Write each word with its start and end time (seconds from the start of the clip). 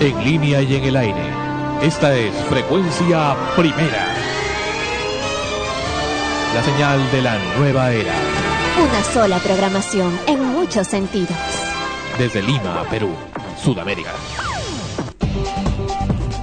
en 0.00 0.24
línea 0.24 0.62
y 0.62 0.74
en 0.76 0.84
el 0.84 0.96
aire. 0.96 1.22
Esta 1.82 2.14
es 2.14 2.34
Frecuencia 2.48 3.34
Primera. 3.56 4.14
La 6.54 6.62
señal 6.62 7.10
de 7.10 7.22
la 7.22 7.38
nueva 7.58 7.92
era. 7.92 8.14
Una 8.78 9.04
sola 9.04 9.38
programación 9.38 10.18
en 10.26 10.44
muchos 10.44 10.86
sentidos. 10.86 11.36
Desde 12.18 12.42
Lima, 12.42 12.84
Perú, 12.90 13.10
Sudamérica. 13.62 14.12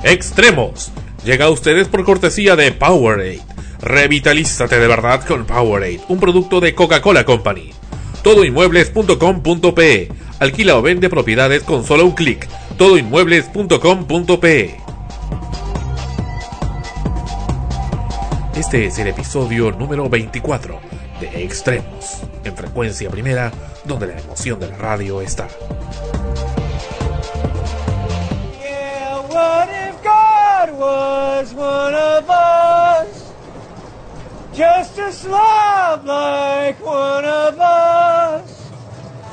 Extremos. 0.04 0.92
Llega 1.24 1.46
a 1.46 1.50
ustedes 1.50 1.88
por 1.88 2.04
cortesía 2.04 2.56
de 2.56 2.72
Powerade. 2.72 3.42
Revitalízate 3.82 4.80
de 4.80 4.88
verdad 4.88 5.24
con 5.26 5.46
Powerade, 5.46 6.02
un 6.10 6.20
producto 6.20 6.60
de 6.60 6.74
Coca-Cola 6.74 7.24
Company. 7.24 7.72
Todoinmuebles.com.pe. 8.24 10.12
Alquila 10.40 10.78
o 10.78 10.82
vende 10.82 11.10
propiedades 11.10 11.64
con 11.64 11.86
solo 11.86 12.06
un 12.06 12.12
clic. 12.12 12.48
Todoinmuebles.com.pe. 12.78 14.80
Este 18.56 18.86
es 18.86 18.98
el 19.00 19.08
episodio 19.08 19.72
número 19.72 20.08
24 20.10 20.80
de 21.20 21.44
Extremos, 21.44 22.22
en 22.44 22.56
frecuencia 22.56 23.10
primera, 23.12 23.52
donde 23.86 24.08
la 24.08 24.18
emoción 24.20 24.60
de 24.60 24.70
la 24.70 24.78
radio 24.78 25.22
está. 25.22 25.48
Yeah, 28.60 29.20
what 29.30 29.70
if 29.70 29.96
God 30.04 30.72
was 30.80 31.54
one 31.54 31.94
of 31.94 32.28
us? 32.30 33.32
Just 34.56 34.98
a 34.98 35.12
slob 35.12 36.06
like 36.06 36.80
one 36.84 37.26
of 37.26 37.60
us, 37.60 38.72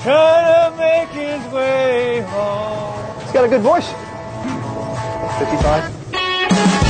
trying 0.02 0.44
to 0.44 0.72
make 0.76 1.08
his 1.10 1.40
way 1.52 2.20
home. 2.28 3.19
He's 3.30 3.34
got 3.36 3.44
a 3.44 3.48
good 3.48 3.60
voice. 3.60 3.86
55. 5.38 6.89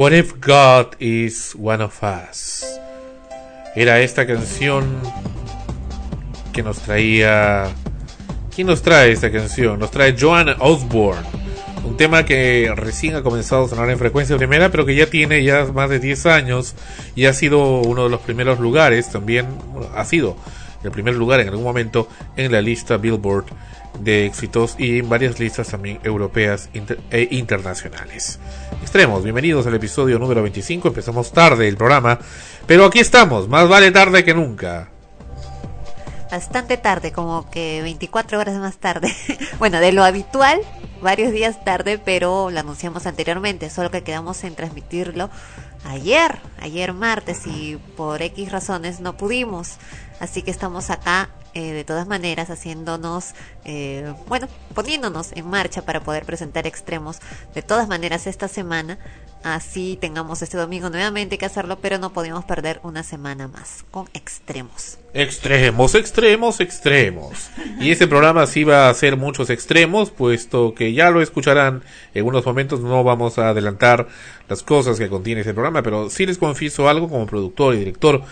What 0.00 0.14
if 0.14 0.40
God 0.40 0.96
is 0.98 1.54
one 1.58 1.84
of 1.84 2.02
us? 2.02 2.64
Era 3.76 4.00
esta 4.00 4.26
canción 4.26 4.98
que 6.54 6.62
nos 6.62 6.78
traía. 6.78 7.68
¿Quién 8.54 8.68
nos 8.68 8.80
trae 8.80 9.12
esta 9.12 9.30
canción? 9.30 9.78
Nos 9.78 9.90
trae 9.90 10.16
Joan 10.18 10.56
Osborne. 10.58 11.20
Un 11.84 11.98
tema 11.98 12.24
que 12.24 12.72
recién 12.74 13.14
ha 13.14 13.22
comenzado 13.22 13.66
a 13.66 13.68
sonar 13.68 13.90
en 13.90 13.98
frecuencia 13.98 14.38
primera, 14.38 14.70
pero 14.70 14.86
que 14.86 14.94
ya 14.94 15.04
tiene 15.04 15.44
ya 15.44 15.66
más 15.66 15.90
de 15.90 15.98
10 15.98 16.24
años 16.24 16.74
y 17.14 17.26
ha 17.26 17.34
sido 17.34 17.82
uno 17.82 18.04
de 18.04 18.08
los 18.08 18.20
primeros 18.20 18.58
lugares, 18.58 19.10
también 19.10 19.48
ha 19.94 20.06
sido 20.06 20.34
el 20.82 20.92
primer 20.92 21.14
lugar 21.14 21.40
en 21.40 21.48
algún 21.48 21.64
momento 21.64 22.08
en 22.38 22.52
la 22.52 22.62
lista 22.62 22.96
Billboard 22.96 23.48
de 23.98 24.24
éxitos 24.24 24.76
y 24.78 25.00
en 25.00 25.10
varias 25.10 25.38
listas 25.38 25.68
también 25.68 26.00
europeas 26.04 26.70
inter 26.72 27.00
e 27.10 27.28
internacionales. 27.32 28.38
Extremos, 28.82 29.22
bienvenidos 29.22 29.66
al 29.66 29.74
episodio 29.74 30.18
número 30.18 30.42
25, 30.42 30.88
empezamos 30.88 31.32
tarde 31.32 31.68
el 31.68 31.76
programa, 31.76 32.18
pero 32.66 32.86
aquí 32.86 32.98
estamos, 32.98 33.46
más 33.48 33.68
vale 33.68 33.92
tarde 33.92 34.24
que 34.24 34.34
nunca. 34.34 34.88
Bastante 36.30 36.76
tarde, 36.76 37.12
como 37.12 37.50
que 37.50 37.82
24 37.82 38.38
horas 38.38 38.56
más 38.56 38.78
tarde. 38.78 39.14
bueno, 39.58 39.80
de 39.80 39.92
lo 39.92 40.02
habitual, 40.02 40.60
varios 41.02 41.30
días 41.32 41.62
tarde, 41.62 41.98
pero 41.98 42.50
lo 42.50 42.58
anunciamos 42.58 43.06
anteriormente, 43.06 43.68
solo 43.68 43.90
que 43.90 44.02
quedamos 44.02 44.42
en 44.44 44.54
transmitirlo 44.54 45.28
ayer, 45.84 46.38
ayer 46.60 46.92
martes, 46.92 47.46
y 47.46 47.78
por 47.96 48.22
X 48.22 48.50
razones 48.50 49.00
no 49.00 49.16
pudimos. 49.16 49.78
Así 50.20 50.42
que 50.42 50.50
estamos 50.50 50.90
acá 50.90 51.30
eh, 51.54 51.72
de 51.72 51.82
todas 51.82 52.06
maneras 52.06 52.48
haciéndonos, 52.48 53.34
eh, 53.64 54.12
bueno, 54.28 54.48
poniéndonos 54.74 55.32
en 55.34 55.48
marcha 55.48 55.82
para 55.82 56.00
poder 56.00 56.24
presentar 56.24 56.66
extremos 56.66 57.18
de 57.54 57.62
todas 57.62 57.88
maneras 57.88 58.28
esta 58.28 58.46
semana. 58.46 58.98
Así 59.42 59.96
tengamos 59.98 60.42
este 60.42 60.58
domingo 60.58 60.90
nuevamente 60.90 61.38
que 61.38 61.46
hacerlo, 61.46 61.78
pero 61.80 61.96
no 61.96 62.12
podemos 62.12 62.44
perder 62.44 62.78
una 62.82 63.02
semana 63.02 63.48
más 63.48 63.84
con 63.90 64.06
extremos. 64.12 64.98
Extremos, 65.14 65.94
extremos, 65.94 66.60
extremos. 66.60 67.48
Y 67.80 67.90
este 67.90 68.06
programa 68.06 68.46
sí 68.46 68.64
va 68.64 68.90
a 68.90 68.94
ser 68.94 69.16
muchos 69.16 69.48
extremos, 69.48 70.10
puesto 70.10 70.74
que 70.74 70.92
ya 70.92 71.10
lo 71.10 71.22
escucharán 71.22 71.82
en 72.12 72.26
unos 72.26 72.44
momentos. 72.44 72.80
No 72.80 73.02
vamos 73.02 73.38
a 73.38 73.48
adelantar 73.48 74.08
las 74.46 74.62
cosas 74.62 74.98
que 74.98 75.08
contiene 75.08 75.40
este 75.40 75.54
programa, 75.54 75.82
pero 75.82 76.10
sí 76.10 76.26
les 76.26 76.36
confieso 76.36 76.88
algo 76.88 77.08
como 77.08 77.26
productor 77.26 77.74
y 77.74 77.78
director 77.78 78.22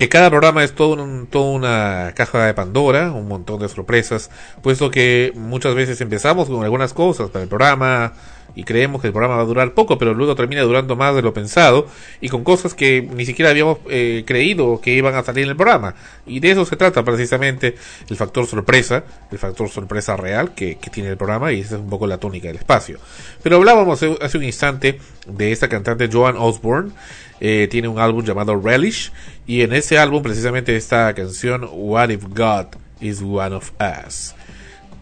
que 0.00 0.08
cada 0.08 0.30
programa 0.30 0.64
es 0.64 0.74
todo 0.74 1.02
un, 1.02 1.26
toda 1.26 1.50
una 1.50 2.12
caja 2.16 2.46
de 2.46 2.54
Pandora, 2.54 3.12
un 3.12 3.28
montón 3.28 3.60
de 3.60 3.68
sorpresas, 3.68 4.30
puesto 4.62 4.90
que 4.90 5.30
muchas 5.34 5.74
veces 5.74 6.00
empezamos 6.00 6.48
con 6.48 6.64
algunas 6.64 6.94
cosas 6.94 7.28
para 7.28 7.42
el 7.42 7.50
programa 7.50 8.14
y 8.54 8.64
creemos 8.64 9.00
que 9.00 9.06
el 9.08 9.12
programa 9.12 9.36
va 9.36 9.42
a 9.42 9.46
durar 9.46 9.74
poco, 9.74 9.98
pero 9.98 10.14
luego 10.14 10.34
termina 10.34 10.62
durando 10.62 10.96
más 10.96 11.14
de 11.14 11.22
lo 11.22 11.32
pensado 11.32 11.86
y 12.20 12.28
con 12.28 12.44
cosas 12.44 12.74
que 12.74 13.02
ni 13.02 13.24
siquiera 13.24 13.50
habíamos 13.50 13.78
eh, 13.88 14.24
creído 14.26 14.80
que 14.80 14.94
iban 14.94 15.14
a 15.14 15.22
salir 15.22 15.44
en 15.44 15.50
el 15.50 15.56
programa. 15.56 15.94
Y 16.26 16.40
de 16.40 16.52
eso 16.52 16.64
se 16.64 16.76
trata 16.76 17.04
precisamente 17.04 17.74
el 18.08 18.16
factor 18.16 18.46
sorpresa, 18.46 19.04
el 19.30 19.38
factor 19.38 19.68
sorpresa 19.68 20.16
real 20.16 20.54
que, 20.54 20.76
que 20.76 20.90
tiene 20.90 21.10
el 21.10 21.16
programa 21.16 21.52
y 21.52 21.60
esa 21.60 21.76
es 21.76 21.80
un 21.80 21.90
poco 21.90 22.06
la 22.06 22.18
tónica 22.18 22.48
del 22.48 22.56
espacio. 22.56 22.98
Pero 23.42 23.56
hablábamos 23.56 24.02
hace 24.02 24.38
un 24.38 24.44
instante 24.44 24.98
de 25.26 25.52
esta 25.52 25.68
cantante 25.68 26.08
Joan 26.10 26.36
Osborne, 26.36 26.92
eh, 27.40 27.68
tiene 27.70 27.88
un 27.88 27.98
álbum 27.98 28.24
llamado 28.24 28.60
Relish 28.60 29.12
y 29.46 29.62
en 29.62 29.72
ese 29.72 29.98
álbum 29.98 30.22
precisamente 30.22 30.76
esta 30.76 31.12
canción 31.14 31.68
What 31.72 32.10
If 32.10 32.24
God 32.24 32.66
Is 33.00 33.22
One 33.22 33.56
of 33.56 33.72
Us. 33.80 34.34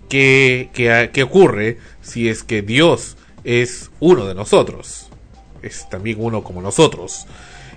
¿Qué, 0.09 0.71
qué, 0.73 1.11
qué 1.13 1.23
ocurre 1.23 1.79
si 2.01 2.29
es 2.29 2.43
que 2.45 2.63
Dios 2.63 3.18
es 3.49 3.91
uno 3.99 4.27
de 4.27 4.35
nosotros? 4.35 5.09
Es 5.63 5.89
también 5.89 6.19
uno 6.21 6.45
como 6.45 6.61
nosotros. 6.61 7.27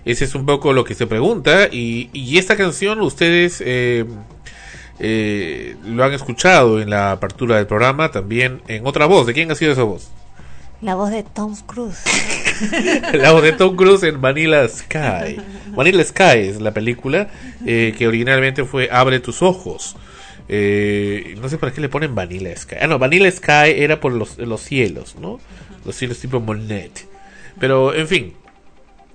Ese 0.04 0.26
es 0.26 0.36
un 0.36 0.46
poco 0.46 0.74
lo 0.74 0.84
que 0.84 0.96
se 0.96 1.08
pregunta 1.08 1.70
y, 1.72 2.10
y 2.12 2.38
esta 2.38 2.58
canción 2.58 3.00
ustedes 3.00 3.64
eh, 3.66 4.06
eh, 5.00 5.78
lo 5.86 6.04
han 6.04 6.12
escuchado 6.12 6.82
en 6.82 6.90
la 6.90 7.14
apertura 7.14 7.56
del 7.56 7.68
programa 7.68 8.12
también 8.12 8.62
en 8.68 8.86
otra 8.86 9.06
voz. 9.06 9.26
¿De 9.26 9.34
quién 9.34 9.50
ha 9.50 9.56
sido 9.56 9.72
esa 9.72 9.84
voz? 9.84 10.10
La 10.82 10.96
voz 10.96 11.10
de 11.12 11.24
Tom 11.24 11.56
Cruise. 11.66 12.04
la 13.14 13.32
voz 13.32 13.42
de 13.42 13.54
Tom 13.54 13.78
Cruise 13.78 14.04
en 14.04 14.20
Vanilla 14.20 14.68
Sky. 14.68 15.38
Vanilla 15.68 16.04
Sky 16.04 16.50
es 16.50 16.60
la 16.60 16.74
película 16.74 17.30
eh, 17.66 17.96
que 17.98 18.08
originalmente 18.08 18.66
fue 18.66 18.90
Abre 18.92 19.22
tus 19.22 19.42
ojos. 19.42 19.96
Eh, 20.54 21.38
no 21.42 21.48
sé 21.48 21.58
para 21.58 21.72
qué 21.72 21.80
le 21.80 21.88
ponen 21.88 22.14
Vanilla 22.14 22.54
Sky. 22.58 22.76
Ah, 22.82 22.88
no, 22.88 23.00
Vanilla 23.00 23.32
Sky 23.32 23.72
era 23.74 24.02
por 24.02 24.12
los, 24.12 24.38
los 24.38 24.60
cielos, 24.60 25.16
¿no? 25.16 25.40
Los 25.86 25.96
cielos 25.96 26.20
tipo 26.20 26.42
Monet. 26.42 27.08
Pero, 27.58 27.94
en 27.96 28.08
fin. 28.08 28.34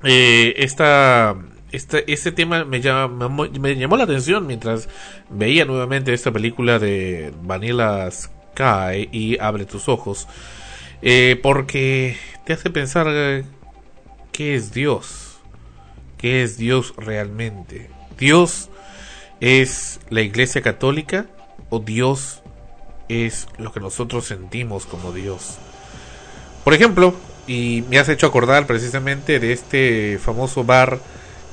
Eh, 0.02 0.54
esta, 0.56 1.36
esta, 1.72 1.98
este 2.06 2.32
tema 2.32 2.64
me, 2.64 2.80
llama, 2.80 3.28
me 3.28 3.76
llamó 3.76 3.98
la 3.98 4.04
atención 4.04 4.46
mientras 4.46 4.88
veía 5.28 5.66
nuevamente 5.66 6.14
esta 6.14 6.32
película 6.32 6.78
de 6.78 7.32
Vanilla 7.42 8.10
Sky 8.10 9.10
y 9.12 9.38
Abre 9.38 9.66
tus 9.66 9.90
ojos. 9.90 10.26
Eh, 11.02 11.38
porque 11.42 12.16
te 12.46 12.54
hace 12.54 12.70
pensar 12.70 13.08
eh, 13.10 13.44
qué 14.32 14.54
es 14.54 14.72
Dios, 14.72 15.38
qué 16.16 16.42
es 16.42 16.56
Dios 16.56 16.94
realmente. 16.96 17.90
¿Dios 18.18 18.70
es 19.40 20.00
la 20.10 20.22
Iglesia 20.22 20.62
Católica 20.62 21.26
o 21.70 21.80
Dios 21.80 22.42
es 23.08 23.46
lo 23.58 23.72
que 23.72 23.80
nosotros 23.80 24.26
sentimos 24.26 24.86
como 24.86 25.12
Dios? 25.12 25.56
Por 26.64 26.74
ejemplo, 26.74 27.14
y 27.46 27.84
me 27.88 27.98
has 27.98 28.08
hecho 28.08 28.26
acordar 28.26 28.66
precisamente 28.66 29.38
de 29.38 29.52
este 29.52 30.18
famoso 30.18 30.64
bar 30.64 30.98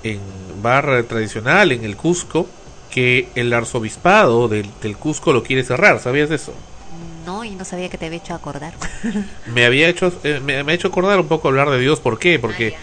en 0.03 0.19
bar 0.61 1.03
tradicional 1.03 1.71
en 1.71 1.83
el 1.83 1.95
Cusco 1.95 2.47
que 2.89 3.29
el 3.35 3.53
arzobispado 3.53 4.47
del, 4.47 4.69
del 4.81 4.97
Cusco 4.97 5.33
lo 5.33 5.43
quiere 5.43 5.63
cerrar, 5.63 5.99
¿sabías 5.99 6.29
de 6.29 6.35
eso? 6.35 6.53
no 7.25 7.43
y 7.43 7.51
no 7.51 7.65
sabía 7.65 7.89
que 7.89 7.97
te 7.97 8.05
había 8.05 8.17
hecho 8.17 8.33
acordar. 8.33 8.73
me 9.53 9.65
había 9.65 9.87
hecho 9.87 10.11
eh, 10.23 10.41
me, 10.43 10.63
me, 10.63 10.71
ha 10.71 10.75
hecho 10.75 10.89
acordar 10.89 11.19
un 11.19 11.27
poco 11.27 11.47
hablar 11.47 11.69
de 11.69 11.79
Dios, 11.79 11.99
¿por 11.99 12.19
qué? 12.19 12.39
Porque 12.39 12.75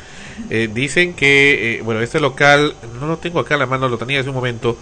eh, 0.49 0.69
dicen 0.73 1.15
que 1.15 1.77
eh, 1.77 1.83
bueno, 1.83 2.01
este 2.01 2.21
local 2.21 2.75
no 3.01 3.07
lo 3.07 3.19
tengo 3.19 3.41
acá 3.41 3.57
a 3.57 3.59
la 3.59 3.67
mano, 3.67 3.89
lo 3.89 3.99
tenía 3.99 4.21
hace 4.21 4.29
un 4.29 4.35
momento, 4.35 4.77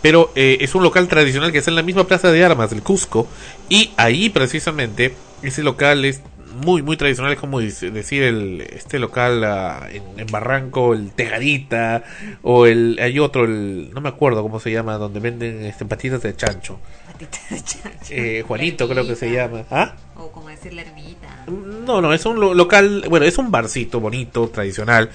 pero 0.00 0.32
eh, 0.34 0.58
es 0.60 0.74
un 0.74 0.82
local 0.82 1.08
tradicional 1.08 1.52
que 1.52 1.58
está 1.58 1.70
en 1.70 1.76
la 1.76 1.82
misma 1.82 2.04
plaza 2.06 2.30
de 2.32 2.44
armas 2.44 2.70
del 2.70 2.82
Cusco 2.82 3.28
y 3.68 3.90
ahí 3.96 4.30
precisamente 4.30 5.14
ese 5.42 5.62
local 5.62 6.04
es 6.04 6.22
muy 6.52 6.82
muy 6.82 6.96
tradicional 6.96 7.32
es 7.32 7.38
como 7.38 7.60
decir 7.60 8.22
el 8.22 8.60
este 8.60 8.98
local 8.98 9.42
uh, 9.42 9.86
en, 9.86 10.02
en, 10.18 10.26
Barranco 10.26 10.92
el 10.92 11.10
Tejarita 11.12 12.04
o 12.42 12.66
el 12.66 12.98
hay 13.00 13.18
otro 13.18 13.44
el 13.44 13.90
no 13.92 14.00
me 14.00 14.10
acuerdo 14.10 14.42
cómo 14.42 14.60
se 14.60 14.70
llama 14.70 14.98
donde 14.98 15.20
venden 15.20 15.64
este, 15.64 15.84
patitas 15.86 16.22
de 16.22 16.36
chancho 16.36 16.78
eh, 18.10 18.44
Juanito 18.46 18.88
creo 18.88 19.06
que 19.06 19.16
se 19.16 19.32
llama. 19.32 19.64
¿Ah? 19.70 19.94
O 20.16 20.30
como 20.30 20.48
decir 20.48 20.72
la 20.72 20.82
ermita. 20.82 21.44
No, 21.46 22.00
no, 22.00 22.12
es 22.12 22.24
un 22.26 22.40
lo 22.40 22.54
local, 22.54 23.04
bueno, 23.08 23.26
es 23.26 23.38
un 23.38 23.50
barcito 23.50 24.00
bonito, 24.00 24.48
tradicional, 24.48 25.10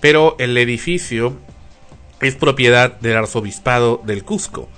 pero 0.00 0.36
el 0.38 0.56
edificio 0.58 1.36
es 2.20 2.34
propiedad 2.34 2.98
del 3.00 3.16
arzobispado 3.16 4.02
del 4.04 4.24
Cusco. 4.24 4.68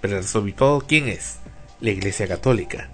Pero 0.00 0.14
el 0.14 0.22
arzobispado, 0.22 0.84
¿quién 0.86 1.08
es? 1.08 1.38
La 1.80 1.90
Iglesia 1.90 2.26
Católica. 2.26 2.90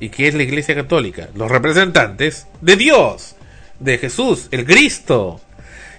¿Y 0.00 0.08
qué 0.08 0.28
es 0.28 0.34
la 0.34 0.42
Iglesia 0.42 0.74
Católica? 0.74 1.28
Los 1.34 1.50
representantes 1.50 2.48
de 2.60 2.76
Dios, 2.76 3.36
de 3.78 3.98
Jesús, 3.98 4.48
el 4.50 4.64
Cristo. 4.64 5.40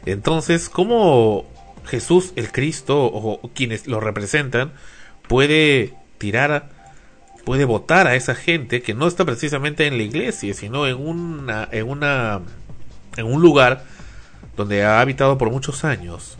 Entonces, 0.05 0.67
¿cómo 0.67 1.45
Jesús, 1.85 2.33
el 2.35 2.51
Cristo, 2.51 3.05
o 3.05 3.39
quienes 3.53 3.87
lo 3.87 3.99
representan, 3.99 4.73
puede 5.27 5.93
tirar 6.23 6.69
puede 7.43 7.65
votar 7.65 8.07
a 8.07 8.15
esa 8.15 8.33
gente 8.33 8.81
que 8.81 8.93
no 8.93 9.07
está 9.07 9.25
precisamente 9.25 9.87
en 9.87 9.97
la 9.97 10.03
iglesia, 10.03 10.53
sino 10.53 10.87
en 10.87 10.95
una 10.95 11.67
en 11.69 11.89
una 11.89 12.39
en 13.17 13.25
un 13.25 13.41
lugar 13.41 13.83
donde 14.55 14.85
ha 14.85 15.01
habitado 15.01 15.37
por 15.37 15.51
muchos 15.51 15.83
años 15.83 16.37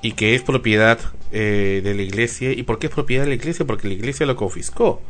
y 0.00 0.12
que 0.12 0.34
es 0.34 0.42
propiedad 0.42 0.98
eh, 1.32 1.82
de 1.84 1.94
la 1.94 2.00
iglesia. 2.00 2.52
¿Y 2.52 2.62
por 2.62 2.78
qué 2.78 2.86
es 2.86 2.94
propiedad 2.94 3.24
de 3.24 3.28
la 3.28 3.34
iglesia? 3.34 3.66
Porque 3.66 3.88
la 3.88 3.94
iglesia 3.94 4.24
lo 4.24 4.36
confiscó. 4.36 5.02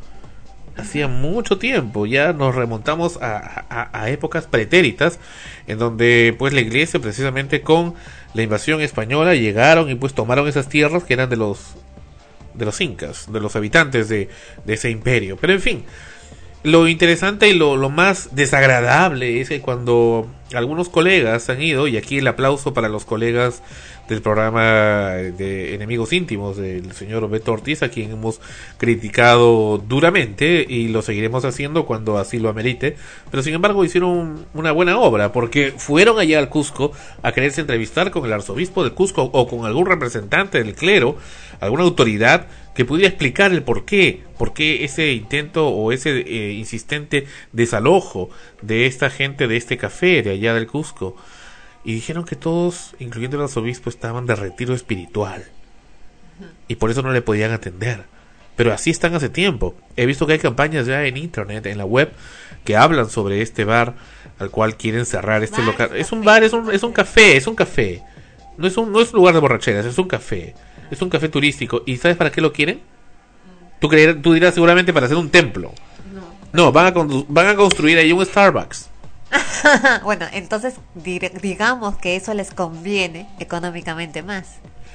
Hacía 0.77 1.07
mucho 1.07 1.59
tiempo, 1.59 2.07
ya 2.07 2.33
nos 2.33 2.55
remontamos 2.55 3.17
a, 3.21 3.65
a, 3.69 3.91
a 3.93 4.11
épocas 4.11 4.47
pretéritas, 4.47 5.21
en 5.69 5.79
donde 5.79 6.35
pues 6.37 6.53
la 6.53 6.61
iglesia 6.61 6.99
precisamente 7.01 7.63
con 7.63 7.95
la 8.35 8.43
invasión 8.43 8.81
española 8.81 9.35
llegaron 9.35 9.89
y 9.89 9.95
pues 9.95 10.15
tomaron 10.15 10.49
esas 10.49 10.69
tierras 10.69 11.05
que 11.05 11.15
eran 11.15 11.31
de 11.31 11.37
los 11.37 11.77
de 12.59 12.65
los 12.65 12.81
incas, 12.81 13.33
de 13.33 13.41
los 13.41 13.57
habitantes 13.57 14.09
de, 14.09 14.29
de 14.65 14.75
ese 14.75 14.91
imperio. 14.91 15.37
Pero 15.37 15.53
en 15.55 15.61
fin, 15.61 15.85
lo 16.63 16.89
interesante 16.89 17.49
y 17.49 17.55
lo, 17.55 17.77
lo, 17.77 17.91
más 17.91 18.35
desagradable 18.35 19.41
es 19.41 19.49
que 19.49 19.61
cuando 19.61 20.27
algunos 20.55 20.89
colegas 20.89 21.49
han 21.51 21.63
ido, 21.63 21.89
y 21.89 21.97
aquí 21.97 22.19
el 22.19 22.27
aplauso 22.27 22.75
para 22.75 22.89
los 22.89 23.05
colegas 23.05 23.63
del 24.09 24.23
programa 24.23 25.13
de 25.13 25.75
Enemigos 25.75 26.13
Íntimos 26.13 26.57
del 26.57 26.93
señor 26.93 27.29
Beto 27.29 27.53
Ortiz, 27.53 27.83
a 27.83 27.91
quien 27.91 28.11
hemos 28.11 28.41
criticado 28.79 29.79
duramente 29.79 30.65
y 30.67 30.89
lo 30.89 31.03
seguiremos 31.03 31.45
haciendo 31.45 31.85
cuando 31.85 32.19
así 32.19 32.39
lo 32.39 32.49
amerite. 32.49 32.97
Pero 33.31 33.43
sin 33.43 33.55
embargo 33.55 33.85
hicieron 33.85 34.47
una 34.55 34.73
buena 34.73 34.99
obra 34.99 35.33
porque 35.33 35.75
fueron 35.77 36.19
allá 36.19 36.39
al 36.39 36.49
Cusco 36.49 36.93
a 37.23 37.33
quererse 37.33 37.61
entrevistar 37.61 38.11
con 38.11 38.25
el 38.25 38.33
arzobispo 38.33 38.83
del 38.83 38.95
Cusco 38.95 39.25
o 39.25 39.47
con 39.47 39.67
algún 39.67 39.87
representante 39.87 40.59
del 40.59 40.75
clero, 40.75 41.17
alguna 41.61 41.83
autoridad 41.85 42.47
que 42.75 42.85
pudiera 42.85 43.09
explicar 43.09 43.53
el 43.53 43.63
por 43.63 43.85
qué, 43.85 44.23
por 44.39 44.55
qué 44.55 44.85
ese 44.85 45.13
intento 45.13 45.69
o 45.69 45.93
ese 45.93 46.21
eh, 46.21 46.53
insistente 46.53 47.27
desalojo 47.53 48.31
de 48.63 48.87
esta 48.87 49.11
gente 49.11 49.49
de 49.49 49.57
este 49.57 49.77
café 49.77 50.23
de 50.23 50.31
allá 50.31 50.55
del 50.55 50.67
Cusco. 50.67 51.17
Y 51.85 51.95
dijeron 51.95 52.25
que 52.25 52.37
todos, 52.37 52.95
incluyendo 52.99 53.37
el 53.37 53.45
arzobispo, 53.45 53.91
estaban 53.91 54.27
de 54.27 54.37
retiro 54.37 54.75
espiritual. 54.75 55.45
Y 56.69 56.77
por 56.77 56.91
eso 56.91 57.03
no 57.03 57.13
le 57.13 57.23
podían 57.23 57.51
atender. 57.53 58.05
Pero 58.57 58.73
así 58.73 58.91
están 58.91 59.15
hace 59.15 59.29
tiempo. 59.29 59.75
He 59.97 60.05
visto 60.05 60.27
que 60.27 60.35
hay 60.35 60.39
campañas 60.39 60.87
ya 60.87 61.05
en 61.05 61.17
internet, 61.17 61.67
en 61.67 61.79
la 61.79 61.85
web, 61.85 62.13
que 62.65 62.77
hablan 62.77 63.09
sobre 63.09 63.41
este 63.41 63.65
bar 63.65 63.95
al 64.39 64.51
cual 64.51 64.77
quieren 64.77 65.07
cerrar 65.07 65.43
este 65.43 65.59
Bar, 65.59 65.67
local. 65.67 65.91
Es 65.95 66.13
un 66.13 66.25
bar, 66.25 66.45
es 66.45 66.53
un, 66.53 66.73
es 66.73 66.83
un 66.83 66.93
café, 66.93 67.37
es 67.37 67.47
un 67.47 67.55
café. 67.55 68.03
No 68.57 68.67
es 68.67 68.77
un, 68.77 68.93
no 68.93 69.01
es 69.01 69.13
un 69.13 69.19
lugar 69.21 69.35
de 69.35 69.41
borracheras, 69.41 69.87
es 69.87 69.99
un 69.99 70.09
café. 70.09 70.55
Es 70.91 71.03
un 71.03 71.11
café 71.11 71.29
turístico. 71.29 71.83
¿Y 71.87 71.97
sabes 71.97 72.17
para 72.17 72.31
qué 72.33 72.41
lo 72.41 72.53
quieren? 72.53 72.81
Tú, 73.81 73.89
creer- 73.89 74.21
tú 74.23 74.33
dirás 74.33 74.55
seguramente 74.55 74.93
para 74.93 75.07
hacer 75.07 75.17
un 75.19 75.31
templo. 75.31 75.73
No, 76.53 76.73
van, 76.73 76.87
a 76.87 76.93
van 77.29 77.47
a 77.47 77.55
construir 77.57 77.99
ahí 77.99 78.11
un 78.13 78.25
Starbucks. 78.25 78.89
bueno, 80.05 80.27
entonces 80.33 80.75
digamos 80.95 81.97
que 81.99 82.17
eso 82.17 82.33
les 82.33 82.51
conviene 82.53 83.29
económicamente 83.39 84.23
más. 84.23 84.55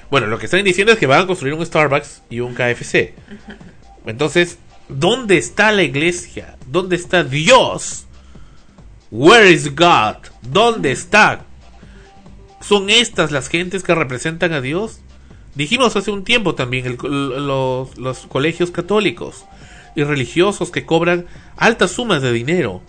Bueno, 0.09 0.27
lo 0.27 0.39
que 0.39 0.45
están 0.45 0.63
diciendo 0.63 0.91
es 0.93 0.99
que 0.99 1.05
van 1.07 1.21
a 1.21 1.27
construir 1.27 1.53
un 1.53 1.65
Starbucks 1.65 2.23
y 2.29 2.39
un 2.39 2.55
KFC. 2.55 3.13
Entonces, 4.05 4.57
¿dónde 4.89 5.37
está 5.37 5.71
la 5.71 5.83
iglesia? 5.83 6.55
¿Dónde 6.67 6.95
está 6.95 7.23
Dios? 7.23 8.05
Where 9.11 9.49
is 9.49 9.75
God? 9.75 10.17
¿Dónde 10.41 10.91
está? 10.91 11.45
¿Son 12.61 12.89
estas 12.89 13.31
las 13.31 13.47
gentes 13.49 13.83
que 13.83 13.93
representan 13.93 14.53
a 14.53 14.61
Dios? 14.61 14.99
Dijimos 15.55 15.95
hace 15.95 16.11
un 16.11 16.23
tiempo 16.23 16.55
también 16.55 16.85
el 16.85 16.97
los, 16.97 17.97
los 17.97 18.19
colegios 18.27 18.71
católicos 18.71 19.45
y 19.95 20.03
religiosos 20.03 20.71
que 20.71 20.85
cobran 20.85 21.27
altas 21.57 21.91
sumas 21.91 22.21
de 22.21 22.31
dinero 22.31 22.81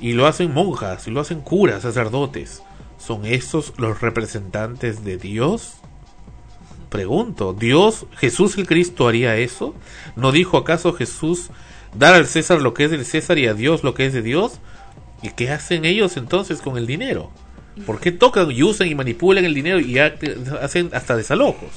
y 0.00 0.12
lo 0.12 0.26
hacen 0.26 0.52
monjas 0.52 1.06
y 1.06 1.10
lo 1.10 1.20
hacen 1.20 1.40
curas, 1.40 1.82
sacerdotes. 1.82 2.62
¿Son 2.98 3.26
estos 3.26 3.74
los 3.76 4.00
representantes 4.00 5.04
de 5.04 5.18
Dios? 5.18 5.74
Pregunto, 6.88 7.52
¿Dios, 7.52 8.06
Jesús 8.16 8.56
el 8.56 8.66
Cristo 8.66 9.06
haría 9.08 9.36
eso? 9.36 9.74
¿No 10.14 10.32
dijo 10.32 10.56
acaso 10.56 10.94
Jesús 10.94 11.50
dar 11.94 12.14
al 12.14 12.26
César 12.26 12.62
lo 12.62 12.74
que 12.74 12.84
es 12.84 12.90
del 12.90 13.04
César 13.04 13.38
y 13.38 13.48
a 13.48 13.54
Dios 13.54 13.84
lo 13.84 13.92
que 13.92 14.06
es 14.06 14.12
de 14.12 14.22
Dios? 14.22 14.60
¿Y 15.22 15.30
qué 15.30 15.50
hacen 15.50 15.84
ellos 15.84 16.16
entonces 16.16 16.62
con 16.62 16.78
el 16.78 16.86
dinero? 16.86 17.30
¿Por 17.84 18.00
qué 18.00 18.12
tocan 18.12 18.50
y 18.50 18.62
usan 18.62 18.88
y 18.88 18.94
manipulan 18.94 19.44
el 19.44 19.54
dinero 19.54 19.80
y 19.80 19.98
hacen 19.98 20.90
hasta 20.92 21.16
desalojos? 21.16 21.70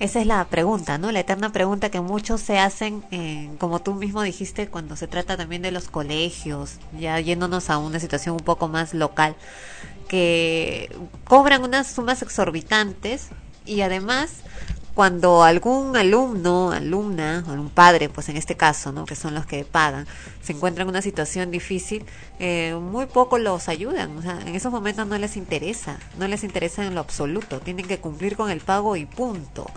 Esa 0.00 0.20
es 0.20 0.26
la 0.26 0.44
pregunta, 0.46 0.98
¿no? 0.98 1.12
La 1.12 1.20
eterna 1.20 1.52
pregunta 1.52 1.90
que 1.90 2.00
muchos 2.00 2.40
se 2.40 2.58
hacen, 2.58 3.04
eh, 3.12 3.50
como 3.58 3.80
tú 3.80 3.94
mismo 3.94 4.22
dijiste, 4.22 4.66
cuando 4.66 4.96
se 4.96 5.06
trata 5.06 5.36
también 5.36 5.62
de 5.62 5.70
los 5.70 5.88
colegios, 5.88 6.78
ya 6.98 7.20
yéndonos 7.20 7.70
a 7.70 7.78
una 7.78 8.00
situación 8.00 8.34
un 8.34 8.44
poco 8.44 8.66
más 8.66 8.94
local, 8.94 9.36
que 10.08 10.90
cobran 11.24 11.62
unas 11.62 11.92
sumas 11.92 12.20
exorbitantes 12.22 13.28
y 13.64 13.82
además 13.82 14.42
cuando 14.94 15.42
algún 15.42 15.96
alumno, 15.96 16.72
alumna, 16.72 17.44
o 17.48 17.52
un 17.52 17.70
padre, 17.70 18.08
pues 18.08 18.28
en 18.28 18.36
este 18.36 18.56
caso, 18.56 18.92
¿no? 18.92 19.06
que 19.06 19.16
son 19.16 19.34
los 19.34 19.46
que 19.46 19.64
pagan, 19.64 20.06
se 20.42 20.52
encuentran 20.52 20.86
en 20.86 20.90
una 20.90 21.02
situación 21.02 21.50
difícil, 21.50 22.04
eh, 22.38 22.74
muy 22.80 23.06
poco 23.06 23.38
los 23.38 23.68
ayudan. 23.68 24.16
O 24.18 24.22
sea, 24.22 24.40
en 24.40 24.54
esos 24.54 24.70
momentos 24.70 25.06
no 25.06 25.16
les 25.16 25.36
interesa, 25.36 25.98
no 26.18 26.28
les 26.28 26.44
interesa 26.44 26.84
en 26.84 26.94
lo 26.94 27.00
absoluto. 27.00 27.60
Tienen 27.60 27.86
que 27.86 27.98
cumplir 27.98 28.36
con 28.36 28.50
el 28.50 28.60
pago 28.60 28.96
y 28.96 29.06
punto. 29.06 29.70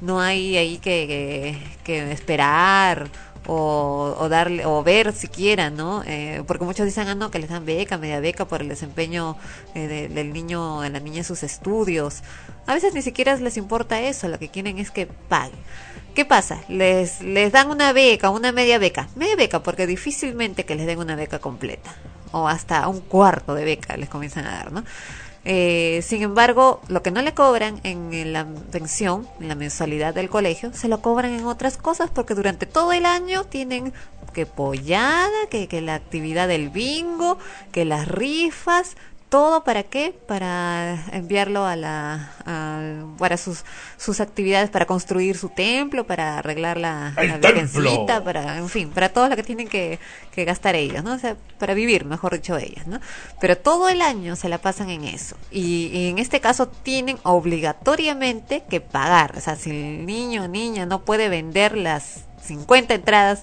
No 0.00 0.20
hay 0.20 0.56
ahí 0.56 0.78
que, 0.78 1.06
que, 1.06 1.76
que 1.84 2.12
esperar 2.12 3.08
o, 3.46 4.16
o 4.18 4.28
darle 4.28 4.64
o 4.66 4.82
ver 4.82 5.12
siquiera, 5.12 5.70
¿no? 5.70 6.02
Eh, 6.06 6.42
porque 6.46 6.64
muchos 6.64 6.86
dicen, 6.86 7.08
ah, 7.08 7.14
no, 7.14 7.30
que 7.30 7.38
les 7.38 7.48
dan 7.50 7.64
beca, 7.64 7.98
media 7.98 8.20
beca 8.20 8.44
por 8.46 8.60
el 8.62 8.68
desempeño 8.68 9.36
eh, 9.74 9.86
de- 9.88 10.08
del 10.08 10.32
niño, 10.32 10.80
de 10.80 10.90
la 10.90 11.00
niña 11.00 11.18
en 11.18 11.24
sus 11.24 11.42
estudios. 11.42 12.22
A 12.66 12.74
veces 12.74 12.94
ni 12.94 13.02
siquiera 13.02 13.36
les 13.36 13.56
importa 13.56 14.00
eso, 14.00 14.28
lo 14.28 14.38
que 14.38 14.48
quieren 14.48 14.78
es 14.78 14.90
que 14.90 15.06
paguen. 15.06 15.58
¿Qué 16.14 16.24
pasa? 16.24 16.60
Les, 16.68 17.20
les 17.20 17.52
dan 17.52 17.70
una 17.70 17.92
beca, 17.92 18.30
una 18.30 18.50
media 18.50 18.78
beca. 18.78 19.08
Media 19.16 19.36
beca, 19.36 19.62
porque 19.62 19.86
difícilmente 19.86 20.64
que 20.64 20.74
les 20.74 20.86
den 20.86 20.98
una 20.98 21.14
beca 21.14 21.38
completa. 21.38 21.94
O 22.32 22.48
hasta 22.48 22.88
un 22.88 23.00
cuarto 23.00 23.54
de 23.54 23.64
beca 23.64 23.96
les 23.96 24.08
comienzan 24.08 24.46
a 24.46 24.50
dar, 24.52 24.72
¿no? 24.72 24.82
Eh, 25.48 26.00
sin 26.02 26.22
embargo, 26.22 26.80
lo 26.88 27.04
que 27.04 27.12
no 27.12 27.22
le 27.22 27.32
cobran 27.32 27.78
en, 27.84 28.32
la 28.32 28.44
pensión, 28.72 29.28
en 29.38 29.46
la 29.46 29.54
mensualidad 29.54 30.12
del 30.12 30.28
colegio, 30.28 30.72
se 30.72 30.88
lo 30.88 31.00
cobran 31.00 31.32
en 31.34 31.44
otras 31.44 31.76
cosas 31.76 32.10
porque 32.10 32.34
durante 32.34 32.66
todo 32.66 32.92
el 32.92 33.06
año 33.06 33.44
tienen 33.44 33.92
que 34.34 34.44
pollada, 34.44 35.46
que, 35.48 35.68
que 35.68 35.80
la 35.80 35.94
actividad 35.94 36.48
del 36.48 36.68
bingo, 36.68 37.38
que 37.70 37.84
las 37.84 38.08
rifas, 38.08 38.96
todo 39.28 39.64
para 39.64 39.82
qué? 39.82 40.14
Para 40.28 41.04
enviarlo 41.12 41.66
a 41.66 41.74
la 41.76 42.30
a- 42.46 43.04
para 43.18 43.36
sus 43.36 43.64
sus 43.96 44.20
actividades 44.20 44.70
para 44.70 44.86
construir 44.86 45.36
su 45.36 45.48
templo, 45.48 46.06
para 46.06 46.38
arreglar 46.38 46.76
la, 46.78 47.12
¡El 47.16 47.28
la 47.28 47.38
virgencita, 47.38 48.22
para 48.22 48.58
en 48.58 48.68
fin, 48.68 48.90
para 48.90 49.08
todo 49.08 49.28
lo 49.28 49.34
que 49.36 49.42
tienen 49.42 49.68
que, 49.68 49.98
que 50.32 50.44
gastar 50.44 50.76
ellos, 50.76 51.02
¿no? 51.02 51.14
O 51.14 51.18
sea, 51.18 51.36
para 51.58 51.74
vivir, 51.74 52.04
mejor 52.04 52.34
dicho, 52.34 52.56
ellas, 52.56 52.86
¿no? 52.86 53.00
Pero 53.40 53.56
todo 53.58 53.88
el 53.88 54.00
año 54.00 54.36
se 54.36 54.48
la 54.48 54.58
pasan 54.58 54.90
en 54.90 55.04
eso. 55.04 55.36
Y, 55.50 55.86
y 55.92 56.08
en 56.10 56.18
este 56.18 56.40
caso 56.40 56.68
tienen 56.68 57.18
obligatoriamente 57.24 58.62
que 58.70 58.80
pagar. 58.80 59.34
O 59.36 59.40
sea, 59.40 59.56
si 59.56 59.70
el 59.70 60.06
niño 60.06 60.44
o 60.44 60.48
niña 60.48 60.86
no 60.86 61.04
puede 61.04 61.28
vender 61.28 61.76
las 61.76 62.24
50 62.42 62.94
entradas 62.94 63.42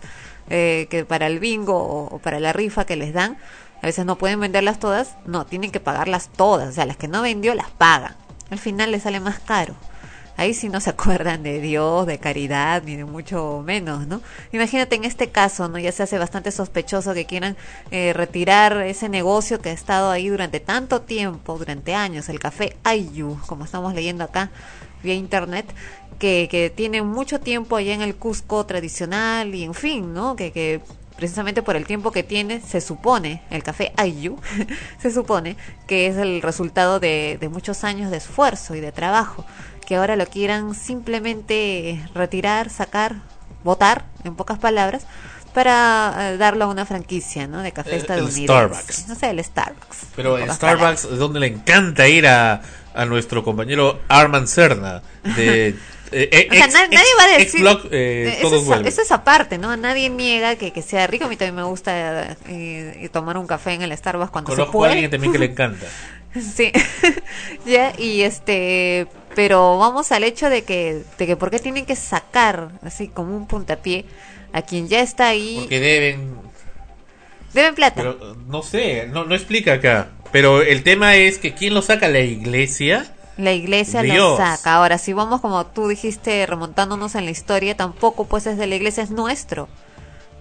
eh, 0.50 0.88
que 0.90 1.06
para 1.06 1.28
el 1.28 1.40
bingo 1.40 1.76
o, 1.78 2.16
o 2.16 2.20
para 2.20 2.40
la 2.40 2.54
rifa 2.54 2.86
que 2.86 2.96
les 2.96 3.14
dan, 3.14 3.38
a 3.84 3.86
veces 3.86 4.06
no 4.06 4.18
pueden 4.18 4.40
venderlas 4.40 4.80
todas, 4.80 5.18
no, 5.26 5.46
tienen 5.46 5.70
que 5.70 5.82
pagarlas 5.82 6.30
todas. 6.30 6.70
O 6.70 6.72
sea, 6.72 6.86
las 6.86 6.96
que 6.96 7.10
no 7.10 7.22
vendió 7.22 7.54
las 7.54 7.70
pagan. 7.70 8.16
Al 8.50 8.58
final 8.58 8.94
les 8.94 9.04
sale 9.04 9.20
más 9.20 9.40
caro. 9.40 9.76
Ahí 10.38 10.54
sí 10.54 10.70
no 10.70 10.80
se 10.80 10.90
acuerdan 10.92 11.44
de 11.44 11.60
Dios, 11.60 12.08
de 12.08 12.18
caridad, 12.18 12.82
ni 12.84 12.96
de 12.96 13.04
mucho 13.04 13.62
menos, 13.66 14.08
¿no? 14.08 14.22
Imagínate 14.54 14.96
en 14.96 15.04
este 15.04 15.32
caso, 15.32 15.68
¿no? 15.68 15.80
Ya 15.80 15.92
se 15.92 16.02
hace 16.02 16.18
bastante 16.18 16.52
sospechoso 16.52 17.14
que 17.14 17.26
quieran 17.26 17.58
eh, 17.92 18.14
retirar 18.14 18.78
ese 18.84 19.10
negocio 19.10 19.60
que 19.60 19.72
ha 19.72 19.74
estado 19.74 20.12
ahí 20.12 20.30
durante 20.30 20.62
tanto 20.62 21.02
tiempo, 21.02 21.58
durante 21.58 21.94
años, 21.94 22.30
el 22.30 22.40
café 22.40 22.78
Ayu, 22.86 23.38
como 23.48 23.66
estamos 23.66 23.94
leyendo 23.94 24.24
acá 24.24 24.50
vía 25.04 25.14
internet, 25.14 25.66
que, 26.20 26.48
que 26.50 26.70
tiene 26.70 27.02
mucho 27.02 27.42
tiempo 27.42 27.76
allá 27.76 27.94
en 27.94 28.02
el 28.02 28.16
Cusco 28.16 28.66
tradicional 28.66 29.54
y 29.54 29.66
en 29.66 29.74
fin, 29.74 30.14
¿no? 30.14 30.38
Que, 30.38 30.54
que 30.54 30.80
precisamente 31.16 31.62
por 31.64 31.76
el 31.76 31.86
tiempo 31.86 32.12
que 32.12 32.24
tiene, 32.24 32.62
se 32.62 32.82
supone, 32.82 33.42
el 33.50 33.64
café 33.64 33.94
Ayu, 33.98 34.38
se 35.02 35.12
supone 35.12 35.56
que 35.88 36.08
es 36.08 36.18
el 36.18 36.42
resultado 36.42 37.00
de, 37.00 37.38
de 37.40 37.50
muchos 37.50 37.84
años 37.84 38.12
de 38.12 38.18
esfuerzo 38.18 38.76
y 38.76 38.80
de 38.80 38.92
trabajo, 38.92 39.46
que 39.86 39.96
ahora 39.96 40.16
lo 40.16 40.26
quieran 40.26 40.74
simplemente 40.76 42.02
retirar, 42.16 42.70
sacar, 42.70 43.16
votar, 43.64 44.06
en 44.24 44.36
pocas 44.36 44.58
palabras, 44.60 45.06
para 45.54 46.32
eh, 46.34 46.38
darlo 46.38 46.66
a 46.66 46.68
una 46.68 46.86
franquicia, 46.86 47.46
¿no? 47.48 47.62
De 47.62 47.72
café 47.72 47.90
El- 47.92 47.96
el 47.98 48.02
estadounidense. 48.02 48.44
Starbucks. 48.46 49.08
No 49.08 49.16
sé, 49.16 49.30
el 49.30 49.44
Starbucks. 49.44 49.98
Pero 50.16 50.38
pocas 50.40 50.56
Starbucks 50.56 51.04
es 51.06 51.20
donde 51.20 51.40
le 51.40 51.48
encanta 51.48 52.08
ir 52.08 52.26
a, 52.28 52.62
a 52.96 53.06
nuestro 53.06 53.44
compañero 53.44 54.00
Arman 54.08 54.48
Cerna 54.48 55.04
de 55.36 55.76
eh, 56.14 56.30
eh, 56.32 56.48
O 56.52 56.54
sea, 56.56 56.66
ex- 56.66 56.74
nadie 56.74 57.10
va 57.20 57.24
a 57.24 57.38
decir. 57.38 57.66
eh, 57.92 58.36
eso, 58.40 58.42
todos 58.50 58.82
es, 58.82 58.88
eso 58.88 59.02
es 59.02 59.12
aparte, 59.12 59.58
¿no? 59.58 59.76
Nadie 59.78 60.10
niega 60.10 60.56
que, 60.56 60.72
que 60.72 60.82
sea 60.82 61.08
rico. 61.08 61.26
A 61.26 61.28
mí 61.28 61.36
también 61.38 61.56
me 61.56 61.64
gusta 61.64 62.38
eh, 62.48 63.10
tomar 63.12 63.38
un 63.38 63.48
café 63.48 63.74
en 63.74 63.82
el 63.82 63.96
Starbucks 63.98 64.32
cuando 64.32 64.52
se 64.52 64.56
Conozco 64.58 64.78
a 64.78 64.80
puede. 64.80 64.92
alguien 64.94 65.12
también 65.12 65.34
que 65.34 65.40
le 65.40 65.46
encanta. 65.52 65.86
Sí, 66.34 66.72
ya, 67.66 67.94
y 67.98 68.22
este, 68.22 69.08
pero 69.36 69.78
vamos 69.78 70.12
al 70.12 70.24
hecho 70.24 70.50
de 70.50 70.64
que, 70.64 71.04
de 71.18 71.28
que 71.28 71.36
por 71.36 71.52
qué 71.52 71.60
tienen 71.60 71.86
que 71.86 71.96
sacar, 71.96 72.72
así 72.84 73.08
como 73.08 73.36
un 73.38 73.46
puntapié, 73.48 74.06
a 74.52 74.62
quien 74.64 74.88
ya 74.88 75.02
está 75.02 75.28
ahí, 75.28 75.58
Porque 75.60 75.80
deben 75.80 76.38
deben 77.54 77.76
plata. 77.76 78.02
Pero 78.02 78.36
no 78.48 78.64
sé, 78.64 79.08
no, 79.08 79.26
no 79.26 79.36
explica 79.36 79.74
acá. 79.74 80.10
Pero 80.32 80.64
el 80.64 80.82
tema 80.84 81.16
es 81.16 81.38
que 81.38 81.54
¿quién 81.54 81.76
lo 81.76 81.84
saca? 81.84 82.08
¿La 82.08 82.20
iglesia? 82.22 83.14
La 83.38 83.52
iglesia 83.54 84.04
lo 84.04 84.14
Dios. 84.14 84.38
saca. 84.38 84.76
Ahora, 84.76 84.98
si 84.98 85.14
vamos 85.14 85.42
como 85.42 85.66
tú 85.66 85.88
dijiste, 85.88 86.46
remontándonos 86.46 87.16
en 87.16 87.26
la 87.26 87.32
historia, 87.32 87.76
tampoco 87.76 88.26
pues 88.26 88.46
es 88.46 88.58
de 88.58 88.68
la 88.68 88.76
iglesia, 88.76 89.04
es 89.04 89.10
nuestro. 89.12 89.68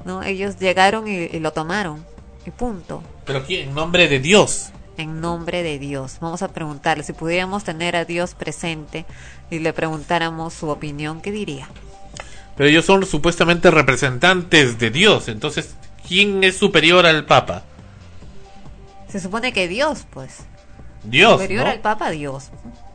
¿no? 0.04 0.22
Ellos 0.22 0.58
llegaron 0.58 1.08
y, 1.08 1.12
y 1.12 1.38
lo 1.38 1.52
tomaron. 1.52 2.04
Y 2.44 2.50
punto. 2.50 3.02
¿Pero 3.24 3.44
quién? 3.44 3.68
En 3.68 3.74
nombre 3.74 4.08
de 4.08 4.18
Dios. 4.18 4.70
en 4.98 5.20
nombre 5.20 5.62
de 5.62 5.78
Dios. 5.78 6.18
Vamos 6.20 6.42
a 6.42 6.48
preguntarle, 6.48 7.02
si 7.04 7.12
pudiéramos 7.14 7.64
tener 7.64 7.96
a 7.96 8.04
Dios 8.04 8.34
presente 8.34 9.06
y 9.50 9.58
le 9.60 9.72
preguntáramos 9.72 10.52
su 10.52 10.68
opinión, 10.68 11.22
¿qué 11.22 11.32
diría? 11.32 11.68
Pero 12.56 12.68
ellos 12.68 12.84
son 12.84 13.06
supuestamente 13.06 13.70
representantes 13.70 14.78
de 14.78 14.90
Dios. 14.90 15.28
Entonces, 15.28 15.74
¿quién 16.06 16.44
es 16.44 16.56
superior 16.58 17.06
al 17.06 17.24
Papa? 17.24 17.62
Se 19.08 19.18
supone 19.20 19.52
que 19.52 19.66
Dios, 19.68 20.04
pues. 20.10 20.40
Dios. 21.04 21.32
superior 21.32 21.64
¿no? 21.64 21.70
al 21.70 21.80
Papa, 21.80 22.10
Dios. 22.10 22.50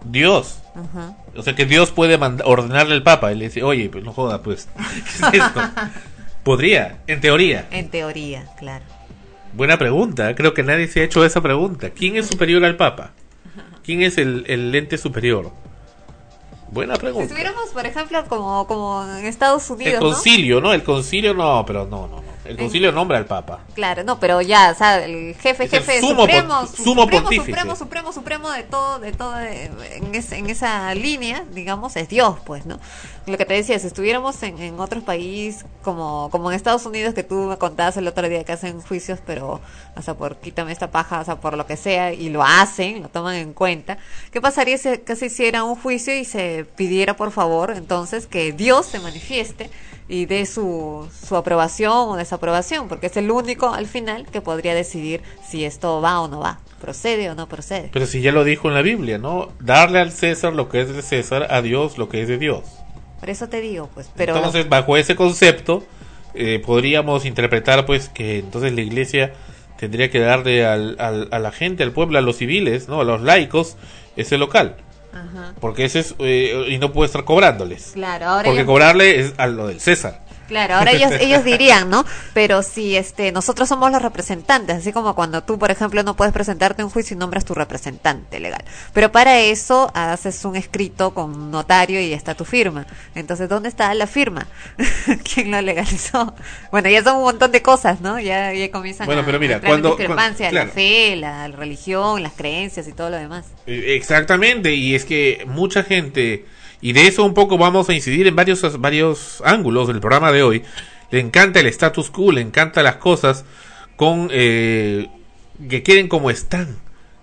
Dios. 0.05 0.59
Ajá. 0.75 1.15
O 1.35 1.43
sea 1.43 1.55
que 1.55 1.65
Dios 1.65 1.91
puede 1.91 2.15
ordenarle 2.43 2.93
al 2.95 3.03
Papa. 3.03 3.31
Y 3.31 3.35
le 3.35 3.45
dice, 3.45 3.63
oye, 3.63 3.89
pues 3.89 4.03
no 4.03 4.13
joda, 4.13 4.41
pues. 4.41 4.67
¿Qué 5.31 5.37
es 5.37 5.43
esto? 5.43 5.61
Podría, 6.43 6.99
en 7.07 7.19
teoría. 7.21 7.67
En 7.71 7.89
teoría, 7.89 8.45
claro. 8.57 8.85
Buena 9.53 9.77
pregunta. 9.77 10.33
Creo 10.35 10.53
que 10.53 10.63
nadie 10.63 10.87
se 10.87 11.01
ha 11.01 11.03
hecho 11.03 11.25
esa 11.25 11.41
pregunta. 11.41 11.89
¿Quién 11.89 12.15
es 12.15 12.27
superior 12.27 12.63
al 12.63 12.75
Papa? 12.77 13.11
¿Quién 13.83 14.01
es 14.01 14.17
el, 14.17 14.45
el 14.47 14.73
ente 14.75 14.97
superior? 14.97 15.51
Buena 16.69 16.95
Si 16.95 16.99
pregunta. 17.01 17.23
estuviéramos, 17.25 17.69
por 17.69 17.85
ejemplo, 17.85 18.25
como, 18.27 18.67
como 18.67 19.03
en 19.17 19.25
Estados 19.25 19.69
El 19.69 19.75
Unidos, 19.75 19.93
¿no? 19.95 19.99
concilio, 20.09 20.61
¿no? 20.61 20.73
El 20.73 20.83
concilio 20.83 21.33
no, 21.33 21.63
pero 21.65 21.85
no, 21.85 22.07
no, 22.07 22.17
no. 22.17 22.26
El 22.47 22.57
concilio 22.57 22.91
nombra 22.91 23.17
al 23.17 23.25
Papa. 23.25 23.59
Claro, 23.75 24.03
no, 24.03 24.19
pero 24.19 24.41
ya, 24.41 24.73
jefe, 24.73 25.65
Es 25.65 25.73
el 25.73 25.79
jefe 25.79 25.99
sumo 26.01 26.21
supremo, 26.21 26.65
sumo 26.67 27.01
supremo, 27.03 27.23
pontífice. 27.23 27.45
supremo, 27.51 27.75
supremo, 27.75 28.13
supremo 28.13 28.49
de 28.51 28.63
todo, 28.63 28.99
de 28.99 29.11
todo, 29.11 29.33
de- 29.35 29.65
en, 29.95 30.15
ese- 30.15 30.37
en 30.37 30.49
esa 30.49 30.93
línea, 30.95 31.43
digamos, 31.51 31.95
es 31.95 32.07
Dios, 32.09 32.37
pues, 32.45 32.65
¿no? 32.65 32.79
Lo 33.25 33.37
que 33.37 33.45
te 33.45 33.53
decía, 33.55 33.77
si 33.79 33.87
estuviéramos 33.87 34.41
en, 34.43 34.57
en 34.61 34.79
otros 34.79 35.03
países, 35.03 35.65
como, 35.83 36.29
como 36.31 36.49
en 36.49 36.55
Estados 36.55 36.85
Unidos, 36.85 37.13
que 37.13 37.23
tú 37.23 37.35
me 37.35 37.57
contabas 37.57 37.97
el 37.97 38.07
otro 38.07 38.27
día 38.29 38.43
que 38.45 38.53
hacen 38.53 38.81
juicios, 38.81 39.19
pero, 39.25 39.59
o 39.97 40.01
sea, 40.01 40.13
por 40.13 40.37
quítame 40.37 40.71
esta 40.71 40.89
paja, 40.91 41.19
o 41.19 41.25
sea, 41.25 41.35
por 41.35 41.57
lo 41.57 41.65
que 41.67 41.75
sea, 41.75 42.13
y 42.13 42.29
lo 42.29 42.43
hacen, 42.43 43.01
lo 43.03 43.09
toman 43.09 43.35
en 43.35 43.53
cuenta, 43.53 43.97
¿qué 44.31 44.39
pasaría 44.39 44.77
si 44.77 44.97
que 44.99 45.15
se 45.17 45.25
hiciera 45.25 45.63
un 45.65 45.75
juicio 45.75 46.15
y 46.17 46.23
se 46.23 46.65
pidiera, 46.77 47.15
por 47.17 47.31
favor, 47.31 47.71
entonces, 47.75 48.27
que 48.27 48.53
Dios 48.53 48.85
se 48.85 48.99
manifieste 48.99 49.69
y 50.09 50.25
dé 50.25 50.45
su, 50.45 51.07
su 51.27 51.35
aprobación 51.35 51.91
o 52.09 52.15
desaprobación, 52.15 52.87
porque 52.87 53.07
es 53.07 53.17
el 53.17 53.29
único 53.31 53.73
al 53.73 53.87
final 53.87 54.25
que 54.25 54.41
podría 54.41 54.73
decidir 54.73 55.21
si 55.47 55.65
esto 55.65 55.99
va 56.01 56.21
o 56.21 56.27
no 56.27 56.39
va, 56.39 56.59
procede 56.79 57.29
o 57.29 57.35
no 57.35 57.47
procede. 57.47 57.89
Pero 57.91 58.05
si 58.05 58.21
ya 58.21 58.31
lo 58.31 58.43
dijo 58.43 58.67
en 58.69 58.73
la 58.73 58.81
Biblia, 58.81 59.17
¿no? 59.17 59.49
Darle 59.59 59.99
al 59.99 60.11
César 60.11 60.53
lo 60.53 60.69
que 60.69 60.81
es 60.81 60.93
de 60.95 61.01
César, 61.01 61.47
a 61.49 61.61
Dios 61.61 61.97
lo 61.97 62.07
que 62.09 62.21
es 62.21 62.27
de 62.27 62.37
Dios. 62.37 62.63
Por 63.19 63.29
eso 63.29 63.49
te 63.49 63.59
digo, 63.61 63.89
pues, 63.93 64.09
pero 64.15 64.35
Entonces, 64.35 64.69
bajo 64.69 64.95
ese 64.95 65.15
concepto, 65.15 65.83
eh, 66.35 66.61
podríamos 66.65 67.25
interpretar, 67.25 67.85
pues, 67.85 68.09
que 68.09 68.39
entonces 68.39 68.71
la 68.73 68.81
iglesia 68.81 69.33
tendría 69.77 70.09
que 70.09 70.19
darle 70.19 70.65
al, 70.65 70.95
al- 70.99 71.27
a 71.31 71.39
la 71.39 71.51
gente, 71.51 71.83
al 71.83 71.91
pueblo, 71.91 72.17
a 72.17 72.21
los 72.21 72.37
civiles, 72.37 72.87
¿no? 72.87 73.01
A 73.01 73.03
los 73.03 73.21
laicos, 73.21 73.75
ese 74.15 74.37
local. 74.37 74.77
Ajá. 75.13 75.53
Porque 75.59 75.85
ese 75.85 75.99
es, 75.99 76.15
eh, 76.19 76.65
y 76.69 76.77
no 76.77 76.91
puede 76.91 77.07
estar 77.07 77.23
cobrándoles. 77.23 77.91
Claro, 77.93 78.25
ahora 78.27 78.45
Porque 78.49 78.65
cobrarle 78.65 79.19
es 79.19 79.33
a 79.37 79.47
lo 79.47 79.67
del 79.67 79.79
César. 79.79 80.26
Claro, 80.47 80.75
ahora 80.75 80.91
ellos, 80.91 81.11
ellos 81.19 81.43
dirían, 81.43 81.89
¿no? 81.89 82.05
Pero 82.33 82.63
si 82.63 82.95
este, 82.95 83.31
nosotros 83.31 83.67
somos 83.69 83.91
los 83.91 84.01
representantes, 84.01 84.77
así 84.77 84.91
como 84.93 85.13
cuando 85.15 85.43
tú, 85.43 85.59
por 85.59 85.71
ejemplo, 85.71 86.01
no 86.03 86.15
puedes 86.15 86.33
presentarte 86.33 86.81
a 86.81 86.85
un 86.85 86.91
juicio 86.91 87.15
y 87.15 87.17
nombras 87.19 87.45
tu 87.45 87.53
representante 87.53 88.39
legal. 88.39 88.63
Pero 88.93 89.11
para 89.11 89.39
eso 89.39 89.91
haces 89.93 90.43
un 90.45 90.55
escrito 90.55 91.13
con 91.13 91.33
un 91.33 91.51
notario 91.51 91.99
y 92.01 92.13
está 92.13 92.35
tu 92.35 92.45
firma. 92.45 92.85
Entonces, 93.15 93.49
¿dónde 93.49 93.69
está 93.69 93.93
la 93.93 94.07
firma? 94.07 94.47
¿Quién 95.33 95.51
lo 95.51 95.61
legalizó? 95.61 96.33
Bueno, 96.71 96.89
ya 96.89 97.03
son 97.03 97.17
un 97.17 97.23
montón 97.23 97.51
de 97.51 97.61
cosas, 97.61 98.01
¿no? 98.01 98.19
Ya, 98.19 98.53
ya 98.53 98.71
comienzan 98.71 99.05
Bueno, 99.05 99.23
pero 99.25 99.39
mira, 99.39 99.55
entrar 99.55 99.73
en 99.73 99.81
cuando- 99.81 99.97
discrepancia, 99.97 100.49
cuando- 100.49 100.65
la 100.67 100.71
fe, 100.73 101.15
la 101.15 101.47
religión, 101.49 102.23
las 102.23 102.33
creencias 102.33 102.87
y 102.87 102.93
todo 102.93 103.09
lo 103.09 103.17
demás. 103.17 103.45
Eh, 103.65 103.95
Exactamente, 103.97 104.73
y 104.73 104.95
es 104.95 105.05
que 105.05 105.43
mucha 105.47 105.83
gente, 105.83 106.45
y 106.81 106.93
de 106.93 107.07
eso 107.07 107.23
un 107.23 107.33
poco 107.33 107.57
vamos 107.57 107.89
a 107.89 107.93
incidir 107.93 108.27
en 108.27 108.35
varios, 108.35 108.79
varios 108.79 109.41
ángulos 109.45 109.87
del 109.87 109.99
programa 109.99 110.31
de 110.31 110.43
hoy, 110.43 110.63
le 111.11 111.19
encanta 111.19 111.59
el 111.59 111.67
status 111.67 112.09
quo, 112.11 112.31
le 112.31 112.41
encanta 112.41 112.83
las 112.83 112.97
cosas 112.97 113.45
con 113.95 114.29
eh, 114.31 115.07
que 115.69 115.81
quieren 115.83 116.07
como 116.07 116.29
están, 116.29 116.75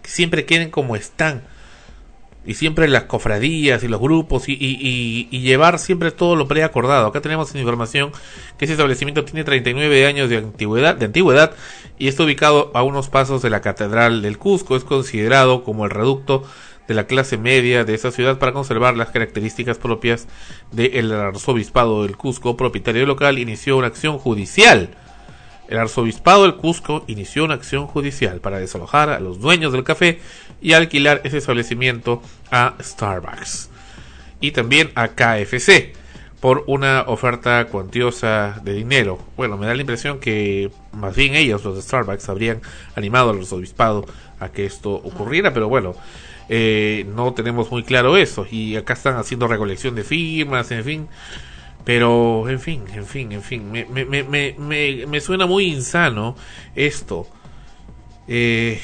que 0.02 0.10
siempre 0.10 0.44
quieren 0.44 0.70
como 0.70 0.96
están, 0.96 1.42
y 2.46 2.54
siempre 2.54 2.88
las 2.88 3.04
cofradías 3.04 3.82
y 3.84 3.88
los 3.88 4.00
grupos, 4.00 4.48
y, 4.50 4.52
y- 4.52 4.76
y- 4.80 5.28
y 5.30 5.40
llevar 5.40 5.78
siempre 5.78 6.10
todo 6.10 6.36
lo 6.36 6.46
preacordado. 6.46 7.06
Acá 7.06 7.22
tenemos 7.22 7.54
información 7.54 8.12
que 8.58 8.66
ese 8.66 8.74
establecimiento 8.74 9.24
tiene 9.24 9.44
39 9.44 10.06
años 10.06 10.28
de 10.28 10.36
antigüedad, 10.38 10.94
de 10.94 11.06
antigüedad 11.06 11.52
y 11.98 12.08
está 12.08 12.22
ubicado 12.24 12.70
a 12.74 12.82
unos 12.82 13.08
pasos 13.08 13.40
de 13.40 13.48
la 13.48 13.62
Catedral 13.62 14.20
del 14.20 14.36
Cusco. 14.36 14.76
Es 14.76 14.84
considerado 14.84 15.64
como 15.64 15.86
el 15.86 15.90
reducto 15.90 16.44
de 16.88 16.94
la 16.94 17.06
clase 17.06 17.38
media 17.38 17.84
de 17.84 17.94
esa 17.94 18.10
ciudad 18.10 18.38
para 18.38 18.52
conservar 18.52 18.96
las 18.96 19.10
características 19.10 19.78
propias 19.78 20.26
del 20.72 21.12
arzobispado 21.12 22.02
del 22.04 22.16
Cusco. 22.16 22.56
Propietario 22.56 23.06
local 23.06 23.38
inició 23.38 23.76
una 23.76 23.86
acción 23.86 24.18
judicial. 24.18 24.90
El 25.68 25.78
arzobispado 25.78 26.42
del 26.42 26.56
Cusco 26.56 27.04
inició 27.06 27.44
una 27.44 27.54
acción 27.54 27.86
judicial 27.86 28.40
para 28.40 28.58
desalojar 28.58 29.08
a 29.08 29.20
los 29.20 29.40
dueños 29.40 29.72
del 29.72 29.84
café 29.84 30.20
y 30.60 30.74
alquilar 30.74 31.22
ese 31.24 31.38
establecimiento 31.38 32.22
a 32.50 32.74
Starbucks 32.80 33.70
y 34.40 34.52
también 34.52 34.90
a 34.94 35.08
KFC 35.08 35.94
por 36.44 36.64
una 36.66 37.04
oferta 37.06 37.64
cuantiosa 37.68 38.60
de 38.62 38.74
dinero. 38.74 39.18
Bueno, 39.34 39.56
me 39.56 39.66
da 39.66 39.74
la 39.74 39.80
impresión 39.80 40.20
que 40.20 40.70
más 40.92 41.16
bien 41.16 41.34
ellos, 41.34 41.64
los 41.64 41.76
de 41.76 41.80
Starbucks, 41.80 42.28
habrían 42.28 42.60
animado 42.94 43.30
al 43.30 43.38
arzobispado 43.38 44.04
a 44.40 44.48
que 44.48 44.66
esto 44.66 44.92
ocurriera, 44.92 45.52
pero 45.52 45.68
bueno, 45.68 45.94
eh, 46.48 47.06
no 47.14 47.32
tenemos 47.34 47.70
muy 47.70 47.84
claro 47.84 48.16
eso. 48.16 48.46
Y 48.50 48.76
acá 48.76 48.94
están 48.94 49.16
haciendo 49.16 49.48
recolección 49.48 49.94
de 49.94 50.04
firmas, 50.04 50.70
en 50.70 50.84
fin. 50.84 51.08
Pero, 51.84 52.48
en 52.48 52.60
fin, 52.60 52.84
en 52.94 53.04
fin, 53.06 53.32
en 53.32 53.42
fin, 53.42 53.70
me, 53.70 53.84
me, 53.84 54.04
me, 54.04 54.54
me, 54.58 55.06
me, 55.06 55.20
suena 55.20 55.46
muy 55.46 55.66
insano 55.66 56.34
esto. 56.74 57.28
Eh, 58.26 58.80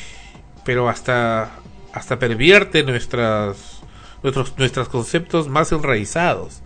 pero 0.65 0.89
hasta, 0.89 1.51
hasta 1.95 2.19
pervierte 2.19 2.83
nuestras, 2.83 3.81
nuestros, 4.23 4.59
nuestros 4.59 4.89
conceptos 4.91 5.49
más 5.49 5.73
enraizados. 5.73 6.61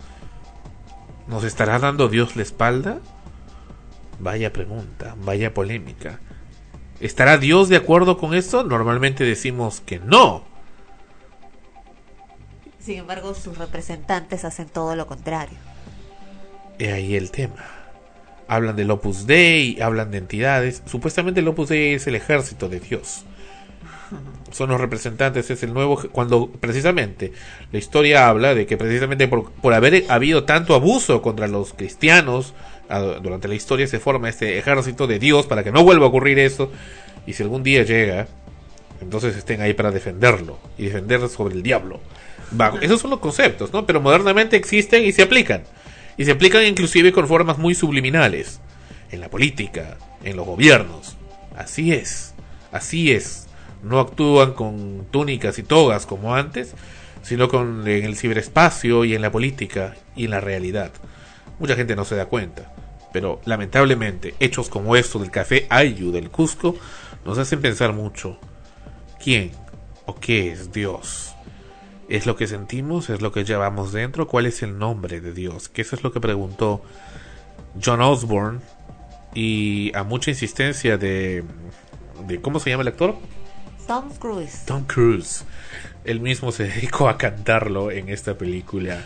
¿Nos 1.27 1.43
estará 1.45 1.79
dando 1.79 2.09
Dios 2.09 2.35
la 2.35 2.43
espalda? 2.43 2.99
Vaya 4.19 4.51
pregunta, 4.51 5.15
vaya 5.23 5.53
polémica. 5.53 6.19
¿Estará 6.99 7.37
Dios 7.37 7.69
de 7.69 7.75
acuerdo 7.75 8.17
con 8.17 8.33
esto? 8.33 8.63
Normalmente 8.63 9.23
decimos 9.23 9.81
que 9.81 9.99
no. 9.99 10.43
Sin 12.79 12.99
embargo, 12.99 13.33
sus 13.33 13.57
representantes 13.57 14.45
hacen 14.45 14.67
todo 14.67 14.95
lo 14.95 15.07
contrario. 15.07 15.57
He 16.79 16.91
ahí 16.91 17.15
el 17.15 17.31
tema. 17.31 17.65
Hablan 18.47 18.75
del 18.75 18.91
Opus 18.91 19.25
Dei, 19.25 19.81
hablan 19.81 20.11
de 20.11 20.19
entidades. 20.19 20.83
Supuestamente 20.85 21.39
el 21.39 21.47
Opus 21.47 21.69
Dei 21.69 21.95
es 21.95 22.05
el 22.07 22.15
ejército 22.15 22.69
de 22.69 22.79
Dios. 22.79 23.25
Son 24.51 24.69
los 24.69 24.79
representantes, 24.79 25.49
es 25.49 25.63
el 25.63 25.73
nuevo. 25.73 25.99
Cuando 26.11 26.49
precisamente 26.49 27.33
la 27.71 27.79
historia 27.79 28.29
habla 28.29 28.53
de 28.53 28.65
que 28.67 28.77
precisamente 28.77 29.27
por, 29.27 29.51
por 29.51 29.73
haber 29.73 30.05
habido 30.09 30.43
tanto 30.43 30.75
abuso 30.75 31.21
contra 31.21 31.47
los 31.47 31.73
cristianos 31.73 32.53
durante 33.21 33.47
la 33.47 33.55
historia 33.55 33.87
se 33.87 33.99
forma 33.99 34.29
este 34.29 34.57
ejército 34.57 35.07
de 35.07 35.19
Dios 35.19 35.45
para 35.47 35.63
que 35.63 35.71
no 35.71 35.83
vuelva 35.83 36.05
a 36.05 36.09
ocurrir 36.09 36.39
eso. 36.39 36.71
Y 37.25 37.33
si 37.33 37.43
algún 37.43 37.63
día 37.63 37.83
llega, 37.83 38.27
entonces 39.01 39.35
estén 39.35 39.61
ahí 39.61 39.73
para 39.73 39.91
defenderlo 39.91 40.59
y 40.77 40.85
defender 40.85 41.27
sobre 41.29 41.55
el 41.55 41.63
diablo. 41.63 41.99
Esos 42.81 43.01
son 43.01 43.11
los 43.11 43.19
conceptos, 43.19 43.73
¿no? 43.73 43.85
Pero 43.85 44.01
modernamente 44.01 44.55
existen 44.55 45.03
y 45.03 45.11
se 45.11 45.23
aplican. 45.23 45.63
Y 46.17 46.25
se 46.25 46.31
aplican 46.31 46.63
inclusive 46.65 47.11
con 47.11 47.27
formas 47.27 47.57
muy 47.57 47.75
subliminales. 47.75 48.61
En 49.11 49.19
la 49.19 49.29
política, 49.29 49.97
en 50.23 50.35
los 50.35 50.45
gobiernos. 50.45 51.17
Así 51.55 51.93
es, 51.93 52.33
así 52.71 53.11
es. 53.11 53.47
No 53.83 53.99
actúan 53.99 54.53
con 54.53 55.05
túnicas 55.11 55.59
y 55.59 55.63
togas 55.63 56.05
como 56.05 56.35
antes, 56.35 56.73
sino 57.21 57.49
con 57.49 57.87
en 57.87 58.05
el 58.05 58.15
ciberespacio 58.15 59.05
y 59.05 59.15
en 59.15 59.21
la 59.21 59.31
política 59.31 59.95
y 60.15 60.25
en 60.25 60.31
la 60.31 60.39
realidad. 60.39 60.91
Mucha 61.59 61.75
gente 61.75 61.95
no 61.95 62.05
se 62.05 62.15
da 62.15 62.25
cuenta. 62.25 62.71
Pero 63.13 63.39
lamentablemente, 63.45 64.35
hechos 64.39 64.69
como 64.69 64.95
estos 64.95 65.21
del 65.21 65.31
café 65.31 65.67
Ayu 65.69 66.11
del 66.11 66.29
Cusco 66.29 66.75
nos 67.23 67.37
hacen 67.37 67.61
pensar 67.61 67.93
mucho. 67.93 68.37
¿Quién 69.23 69.51
o 70.05 70.15
qué 70.15 70.51
es 70.51 70.71
Dios? 70.71 71.33
¿Es 72.09 72.25
lo 72.25 72.35
que 72.35 72.45
sentimos? 72.45 73.09
¿Es 73.09 73.21
lo 73.21 73.31
que 73.31 73.45
llevamos 73.45 73.91
dentro? 73.91 74.27
¿Cuál 74.27 74.45
es 74.45 74.61
el 74.63 74.77
nombre 74.77 75.21
de 75.21 75.33
Dios? 75.33 75.69
Que 75.69 75.81
eso 75.81 75.95
es 75.95 76.03
lo 76.03 76.11
que 76.11 76.19
preguntó 76.19 76.83
John 77.83 78.01
Osborne 78.01 78.59
y 79.33 79.95
a 79.95 80.03
mucha 80.03 80.29
insistencia 80.31 80.97
de, 80.97 81.43
de 82.27 82.41
¿cómo 82.41 82.59
se 82.59 82.69
llama 82.69 82.83
el 82.83 82.89
actor? 82.89 83.15
Tom 83.87 84.09
Cruise. 84.19 84.65
Tom 84.65 84.83
Cruise. 84.85 85.45
Él 86.03 86.19
mismo 86.19 86.51
se 86.51 86.63
dedicó 86.63 87.09
a 87.09 87.17
cantarlo 87.17 87.91
en 87.91 88.09
esta 88.09 88.37
película 88.37 89.03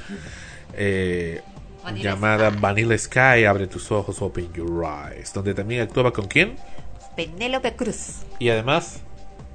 eh, 0.74 1.42
Vanilla 1.84 2.12
llamada 2.12 2.50
Sky. 2.52 2.60
Vanilla 2.60 2.98
Sky, 2.98 3.46
Abre 3.46 3.68
tus 3.68 3.92
ojos, 3.92 4.22
Open 4.22 4.52
Your 4.54 4.84
Eyes, 4.86 5.34
donde 5.34 5.54
también 5.54 5.82
actuaba 5.82 6.12
con 6.12 6.28
quién 6.28 6.56
Penélope 7.16 7.76
Cruz. 7.76 8.22
y 8.40 8.50
además 8.50 9.02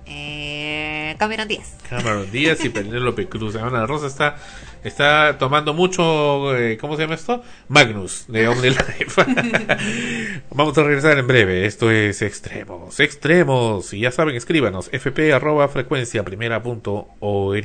Eh, 0.06 1.14
Cameron 1.18 1.48
Díaz. 1.48 1.76
Cameron 1.88 2.30
Díaz 2.30 2.62
y 2.64 2.68
Penélope 2.70 3.26
Cruz. 3.26 3.56
Ana 3.56 3.86
Rosa 3.86 4.06
está, 4.06 4.36
está 4.82 5.38
tomando 5.38 5.72
mucho, 5.72 6.54
eh, 6.56 6.76
¿cómo 6.78 6.96
se 6.96 7.02
llama 7.02 7.14
esto? 7.14 7.42
Magnus 7.68 8.26
de 8.28 8.46
OmniLife. 8.48 9.06
Vamos 10.50 10.76
a 10.76 10.82
regresar 10.82 11.16
en 11.18 11.26
breve. 11.26 11.64
Esto 11.64 11.90
es 11.90 12.20
Extremos. 12.20 13.00
Extremos. 13.00 13.94
Y 13.94 14.00
ya 14.00 14.10
saben, 14.10 14.36
escríbanos 14.36 14.90
fp 14.92 15.32
arroba 15.32 15.68
frecuencia 15.68 16.22
primera 16.22 16.62
punto 16.62 17.08
org. 17.20 17.64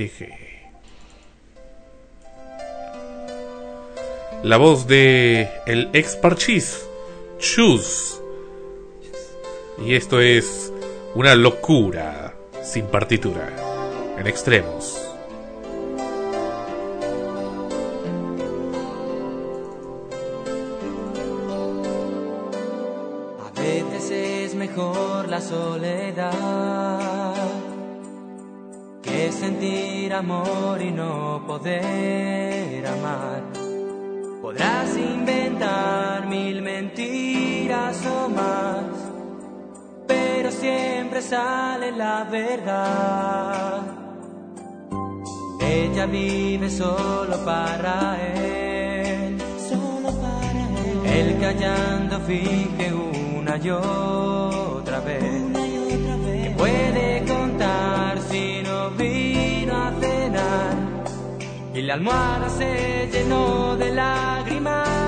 La 4.43 4.55
voz 4.55 4.87
de 4.87 5.49
el 5.65 5.89
ex 5.91 6.15
Parchís, 6.15 6.87
Chus. 7.39 8.21
Y 9.85 9.95
esto 9.95 10.21
es 10.21 10.71
una 11.13 11.35
locura 11.35 12.33
sin 12.63 12.85
partitura, 12.85 13.49
en 14.17 14.27
extremos. 14.27 14.97
A 23.45 23.51
mejor 24.55 25.27
la 25.27 25.41
soledad 25.41 27.33
que 29.01 29.33
sentir 29.33 30.13
amor 30.13 30.81
y 30.81 30.91
no 30.91 31.43
poder 31.45 32.87
amar. 32.87 33.68
Podrás 34.49 34.97
inventar 34.97 36.25
mil 36.25 36.63
mentiras 36.63 38.03
o 38.03 38.29
más, 38.29 38.81
pero 40.07 40.49
siempre 40.49 41.21
sale 41.21 41.91
la 41.91 42.23
verdad. 42.23 43.81
Ella 45.61 46.07
vive 46.07 46.67
solo 46.67 47.45
para 47.45 48.17
él, 48.23 49.37
solo 49.69 50.09
para 50.19 50.63
él. 50.83 51.05
Él 51.05 51.37
callando 51.39 52.19
finge 52.21 52.91
una 52.91 53.55
y 53.57 53.69
otra 53.69 54.99
vez. 55.01 55.48
Y 61.73 61.81
la 61.81 61.93
almohada 61.93 62.49
se 62.49 63.09
llenó 63.11 63.75
de 63.77 63.91
lágrimas. 63.91 64.98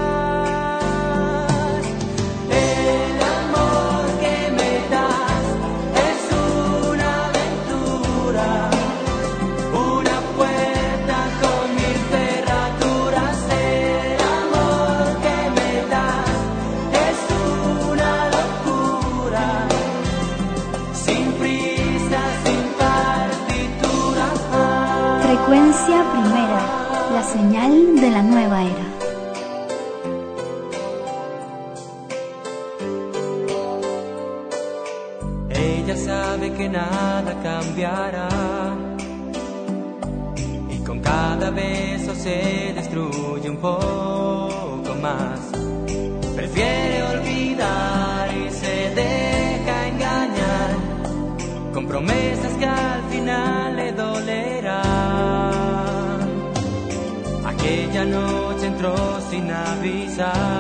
La 28.12 28.22
nueva 28.22 28.62
era. 28.64 28.91
Avisar. 60.20 60.51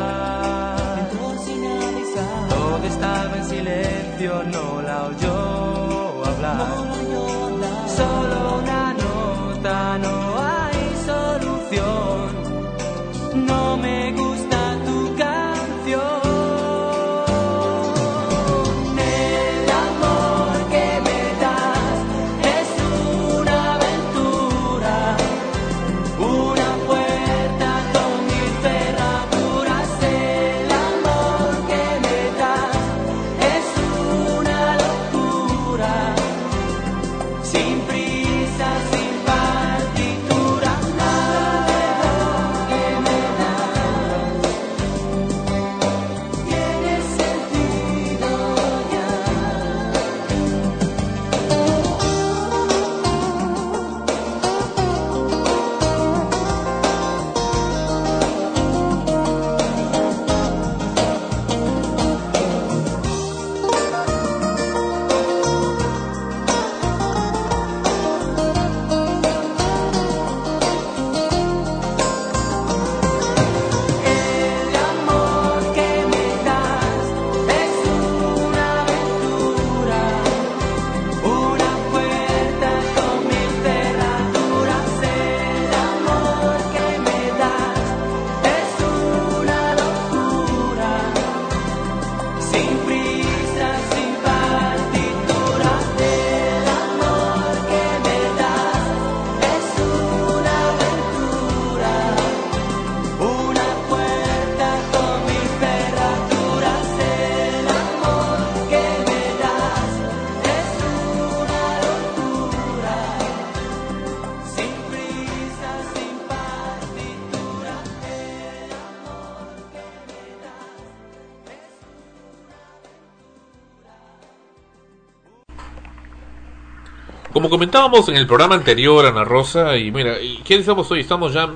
Comentábamos 127.51 128.07
en 128.07 128.15
el 128.15 128.25
programa 128.25 128.55
anterior, 128.55 129.05
Ana 129.05 129.25
Rosa, 129.25 129.75
y 129.75 129.91
mira, 129.91 130.21
¿y 130.21 130.37
¿qué 130.37 130.55
estamos 130.55 130.89
hoy? 130.89 131.01
Estamos 131.01 131.33
ya 131.33 131.49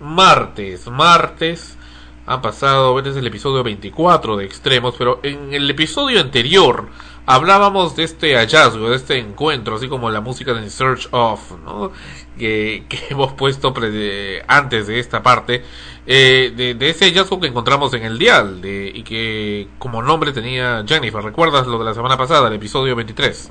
martes, 0.00 0.88
martes. 0.88 1.78
Han 2.26 2.42
pasado, 2.42 2.98
este 2.98 3.10
es 3.10 3.16
el 3.16 3.26
episodio 3.28 3.62
24 3.62 4.36
de 4.36 4.44
Extremos, 4.44 4.96
pero 4.98 5.20
en 5.22 5.54
el 5.54 5.70
episodio 5.70 6.20
anterior 6.20 6.88
hablábamos 7.26 7.94
de 7.94 8.02
este 8.02 8.34
hallazgo, 8.34 8.90
de 8.90 8.96
este 8.96 9.18
encuentro, 9.18 9.76
así 9.76 9.88
como 9.88 10.10
la 10.10 10.20
música 10.20 10.52
de 10.52 10.68
Search 10.68 11.08
of, 11.12 11.52
¿no? 11.64 11.92
Que, 12.36 12.84
hemos 13.10 13.32
puesto 13.34 13.72
pre- 13.72 14.42
antes 14.48 14.88
de 14.88 14.98
esta 14.98 15.22
parte, 15.22 15.62
eh, 16.06 16.52
de, 16.56 16.74
de 16.74 16.90
ese 16.90 17.04
hallazgo 17.06 17.38
que 17.40 17.46
encontramos 17.46 17.94
en 17.94 18.02
el 18.02 18.18
dial, 18.18 18.60
de, 18.60 18.90
y 18.92 19.04
que 19.04 19.68
como 19.78 20.02
nombre 20.02 20.32
tenía 20.32 20.84
Jennifer. 20.86 21.22
¿Recuerdas 21.22 21.68
lo 21.68 21.78
de 21.78 21.84
la 21.84 21.94
semana 21.94 22.16
pasada, 22.16 22.48
el 22.48 22.54
episodio 22.54 22.96
23? 22.96 23.48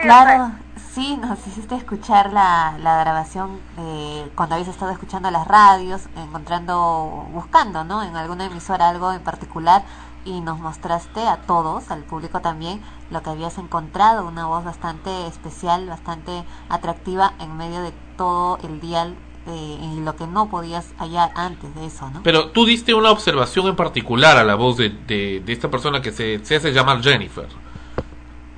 Claro, 0.00 0.52
sí, 0.92 1.16
nos 1.16 1.46
hiciste 1.46 1.74
escuchar 1.74 2.32
la, 2.32 2.76
la 2.78 2.98
grabación 3.00 3.58
eh, 3.78 4.30
cuando 4.34 4.54
habías 4.54 4.68
estado 4.68 4.90
escuchando 4.92 5.30
las 5.30 5.46
radios, 5.46 6.02
encontrando, 6.16 7.26
buscando, 7.32 7.84
¿no? 7.84 8.02
En 8.02 8.16
alguna 8.16 8.46
emisora 8.46 8.88
algo 8.88 9.12
en 9.12 9.22
particular 9.22 9.84
y 10.24 10.40
nos 10.40 10.58
mostraste 10.58 11.20
a 11.26 11.38
todos, 11.38 11.90
al 11.90 12.02
público 12.02 12.40
también, 12.40 12.80
lo 13.10 13.22
que 13.22 13.30
habías 13.30 13.58
encontrado, 13.58 14.26
una 14.26 14.46
voz 14.46 14.64
bastante 14.64 15.26
especial, 15.26 15.86
bastante 15.86 16.44
atractiva 16.68 17.34
en 17.40 17.56
medio 17.56 17.82
de 17.82 17.92
todo 18.16 18.58
el 18.62 18.80
dial 18.80 19.14
eh, 19.46 19.78
y 19.82 20.00
lo 20.00 20.16
que 20.16 20.26
no 20.26 20.48
podías 20.48 20.94
hallar 20.98 21.30
antes 21.34 21.74
de 21.74 21.86
eso, 21.86 22.08
¿no? 22.10 22.22
Pero 22.22 22.50
tú 22.50 22.64
diste 22.64 22.94
una 22.94 23.10
observación 23.10 23.66
en 23.66 23.76
particular 23.76 24.38
a 24.38 24.44
la 24.44 24.54
voz 24.54 24.78
de, 24.78 24.88
de, 24.88 25.42
de 25.44 25.52
esta 25.52 25.70
persona 25.70 26.00
que 26.00 26.12
se, 26.12 26.42
se 26.44 26.56
hace 26.56 26.72
llamar 26.72 27.02
Jennifer. 27.02 27.48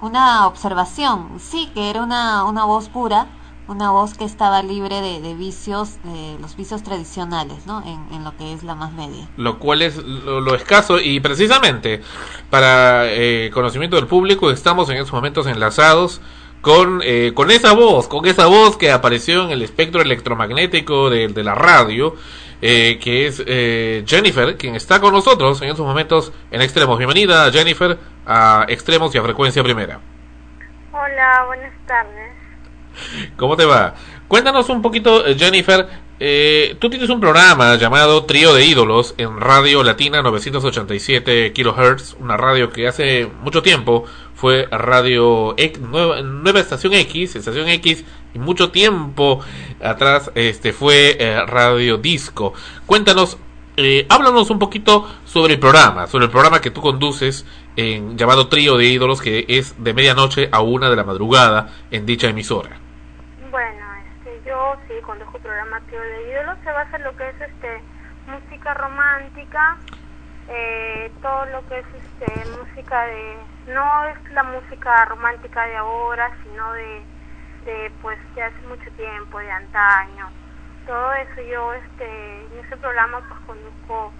Una 0.00 0.46
observación, 0.46 1.30
sí, 1.38 1.70
que 1.74 1.90
era 1.90 2.02
una, 2.02 2.44
una 2.44 2.64
voz 2.64 2.88
pura, 2.88 3.26
una 3.68 3.90
voz 3.90 4.14
que 4.14 4.24
estaba 4.24 4.62
libre 4.62 5.00
de, 5.00 5.20
de 5.20 5.34
vicios, 5.34 5.98
de 6.04 6.36
los 6.40 6.56
vicios 6.56 6.82
tradicionales, 6.82 7.66
¿no? 7.66 7.82
En, 7.82 8.24
lo 8.24 8.36
que 8.36 8.52
es 8.52 8.62
la 8.62 8.74
más 8.74 8.92
media. 8.92 9.28
lo 9.36 9.58
cual 9.58 9.82
es 9.82 9.96
lo, 9.96 10.54
escaso 10.54 10.98
y 10.98 11.20
precisamente 11.20 12.02
para 12.50 13.04
eh, 13.06 13.50
conocimiento 13.52 13.96
del 13.96 14.06
público 14.06 14.50
estamos 14.50 14.88
en 14.90 14.96
estos 14.96 15.12
momentos 15.12 15.46
enlazados 15.46 16.20
con, 16.60 17.00
eh, 17.04 17.32
con 17.34 17.50
esa 17.52 17.72
voz, 17.72 18.08
con 18.08 18.26
esa 18.26 18.46
voz 18.46 18.76
que 18.76 18.90
apareció 18.90 19.44
en 19.44 19.50
el 19.50 19.62
espectro 19.62 20.02
electromagnético 20.02 21.10
de 21.10 21.44
la 21.44 21.54
radio, 21.54 22.16
eh, 22.62 22.98
que 23.02 23.26
es 23.26 23.42
eh, 23.46 24.04
Jennifer, 24.06 24.56
quien 24.56 24.74
está 24.74 25.00
con 25.00 25.12
nosotros 25.12 25.60
en 25.62 25.68
estos 25.68 25.86
momentos 25.86 26.32
en 26.50 26.62
Extremos. 26.62 26.98
Bienvenida 26.98 27.50
Jennifer 27.52 27.98
a 28.26 28.64
Extremos 28.68 29.14
y 29.14 29.18
a 29.18 29.22
Frecuencia 29.22 29.62
Primera. 29.62 30.00
Hola, 30.92 31.44
buenas 31.46 31.72
tardes. 31.86 32.32
¿Cómo 33.36 33.56
te 33.56 33.64
va? 33.64 33.94
Cuéntanos 34.28 34.68
un 34.70 34.82
poquito, 34.82 35.26
eh, 35.26 35.36
Jennifer. 35.38 35.86
eh, 36.18 36.76
tú 36.78 36.88
tienes 36.88 37.10
un 37.10 37.20
programa 37.20 37.76
llamado 37.76 38.24
Trío 38.24 38.54
de 38.54 38.64
Ídolos 38.64 39.14
en 39.18 39.38
Radio 39.38 39.82
Latina 39.84 40.22
987 40.22 41.52
kHz, 41.52 42.16
una 42.18 42.38
radio 42.38 42.70
que 42.70 42.88
hace 42.88 43.30
mucho 43.42 43.62
tiempo 43.62 44.06
fue 44.34 44.66
Radio 44.70 45.54
X, 45.58 45.78
nueva, 45.78 46.22
nueva 46.22 46.60
estación 46.60 46.94
X, 46.94 47.36
estación 47.36 47.68
X, 47.68 48.04
mucho 48.38 48.70
tiempo 48.70 49.40
atrás 49.82 50.30
este 50.34 50.72
fue 50.72 51.16
eh, 51.18 51.44
Radio 51.46 51.98
Disco. 51.98 52.54
Cuéntanos, 52.86 53.38
eh, 53.76 54.06
háblanos 54.08 54.50
un 54.50 54.58
poquito 54.58 55.06
sobre 55.24 55.54
el 55.54 55.60
programa, 55.60 56.06
sobre 56.06 56.24
el 56.26 56.30
programa 56.30 56.60
que 56.60 56.70
tú 56.70 56.80
conduces 56.80 57.44
en 57.76 58.16
llamado 58.16 58.48
Trío 58.48 58.76
de 58.78 58.86
Ídolos, 58.86 59.20
que 59.20 59.44
es 59.48 59.82
de 59.82 59.92
medianoche 59.92 60.48
a 60.50 60.62
una 60.62 60.88
de 60.88 60.96
la 60.96 61.04
madrugada 61.04 61.68
en 61.90 62.06
dicha 62.06 62.28
emisora. 62.28 62.78
Bueno, 63.50 63.86
este, 64.16 64.48
yo 64.48 64.76
sí 64.88 64.94
conduzco 65.02 65.36
el 65.36 65.42
programa 65.42 65.80
Tío 65.90 66.00
de 66.00 66.30
Ídolos, 66.30 66.56
se 66.64 66.72
basa 66.72 66.96
en 66.96 67.04
lo 67.04 67.16
que 67.16 67.28
es 67.28 67.40
este 67.40 67.82
música 68.26 68.74
romántica, 68.74 69.76
eh, 70.48 71.10
todo 71.20 71.44
lo 71.46 71.68
que 71.68 71.78
es 71.78 71.86
este 71.86 72.50
música 72.50 73.04
de 73.06 73.36
no 73.72 74.04
es 74.06 74.32
la 74.32 74.42
música 74.44 75.04
romántica 75.06 75.66
de 75.66 75.76
ahora, 75.76 76.30
sino 76.44 76.72
de 76.72 77.02
de 77.66 77.92
pues 78.00 78.18
de 78.34 78.42
hace 78.42 78.60
mucho 78.68 78.90
tiempo, 78.92 79.38
de 79.38 79.50
antaño. 79.50 80.28
Todo 80.86 81.12
eso 81.14 81.42
yo 81.42 81.74
este 81.74 82.46
en 82.46 82.64
ese 82.64 82.76
programa 82.76 83.20
pues 83.28 83.40
conduzco 83.46 84.12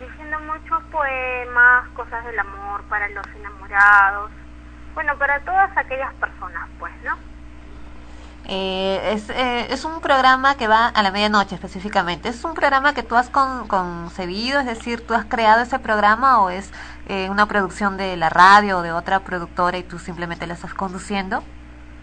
diciendo 0.00 0.38
muchos 0.40 0.82
poemas, 0.90 1.88
cosas 1.90 2.24
del 2.24 2.38
amor 2.38 2.82
para 2.84 3.08
los 3.08 3.26
enamorados. 3.38 4.30
Bueno, 4.94 5.16
para 5.18 5.40
todas 5.40 5.70
aquellas 5.76 6.12
personas, 6.14 6.68
pues, 6.78 6.92
¿no? 7.04 7.16
Eh, 8.48 9.12
es, 9.12 9.28
eh, 9.30 9.66
es 9.70 9.84
un 9.84 10.00
programa 10.00 10.56
que 10.56 10.68
va 10.68 10.86
a 10.86 11.02
la 11.02 11.10
medianoche 11.10 11.56
específicamente. 11.56 12.28
¿Es 12.28 12.44
un 12.44 12.54
programa 12.54 12.94
que 12.94 13.02
tú 13.02 13.16
has 13.16 13.28
con, 13.28 13.66
concebido? 13.66 14.60
Es 14.60 14.66
decir, 14.66 15.04
¿tú 15.04 15.14
has 15.14 15.24
creado 15.24 15.62
ese 15.62 15.78
programa 15.80 16.40
o 16.40 16.50
es 16.50 16.70
eh, 17.08 17.28
una 17.28 17.46
producción 17.46 17.96
de 17.96 18.16
la 18.16 18.28
radio 18.30 18.78
o 18.78 18.82
de 18.82 18.92
otra 18.92 19.20
productora 19.20 19.78
y 19.78 19.82
tú 19.82 19.98
simplemente 19.98 20.46
la 20.46 20.54
estás 20.54 20.74
conduciendo? 20.74 21.42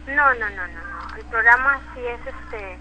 No, 0.07 0.33
no, 0.33 0.49
no, 0.49 0.67
no, 0.67 0.67
no. 0.67 1.15
El 1.17 1.25
programa 1.25 1.79
sí 1.93 2.01
es 2.05 2.19
este 2.27 2.77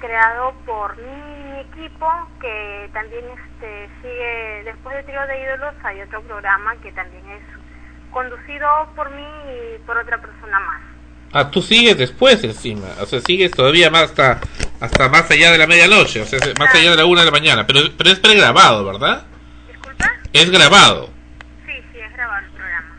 creado 0.00 0.52
por 0.66 0.96
mi 0.96 1.60
equipo 1.60 2.06
que 2.40 2.90
también 2.92 3.24
este 3.24 3.88
sigue 4.02 4.62
después 4.64 4.94
de 4.96 5.02
Trío 5.04 5.26
de 5.26 5.42
Ídolos 5.42 5.74
hay 5.82 6.02
otro 6.02 6.22
programa 6.22 6.76
que 6.82 6.92
también 6.92 7.24
es 7.30 7.42
conducido 8.12 8.66
por 8.94 9.10
mí 9.10 9.22
y 9.22 9.78
por 9.86 9.98
otra 9.98 10.20
persona 10.20 10.60
más. 10.60 10.82
Ah, 11.32 11.50
tú 11.50 11.60
sigues 11.60 11.98
después 11.98 12.42
encima, 12.44 12.88
o 13.00 13.06
sea, 13.06 13.20
sigues 13.20 13.50
todavía 13.50 13.90
más 13.90 14.04
hasta, 14.04 14.40
hasta 14.80 15.08
más 15.08 15.30
allá 15.30 15.50
de 15.50 15.58
la 15.58 15.66
medianoche, 15.66 16.22
o 16.22 16.24
sea, 16.24 16.38
más 16.58 16.74
allá 16.74 16.92
de 16.92 16.96
la 16.96 17.04
una 17.04 17.20
de 17.20 17.26
la 17.26 17.32
mañana, 17.32 17.66
pero, 17.66 17.80
pero 17.96 18.10
es 18.10 18.20
pregrabado, 18.20 18.84
¿verdad? 18.84 19.24
¿Disculpa? 19.68 20.12
Es 20.32 20.50
grabado. 20.50 21.10
Sí, 21.66 21.72
sí, 21.92 21.98
es 21.98 22.12
grabado 22.12 22.46
el 22.46 22.52
programa. 22.52 22.96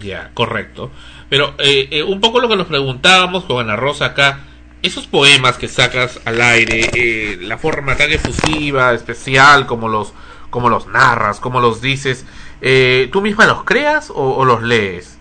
Ya, 0.00 0.30
correcto. 0.34 0.92
Pero 1.28 1.54
eh, 1.58 1.88
eh, 1.90 2.02
un 2.02 2.20
poco 2.20 2.40
lo 2.40 2.48
que 2.48 2.56
nos 2.56 2.66
preguntábamos 2.66 3.44
con 3.44 3.58
Ana 3.58 3.76
Rosa 3.76 4.06
acá, 4.06 4.40
esos 4.82 5.06
poemas 5.06 5.58
que 5.58 5.68
sacas 5.68 6.20
al 6.24 6.40
aire, 6.40 6.90
eh, 6.94 7.38
la 7.40 7.58
forma 7.58 7.96
tan 7.96 8.10
efusiva, 8.12 8.92
especial, 8.92 9.66
como 9.66 9.88
los, 9.88 10.14
como 10.50 10.68
los 10.68 10.86
narras, 10.86 11.40
como 11.40 11.60
los 11.60 11.80
dices, 11.80 12.24
eh, 12.60 13.08
¿tú 13.12 13.20
misma 13.20 13.46
los 13.46 13.64
creas 13.64 14.10
o, 14.10 14.36
o 14.36 14.44
los 14.44 14.62
lees? 14.62 15.18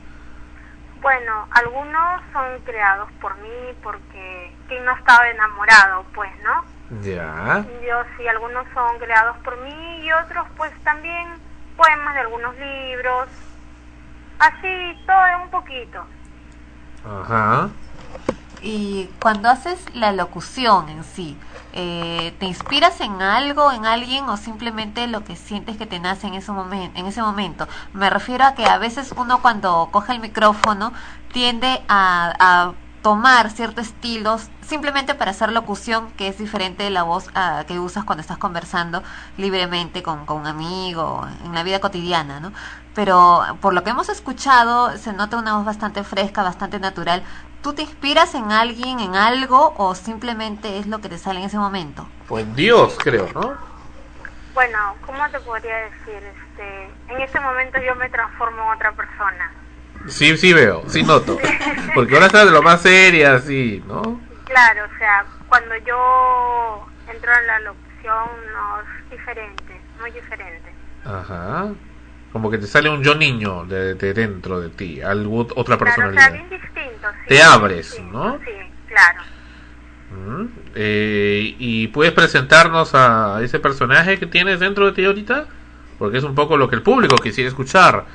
Bueno, 1.01 1.47
algunos 1.51 2.21
son 2.33 2.59
creados 2.63 3.09
por 3.21 3.35
mí 3.37 3.73
porque 3.81 4.51
quien 4.67 4.83
no 4.85 4.95
estaba 4.95 5.29
enamorado, 5.29 6.05
pues, 6.13 6.31
¿no? 6.43 6.75
Ya. 7.01 7.65
Yo 7.85 8.03
sí, 8.17 8.27
algunos 8.27 8.65
son 8.73 8.99
creados 8.99 9.37
por 9.43 9.57
mí 9.61 10.01
y 10.03 10.11
otros 10.11 10.45
pues 10.55 10.71
también 10.83 11.27
poemas 11.75 12.13
de 12.13 12.19
algunos 12.21 12.55
libros. 12.57 13.27
Así, 14.39 14.97
todo 15.05 15.43
un 15.43 15.49
poquito. 15.49 16.05
Ajá. 17.03 17.69
Y 18.61 19.09
cuando 19.21 19.49
haces 19.49 19.85
la 19.93 20.11
locución 20.11 20.89
en 20.89 21.03
sí, 21.03 21.37
eh, 21.73 22.33
¿te 22.39 22.45
inspiras 22.45 22.99
en 23.01 23.21
algo, 23.21 23.71
en 23.71 23.85
alguien 23.85 24.27
o 24.29 24.37
simplemente 24.37 25.07
lo 25.07 25.23
que 25.23 25.35
sientes 25.35 25.77
que 25.77 25.85
te 25.85 25.99
nace 25.99 26.27
en 26.27 26.33
ese, 26.35 26.51
momen- 26.51 26.91
en 26.95 27.05
ese 27.05 27.21
momento? 27.21 27.67
Me 27.93 28.09
refiero 28.09 28.45
a 28.45 28.55
que 28.55 28.65
a 28.65 28.77
veces 28.77 29.13
uno 29.17 29.41
cuando 29.41 29.89
coge 29.91 30.13
el 30.13 30.19
micrófono 30.19 30.93
tiende 31.31 31.81
a, 31.87 32.33
a 32.39 32.71
tomar 33.03 33.51
ciertos 33.51 33.87
estilos 33.87 34.49
simplemente 34.67 35.15
para 35.15 35.31
hacer 35.31 35.51
locución 35.51 36.11
que 36.11 36.27
es 36.27 36.37
diferente 36.37 36.83
de 36.83 36.89
la 36.89 37.03
voz 37.03 37.29
ah, 37.35 37.63
que 37.67 37.79
usas 37.79 38.03
cuando 38.03 38.21
estás 38.21 38.37
conversando 38.37 39.03
libremente 39.37 40.03
con, 40.03 40.25
con 40.25 40.41
un 40.41 40.47
amigo 40.47 41.27
en 41.43 41.53
la 41.53 41.63
vida 41.63 41.79
cotidiana, 41.79 42.39
¿no? 42.39 42.51
Pero 42.93 43.43
por 43.61 43.73
lo 43.73 43.83
que 43.83 43.89
hemos 43.89 44.09
escuchado 44.09 44.97
se 44.97 45.13
nota 45.13 45.37
una 45.37 45.55
voz 45.57 45.65
bastante 45.65 46.03
fresca, 46.03 46.43
bastante 46.43 46.79
natural. 46.79 47.23
¿Tú 47.61 47.73
te 47.73 47.81
inspiras 47.81 48.35
en 48.35 48.51
alguien, 48.51 48.99
en 48.99 49.15
algo 49.15 49.73
o 49.77 49.95
simplemente 49.95 50.79
es 50.79 50.87
lo 50.87 50.99
que 50.99 51.09
te 51.09 51.17
sale 51.17 51.39
en 51.39 51.45
ese 51.45 51.57
momento? 51.57 52.07
Pues 52.27 52.55
Dios, 52.55 52.97
creo, 53.03 53.27
¿no? 53.33 53.55
Bueno, 54.53 54.95
¿cómo 55.05 55.29
te 55.29 55.39
podría 55.41 55.75
decir? 55.75 56.23
Este, 56.23 56.85
en 57.09 57.21
este 57.21 57.39
momento 57.39 57.77
yo 57.85 57.95
me 57.95 58.09
transformo 58.09 58.63
en 58.63 58.69
otra 58.69 58.91
persona. 58.93 59.51
Sí, 60.07 60.37
sí 60.37 60.53
veo, 60.53 60.83
sí 60.87 61.03
noto. 61.03 61.37
Porque 61.93 62.13
ahora 62.13 62.27
estás 62.27 62.45
de 62.45 62.51
lo 62.51 62.61
más 62.61 62.81
seria, 62.81 63.35
así, 63.35 63.83
¿no? 63.87 64.24
Claro, 64.55 64.85
o 64.85 64.97
sea, 64.97 65.25
cuando 65.49 65.75
yo 65.85 66.87
entro 67.13 67.29
en 67.41 67.47
la 67.47 67.59
locución 67.59 68.25
no 68.53 68.79
es 68.79 69.09
diferente, 69.11 69.81
muy 69.99 70.11
diferente. 70.11 70.71
Ajá. 71.03 71.73
Como 72.31 72.49
que 72.49 72.57
te 72.57 72.65
sale 72.65 72.87
un 72.89 73.03
yo 73.03 73.15
niño 73.15 73.65
de, 73.65 73.95
de 73.95 74.13
dentro 74.13 74.61
de 74.61 74.69
ti, 74.69 75.01
algo, 75.01 75.45
otra 75.55 75.77
Claro, 75.77 75.91
o 75.91 75.95
sea, 75.95 76.05
personalidad. 76.05 76.31
bien 76.31 76.49
distinto. 76.49 77.07
Sí, 77.23 77.27
Te 77.27 77.43
abres, 77.43 77.87
distinto, 77.91 78.17
¿no? 78.17 78.39
Sí, 78.45 78.51
claro. 78.87 79.23
Mm, 80.11 80.45
eh, 80.75 81.55
¿Y 81.59 81.87
puedes 81.89 82.13
presentarnos 82.13 82.95
a 82.95 83.39
ese 83.41 83.59
personaje 83.59 84.17
que 84.17 84.25
tienes 84.25 84.61
dentro 84.61 84.85
de 84.85 84.93
ti 84.93 85.03
ahorita? 85.03 85.47
Porque 85.99 86.17
es 86.17 86.23
un 86.23 86.33
poco 86.33 86.55
lo 86.55 86.69
que 86.69 86.77
el 86.77 86.81
público 86.81 87.17
quisiera 87.17 87.49
escuchar 87.49 88.05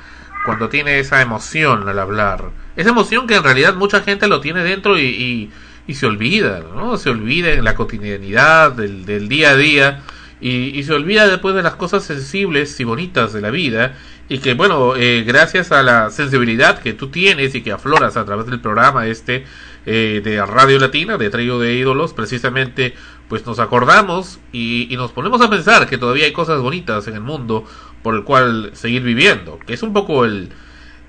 cuando 0.43 0.69
tiene 0.69 0.97
esa 0.97 1.21
emoción 1.21 1.87
al 1.87 1.99
hablar. 1.99 2.45
Esa 2.75 2.89
emoción 2.89 3.27
que 3.27 3.35
en 3.35 3.43
realidad 3.43 3.75
mucha 3.75 4.01
gente 4.01 4.27
lo 4.27 4.41
tiene 4.41 4.63
dentro 4.63 4.97
y, 4.97 5.01
y, 5.03 5.51
y 5.91 5.93
se 5.93 6.05
olvida, 6.05 6.63
¿no? 6.73 6.95
Se 6.95 7.09
olvida 7.09 7.51
en 7.51 7.65
la 7.65 7.75
cotidianidad 7.75 8.71
del, 8.71 9.05
del 9.05 9.27
día 9.27 9.51
a 9.51 9.55
día 9.57 10.03
y, 10.39 10.81
se 10.83 10.93
olvida 10.93 11.27
después 11.27 11.53
de 11.53 11.61
las 11.61 11.75
cosas 11.75 12.03
sensibles 12.03 12.79
y 12.79 12.85
bonitas 12.85 13.33
de 13.33 13.41
la 13.41 13.51
vida 13.51 13.97
y 14.29 14.39
que 14.39 14.53
bueno, 14.53 14.95
eh, 14.95 15.23
gracias 15.27 15.73
a 15.73 15.83
la 15.83 16.09
sensibilidad 16.09 16.79
que 16.79 16.93
tú 16.93 17.09
tienes 17.09 17.53
y 17.55 17.61
que 17.61 17.73
afloras 17.73 18.15
a 18.15 18.23
través 18.23 18.45
del 18.45 18.61
programa 18.61 19.05
este 19.05 19.43
eh, 19.85 20.21
de 20.23 20.43
Radio 20.45 20.79
Latina, 20.79 21.17
de 21.17 21.29
Trío 21.29 21.59
de 21.59 21.73
Ídolos, 21.73 22.13
precisamente 22.13 22.95
pues 23.27 23.45
nos 23.45 23.59
acordamos 23.59 24.39
y, 24.53 24.87
y 24.89 24.95
nos 24.95 25.11
ponemos 25.11 25.41
a 25.41 25.49
pensar 25.49 25.87
que 25.87 25.97
todavía 25.97 26.23
hay 26.23 26.31
cosas 26.31 26.61
bonitas 26.61 27.05
en 27.07 27.15
el 27.15 27.21
mundo 27.21 27.65
por 28.01 28.15
el 28.15 28.23
cual 28.23 28.71
seguir 28.73 29.03
viviendo, 29.03 29.59
que 29.59 29.73
es 29.73 29.83
un 29.83 29.91
poco 29.91 30.23
el, 30.23 30.51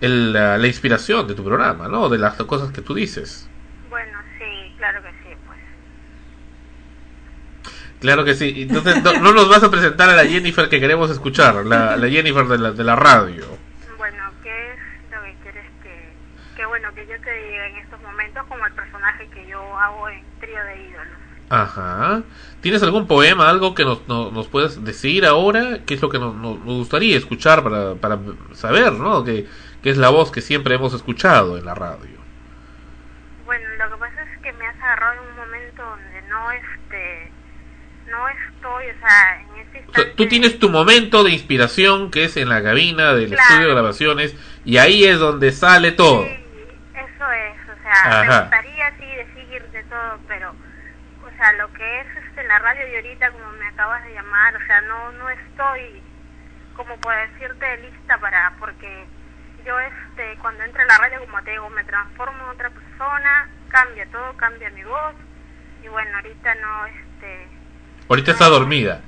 el, 0.01 0.33
la, 0.33 0.59
la 0.59 0.67
inspiración 0.67 1.29
de 1.29 1.35
tu 1.35 1.45
programa, 1.45 1.87
¿no? 1.87 2.09
De 2.09 2.19
las 2.19 2.35
cosas 2.35 2.73
que 2.73 2.83
tú 2.83 2.95
dices. 2.95 3.49
Bueno, 3.93 4.19
sí, 4.39 4.75
claro 4.79 5.03
que 5.03 5.11
sí, 5.11 5.37
pues. 5.47 5.59
Claro 8.03 8.25
que 8.25 8.35
sí. 8.35 8.63
Entonces, 8.69 9.01
no, 9.01 9.13
no 9.21 9.33
nos 9.33 9.49
vas 9.49 9.63
a 9.63 9.71
presentar 9.71 10.11
a 10.11 10.17
la 10.17 10.25
Jennifer 10.25 10.69
que 10.69 10.81
queremos 10.81 11.09
escuchar, 11.09 11.65
la, 11.65 11.97
la 11.97 12.09
Jennifer 12.09 12.45
de 12.47 12.59
la, 12.59 12.73
de 12.73 12.83
la 12.83 12.97
radio. 12.97 13.45
Bueno, 13.97 14.25
¿qué 14.43 14.73
es 14.73 14.79
lo 15.13 15.23
que 15.23 15.35
quieres 15.41 15.65
que, 15.85 16.13
que 16.57 16.67
bueno, 16.67 16.93
que 16.97 17.07
yo 17.07 17.21
te 17.21 17.33
diga 17.33 17.69
en 17.69 17.77
estos 17.77 18.03
momentos 18.03 18.45
como 18.49 18.67
el 18.67 18.73
personaje 18.73 19.29
que 19.29 19.47
yo 19.47 19.79
hago 19.79 20.09
en 20.09 20.21
Trío 20.41 20.65
de 20.65 20.83
Ídolos? 20.83 21.07
Ajá. 21.49 22.23
¿Tienes 22.61 22.83
algún 22.83 23.07
poema, 23.07 23.49
algo 23.49 23.73
que 23.77 23.85
nos, 23.85 24.09
nos, 24.09 24.33
nos 24.33 24.49
puedes 24.49 24.85
decir 24.85 25.25
ahora? 25.25 25.85
¿Qué 25.87 25.95
es 25.95 26.03
lo 26.03 26.09
que 26.09 26.19
nos, 26.19 26.35
nos 26.35 26.59
nos 26.59 26.79
gustaría 26.79 27.17
escuchar 27.17 27.63
para, 27.63 27.95
para 27.95 28.19
saber, 28.53 28.95
¿no? 28.95 29.23
Que, 29.23 29.47
que 29.81 29.91
es 29.91 29.97
la 29.97 30.09
voz 30.09 30.33
que 30.33 30.41
siempre 30.41 30.75
hemos 30.75 30.93
escuchado 30.93 31.57
en 31.57 31.65
la 31.67 31.77
radio. 31.77 32.19
Bueno, 33.45 33.65
lo 33.79 33.91
que 33.91 33.97
pasa 33.97 34.23
es 34.23 34.41
que 34.41 34.53
me 34.55 34.67
has 34.67 34.77
agarrado 34.77 35.23
en 35.23 35.29
un 35.29 35.37
momento 35.37 35.85
donde 35.85 36.23
no, 36.29 36.51
este, 36.51 37.31
no 38.13 38.29
estoy, 38.29 38.85
o 38.91 38.99
sea, 39.01 39.41
en 39.41 39.47
sea, 39.73 39.81
instante... 39.81 40.05
tú 40.17 40.29
tienes 40.29 40.59
tu 40.61 40.69
momento 40.71 41.25
de 41.25 41.33
inspiración 41.33 42.11
que 42.13 42.25
es 42.27 42.37
en 42.37 42.49
la 42.49 42.63
cabina 42.63 43.15
del 43.15 43.29
Claro. 43.31 43.43
estudio 43.43 43.67
de 43.69 43.73
grabaciones 43.75 44.37
y 44.65 44.77
ahí 44.79 45.05
es 45.05 45.19
donde 45.19 45.51
sale 45.51 45.91
todo. 45.93 46.25
Sí, 46.25 46.39
eso 46.95 47.33
es, 47.33 47.57
o 47.69 47.83
sea, 47.83 47.93
Ajá. 48.21 48.23
me 48.25 48.41
gustaría 48.43 48.91
sí 48.99 49.07
decir 49.17 49.63
de 49.73 49.83
todo, 49.85 50.19
pero, 50.29 50.51
o 50.51 51.37
sea, 51.37 51.53
lo 51.55 51.73
que 51.73 52.01
es 52.01 52.07
este, 52.25 52.45
la 52.45 52.59
radio 52.61 52.87
de 52.87 52.97
ahorita, 52.97 53.31
como 53.33 53.51
me 53.59 53.67
acabas 53.67 54.05
de 54.05 54.15
llamar, 54.15 54.55
o 54.57 54.67
sea, 54.67 54.81
no, 54.83 55.13
no 55.13 55.29
estoy, 55.31 56.03
como 56.77 56.97
por 57.01 57.15
decirte, 57.17 57.77
lista 57.79 58.19
para, 58.19 58.53
porque 58.61 59.05
yo, 59.67 59.79
este, 59.81 60.37
cuando 60.41 60.63
entro 60.65 60.83
a 60.83 60.87
la 60.87 60.99
radio, 60.99 61.21
como 61.27 61.43
te 61.43 61.51
digo, 61.53 61.69
me 61.71 61.85
transformo 61.85 62.45
en 62.45 62.51
otra 62.51 62.71
persona, 62.71 63.49
cambia 63.69 64.07
todo, 64.11 64.37
cambia 64.37 64.71
mi 64.71 64.83
voz, 64.85 65.15
y 65.85 65.89
bueno, 65.89 66.11
ahorita 66.17 66.55
no, 66.57 66.87
este, 66.87 67.03
Ahorita 68.13 68.33
está 68.33 68.49
dormida. 68.51 69.01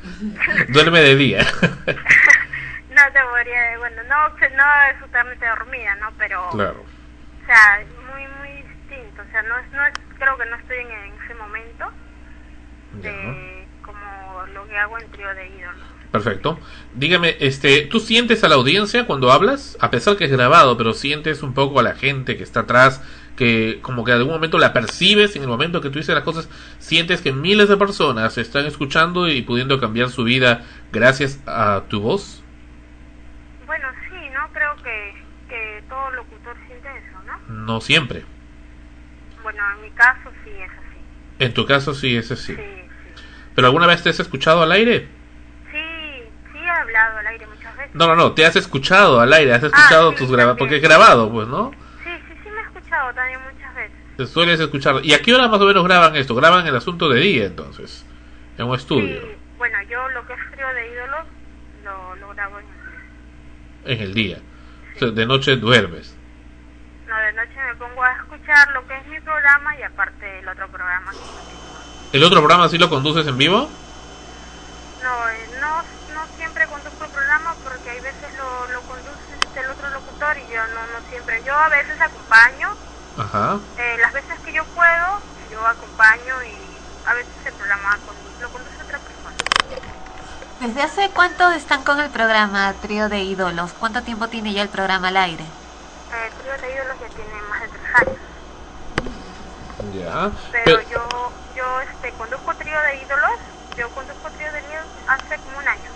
Duerme 0.70 1.00
de 1.02 1.14
día. 1.14 1.40
no 1.60 3.02
te 3.12 3.20
podría, 3.30 3.76
bueno, 3.78 4.02
no, 4.08 4.28
no 4.30 4.64
es 4.90 5.00
totalmente 5.00 5.46
dormida, 5.46 5.94
¿no? 5.96 6.10
Pero, 6.16 6.48
claro. 6.52 6.82
o 7.42 7.46
sea, 7.46 7.84
muy, 8.14 8.26
muy 8.38 8.62
distinto, 8.62 9.20
o 9.20 9.30
sea, 9.30 9.42
no 9.42 9.58
es, 9.58 9.70
no 9.72 9.84
es, 9.86 9.92
creo 10.18 10.38
que 10.38 10.46
no 10.46 10.56
estoy 10.56 10.78
en, 10.78 10.90
en 10.90 11.22
ese 11.22 11.34
momento 11.34 11.84
Ya. 13.02 13.10
de 13.10 13.68
como 13.82 14.46
lo 14.54 14.66
que 14.68 14.78
hago 14.78 14.98
en 14.98 15.10
trío 15.10 15.34
de 15.34 15.48
ídolos. 15.48 15.86
Perfecto. 16.10 16.58
Dígame, 16.94 17.36
este, 17.40 17.82
¿tú 17.82 18.00
sientes 18.00 18.42
a 18.42 18.48
la 18.48 18.54
audiencia 18.54 19.04
cuando 19.06 19.30
hablas? 19.32 19.76
A 19.82 19.90
pesar 19.90 20.16
que 20.16 20.24
es 20.24 20.30
grabado, 20.32 20.78
pero 20.78 20.94
sientes 20.94 21.42
un 21.42 21.52
poco 21.52 21.78
a 21.78 21.82
la 21.82 21.94
gente 21.94 22.38
que 22.38 22.42
está 22.42 22.60
atrás, 22.60 23.02
que 23.36 23.80
como 23.82 24.04
que 24.04 24.12
en 24.12 24.18
algún 24.18 24.34
momento 24.34 24.58
la 24.58 24.72
percibes 24.72 25.34
en 25.36 25.42
el 25.42 25.48
momento 25.48 25.80
que 25.80 25.90
tú 25.90 25.98
dices 25.98 26.14
las 26.14 26.24
cosas, 26.24 26.48
sientes 26.78 27.20
que 27.20 27.32
miles 27.32 27.68
de 27.68 27.76
personas 27.76 28.38
están 28.38 28.66
escuchando 28.66 29.28
y 29.28 29.42
pudiendo 29.42 29.80
cambiar 29.80 30.08
su 30.10 30.24
vida 30.24 30.62
gracias 30.92 31.40
a 31.46 31.82
tu 31.88 32.00
voz? 32.00 32.42
Bueno, 33.66 33.88
sí, 34.08 34.16
¿no? 34.32 34.48
Creo 34.52 34.76
que, 34.82 35.14
que 35.48 35.82
todo 35.88 36.10
locutor 36.12 36.56
siente 36.66 36.88
eso, 36.88 37.18
¿no? 37.26 37.54
No 37.54 37.80
siempre. 37.80 38.24
Bueno, 39.42 39.62
en 39.76 39.82
mi 39.82 39.90
caso 39.90 40.30
sí 40.44 40.50
es 40.50 40.70
así. 40.70 40.98
En 41.40 41.54
tu 41.54 41.66
caso 41.66 41.94
sí 41.94 42.16
es 42.16 42.30
así. 42.30 42.54
Sí, 42.54 42.62
sí. 42.62 43.22
¿Pero 43.54 43.66
alguna 43.66 43.86
vez 43.86 44.02
te 44.02 44.10
has 44.10 44.20
escuchado 44.20 44.62
al 44.62 44.72
aire? 44.72 45.08
Sí, 45.70 45.78
sí 46.52 46.58
he 46.58 46.70
hablado 46.70 47.18
al 47.18 47.26
aire 47.26 47.46
muchas 47.46 47.76
veces. 47.76 47.94
No, 47.94 48.06
no, 48.06 48.16
no, 48.16 48.32
te 48.32 48.46
has 48.46 48.56
escuchado 48.56 49.20
al 49.20 49.32
aire, 49.32 49.52
has 49.52 49.62
escuchado 49.62 50.10
Ah, 50.10 50.12
sí, 50.12 50.18
tus 50.18 50.30
grabados, 50.32 50.58
porque 50.58 50.76
es 50.76 50.82
grabado, 50.82 51.30
pues, 51.30 51.46
¿no? 51.48 51.72
Sí, 52.02 52.10
sí, 52.28 52.34
sí 52.42 52.48
me 52.50 52.60
he 52.60 52.64
escuchado 52.64 53.03
también 53.14 53.40
muchas 53.42 53.74
veces. 53.74 54.30
Sueles 54.30 54.60
escuchar. 54.60 54.96
¿Y 55.02 55.12
a 55.14 55.20
qué 55.20 55.34
hora 55.34 55.48
más 55.48 55.60
o 55.60 55.66
menos 55.66 55.84
graban 55.84 56.16
esto? 56.16 56.34
Graban 56.34 56.66
el 56.66 56.76
asunto 56.76 57.08
de 57.08 57.20
día, 57.20 57.46
entonces, 57.46 58.04
en 58.58 58.66
un 58.66 58.74
estudio, 58.74 59.20
Sí, 59.20 59.36
bueno, 59.58 59.76
yo 59.88 60.08
lo 60.10 60.26
que 60.26 60.34
es 60.34 60.40
trío 60.52 60.68
de 60.68 60.92
ídolos 60.92 61.26
lo, 61.84 62.16
lo 62.16 62.28
grabo 62.34 62.58
en 62.58 62.66
el 62.66 63.92
en 63.92 64.00
el 64.00 64.14
día. 64.14 64.38
O 64.96 64.98
sea, 64.98 65.08
de 65.08 65.26
noche 65.26 65.56
duermes. 65.56 66.14
No, 67.08 67.16
de 67.18 67.32
noche 67.32 67.54
me 67.68 67.74
pongo 67.76 68.02
a 68.02 68.12
escuchar 68.12 68.72
lo 68.72 68.86
que 68.86 68.96
es 68.96 69.06
mi 69.06 69.20
programa 69.20 69.76
y 69.78 69.82
aparte 69.82 70.38
el 70.38 70.48
otro 70.48 70.68
programa. 70.68 71.12
¿El 72.12 72.22
otro 72.22 72.38
programa 72.38 72.68
sí 72.68 72.78
lo 72.78 72.88
conduces 72.88 73.26
en 73.26 73.36
vivo? 73.36 73.68
No, 75.02 75.28
eh, 75.28 75.46
no, 75.60 75.82
no 76.14 76.26
siempre 76.36 76.66
conduzco 76.66 77.04
el 77.04 77.10
programa 77.10 77.54
porque 77.62 77.90
hay 77.90 78.00
veces 78.00 78.30
lo, 78.38 78.72
lo 78.72 78.80
conduce 78.82 79.60
el 79.60 79.70
otro 79.70 79.90
locutor 79.90 80.36
y 80.38 80.52
yo 80.52 80.62
no, 80.68 80.80
no 80.94 81.10
siempre. 81.10 81.42
Yo 81.44 81.54
a 81.54 81.68
veces 81.68 82.00
acompaño, 82.00 82.70
Ajá. 83.16 83.60
eh, 83.76 83.96
las 84.00 84.12
veces 84.12 84.38
que 84.44 84.52
yo 84.52 84.62
puedo, 84.74 85.22
yo 85.50 85.66
acompaño 85.66 86.42
y 86.44 86.78
a 87.04 87.14
veces 87.14 87.32
el 87.46 87.52
programa 87.54 87.98
lo 88.40 88.50
conduce 88.50 88.82
otra 88.82 88.98
persona. 88.98 89.34
¿Desde 90.60 90.82
hace 90.82 91.10
cuánto 91.14 91.50
están 91.52 91.84
con 91.84 92.00
el 92.00 92.10
programa 92.10 92.72
Trío 92.80 93.08
de 93.08 93.20
Ídolos? 93.22 93.72
¿Cuánto 93.74 94.02
tiempo 94.02 94.28
tiene 94.28 94.52
ya 94.52 94.62
el 94.62 94.68
programa 94.68 95.08
al 95.08 95.16
aire? 95.16 95.44
Eh, 95.44 96.26
el 96.28 96.34
trío 96.38 96.52
de 96.58 96.74
ídolos 96.74 96.96
ya 97.00 97.08
tiene 97.08 97.42
más 97.50 97.60
de 97.62 97.68
tres 97.68 97.82
años, 97.94 98.18
Ya. 99.92 100.30
pero 100.52 100.64
Pero- 100.64 100.88
yo, 100.90 101.32
yo 101.56 101.80
este, 101.80 102.12
conduzco 102.16 102.54
trío 102.56 102.80
de 102.80 102.96
ídolos, 103.02 103.30
yo 103.76 103.90
conduzco 103.90 104.30
trío 104.30 104.52
de 104.52 104.58
ídolos 104.60 104.86
hace 105.08 105.38
como 105.44 105.58
un 105.58 105.68
año, 105.68 105.90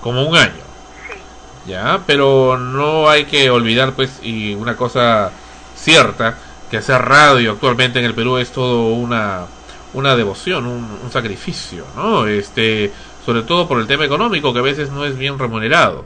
como 0.00 0.22
un 0.28 0.36
año. 0.36 0.64
sí. 1.08 1.26
Ya, 1.64 2.04
pero 2.06 2.56
no 2.58 3.08
hay 3.08 3.24
que 3.26 3.50
olvidar, 3.50 3.94
pues, 3.94 4.20
y 4.22 4.54
una 4.54 4.76
cosa 4.76 5.32
cierta, 5.74 6.38
que 6.70 6.78
hacer 6.78 7.00
radio 7.00 7.52
actualmente 7.52 7.98
en 7.98 8.04
el 8.04 8.14
Perú 8.14 8.38
es 8.38 8.50
todo 8.52 8.92
una, 8.94 9.46
una 9.94 10.16
devoción, 10.16 10.66
un, 10.66 10.84
un 11.02 11.10
sacrificio, 11.10 11.84
¿no? 11.96 12.26
Este, 12.26 12.90
sobre 13.24 13.42
todo 13.42 13.66
por 13.66 13.80
el 13.80 13.86
tema 13.86 14.04
económico, 14.04 14.52
que 14.52 14.60
a 14.60 14.62
veces 14.62 14.90
no 14.90 15.04
es 15.04 15.16
bien 15.16 15.38
remunerado. 15.38 16.04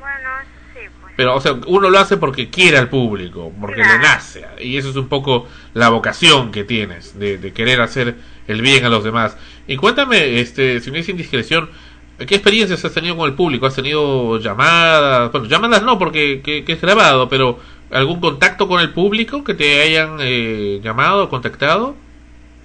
Bueno, 0.00 0.28
sí, 0.74 0.80
pues. 1.00 1.14
Pero, 1.16 1.36
o 1.36 1.40
sea, 1.40 1.56
uno 1.66 1.90
lo 1.90 1.98
hace 1.98 2.16
porque 2.16 2.50
quiere 2.50 2.78
al 2.78 2.88
público, 2.88 3.52
porque 3.60 3.82
le 3.82 3.98
nace. 3.98 4.44
Y 4.60 4.76
eso 4.76 4.90
es 4.90 4.96
un 4.96 5.08
poco 5.08 5.46
la 5.74 5.88
vocación 5.88 6.52
que 6.52 6.64
tienes, 6.64 7.18
de, 7.18 7.38
de 7.38 7.52
querer 7.52 7.80
hacer 7.80 8.16
el 8.46 8.62
bien 8.62 8.84
a 8.84 8.88
los 8.88 9.04
demás. 9.04 9.36
Y 9.66 9.76
cuéntame, 9.76 10.40
este, 10.40 10.80
si 10.80 10.90
no 10.90 10.98
es 10.98 11.08
indiscreción, 11.08 11.70
¿qué 12.18 12.34
experiencias 12.34 12.84
has 12.84 12.92
tenido 12.92 13.16
con 13.16 13.28
el 13.28 13.34
público? 13.34 13.66
¿Has 13.66 13.74
tenido 13.74 14.38
llamadas? 14.38 15.32
Bueno, 15.32 15.46
llamadas 15.46 15.82
no, 15.82 15.98
porque 15.98 16.42
que, 16.42 16.64
que 16.64 16.72
es 16.72 16.80
grabado, 16.80 17.28
pero 17.28 17.58
¿algún 17.94 18.20
contacto 18.20 18.66
con 18.68 18.80
el 18.80 18.92
público 18.92 19.44
que 19.44 19.54
te 19.54 19.80
hayan 19.82 20.18
eh, 20.20 20.80
llamado 20.82 21.24
o 21.24 21.28
contactado? 21.28 21.94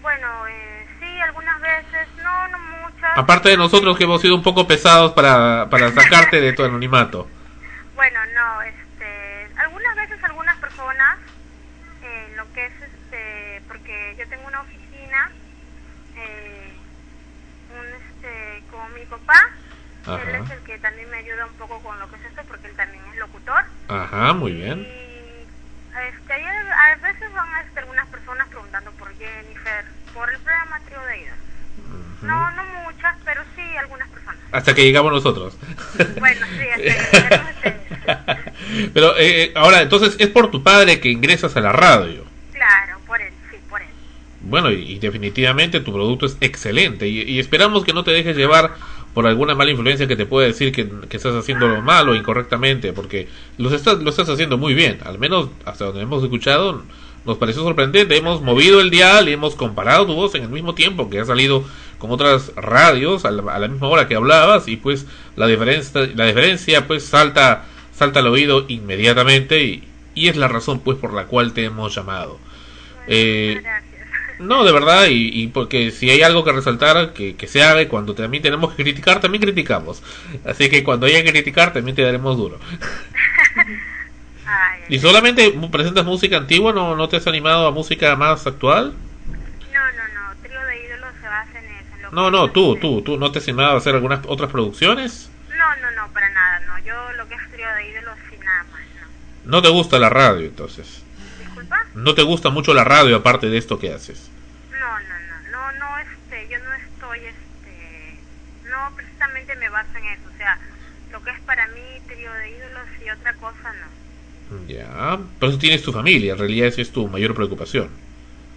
Bueno, 0.01 0.47
eh, 0.47 0.85
sí, 0.99 1.21
algunas 1.21 1.61
veces, 1.61 2.07
no, 2.23 2.47
no 2.49 2.57
muchas. 2.57 3.17
Aparte 3.17 3.49
de 3.49 3.57
nosotros 3.57 3.97
que 3.97 4.05
hemos 4.05 4.21
sido 4.21 4.35
un 4.35 4.43
poco 4.43 4.67
pesados 4.67 5.13
para, 5.13 5.67
para 5.69 5.91
sacarte 5.93 6.41
de 6.41 6.53
tu 6.53 6.63
anonimato. 6.63 7.27
Bueno, 7.95 8.19
no, 8.33 8.61
este, 8.63 9.47
algunas 9.57 9.95
veces 9.95 10.23
algunas 10.23 10.57
personas, 10.57 11.19
eh, 12.03 12.33
lo 12.35 12.51
que 12.53 12.65
es, 12.65 12.73
este, 12.81 13.61
porque 13.67 14.15
yo 14.17 14.27
tengo 14.29 14.47
una 14.47 14.61
oficina, 14.61 15.31
eh, 16.17 16.73
un, 17.69 17.85
este, 17.85 18.63
con 18.71 18.93
mi 18.95 19.05
papá, 19.05 19.39
Ajá. 20.07 20.21
él 20.23 20.43
es 20.43 20.49
el 20.49 20.59
que 20.63 20.79
también 20.79 21.09
me 21.11 21.17
ayuda 21.17 21.45
un 21.45 21.53
poco 21.53 21.79
con 21.81 21.99
lo 21.99 22.09
que 22.09 22.15
es 22.15 22.25
esto, 22.25 22.41
porque 22.47 22.67
él 22.67 22.75
también 22.75 23.03
es 23.11 23.19
locutor. 23.19 23.63
Ajá, 23.89 24.33
muy 24.33 24.53
bien. 24.53 24.79
Y 24.79 24.98
este, 25.99 26.33
hay- 26.33 26.43
a 26.43 26.95
veces 26.95 27.31
van 27.33 27.47
este, 27.65 27.79
algunas 27.79 28.07
personas 28.07 28.47
preguntando 28.49 28.91
por 28.91 29.09
Jennifer, 29.17 29.85
por 30.13 30.29
el 30.31 30.39
programa 30.39 30.79
Trío 30.85 31.01
de 31.03 31.21
Ida. 31.21 31.35
No, 32.21 32.51
no 32.51 32.63
muchas, 32.83 33.15
pero 33.23 33.41
sí 33.55 33.61
algunas 33.77 34.09
personas. 34.09 34.39
Hasta 34.51 34.73
que 34.75 34.83
llegamos 34.83 35.11
nosotros. 35.13 35.57
Bueno, 36.19 36.45
sí, 36.47 36.69
hasta 36.69 36.75
que 36.83 37.21
llegaron 37.21 37.47
ustedes. 37.55 37.79
Pero 38.93 39.13
eh, 39.17 39.51
ahora, 39.55 39.81
entonces 39.81 40.15
es 40.19 40.27
por 40.27 40.51
tu 40.51 40.61
padre 40.63 40.99
que 40.99 41.09
ingresas 41.09 41.55
a 41.55 41.61
la 41.61 41.71
radio. 41.71 42.25
Claro, 42.53 42.99
por 43.07 43.21
él, 43.21 43.31
sí, 43.51 43.57
por 43.69 43.81
él. 43.81 43.87
Bueno, 44.41 44.71
y, 44.71 44.93
y 44.93 44.99
definitivamente 44.99 45.79
tu 45.79 45.93
producto 45.93 46.25
es 46.25 46.37
excelente. 46.41 47.07
Y, 47.07 47.21
y 47.21 47.39
esperamos 47.39 47.85
que 47.85 47.93
no 47.93 48.03
te 48.03 48.11
dejes 48.11 48.35
llevar 48.35 48.71
por 49.13 49.27
alguna 49.27 49.55
mala 49.55 49.71
influencia 49.71 50.07
que 50.07 50.15
te 50.15 50.25
pueda 50.25 50.47
decir 50.47 50.71
que, 50.71 50.87
que 51.09 51.17
estás 51.17 51.35
haciendo 51.35 51.67
lo 51.67 51.81
malo 51.81 52.15
incorrectamente, 52.15 52.93
porque 52.93 53.27
los 53.57 53.73
estás, 53.73 53.99
lo 53.99 54.09
estás 54.09 54.29
haciendo 54.29 54.57
muy 54.57 54.73
bien. 54.73 54.99
Al 55.03 55.19
menos 55.19 55.49
hasta 55.65 55.85
donde 55.85 56.01
hemos 56.01 56.23
escuchado, 56.23 56.83
nos 57.25 57.37
pareció 57.37 57.63
sorprendente. 57.63 58.15
Hemos 58.17 58.41
movido 58.41 58.81
el 58.81 58.89
dial 58.89 59.29
y 59.29 59.33
hemos 59.33 59.55
comparado 59.55 60.05
tu 60.05 60.13
voz 60.13 60.35
en 60.35 60.43
el 60.43 60.49
mismo 60.49 60.75
tiempo 60.75 61.09
que 61.09 61.19
ha 61.19 61.25
salido 61.25 61.63
con 61.97 62.11
otras 62.11 62.53
radios 62.55 63.25
a 63.25 63.31
la, 63.31 63.53
a 63.53 63.59
la 63.59 63.67
misma 63.67 63.87
hora 63.87 64.07
que 64.07 64.15
hablabas 64.15 64.67
y 64.67 64.77
pues 64.77 65.05
la 65.35 65.47
diferencia, 65.47 66.09
la 66.15 66.25
diferencia 66.25 66.87
pues 66.87 67.03
salta, 67.03 67.65
salta 67.93 68.19
al 68.19 68.27
oído 68.27 68.65
inmediatamente 68.69 69.63
y, 69.63 69.83
y 70.15 70.29
es 70.29 70.37
la 70.37 70.47
razón 70.47 70.79
pues 70.79 70.97
por 70.97 71.13
la 71.13 71.25
cual 71.25 71.53
te 71.53 71.65
hemos 71.65 71.93
llamado. 71.93 72.39
Eh. 73.07 73.61
No, 74.39 74.63
de 74.63 74.71
verdad, 74.71 75.07
y, 75.07 75.43
y 75.43 75.47
porque 75.47 75.91
si 75.91 76.09
hay 76.09 76.21
algo 76.21 76.45
que 76.45 76.53
resaltar, 76.53 77.11
que, 77.11 77.35
que 77.35 77.47
se 77.47 77.61
haga, 77.61 77.87
cuando 77.89 78.15
también 78.15 78.41
tenemos 78.41 78.73
que 78.73 78.83
criticar, 78.83 79.19
también 79.19 79.41
criticamos. 79.41 80.01
Así 80.45 80.69
que 80.69 80.83
cuando 80.83 81.05
haya 81.05 81.23
que 81.23 81.31
criticar, 81.31 81.73
también 81.73 81.95
te 81.95 82.03
daremos 82.03 82.37
duro. 82.37 82.57
Ay, 84.45 84.81
¿Y 84.87 84.99
solamente 84.99 85.53
presentas 85.71 86.05
música 86.05 86.37
antigua? 86.37 86.71
¿No, 86.71 86.95
no 86.95 87.09
te 87.09 87.17
has 87.17 87.27
animado 87.27 87.67
a 87.67 87.71
música 87.71 88.15
más 88.15 88.47
actual? 88.47 88.93
No, 89.73 89.79
no, 89.91 90.07
no. 90.13 90.41
Trío 90.41 90.65
de 90.65 90.85
ídolos 90.85 91.09
se 91.21 91.27
basa 91.27 91.59
en 91.59 91.65
eso. 91.65 92.11
No, 92.11 92.31
no, 92.31 92.49
tú, 92.49 92.77
tú, 92.77 93.01
tú, 93.01 93.17
¿no 93.17 93.31
te 93.31 93.39
has 93.39 93.47
animado 93.47 93.73
a 93.73 93.77
hacer 93.77 93.93
algunas 93.93 94.21
otras 94.25 94.49
producciones? 94.49 95.29
No, 95.49 95.75
no, 95.81 95.91
no, 96.01 96.13
para 96.13 96.29
nada, 96.29 96.61
no. 96.61 96.79
Yo 96.85 96.93
lo 97.17 97.27
que 97.27 97.35
es 97.35 97.51
trío 97.51 97.67
de 97.75 97.89
ídolos 97.89 98.15
sí 98.29 98.37
nada 98.43 98.63
más, 98.71 98.81
no. 99.45 99.51
No 99.51 99.61
te 99.61 99.69
gusta 99.69 99.99
la 99.99 100.09
radio, 100.09 100.45
entonces. 100.47 101.03
No 101.95 102.13
te 102.13 102.23
gusta 102.23 102.49
mucho 102.49 102.73
la 102.73 102.83
radio 102.83 103.15
aparte 103.15 103.49
de 103.49 103.57
esto 103.57 103.79
que 103.79 103.93
haces. 103.93 104.29
No, 104.71 104.79
no, 104.79 105.51
no, 105.51 105.51
no, 105.51 105.79
no, 105.79 105.97
este, 105.99 106.47
yo 106.51 106.59
no 106.59 106.73
estoy, 106.73 107.19
este, 107.19 108.69
no 108.69 108.95
precisamente 108.95 109.55
me 109.55 109.69
baso 109.69 109.89
en 109.97 110.05
eso, 110.05 110.23
o 110.33 110.37
sea, 110.37 110.59
lo 111.11 111.23
que 111.23 111.31
es 111.31 111.39
para 111.41 111.67
mí 111.67 111.81
trío 112.07 112.31
de 112.31 112.49
ídolos 112.49 112.87
y 113.05 113.09
otra 113.09 113.33
cosa 113.33 113.73
no. 113.73 114.67
Ya, 114.67 115.19
pero 115.39 115.51
eso 115.51 115.59
tienes 115.59 115.83
tu 115.83 115.91
familia, 115.91 116.33
en 116.33 116.39
realidad 116.39 116.67
esa 116.67 116.81
es 116.81 116.91
tu 116.91 117.07
mayor 117.07 117.35
preocupación. 117.35 117.89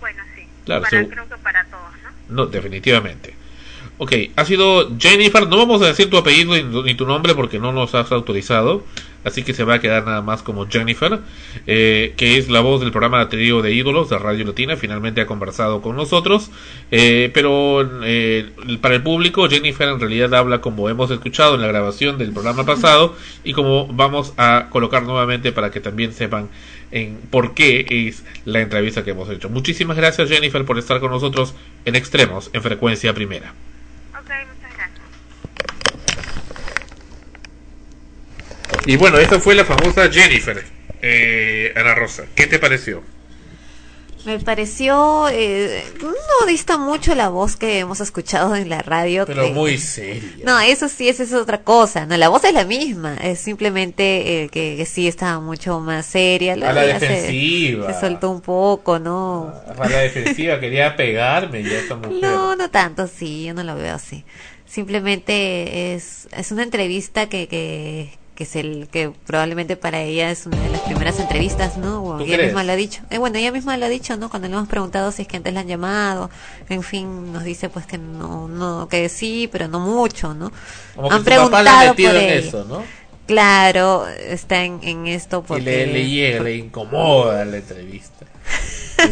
Bueno, 0.01 0.23
sí, 0.35 0.47
Claro, 0.65 0.83
para, 0.83 1.09
creo 1.09 1.29
que 1.29 1.37
para 1.37 1.65
todos, 1.65 1.93
¿no? 2.03 2.45
No, 2.45 2.47
definitivamente. 2.47 3.35
Ok, 3.99 4.13
ha 4.37 4.45
sido 4.45 4.91
Jennifer, 4.99 5.47
no 5.47 5.59
vamos 5.59 5.83
a 5.83 5.87
decir 5.87 6.09
tu 6.09 6.17
apellido 6.17 6.55
ni 6.83 6.95
tu 6.95 7.07
nombre 7.07 7.35
porque 7.35 7.59
no 7.59 7.73
nos 7.73 7.95
has 7.95 8.11
autorizado, 8.11 8.85
así 9.25 9.43
que 9.43 9.55
se 9.55 9.65
va 9.65 9.75
a 9.75 9.81
quedar 9.81 10.05
nada 10.05 10.23
más 10.23 10.43
como 10.43 10.69
Jennifer, 10.69 11.21
eh, 11.67 12.15
que 12.17 12.39
es 12.39 12.49
la 12.49 12.61
voz 12.61 12.81
del 12.81 12.91
programa 12.91 13.29
Trío 13.29 13.63
de 13.63 13.73
Ídolos 13.73 14.11
de 14.11 14.19
Radio 14.19 14.45
Latina, 14.45 14.77
finalmente 14.77 15.21
ha 15.21 15.27
conversado 15.27 15.83
con 15.83 15.97
nosotros, 15.97 16.51
eh, 16.91 17.31
pero 17.33 17.89
eh, 18.05 18.51
para 18.81 18.95
el 18.95 19.03
público 19.03 19.49
Jennifer 19.49 19.89
en 19.89 20.01
realidad 20.01 20.35
habla 20.35 20.61
como 20.61 20.89
hemos 20.89 21.11
escuchado 21.11 21.55
en 21.55 21.61
la 21.61 21.69
grabación 21.69 22.19
del 22.19 22.33
programa 22.33 22.65
pasado 22.65 23.17
y 23.45 23.53
como 23.53 23.87
vamos 23.87 24.33
a 24.37 24.67
colocar 24.71 25.03
nuevamente 25.03 25.53
para 25.53 25.71
que 25.71 25.81
también 25.81 26.13
sepan 26.13 26.49
en 26.91 27.19
por 27.31 27.55
qué 27.55 27.87
es 27.89 28.25
la 28.45 28.61
entrevista 28.61 29.03
que 29.03 29.11
hemos 29.11 29.29
hecho. 29.31 29.49
Muchísimas 29.49 29.97
gracias 29.97 30.29
Jennifer 30.29 30.65
por 30.65 30.79
estar 30.79 31.01
con 31.01 31.11
nosotros 31.11 31.55
en 31.85 31.97
Extremos, 31.97 32.51
en 32.53 32.63
frecuencia 32.63 33.15
primera. 33.15 33.55
Muchas 34.13 34.29
gracias. 34.29 35.02
Y 38.87 38.97
bueno, 38.97 39.19
esta 39.19 39.39
fue 39.41 39.55
la 39.55 39.65
famosa 39.65 40.11
Jennifer, 40.11 40.63
eh, 41.03 41.73
Ana 41.77 41.95
Rosa. 41.95 42.25
¿Qué 42.35 42.47
te 42.47 42.59
pareció? 42.59 43.03
Me 44.25 44.39
pareció, 44.39 45.29
eh, 45.33 45.83
no 46.01 46.47
dista 46.47 46.79
mucho 46.79 47.13
la 47.17 47.29
voz 47.29 47.57
que 47.57 47.81
hemos 47.81 48.01
escuchado 48.01 48.55
en 48.55 48.69
la 48.69 48.81
radio. 48.81 49.25
Pero 49.27 49.43
que- 49.47 49.51
muy 49.51 49.79
seria. 49.79 50.45
No, 50.45 50.61
eso 50.61 50.89
sí, 50.89 51.09
esa 51.09 51.25
es 51.25 51.33
otra 51.33 51.63
cosa. 51.63 52.07
No, 52.07 52.17
la 52.17 52.29
voz 52.29 52.45
es 52.45 52.53
la 52.55 52.65
misma. 52.65 53.17
Es 53.17 53.41
simplemente 53.41 54.45
eh, 54.45 54.49
que, 54.49 54.77
que 54.77 54.87
sí 54.87 55.09
está 55.09 55.41
mucho 55.41 55.81
más 55.81 56.07
seria. 56.07 56.53
A 56.53 56.57
la 56.57 56.73
se- 56.73 56.87
defensiva. 57.09 57.93
Se, 57.93 58.01
soltó 58.01 58.31
un 58.31 58.41
poco, 58.43 59.01
¿no? 59.01 59.53
A 59.77 59.89
la 59.89 59.99
defensiva 59.99 60.61
quería 60.61 60.95
pegarme 60.95 61.65
ya 61.65 61.79
esta 61.81 61.97
mujer. 61.97 62.13
No, 62.23 62.55
no 62.55 62.71
tanto, 62.71 63.09
sí, 63.09 63.45
yo 63.47 63.55
no 63.55 63.65
lo 63.65 63.75
veo 63.75 63.97
así. 63.97 64.25
Simplemente 64.67 65.95
es, 65.95 66.29
es 66.37 66.53
una 66.53 66.63
entrevista 66.63 67.29
que, 67.29 67.49
que, 67.49 68.13
que 68.35 68.45
es 68.45 68.57
el 68.57 68.89
que 68.91 69.11
probablemente 69.27 69.77
para 69.77 70.01
ella 70.03 70.31
es 70.31 70.47
una 70.47 70.61
de 70.63 70.71
las 70.71 70.81
primeras 70.83 71.19
entrevistas, 71.21 71.77
¿no? 71.77 72.03
O 72.05 72.17
¿Tú 72.17 72.25
ella 72.25 72.37
crees? 72.37 72.39
misma 72.39 72.65
lo 72.65 72.73
ha 72.73 72.77
dicho. 72.77 73.03
Eh, 73.11 73.19
bueno, 73.19 73.39
ella 73.39 73.53
misma 73.53 73.77
lo 73.77 73.87
ha 73.87 73.89
dicho, 73.89 74.17
¿no? 74.17 74.31
Cuando 74.31 74.49
le 74.49 74.55
hemos 74.55 74.69
preguntado 74.69 75.13
si 75.13 75.23
es 75.23 75.29
que 75.29 75.37
antes 75.37 75.53
la 75.55 75.61
han 75.61 75.69
llamado, 75.69 76.31
en 76.69 76.83
fin, 76.83 77.33
nos 77.33 77.45
dice 77.45 77.69
pues 77.69 77.87
que 77.87 77.99
no, 77.99 78.49
no, 78.49 78.89
que 78.89 79.09
sí, 79.09 79.49
pero 79.53 79.69
no 79.69 79.81
mucho, 79.81 80.35
¿no? 80.35 80.53
Como 80.95 81.13
que 81.13 81.17
han 81.17 81.25
papá 81.33 81.73
ha 81.73 81.77
preguntado 81.77 81.79
metido 81.79 82.15
por 82.15 82.17
en 82.17 82.29
ella. 82.29 82.31
eso, 82.31 82.65
¿no? 82.65 82.89
Claro, 83.27 84.07
está 84.09 84.65
en, 84.65 84.81
en 84.83 85.07
esto 85.07 85.45
Y 85.49 85.49
porque... 85.49 85.63
le, 85.63 85.87
le 85.87 86.09
llega, 86.09 86.41
le 86.41 86.57
incomoda 86.57 87.45
la 87.45 87.59
entrevista. 87.59 88.27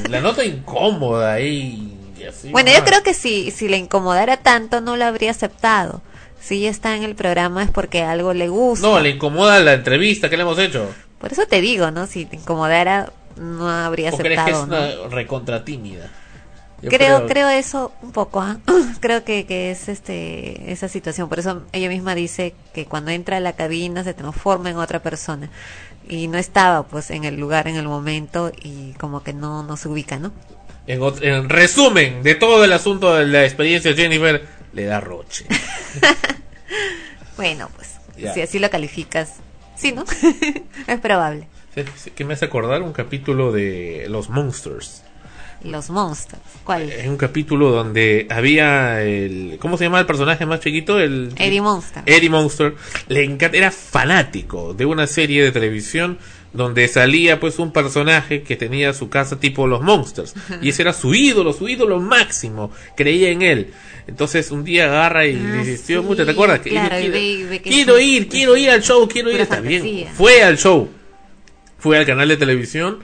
La 0.09 0.21
nota 0.21 0.45
incómoda 0.45 1.35
ahí. 1.35 2.13
y 2.17 2.25
así 2.25 2.53
Bueno, 2.53 2.71
yo 2.73 2.83
creo 2.85 3.03
que 3.03 3.15
si, 3.15 3.51
si 3.51 3.69
le 3.69 3.77
incomodara 3.77 4.39
tanto 4.43 4.81
no 4.81 4.97
lo 4.97 5.05
habría 5.05 5.31
aceptado. 5.31 6.03
Si 6.41 6.57
ella 6.57 6.71
está 6.71 6.97
en 6.97 7.03
el 7.03 7.15
programa 7.15 7.63
es 7.63 7.71
porque 7.71 8.03
algo 8.03 8.33
le 8.33 8.49
gusta. 8.49 8.87
No, 8.87 8.99
le 9.01 9.11
incomoda 9.11 9.61
la 9.61 9.75
entrevista 9.75 10.31
que 10.31 10.37
le 10.37 10.43
hemos 10.43 10.59
hecho. 10.59 10.87
Por 11.19 11.33
eso 11.33 11.47
te 11.47 11.61
digo, 11.61 11.91
¿no? 11.91 12.07
Si 12.07 12.25
te 12.25 12.37
incomodara 12.37 13.13
no 13.37 13.69
habría 13.69 14.11
¿O 14.11 14.17
crees 14.17 14.41
que 14.45 14.51
es 14.51 14.57
aceptado, 14.57 14.67
¿no? 14.67 15.05
una 15.05 15.15
recontra 15.15 15.65
tímida? 15.65 16.11
Creo, 16.83 17.27
creo 17.27 17.49
eso 17.51 17.93
un 18.01 18.13
poco, 18.13 18.41
¿ah? 18.41 18.59
creo 19.01 19.23
que, 19.23 19.45
que 19.45 19.71
es 19.71 19.89
este 19.89 20.73
esa 20.73 20.89
situación. 20.89 21.29
Por 21.29 21.39
eso 21.39 21.63
ella 21.73 21.89
misma 21.89 22.15
dice 22.15 22.55
que 22.73 22.87
cuando 22.87 23.11
entra 23.11 23.37
a 23.37 23.41
la 23.41 23.53
cabina 23.53 24.03
se 24.03 24.15
transforma 24.15 24.71
en 24.71 24.79
otra 24.79 25.03
persona 25.03 25.51
y 26.09 26.29
no 26.29 26.39
estaba 26.39 26.85
pues 26.85 27.11
en 27.11 27.25
el 27.25 27.39
lugar 27.39 27.69
en 27.69 27.77
el 27.77 27.87
momento 27.87 28.51
y 28.63 28.93
como 28.95 29.23
que 29.23 29.35
no, 29.35 29.63
no 29.63 29.77
se 29.77 29.89
ubica, 29.89 30.19
¿no? 30.19 30.33
En, 30.93 31.49
resumen 31.49 32.23
de 32.23 32.35
todo 32.35 32.65
el 32.65 32.73
asunto 32.73 33.15
de 33.15 33.27
la 33.27 33.45
experiencia 33.45 33.95
Jennifer, 33.95 34.45
le 34.73 34.85
da 34.85 35.01
roche. 35.01 35.47
Bueno, 37.37 37.71
pues 37.75 37.95
Ya. 38.19 38.35
si 38.35 38.43
así 38.43 38.59
lo 38.59 38.69
calificas, 38.69 39.37
sí, 39.75 39.93
¿no? 39.93 40.05
es 40.87 41.01
probable. 41.01 41.49
Sí, 41.75 41.85
sí, 41.97 42.11
que 42.11 42.27
me 42.27 42.35
hace 42.35 42.45
acordar 42.45 42.83
un 42.83 42.93
capítulo 42.93 43.51
de 43.51 44.05
Los 44.11 44.29
Monsters. 44.29 45.03
Los 45.63 45.91
monsters. 45.91 46.41
¿Cuál? 46.65 46.91
Es 46.91 47.07
un 47.07 47.19
capítulo 47.19 47.71
donde 47.71 48.27
había 48.31 49.03
el... 49.03 49.59
¿Cómo 49.61 49.77
se 49.77 49.85
llama 49.85 50.01
el 50.01 50.07
personaje 50.07 50.47
más 50.47 50.61
chiquito? 50.61 50.99
El, 50.99 51.33
Eddie 51.37 51.61
Monster. 51.61 52.03
Eddie 52.07 52.31
Monster. 52.31 52.75
Le 53.09 53.25
encanta, 53.25 53.57
era 53.57 53.71
fanático 53.71 54.73
de 54.73 54.87
una 54.87 55.07
serie 55.07 55.43
de 55.43 55.53
televisión 55.53 56.19
donde 56.53 56.89
salía 56.89 57.39
pues 57.39 57.59
un 57.59 57.73
personaje 57.73 58.43
que 58.43 58.57
tenía 58.57 58.93
su 58.93 59.09
casa 59.09 59.39
tipo 59.39 59.67
los 59.67 59.83
Monsters. 59.83 60.35
Y 60.63 60.71
ese 60.71 60.83
era 60.83 60.93
su 60.93 61.15
ídolo, 61.15 61.53
su 61.53 61.69
ídolo 61.69 62.01
máximo. 62.01 62.73
Creía 62.97 63.31
en 63.31 63.43
él. 63.43 63.69
Entonces 64.09 64.51
un 64.51 64.65
día 64.65 64.87
agarra 64.87 65.27
y 65.27 65.37
Ah, 65.37 65.65
sí, 65.81 65.97
mucho, 65.99 66.25
¿te 66.25 66.33
acuerdas? 66.33 66.61
Claro, 66.61 66.97
quiero, 66.97 67.13
ve- 67.13 67.21
y 67.23 67.43
ve 67.45 67.61
que 67.63 67.71
quiero 67.71 68.01
ir, 68.01 68.29
quiero 68.29 68.57
ir 68.57 68.71
al 68.71 68.83
show, 68.83 69.07
quiero 69.09 69.31
ir. 69.31 69.41
Está 69.41 69.61
bien. 69.61 70.07
Fue 70.15 70.43
al 70.43 70.59
show 70.59 70.89
fue 71.79 71.97
al 71.97 72.05
canal 72.05 72.29
de 72.29 72.37
televisión 72.37 72.99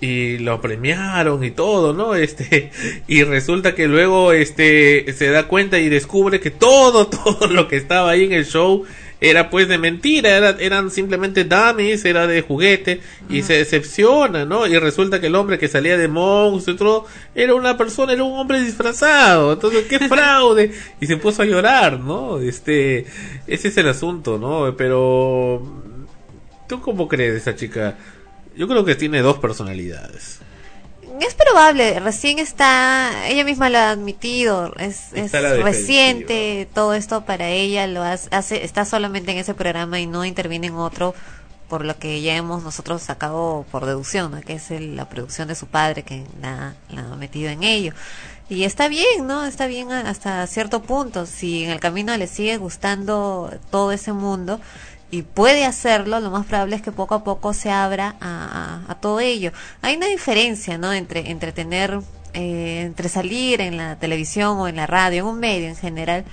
y 0.00 0.38
lo 0.38 0.60
premiaron 0.60 1.42
y 1.44 1.50
todo, 1.50 1.92
¿no? 1.92 2.14
Este, 2.14 2.70
y 3.08 3.22
resulta 3.24 3.74
que 3.74 3.88
luego 3.88 4.32
este 4.32 5.12
se 5.14 5.28
da 5.30 5.48
cuenta 5.48 5.78
y 5.80 5.88
descubre 5.88 6.38
que 6.40 6.50
todo 6.50 7.06
todo 7.08 7.48
lo 7.48 7.66
que 7.66 7.76
estaba 7.76 8.10
ahí 8.10 8.24
en 8.24 8.32
el 8.32 8.46
show 8.46 8.84
era 9.20 9.50
pues 9.50 9.68
de 9.68 9.76
mentira, 9.78 10.30
era- 10.36 10.56
eran 10.58 10.90
simplemente 10.90 11.44
dummies, 11.44 12.04
era 12.04 12.26
de 12.26 12.40
juguete 12.42 13.00
y 13.28 13.42
se 13.42 13.54
decepciona, 13.58 14.44
¿no? 14.44 14.66
Y 14.66 14.78
resulta 14.78 15.20
que 15.20 15.26
el 15.26 15.34
hombre 15.34 15.58
que 15.58 15.68
salía 15.68 15.96
de 15.98 16.08
monstruo 16.08 16.74
y 16.74 16.78
todo 16.78 17.06
era 17.34 17.54
una 17.54 17.76
persona, 17.76 18.12
era 18.14 18.24
un 18.24 18.38
hombre 18.38 18.60
disfrazado, 18.62 19.52
entonces 19.52 19.84
qué 19.88 19.98
fraude 20.08 20.72
y 21.00 21.06
se 21.06 21.16
puso 21.18 21.42
a 21.42 21.44
llorar, 21.46 22.00
¿no? 22.00 22.38
Este, 22.40 23.06
ese 23.46 23.68
es 23.68 23.76
el 23.76 23.88
asunto, 23.88 24.38
¿no? 24.38 24.74
Pero 24.76 25.62
¿tú 26.68 26.80
cómo 26.80 27.06
crees 27.08 27.34
esa 27.36 27.54
chica? 27.54 27.96
Yo 28.56 28.66
creo 28.68 28.84
que 28.84 28.94
tiene 28.94 29.20
dos 29.22 29.38
personalidades. 29.38 30.40
Es 31.20 31.34
probable, 31.34 32.00
recién 32.00 32.38
está, 32.38 33.28
ella 33.28 33.44
misma 33.44 33.68
lo 33.68 33.78
ha 33.78 33.90
admitido, 33.90 34.72
es, 34.78 35.12
es 35.12 35.30
defensiva. 35.32 35.64
reciente, 35.64 36.68
todo 36.72 36.94
esto 36.94 37.26
para 37.26 37.48
ella 37.50 37.86
lo 37.86 38.02
hace, 38.02 38.64
está 38.64 38.84
solamente 38.86 39.30
en 39.32 39.36
ese 39.38 39.52
programa 39.52 40.00
y 40.00 40.06
no 40.06 40.24
interviene 40.24 40.68
en 40.68 40.76
otro, 40.76 41.14
por 41.68 41.84
lo 41.84 41.98
que 41.98 42.22
ya 42.22 42.34
hemos 42.36 42.62
nosotros 42.62 43.02
sacado 43.02 43.66
por 43.70 43.84
deducción, 43.84 44.32
¿no? 44.32 44.40
que 44.40 44.54
es 44.54 44.70
el- 44.70 44.96
la 44.96 45.08
producción 45.10 45.46
de 45.46 45.54
su 45.54 45.66
padre 45.66 46.04
que 46.04 46.24
la, 46.40 46.74
la 46.88 47.02
ha 47.02 47.16
metido 47.16 47.50
en 47.50 47.64
ello. 47.64 47.92
Y 48.48 48.64
está 48.64 48.88
bien, 48.88 49.28
¿no? 49.28 49.44
Está 49.44 49.68
bien 49.68 49.92
hasta 49.92 50.44
cierto 50.48 50.82
punto. 50.82 51.24
Si 51.26 51.62
en 51.62 51.70
el 51.70 51.78
camino 51.78 52.16
le 52.16 52.26
sigue 52.26 52.56
gustando 52.56 53.48
todo 53.70 53.92
ese 53.92 54.12
mundo 54.12 54.60
y 55.10 55.22
puede 55.22 55.64
hacerlo, 55.64 56.20
lo 56.20 56.30
más 56.30 56.46
probable 56.46 56.76
es 56.76 56.82
que 56.82 56.92
poco 56.92 57.14
a 57.14 57.24
poco 57.24 57.52
se 57.52 57.70
abra 57.70 58.16
a, 58.20 58.80
a- 58.88 58.94
todo 59.00 59.20
ello. 59.20 59.52
Hay 59.82 59.96
una 59.96 60.06
diferencia, 60.06 60.78
¿no? 60.78 60.92
Entre, 60.92 61.30
entre 61.30 61.52
tener, 61.52 62.00
eh, 62.32 62.82
entre 62.86 63.08
salir 63.08 63.60
en 63.60 63.76
la 63.76 63.96
televisión 63.98 64.58
o 64.58 64.68
en 64.68 64.76
la 64.76 64.86
radio, 64.86 65.22
en 65.22 65.26
un 65.26 65.40
medio 65.40 65.68
en 65.68 65.76
general, 65.76 66.24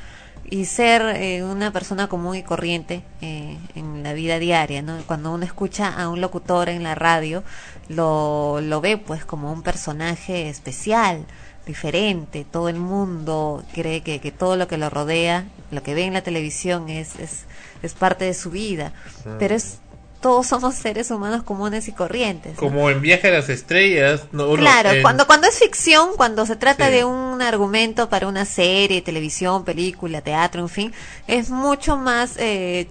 y 0.50 0.64
ser 0.66 1.02
eh, 1.18 1.44
una 1.44 1.72
persona 1.74 2.08
común 2.08 2.36
y 2.36 2.44
corriente 2.44 3.02
eh, 3.22 3.58
en 3.76 4.04
la 4.04 4.14
vida 4.14 4.40
diaria, 4.40 4.82
¿no? 4.82 4.98
Cuando 5.06 5.34
uno 5.34 5.44
escucha 5.44 5.90
a 5.90 6.08
un 6.08 6.22
locutor 6.22 6.70
en 6.70 6.84
la 6.84 6.96
radio, 6.96 7.44
lo, 7.90 8.62
lo 8.62 8.80
ve 8.80 8.98
pues 8.98 9.26
como 9.26 9.52
un 9.52 9.62
personaje 9.64 10.50
especial, 10.50 11.26
diferente, 11.66 12.46
todo 12.50 12.70
el 12.70 12.78
mundo 12.78 13.62
cree 13.74 14.02
que, 14.02 14.22
que 14.22 14.32
todo 14.32 14.56
lo 14.56 14.70
que 14.70 14.78
lo 14.78 14.90
rodea, 14.90 15.46
lo 15.70 15.84
que 15.84 15.96
ve 15.96 16.06
en 16.06 16.14
la 16.14 16.22
televisión 16.22 16.88
es, 16.88 17.18
es, 17.20 17.44
es 17.84 17.94
parte 17.94 18.26
de 18.26 18.34
su 18.34 18.50
vida, 18.52 18.94
pero 19.40 19.56
es 19.56 19.80
todos 20.20 20.48
somos 20.48 20.74
seres 20.74 21.12
humanos 21.12 21.44
comunes 21.44 21.88
y 21.88 21.92
corrientes. 21.92 22.54
¿no? 22.56 22.60
Como 22.60 22.90
en 22.90 23.02
Viaje 23.02 23.28
a 23.28 23.32
las 23.32 23.50
Estrellas. 23.50 24.24
No, 24.32 24.48
no, 24.48 24.56
Claro, 24.56 24.90
en- 24.90 25.04
cuando, 25.04 25.28
cuando 25.28 25.48
es 25.48 25.60
ficción, 25.60 26.10
cuando 26.18 26.46
se 26.48 26.56
trata 26.56 26.88
Sí. 26.88 26.94
de 26.94 27.06
un 27.06 27.40
argumento 27.44 28.10
para 28.10 28.28
una 28.28 28.46
serie, 28.46 29.04
televisión, 29.04 29.64
película, 29.64 30.22
teatro, 30.22 30.62
en 30.62 30.70
fin, 30.70 30.94
es 31.28 31.52
mucho 31.52 31.98
más, 31.98 32.32
eh, 32.38 32.88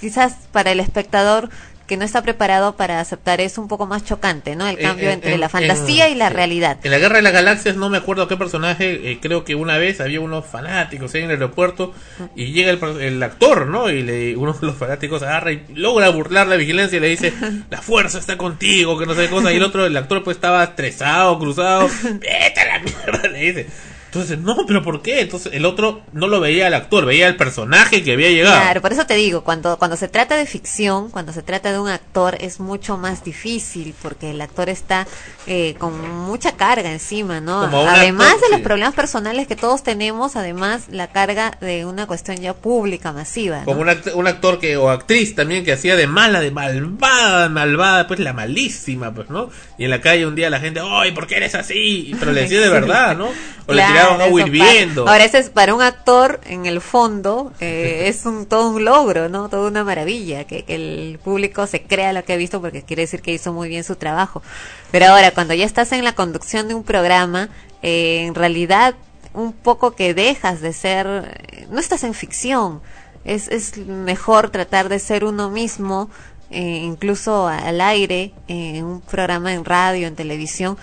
quizás 0.00 0.34
para 0.52 0.70
el 0.70 0.78
espectador, 0.78 1.50
que 1.88 1.96
no 1.96 2.04
está 2.04 2.22
preparado 2.22 2.76
para 2.76 3.00
aceptar 3.00 3.40
es 3.40 3.58
un 3.58 3.66
poco 3.66 3.86
más 3.86 4.04
chocante, 4.04 4.54
¿no? 4.54 4.68
El 4.68 4.78
Eh, 4.78 4.82
cambio 4.82 5.08
eh, 5.08 5.14
entre 5.14 5.32
en- 5.34 5.40
la 5.40 5.48
fantasía 5.48 6.06
en- 6.06 6.12
y 6.12 6.14
la 6.16 6.28
realidad. 6.28 6.76
En 6.84 6.90
la 6.92 6.98
Guerra 6.98 7.16
de 7.16 7.22
las 7.22 7.32
Galaxias 7.32 7.74
no 7.76 7.88
me 7.90 7.98
acuerdo 7.98 8.28
qué 8.28 8.36
personaje, 8.36 9.10
eh, 9.10 9.18
creo 9.20 9.42
que 9.44 9.56
una 9.56 9.78
vez 9.78 10.00
había 10.00 10.20
unos 10.20 10.46
fanáticos 10.46 11.12
ahí 11.14 11.22
en 11.22 11.30
el 11.30 11.36
aeropuerto 11.36 11.92
y 12.36 12.52
llega 12.52 12.70
el 12.72 13.22
actor, 13.22 13.66
¿no? 13.66 13.90
Y 13.90 14.02
le, 14.02 14.36
uno 14.36 14.52
de 14.52 14.66
los 14.66 14.76
fanáticos 14.76 15.22
agarra 15.22 15.50
y 15.52 15.64
logra 15.74 16.10
burlar 16.10 16.46
la 16.46 16.56
vigilancia 16.56 16.98
y 16.98 17.00
le 17.00 17.08
dice, 17.08 17.32
la 17.70 17.80
fuerza 17.82 18.18
está 18.18 18.36
contigo, 18.36 18.98
que 18.98 19.06
no 19.06 19.14
sé 19.14 19.22
qué 19.22 19.30
cosa. 19.30 19.50
Y 19.52 19.56
el 19.56 19.62
otro, 19.62 19.86
el 19.86 19.96
actor 19.96 20.22
pues 20.22 20.36
estaba 20.36 20.62
estresado, 20.62 21.38
cruzado, 21.38 21.88
vete 22.04 22.60
a 22.60 22.66
la 22.66 22.78
mierda, 22.80 23.28
le 23.28 23.38
dice. 23.40 23.66
Entonces, 24.08 24.38
no, 24.38 24.56
pero 24.66 24.82
¿por 24.82 25.02
qué? 25.02 25.20
Entonces 25.20 25.52
el 25.52 25.66
otro 25.66 26.00
no 26.12 26.28
lo 26.28 26.40
veía 26.40 26.66
al 26.66 26.74
actor, 26.74 27.04
veía 27.04 27.26
al 27.26 27.36
personaje 27.36 28.02
que 28.02 28.12
había 28.14 28.30
llegado. 28.30 28.56
Claro, 28.58 28.80
por 28.80 28.92
eso 28.92 29.04
te 29.06 29.14
digo, 29.14 29.44
cuando, 29.44 29.76
cuando 29.78 29.96
se 29.98 30.08
trata 30.08 30.34
de 30.36 30.46
ficción, 30.46 31.10
cuando 31.10 31.32
se 31.34 31.42
trata 31.42 31.72
de 31.72 31.78
un 31.78 31.88
actor, 31.90 32.36
es 32.40 32.58
mucho 32.58 32.96
más 32.96 33.22
difícil 33.22 33.94
porque 34.00 34.30
el 34.30 34.40
actor 34.40 34.70
está 34.70 35.06
eh, 35.46 35.74
con 35.78 36.10
mucha 36.24 36.52
carga 36.56 36.90
encima, 36.90 37.40
¿no? 37.40 37.64
Además 37.86 38.32
actor, 38.32 38.48
de 38.48 38.56
los 38.56 38.60
problemas 38.62 38.94
personales 38.94 39.46
que 39.46 39.56
todos 39.56 39.82
tenemos, 39.82 40.36
además 40.36 40.84
la 40.90 41.08
carga 41.08 41.58
de 41.60 41.84
una 41.84 42.06
cuestión 42.06 42.38
ya 42.38 42.54
pública, 42.54 43.12
masiva. 43.12 43.58
¿no? 43.60 43.64
Como 43.66 43.82
un, 43.82 43.88
act- 43.88 44.14
un 44.14 44.26
actor 44.26 44.58
que 44.58 44.78
o 44.78 44.88
actriz 44.90 45.34
también 45.34 45.64
que 45.66 45.72
hacía 45.72 45.96
de 45.96 46.06
mala, 46.06 46.40
de 46.40 46.50
malvada, 46.50 47.48
malvada, 47.50 48.06
pues 48.06 48.20
la 48.20 48.32
malísima, 48.32 49.12
pues, 49.12 49.28
¿no? 49.30 49.50
Y 49.76 49.84
en 49.84 49.90
la 49.90 50.00
calle 50.00 50.26
un 50.26 50.34
día 50.34 50.48
la 50.50 50.60
gente, 50.60 50.80
¡ay, 50.82 51.12
por 51.12 51.26
qué 51.26 51.36
eres 51.36 51.54
así! 51.54 52.14
Pero 52.18 52.32
le 52.32 52.42
decía 52.42 52.60
de 52.60 52.68
verdad, 52.70 53.16
¿no? 53.16 53.26
O 53.66 53.72
Claro, 53.72 53.97
eso 53.98 54.38
hirviendo. 54.38 55.08
Ahora, 55.08 55.24
ese 55.24 55.38
es 55.38 55.50
para 55.50 55.74
un 55.74 55.82
actor, 55.82 56.40
en 56.46 56.66
el 56.66 56.80
fondo, 56.80 57.52
eh, 57.60 58.04
es 58.06 58.26
un 58.26 58.46
todo 58.46 58.70
un 58.70 58.84
logro, 58.84 59.28
¿no? 59.28 59.48
Toda 59.48 59.68
una 59.68 59.84
maravilla, 59.84 60.44
que, 60.44 60.64
que 60.64 60.74
el 60.74 61.18
público 61.22 61.66
se 61.66 61.82
crea 61.82 62.12
lo 62.12 62.24
que 62.24 62.32
ha 62.32 62.36
visto 62.36 62.60
porque 62.60 62.82
quiere 62.82 63.02
decir 63.02 63.22
que 63.22 63.32
hizo 63.32 63.52
muy 63.52 63.68
bien 63.68 63.84
su 63.84 63.96
trabajo. 63.96 64.42
Pero 64.90 65.06
ahora, 65.06 65.30
cuando 65.32 65.54
ya 65.54 65.64
estás 65.64 65.92
en 65.92 66.04
la 66.04 66.14
conducción 66.14 66.68
de 66.68 66.74
un 66.74 66.84
programa, 66.84 67.48
eh, 67.82 68.24
en 68.26 68.34
realidad, 68.34 68.94
un 69.34 69.52
poco 69.52 69.92
que 69.92 70.14
dejas 70.14 70.60
de 70.60 70.72
ser, 70.72 71.06
eh, 71.06 71.66
no 71.70 71.78
estás 71.78 72.04
en 72.04 72.14
ficción, 72.14 72.80
es, 73.24 73.48
es 73.48 73.76
mejor 73.78 74.50
tratar 74.50 74.88
de 74.88 74.98
ser 74.98 75.24
uno 75.24 75.50
mismo, 75.50 76.10
eh, 76.50 76.80
incluso 76.82 77.46
al 77.46 77.80
aire, 77.80 78.32
en 78.48 78.84
un 78.84 79.00
programa 79.02 79.52
en 79.52 79.64
radio, 79.64 80.06
en 80.06 80.16
televisión, 80.16 80.78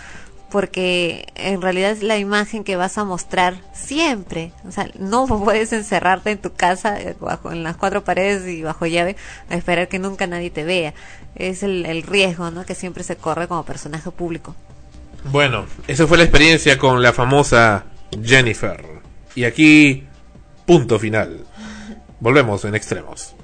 porque 0.56 1.28
en 1.36 1.62
realidad 1.62 1.92
es 1.92 2.02
la 2.02 2.18
imagen 2.18 2.64
que 2.64 2.78
vas 2.78 2.98
a 2.98 3.04
mostrar 3.04 3.56
siempre. 3.74 4.54
O 4.66 4.72
sea, 4.72 4.90
no 4.98 5.28
puedes 5.44 5.74
encerrarte 5.74 6.32
en 6.32 6.38
tu 6.38 6.54
casa 6.54 6.98
eh, 6.98 7.14
bajo 7.20 7.52
en 7.52 7.62
las 7.62 7.76
cuatro 7.76 8.06
paredes 8.06 8.48
y 8.48 8.62
bajo 8.64 8.86
llave 8.86 9.18
a 9.50 9.56
esperar 9.56 9.90
que 9.90 10.00
nunca 10.00 10.28
nadie 10.28 10.52
te 10.52 10.64
vea. 10.64 10.94
Es 11.36 11.62
el, 11.62 11.86
el 11.86 12.04
riesgo, 12.04 12.52
¿no? 12.52 12.66
Que 12.66 12.74
siempre 12.74 13.04
se 13.04 13.18
corre 13.18 13.50
como 13.50 13.66
personaje 13.66 14.10
público. 14.12 14.56
Bueno, 15.26 15.66
esa 15.90 16.08
fue 16.08 16.18
la 16.18 16.24
experiencia 16.24 16.78
con 16.78 17.02
la 17.02 17.12
famosa 17.12 17.84
Jennifer. 18.24 18.82
Y 19.36 19.44
aquí, 19.44 20.06
punto 20.66 21.00
final. 21.00 21.44
Volvemos 22.22 22.64
en 22.64 22.76
extremos. 22.76 23.36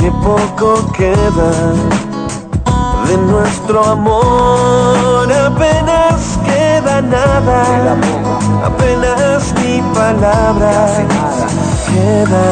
Que 0.00 0.10
poco 0.10 0.92
queda 0.92 1.50
de 3.06 3.16
nuestro 3.16 3.84
amor. 3.84 5.28
Apenas 5.32 6.38
queda 6.44 7.02
nada, 7.02 7.96
apenas 8.64 9.52
ni 9.62 9.82
palabras. 9.94 10.90
Queda, 11.86 12.46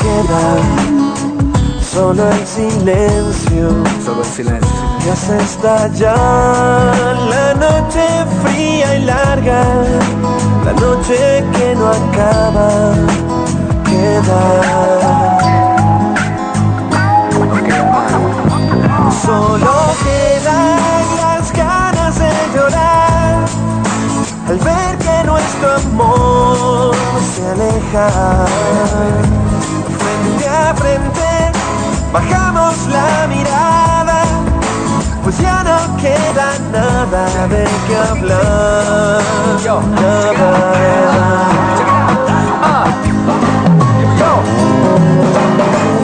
queda 0.00 1.03
solo 1.94 2.28
el 2.28 2.46
silencio. 2.46 3.68
Solo 4.04 4.20
el 4.22 4.26
silencio. 4.26 4.68
Que 5.02 5.10
hace 5.12 5.36
estallar 5.36 7.16
la 7.34 7.54
noche 7.54 8.04
fría 8.42 8.96
y 8.96 9.04
larga, 9.04 9.62
la 10.64 10.72
noche 10.72 11.44
que 11.54 11.74
no 11.76 11.88
acaba 11.88 12.68
queda. 13.84 14.42
Solo 19.24 19.74
quedan 20.04 21.04
las 21.22 21.52
ganas 21.52 22.18
de 22.18 22.32
llorar 22.54 23.44
al 24.48 24.58
ver 24.58 24.98
que 24.98 25.24
nuestro 25.24 25.74
amor 25.76 26.94
se 27.34 27.42
aleja. 27.52 28.46
Frente 29.98 30.48
a 30.48 30.74
frente 30.74 31.53
bajamos 32.14 32.86
la 32.86 33.26
mirada, 33.26 34.22
pues 35.24 35.36
ya 35.38 35.64
no 35.64 35.96
queda 35.96 36.48
nada 36.72 37.48
de 37.48 37.64
qué 37.86 37.96
hablar. 37.96 39.20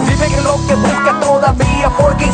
Dime 0.09 0.27
que 0.35 0.41
lo 0.41 0.55
que 0.67 0.75
buscas 0.75 1.21
todavía 1.21 1.89
porque 1.97 2.25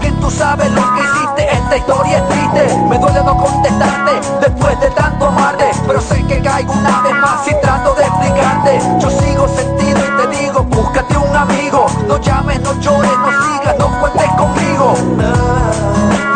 Que 0.00 0.07
tú 0.28 0.34
sabes 0.36 0.70
lo 0.72 0.82
que 0.94 1.00
hiciste 1.00 1.56
Esta 1.56 1.76
historia 1.76 2.18
es 2.18 2.28
triste. 2.28 2.76
Me 2.88 2.98
duele 2.98 3.22
no 3.24 3.36
contestarte 3.36 4.20
Después 4.40 4.80
de 4.80 4.90
tanto 4.90 5.26
amarte 5.26 5.70
Pero 5.86 6.00
sé 6.00 6.22
que 6.26 6.42
caigo 6.42 6.72
una 6.72 7.00
vez 7.02 7.14
más 7.14 7.48
Y 7.48 7.54
trato 7.60 7.94
de 7.94 8.04
explicarte. 8.04 8.80
Yo 9.00 9.10
sigo 9.10 9.48
sentido 9.48 9.98
y 9.98 10.22
te 10.22 10.36
digo 10.38 10.62
Búscate 10.64 11.16
un 11.16 11.36
amigo. 11.36 11.86
No 12.06 12.18
llames, 12.20 12.60
no 12.60 12.78
llores, 12.80 13.18
no 13.18 13.30
sigas 13.30 13.78
No 13.78 14.00
cuentes 14.00 14.30
conmigo. 14.36 14.94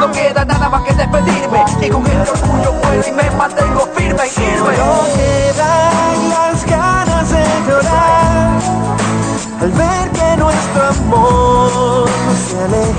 No 0.01 0.13
queda 0.13 0.45
nada 0.45 0.69
más 0.69 0.83
que 0.83 0.95
despedirme 0.95 1.65
Y 1.81 1.89
con 1.89 2.07
el 2.07 2.21
orgullo 2.21 2.73
muero 2.73 3.03
y 3.07 3.13
me 3.13 3.31
mantengo 3.33 3.89
firme 3.95 4.27
y 4.27 4.31
firme 4.31 5.22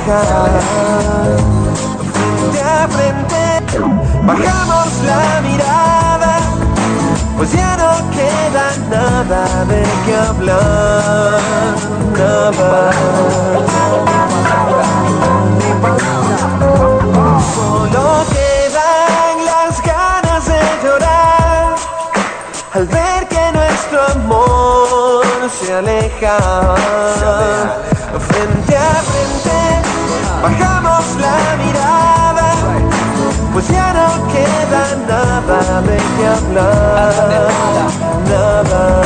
Frente 0.03 0.19
a 2.61 2.87
frente 2.89 3.41
bajamos 4.23 4.87
la 5.05 5.41
mirada, 5.41 6.39
pues 7.37 7.53
ya 7.53 7.77
no 7.77 8.11
queda 8.11 8.65
nada 8.89 9.63
de 9.63 9.83
qué 10.05 10.15
hablar. 10.15 11.39
Nada. 12.17 12.91
Solo 17.55 18.25
quedan 18.35 19.35
las 19.45 19.81
ganas 19.81 20.45
de 20.45 20.61
llorar 20.83 21.75
al 22.73 22.85
ver 22.87 23.27
que 23.29 23.51
nuestro 23.53 23.99
amor 24.11 25.25
se 25.49 25.73
aleja. 25.73 26.37
Frente 28.19 28.75
a 28.75 29.01
frente 29.09 29.42
bajamos 30.43 31.05
la 31.21 31.37
mirada, 31.63 32.47
pues 33.53 33.67
ya 33.69 33.93
no 33.93 34.27
queda 34.27 34.83
nada 35.07 35.81
de 35.81 35.97
qué 36.15 36.27
hablar. 36.27 37.13
Nada. 38.29 39.03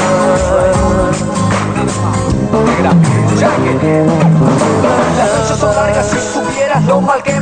Las 5.18 5.34
noches 5.36 5.58
son 5.60 5.76
largas 5.76 6.08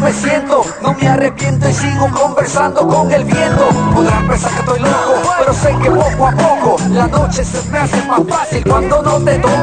me 0.05 0.13
siento 0.13 0.63
No 0.83 0.93
me 0.93 1.07
arrepiento 1.07 1.67
y 1.67 1.73
sigo 1.73 2.07
conversando 2.11 2.87
con 2.87 3.11
el 3.11 3.23
viento. 3.23 3.67
Podrán 3.93 4.27
pensar 4.27 4.51
que 4.51 4.59
estoy 4.59 4.79
loco, 4.79 5.13
pero 5.39 5.53
sé 5.53 5.75
que 5.81 5.89
poco 5.89 6.27
a 6.27 6.31
poco 6.31 6.77
La 6.91 7.07
noche 7.07 7.43
se 7.43 7.69
me 7.71 7.79
hace 7.79 8.05
más 8.05 8.21
fácil 8.29 8.63
cuando 8.69 9.01
no 9.01 9.19
te 9.19 9.39
toco. 9.39 9.55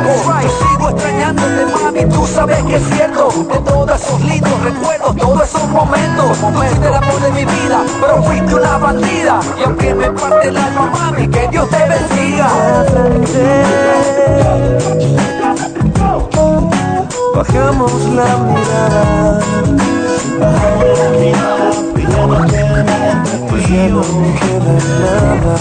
Yo 0.42 0.50
sigo 0.58 0.90
extrañándote 0.90 1.66
mami, 1.66 2.04
tú 2.06 2.26
sabes 2.26 2.62
que 2.64 2.76
es 2.76 2.82
cierto. 2.88 3.28
De 3.28 3.58
todos 3.58 4.02
esos 4.02 4.20
lindos 4.22 4.62
recuerdos, 4.64 5.16
todos 5.16 5.42
esos 5.42 5.68
momentos 5.68 6.38
Tú 6.38 6.46
fuiste 6.48 6.88
el 6.88 6.94
amor 6.94 7.20
de 7.20 7.30
mi 7.30 7.44
vida, 7.44 7.84
pero 8.00 8.22
fuiste 8.24 8.54
una 8.54 8.78
bandida. 8.78 9.40
Y 9.60 9.62
aunque 9.62 9.94
me 9.94 10.10
parte 10.10 10.48
el 10.48 10.56
alma 10.56 10.86
mami, 10.86 11.28
que 11.28 11.48
Dios 11.48 11.68
te 11.70 11.88
bendiga 11.88 12.48
Bajamos 17.34 17.92
la 18.14 18.36
mirada. 18.36 19.40
Pues 23.48 23.68
ya 23.68 23.88
no 23.88 24.02
queda 24.38 24.74
nada. 25.02 25.56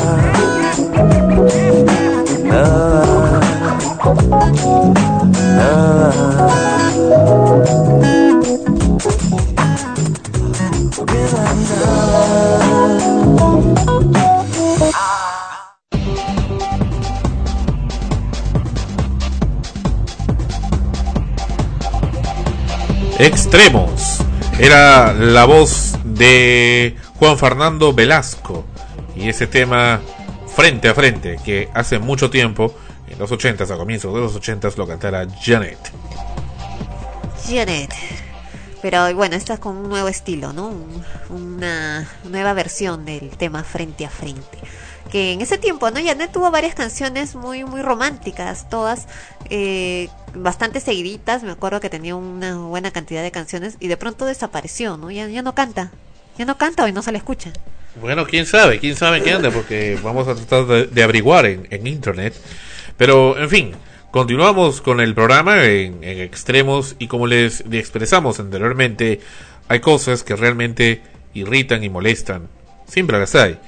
Nada. 2.43 3.01
Nada. 5.57 6.11
Extremos. 23.21 24.17
Era 24.59 25.13
la 25.13 25.45
voz 25.45 25.93
de 26.03 26.95
Juan 27.19 27.37
Fernando 27.37 27.93
Velasco. 27.93 28.65
Y 29.15 29.29
ese 29.29 29.45
tema 29.45 30.01
frente 30.55 30.89
a 30.89 30.95
frente, 30.95 31.37
que 31.45 31.69
hace 31.75 31.99
mucho 31.99 32.31
tiempo, 32.31 32.73
en 33.07 33.19
los 33.19 33.31
80 33.31 33.63
a 33.63 33.77
comienzos 33.77 34.11
de 34.15 34.21
los 34.21 34.35
80 34.35 34.69
lo 34.75 34.87
cantara 34.87 35.27
Janet. 35.39 35.77
Janet. 37.47 37.93
Pero 38.81 39.13
bueno, 39.13 39.35
esta 39.35 39.53
es 39.53 39.59
con 39.59 39.77
un 39.77 39.87
nuevo 39.89 40.07
estilo, 40.07 40.51
¿no? 40.51 40.69
Un- 40.69 41.03
Una 41.29 42.09
nueva 42.23 42.53
versión 42.53 43.05
del 43.05 43.29
tema 43.37 43.63
Frente 43.63 44.03
a 44.05 44.09
Frente. 44.09 44.57
Que 45.11 45.33
en 45.33 45.41
ese 45.41 45.57
tiempo, 45.57 45.91
¿no? 45.91 45.99
Janet 46.01 46.31
tuvo 46.31 46.51
varias 46.51 46.73
canciones 46.73 47.35
muy, 47.35 47.65
muy 47.65 47.81
románticas, 47.81 48.69
todas 48.69 49.07
eh, 49.49 50.07
bastante 50.33 50.79
seguiditas. 50.79 51.43
Me 51.43 51.51
acuerdo 51.51 51.81
que 51.81 51.89
tenía 51.89 52.15
una 52.15 52.57
buena 52.57 52.91
cantidad 52.91 53.21
de 53.21 53.31
canciones 53.31 53.75
y 53.81 53.89
de 53.89 53.97
pronto 53.97 54.25
desapareció, 54.25 54.95
¿no? 54.95 55.11
Ya, 55.11 55.27
ya 55.27 55.41
no 55.41 55.53
canta. 55.53 55.91
Ya 56.37 56.45
no 56.45 56.57
canta 56.57 56.85
o 56.85 56.87
y 56.87 56.93
no 56.93 57.01
se 57.01 57.11
le 57.11 57.17
escucha. 57.17 57.51
Bueno, 57.99 58.25
quién 58.25 58.45
sabe, 58.45 58.79
quién 58.79 58.95
sabe 58.95 59.21
qué 59.21 59.33
anda, 59.33 59.51
porque 59.51 59.99
vamos 60.01 60.27
a 60.29 60.35
tratar 60.35 60.87
de, 60.89 61.03
averiguar 61.03 61.45
en, 61.45 61.87
internet. 61.87 62.33
Pero, 62.95 63.37
en 63.37 63.49
fin, 63.49 63.71
continuamos 64.11 64.79
con 64.79 65.01
el 65.01 65.13
programa 65.13 65.65
en, 65.65 66.01
en 66.03 66.21
extremos 66.21 66.95
y 66.99 67.07
como 67.07 67.27
les 67.27 67.65
expresamos 67.69 68.39
anteriormente, 68.39 69.19
hay 69.67 69.81
cosas 69.81 70.23
que 70.23 70.37
realmente 70.37 71.01
irritan 71.33 71.83
y 71.83 71.89
molestan. 71.89 72.47
Siempre 72.87 73.19
las 73.19 73.35
hay. 73.35 73.59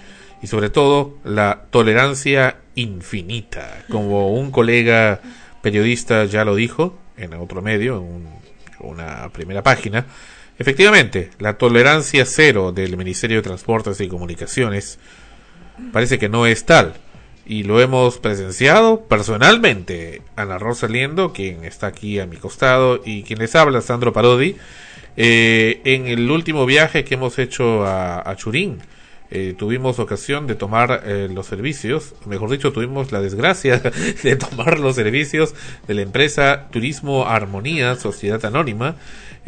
Y 0.43 0.47
sobre 0.47 0.69
todo, 0.69 1.17
la 1.23 1.63
tolerancia 1.71 2.57
infinita. 2.75 3.85
Como 3.89 4.33
un 4.33 4.51
colega 4.51 5.21
periodista 5.63 6.25
ya 6.25 6.43
lo 6.45 6.53
dijo 6.55 6.97
en 7.17 7.33
otro 7.33 7.61
medio, 7.61 7.97
en 7.97 8.03
un- 8.03 8.29
una 8.81 9.29
primera 9.29 9.63
página, 9.63 10.05
Efectivamente, 10.59 11.31
la 11.39 11.57
tolerancia 11.57 12.25
cero 12.25 12.71
del 12.71 12.95
Ministerio 12.95 13.37
de 13.37 13.41
Transportes 13.41 13.99
y 14.01 14.07
Comunicaciones 14.07 14.99
parece 15.91 16.19
que 16.19 16.29
no 16.29 16.45
es 16.45 16.63
tal. 16.65 16.93
Y 17.43 17.63
lo 17.63 17.81
hemos 17.81 18.19
presenciado 18.19 19.01
personalmente. 19.01 20.21
Ana 20.35 20.59
Rosa 20.59 20.87
Liendo, 20.87 21.33
quien 21.33 21.65
está 21.65 21.87
aquí 21.87 22.19
a 22.19 22.27
mi 22.27 22.37
costado, 22.37 23.01
y 23.03 23.23
quien 23.23 23.39
les 23.39 23.55
habla, 23.55 23.81
Sandro 23.81 24.13
Parodi, 24.13 24.55
eh, 25.17 25.81
en 25.85 26.05
el 26.05 26.29
último 26.29 26.67
viaje 26.67 27.03
que 27.03 27.15
hemos 27.15 27.39
hecho 27.39 27.83
a, 27.83 28.19
a 28.29 28.35
Churín. 28.35 28.77
Eh, 29.35 29.55
tuvimos 29.57 29.97
ocasión 29.97 30.45
de 30.45 30.53
tomar 30.53 31.01
eh, 31.07 31.27
los 31.27 31.47
servicios, 31.47 32.13
mejor 32.27 32.51
dicho, 32.51 32.71
tuvimos 32.71 33.11
la 33.11 33.19
desgracia 33.19 33.79
de 34.23 34.35
tomar 34.35 34.77
los 34.77 34.95
servicios 34.95 35.55
de 35.87 35.95
la 35.95 36.03
empresa 36.03 36.67
Turismo 36.69 37.25
Armonía, 37.25 37.95
Sociedad 37.95 38.45
Anónima, 38.45 38.95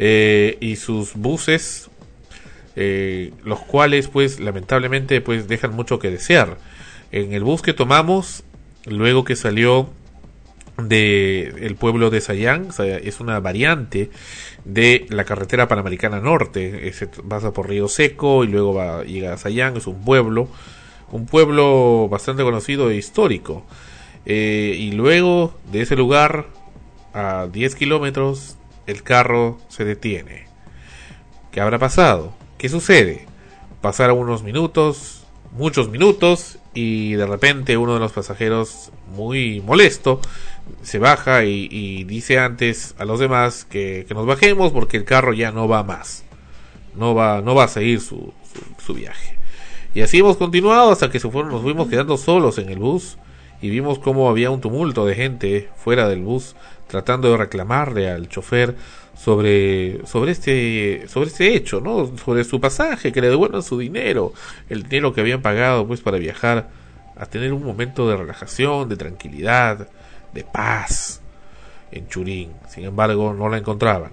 eh, 0.00 0.58
y 0.60 0.74
sus 0.74 1.14
buses, 1.14 1.88
los 2.74 3.60
cuales, 3.60 4.08
pues, 4.08 4.40
lamentablemente, 4.40 5.20
pues, 5.20 5.46
dejan 5.46 5.72
mucho 5.72 6.00
que 6.00 6.10
desear. 6.10 6.58
En 7.12 7.32
el 7.32 7.44
bus 7.44 7.62
que 7.62 7.72
tomamos, 7.72 8.42
luego 8.86 9.24
que 9.24 9.36
salió 9.36 9.88
de 10.82 11.76
pueblo 11.78 12.10
de 12.10 12.20
Sayán, 12.20 12.70
es 12.80 13.20
una 13.20 13.38
variante 13.38 14.10
de 14.66 15.06
la 15.10 15.24
carretera 15.24 15.68
panamericana 15.68 16.20
norte, 16.20 16.92
pasa 17.28 17.52
por 17.52 17.68
Río 17.68 17.86
Seco 17.86 18.42
y 18.42 18.48
luego 18.48 18.74
va, 18.74 19.04
llega 19.04 19.32
a 19.32 19.38
Sayán, 19.38 19.76
es 19.76 19.86
un 19.86 20.04
pueblo, 20.04 20.48
un 21.12 21.26
pueblo 21.26 22.08
bastante 22.08 22.42
conocido 22.42 22.90
e 22.90 22.96
histórico. 22.96 23.64
Eh, 24.24 24.74
y 24.76 24.90
luego 24.90 25.54
de 25.70 25.82
ese 25.82 25.94
lugar, 25.94 26.46
a 27.14 27.46
10 27.46 27.76
kilómetros, 27.76 28.56
el 28.88 29.04
carro 29.04 29.58
se 29.68 29.84
detiene. 29.84 30.46
¿Qué 31.52 31.60
habrá 31.60 31.78
pasado? 31.78 32.34
¿Qué 32.58 32.68
sucede? 32.68 33.26
Pasaron 33.80 34.18
unos 34.18 34.42
minutos, 34.42 35.24
muchos 35.52 35.88
minutos, 35.88 36.58
y 36.74 37.14
de 37.14 37.26
repente 37.26 37.76
uno 37.76 37.94
de 37.94 38.00
los 38.00 38.12
pasajeros, 38.12 38.90
muy 39.14 39.60
molesto, 39.60 40.20
se 40.82 40.98
baja 40.98 41.44
y, 41.44 42.04
dice 42.04 42.38
antes 42.38 42.94
a 42.98 43.04
los 43.04 43.20
demás 43.20 43.64
que, 43.64 44.04
que 44.06 44.14
nos 44.14 44.26
bajemos 44.26 44.72
porque 44.72 44.96
el 44.96 45.04
carro 45.04 45.32
ya 45.32 45.52
no 45.52 45.68
va 45.68 45.82
más. 45.82 46.24
No 46.94 47.14
va, 47.14 47.42
no 47.42 47.54
va 47.54 47.64
a 47.64 47.68
seguir 47.68 48.00
su, 48.00 48.32
su, 48.52 48.82
su 48.82 48.94
viaje. 48.94 49.36
Y 49.94 50.02
así 50.02 50.18
hemos 50.18 50.36
continuado 50.36 50.90
hasta 50.92 51.10
que 51.10 51.18
se 51.18 51.30
fueron, 51.30 51.50
nos 51.52 51.62
fuimos 51.62 51.88
quedando 51.88 52.16
solos 52.16 52.58
en 52.58 52.68
el 52.68 52.78
bus 52.78 53.18
y 53.60 53.70
vimos 53.70 53.98
cómo 53.98 54.28
había 54.28 54.50
un 54.50 54.60
tumulto 54.60 55.06
de 55.06 55.14
gente 55.14 55.68
fuera 55.76 56.08
del 56.08 56.22
bus 56.22 56.54
tratando 56.86 57.30
de 57.30 57.36
reclamarle 57.36 58.10
al 58.10 58.28
chofer 58.28 58.76
sobre 59.16 60.06
sobre 60.06 60.32
este 60.32 61.08
sobre 61.08 61.28
este 61.28 61.54
hecho, 61.54 61.80
¿no? 61.80 62.16
Sobre 62.18 62.44
su 62.44 62.60
pasaje, 62.60 63.12
que 63.12 63.20
le 63.20 63.30
devuelvan 63.30 63.62
su 63.62 63.78
dinero, 63.78 64.32
el 64.68 64.82
dinero 64.82 65.14
que 65.14 65.22
habían 65.22 65.42
pagado 65.42 65.86
pues 65.86 66.00
para 66.00 66.18
viajar 66.18 66.68
a 67.16 67.26
tener 67.26 67.52
un 67.52 67.64
momento 67.64 68.08
de 68.08 68.16
relajación, 68.16 68.88
de 68.88 68.96
tranquilidad, 68.96 69.88
de 70.36 70.44
paz 70.44 71.20
en 71.90 72.06
Churín. 72.08 72.52
Sin 72.68 72.84
embargo, 72.84 73.34
no 73.34 73.48
la 73.48 73.58
encontraban. 73.58 74.12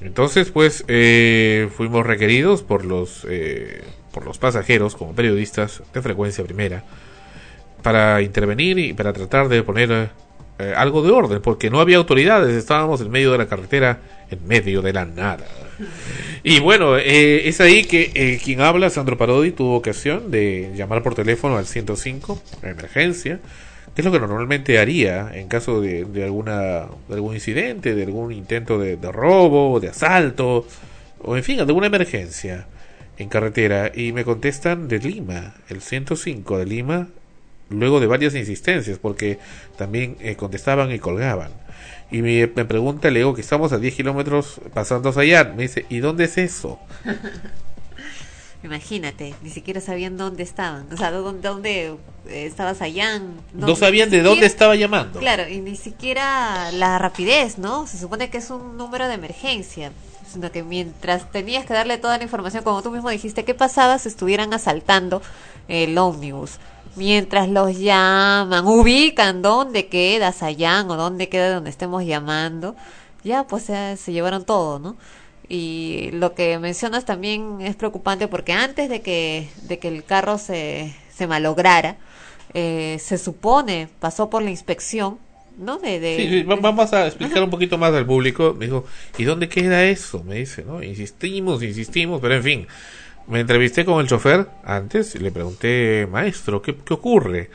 Entonces, 0.00 0.50
pues, 0.50 0.84
eh, 0.88 1.68
fuimos 1.76 2.06
requeridos 2.06 2.62
por 2.62 2.84
los, 2.84 3.26
eh, 3.28 3.82
por 4.12 4.24
los 4.24 4.38
pasajeros, 4.38 4.96
como 4.96 5.14
periodistas 5.14 5.82
de 5.92 6.02
frecuencia 6.02 6.44
primera, 6.44 6.84
para 7.82 8.20
intervenir 8.22 8.78
y 8.78 8.92
para 8.92 9.12
tratar 9.12 9.48
de 9.48 9.62
poner 9.62 10.10
eh, 10.58 10.72
algo 10.76 11.02
de 11.02 11.10
orden, 11.10 11.40
porque 11.40 11.70
no 11.70 11.80
había 11.80 11.96
autoridades, 11.96 12.54
estábamos 12.54 13.00
en 13.00 13.10
medio 13.10 13.32
de 13.32 13.38
la 13.38 13.46
carretera, 13.46 14.00
en 14.30 14.46
medio 14.46 14.82
de 14.82 14.92
la 14.92 15.04
nada. 15.04 15.46
Y 16.42 16.60
bueno, 16.60 16.96
es 16.96 17.60
ahí 17.60 17.84
que 17.84 18.40
quien 18.42 18.60
habla, 18.60 18.90
Sandro 18.90 19.16
Parodi, 19.16 19.52
tuvo 19.52 19.76
ocasión 19.76 20.30
de 20.30 20.72
llamar 20.74 21.02
por 21.02 21.14
teléfono 21.14 21.56
al 21.56 21.66
105, 21.66 22.42
a 22.62 22.68
emergencia, 22.68 23.40
que 23.94 24.00
es 24.00 24.04
lo 24.04 24.12
que 24.12 24.18
normalmente 24.18 24.78
haría 24.78 25.30
en 25.34 25.48
caso 25.48 25.80
de, 25.80 26.04
de 26.04 26.24
alguna 26.24 26.86
de 27.08 27.14
algún 27.14 27.34
incidente, 27.34 27.94
de 27.94 28.04
algún 28.04 28.32
intento 28.32 28.78
de, 28.78 28.96
robo, 29.12 29.80
de 29.80 29.88
asalto, 29.88 30.66
o 31.20 31.36
en 31.36 31.44
fin, 31.44 31.60
alguna 31.60 31.88
emergencia 31.88 32.66
en 33.18 33.28
carretera. 33.28 33.92
Y 33.94 34.12
me 34.12 34.24
contestan 34.24 34.88
de 34.88 34.98
Lima, 34.98 35.54
el 35.68 35.82
105 35.82 36.58
de 36.58 36.66
Lima, 36.66 37.08
luego 37.68 38.00
de 38.00 38.06
varias 38.06 38.34
insistencias, 38.34 38.98
porque 38.98 39.38
también 39.76 40.16
eh, 40.20 40.36
contestaban 40.36 40.90
y 40.90 40.98
colgaban. 40.98 41.50
Y 42.10 42.22
me, 42.22 42.46
me 42.54 42.64
pregunta, 42.64 43.10
le 43.10 43.20
digo 43.20 43.34
que 43.34 43.40
estamos 43.42 43.72
a 43.72 43.78
10 43.78 43.94
kilómetros 43.94 44.60
pasando 44.72 45.10
a 45.10 45.12
Sayán. 45.12 45.54
Me 45.56 45.64
dice, 45.64 45.84
¿y 45.90 45.98
dónde 45.98 46.24
es 46.24 46.38
eso? 46.38 46.78
Imagínate, 48.64 49.34
ni 49.42 49.50
siquiera 49.50 49.80
sabían 49.80 50.16
dónde 50.16 50.44
estaban. 50.44 50.86
O 50.92 50.96
sea, 50.96 51.10
dónde, 51.10 51.48
dónde 51.48 51.96
eh, 52.28 52.46
estaba 52.46 52.74
Sayán. 52.74 53.34
No 53.52 53.74
sabían 53.74 54.08
de 54.08 54.22
dónde 54.22 54.46
estaba 54.46 54.76
llamando. 54.76 55.18
Claro, 55.18 55.48
y 55.48 55.60
ni 55.60 55.74
siquiera 55.74 56.70
la 56.70 56.98
rapidez, 56.98 57.58
¿no? 57.58 57.88
Se 57.88 57.98
supone 57.98 58.30
que 58.30 58.38
es 58.38 58.50
un 58.50 58.76
número 58.76 59.08
de 59.08 59.14
emergencia. 59.14 59.92
Sino 60.32 60.50
que 60.50 60.62
mientras 60.62 61.30
tenías 61.30 61.66
que 61.66 61.74
darle 61.74 61.98
toda 61.98 62.16
la 62.16 62.24
información, 62.24 62.62
como 62.62 62.82
tú 62.82 62.90
mismo 62.90 63.10
dijiste, 63.10 63.44
¿qué 63.44 63.52
pasaba 63.52 63.98
si 63.98 64.08
estuvieran 64.08 64.54
asaltando 64.54 65.20
el 65.68 65.98
ómnibus? 65.98 66.52
Mientras 66.94 67.48
los 67.48 67.76
llaman, 67.78 68.66
ubican 68.66 69.42
dónde 69.42 69.88
queda 69.88 70.32
Sayán 70.32 70.90
o 70.90 70.96
dónde 70.96 71.28
queda 71.28 71.52
donde 71.52 71.70
estemos 71.70 72.04
llamando, 72.04 72.76
ya 73.24 73.44
pues 73.46 73.68
eh, 73.70 73.96
se 73.96 74.12
llevaron 74.12 74.44
todo, 74.44 74.78
¿no? 74.78 74.96
Y 75.52 76.08
lo 76.12 76.34
que 76.34 76.58
mencionas 76.58 77.04
también 77.04 77.60
es 77.60 77.76
preocupante 77.76 78.26
porque 78.26 78.52
antes 78.54 78.88
de 78.88 79.02
que, 79.02 79.48
de 79.68 79.78
que 79.78 79.88
el 79.88 80.02
carro 80.04 80.38
se, 80.38 80.94
se 81.14 81.26
malograra, 81.26 81.96
eh, 82.54 82.96
se 83.00 83.18
supone, 83.18 83.88
pasó 84.00 84.30
por 84.30 84.42
la 84.42 84.50
inspección, 84.50 85.18
¿no? 85.58 85.76
De, 85.78 86.00
de, 86.00 86.16
Sí, 86.16 86.28
sí, 86.28 86.42
va- 86.42 86.56
vamos 86.56 86.92
a 86.92 87.06
explicar 87.06 87.42
un 87.42 87.50
poquito 87.50 87.78
más 87.78 87.92
al 87.94 88.06
público. 88.06 88.54
Me 88.58 88.66
dijo, 88.66 88.84
¿y 89.18 89.24
dónde 89.24 89.48
queda 89.48 89.84
eso? 89.84 90.22
Me 90.24 90.36
dice, 90.36 90.64
¿no? 90.64 90.82
Insistimos, 90.82 91.62
insistimos, 91.62 92.20
pero 92.20 92.34
en 92.34 92.42
fin. 92.42 92.66
Me 93.28 93.40
entrevisté 93.40 93.84
con 93.84 94.00
el 94.00 94.08
chofer 94.08 94.48
antes 94.64 95.14
y 95.14 95.18
le 95.18 95.30
pregunté, 95.30 96.08
maestro, 96.10 96.60
¿qué, 96.60 96.76
qué 96.76 96.94
ocurre? 96.94 97.50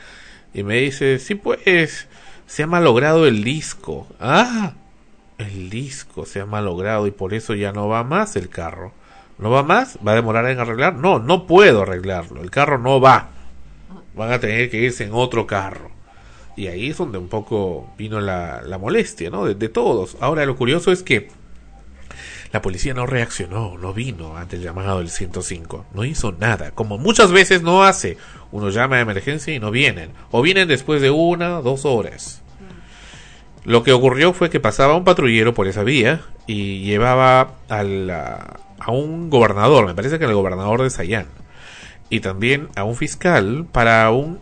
Y 0.54 0.62
me 0.62 0.76
dice, 0.76 1.18
sí, 1.18 1.34
pues, 1.34 2.08
se 2.46 2.62
ha 2.62 2.66
malogrado 2.66 3.26
el 3.26 3.44
disco. 3.44 4.06
Ah, 4.20 4.74
el 5.38 5.70
disco 5.70 6.26
se 6.26 6.40
ha 6.40 6.46
malogrado 6.46 7.06
y 7.06 7.12
por 7.12 7.32
eso 7.32 7.54
ya 7.54 7.72
no 7.72 7.88
va 7.88 8.04
más 8.04 8.36
el 8.36 8.48
carro. 8.48 8.92
¿No 9.38 9.50
va 9.50 9.62
más? 9.62 9.98
¿Va 10.06 10.12
a 10.12 10.16
demorar 10.16 10.46
en 10.48 10.58
arreglar? 10.58 10.96
No, 10.96 11.20
no 11.20 11.46
puedo 11.46 11.82
arreglarlo. 11.82 12.42
El 12.42 12.50
carro 12.50 12.78
no 12.78 13.00
va. 13.00 13.30
Van 14.16 14.32
a 14.32 14.40
tener 14.40 14.68
que 14.68 14.78
irse 14.78 15.04
en 15.04 15.12
otro 15.12 15.46
carro. 15.46 15.92
Y 16.56 16.66
ahí 16.66 16.90
es 16.90 16.96
donde 16.96 17.18
un 17.18 17.28
poco 17.28 17.92
vino 17.96 18.20
la, 18.20 18.62
la 18.62 18.78
molestia, 18.78 19.30
¿no? 19.30 19.46
De, 19.46 19.68
todos. 19.68 20.16
Ahora, 20.20 20.44
lo 20.44 20.56
curioso 20.56 20.90
es 20.90 21.04
que 21.04 21.28
la 22.52 22.60
policía 22.62 22.94
no 22.94 23.06
reaccionó, 23.06 23.78
no 23.78 23.92
vino 23.94 24.36
ante 24.36 24.56
el 24.56 24.62
llamado 24.62 24.98
del 24.98 25.08
105. 25.08 25.86
No 25.94 26.04
hizo 26.04 26.32
nada, 26.32 26.72
como 26.72 26.98
muchas 26.98 27.30
veces 27.30 27.62
no 27.62 27.84
hace. 27.84 28.16
Uno 28.50 28.70
llama 28.70 28.96
a 28.96 29.00
emergencia 29.00 29.54
y 29.54 29.60
no 29.60 29.70
vienen. 29.70 30.10
O 30.32 30.42
vienen 30.42 30.66
después 30.66 31.00
de 31.00 31.10
una, 31.10 31.60
dos 31.60 31.84
horas. 31.84 32.42
Lo 33.68 33.82
que 33.82 33.92
ocurrió 33.92 34.32
fue 34.32 34.48
que 34.48 34.60
pasaba 34.60 34.96
un 34.96 35.04
patrullero 35.04 35.52
por 35.52 35.68
esa 35.68 35.84
vía 35.84 36.22
y 36.46 36.84
llevaba 36.84 37.52
a, 37.68 38.56
a 38.78 38.90
un 38.90 39.28
gobernador, 39.28 39.84
me 39.84 39.94
parece 39.94 40.18
que 40.18 40.24
el 40.24 40.32
gobernador 40.32 40.82
de 40.82 40.88
Sayán, 40.88 41.26
y 42.08 42.20
también 42.20 42.68
a 42.76 42.84
un 42.84 42.96
fiscal 42.96 43.66
para 43.70 44.10
un 44.10 44.38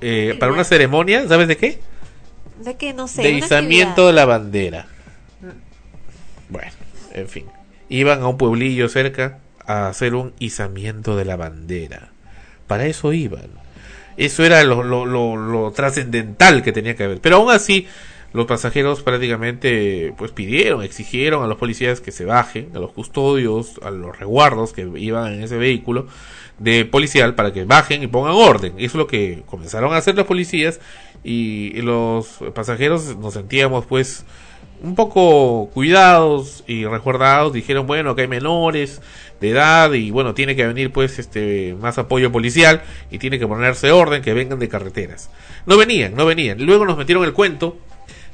eh, 0.00 0.36
para 0.40 0.52
una 0.52 0.64
ceremonia, 0.64 1.28
¿sabes 1.28 1.46
de 1.46 1.56
qué? 1.56 1.80
De 2.64 2.74
que 2.76 2.92
no 2.92 3.06
sé. 3.06 3.22
de 3.22 3.30
izamiento 3.30 4.08
de 4.08 4.12
la 4.14 4.24
bandera. 4.24 4.86
Bueno, 6.48 6.72
en 7.12 7.28
fin. 7.28 7.46
Iban 7.88 8.20
a 8.22 8.26
un 8.26 8.36
pueblillo 8.36 8.88
cerca 8.88 9.38
a 9.64 9.86
hacer 9.86 10.16
un 10.16 10.34
izamiento 10.40 11.16
de 11.16 11.24
la 11.24 11.36
bandera. 11.36 12.08
Para 12.66 12.86
eso 12.86 13.12
iban. 13.12 13.48
Eso 14.16 14.44
era 14.44 14.64
lo, 14.64 14.82
lo, 14.82 15.06
lo, 15.06 15.36
lo 15.36 15.70
trascendental 15.70 16.64
que 16.64 16.72
tenía 16.72 16.96
que 16.96 17.04
haber. 17.04 17.20
Pero 17.20 17.36
aún 17.36 17.52
así, 17.52 17.86
los 18.36 18.46
pasajeros 18.46 19.02
prácticamente 19.02 20.12
pues 20.16 20.30
pidieron, 20.30 20.82
exigieron 20.82 21.42
a 21.42 21.46
los 21.46 21.56
policías 21.56 22.00
que 22.00 22.12
se 22.12 22.24
bajen, 22.24 22.70
a 22.74 22.78
los 22.78 22.92
custodios, 22.92 23.80
a 23.82 23.90
los 23.90 24.16
resguardos 24.18 24.72
que 24.72 24.88
iban 24.96 25.32
en 25.32 25.42
ese 25.42 25.56
vehículo 25.56 26.06
de 26.58 26.84
policial 26.84 27.34
para 27.34 27.52
que 27.52 27.64
bajen 27.64 28.02
y 28.02 28.06
pongan 28.06 28.34
orden. 28.34 28.74
Eso 28.76 28.84
es 28.84 28.94
lo 28.94 29.06
que 29.06 29.42
comenzaron 29.46 29.94
a 29.94 29.96
hacer 29.96 30.14
los 30.14 30.26
policías 30.26 30.80
y 31.24 31.80
los 31.80 32.38
pasajeros 32.54 33.16
nos 33.16 33.34
sentíamos 33.34 33.86
pues 33.86 34.24
un 34.82 34.94
poco 34.94 35.70
cuidados 35.72 36.62
y 36.66 36.84
resguardados. 36.84 37.52
Dijeron, 37.52 37.86
bueno, 37.86 38.14
que 38.14 38.22
hay 38.22 38.28
menores 38.28 39.00
de 39.40 39.50
edad 39.50 39.92
y 39.92 40.10
bueno, 40.10 40.34
tiene 40.34 40.56
que 40.56 40.66
venir 40.66 40.92
pues 40.92 41.18
este 41.18 41.74
más 41.80 41.98
apoyo 41.98 42.30
policial 42.32 42.82
y 43.10 43.18
tiene 43.18 43.38
que 43.38 43.46
ponerse 43.46 43.90
orden, 43.92 44.22
que 44.22 44.34
vengan 44.34 44.58
de 44.58 44.68
carreteras. 44.68 45.30
No 45.66 45.76
venían, 45.76 46.14
no 46.14 46.26
venían. 46.26 46.64
Luego 46.64 46.84
nos 46.84 46.98
metieron 46.98 47.24
el 47.24 47.32
cuento 47.32 47.78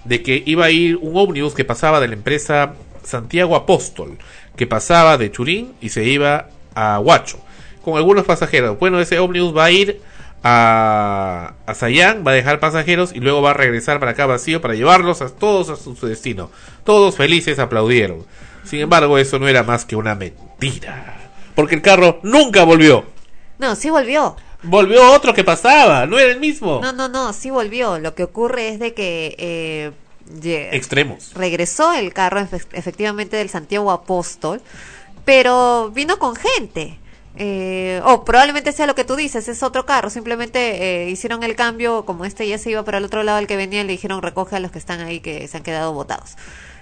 de 0.04 0.22
que 0.22 0.42
iba 0.46 0.64
a 0.64 0.70
ir 0.70 0.96
un 0.96 1.16
ómnibus 1.16 1.54
que 1.54 1.64
pasaba 1.64 2.00
de 2.00 2.08
la 2.08 2.14
empresa 2.14 2.74
Santiago 3.04 3.56
Apóstol, 3.56 4.18
que 4.56 4.66
pasaba 4.66 5.18
de 5.18 5.30
Churín 5.30 5.74
y 5.80 5.90
se 5.90 6.04
iba 6.04 6.48
a 6.74 6.98
Huacho, 6.98 7.38
con 7.84 7.96
algunos 7.96 8.24
pasajeros. 8.24 8.78
Bueno, 8.78 9.00
ese 9.00 9.18
ómnibus 9.18 9.56
va 9.56 9.64
a 9.64 9.70
ir 9.70 10.00
a, 10.44 11.54
a 11.66 11.72
va 11.72 12.30
a 12.30 12.34
dejar 12.34 12.60
pasajeros 12.60 13.12
y 13.14 13.20
luego 13.20 13.42
va 13.42 13.50
a 13.50 13.54
regresar 13.54 14.00
para 14.00 14.12
acá 14.12 14.26
vacío 14.26 14.60
para 14.60 14.74
llevarlos 14.74 15.22
a 15.22 15.28
todos 15.28 15.68
a 15.68 15.76
su 15.76 15.94
destino. 16.06 16.50
Todos 16.84 17.16
felices 17.16 17.58
aplaudieron. 17.58 18.24
Sin 18.64 18.80
embargo, 18.80 19.18
eso 19.18 19.38
no 19.38 19.48
era 19.48 19.62
más 19.62 19.84
que 19.84 19.96
una 19.96 20.14
mentira. 20.14 21.30
Porque 21.54 21.74
el 21.74 21.82
carro 21.82 22.20
nunca 22.22 22.64
volvió. 22.64 23.04
No, 23.58 23.76
sí 23.76 23.90
volvió. 23.90 24.36
Volvió 24.64 25.10
otro 25.12 25.34
que 25.34 25.42
pasaba, 25.44 26.06
no 26.06 26.18
era 26.18 26.30
el 26.32 26.38
mismo. 26.40 26.80
No, 26.82 26.92
no, 26.92 27.08
no, 27.08 27.32
sí 27.32 27.50
volvió. 27.50 27.98
Lo 27.98 28.14
que 28.14 28.22
ocurre 28.22 28.68
es 28.68 28.78
de 28.78 28.94
que 28.94 29.34
eh, 29.38 29.92
Extremos. 30.72 31.32
regresó 31.34 31.92
el 31.92 32.12
carro 32.12 32.40
efe- 32.40 32.66
efectivamente 32.72 33.36
del 33.36 33.48
Santiago 33.50 33.90
Apóstol, 33.90 34.60
pero 35.24 35.90
vino 35.92 36.18
con 36.18 36.36
gente. 36.36 36.98
Eh, 37.34 38.02
o 38.04 38.24
probablemente 38.26 38.72
sea 38.72 38.86
lo 38.86 38.94
que 38.94 39.04
tú 39.04 39.16
dices, 39.16 39.48
es 39.48 39.62
otro 39.62 39.86
carro. 39.86 40.10
Simplemente 40.10 41.04
eh, 41.06 41.10
hicieron 41.10 41.42
el 41.42 41.56
cambio, 41.56 42.04
como 42.04 42.24
este 42.24 42.46
ya 42.46 42.58
se 42.58 42.70
iba 42.70 42.84
para 42.84 42.98
el 42.98 43.04
otro 43.04 43.22
lado, 43.22 43.38
el 43.38 43.46
que 43.46 43.56
venía, 43.56 43.82
le 43.84 43.92
dijeron 43.92 44.22
recoge 44.22 44.56
a 44.56 44.60
los 44.60 44.70
que 44.70 44.78
están 44.78 45.00
ahí 45.00 45.20
que 45.20 45.48
se 45.48 45.56
han 45.56 45.62
quedado 45.62 45.92
botados. 45.92 46.36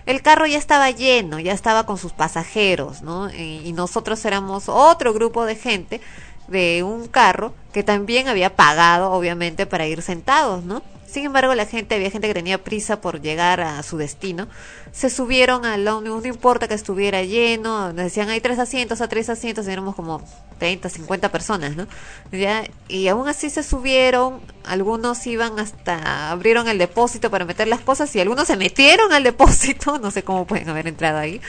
El 0.07 0.23
carro 0.23 0.47
ya 0.47 0.59
estaba 0.59 0.91
lleno, 0.91 1.39
ya 1.39 1.53
estaba 1.53 1.85
con 1.87 1.99
sus 1.99 2.13
pasajeros, 2.13 3.03
¿no? 3.03 3.31
Y, 3.33 3.61
y 3.65 3.73
nosotros 3.75 4.25
éramos 4.25 4.65
otro 4.69 5.13
grupo 5.13 5.45
de 5.45 5.55
gente 5.57 6.01
de 6.51 6.83
un 6.83 7.09
carro 7.09 7.55
que 7.73 7.83
también 7.83 8.29
había 8.29 8.55
pagado, 8.57 9.13
obviamente, 9.13 9.67
para 9.67 9.87
ir 9.87 10.03
sentados, 10.03 10.65
¿no? 10.65 10.83
Sin 11.11 11.25
embargo, 11.25 11.57
la 11.57 11.67
gente, 11.67 11.97
había 11.97 12.09
gente 12.11 12.29
que 12.29 12.35
tenía 12.35 12.63
prisa 12.63 13.01
por 13.01 13.21
llegar 13.21 13.61
a 13.61 13.83
su 13.83 13.97
destino. 13.97 14.47
Se 14.93 15.11
subieron 15.11 15.65
al 15.65 15.87
ómnibus, 15.89 16.23
no 16.23 16.29
importa 16.29 16.69
que 16.69 16.75
estuviera 16.75 17.25
lleno, 17.25 17.93
nos 17.93 18.05
decían 18.05 18.29
hay 18.29 18.41
tres 18.41 18.61
asientos, 18.61 19.01
a 19.01 19.09
tres 19.09 19.29
asientos, 19.29 19.67
y 19.67 19.73
éramos 19.73 19.97
como 19.97 20.23
30, 20.61 20.89
50 20.89 21.33
personas, 21.33 21.75
¿no? 21.75 21.89
Y 22.89 23.09
aún 23.09 23.27
así 23.29 23.51
se 23.51 23.65
subieron, 23.65 24.41
algunos 24.63 25.27
iban 25.27 25.59
hasta, 25.59 26.31
abrieron 26.31 26.69
el 26.69 26.79
depósito 26.79 27.29
para 27.29 27.45
meter 27.45 27.67
las 27.67 27.81
cosas 27.81 28.15
y 28.15 28.21
algunos 28.21 28.47
se 28.47 28.57
metieron 28.57 29.13
al 29.13 29.25
depósito, 29.25 29.99
no 30.03 30.13
sé 30.13 30.23
cómo 30.23 30.47
pueden 30.47 30.69
haber 30.69 30.87
entrado 30.87 31.19
ahí. 31.19 31.41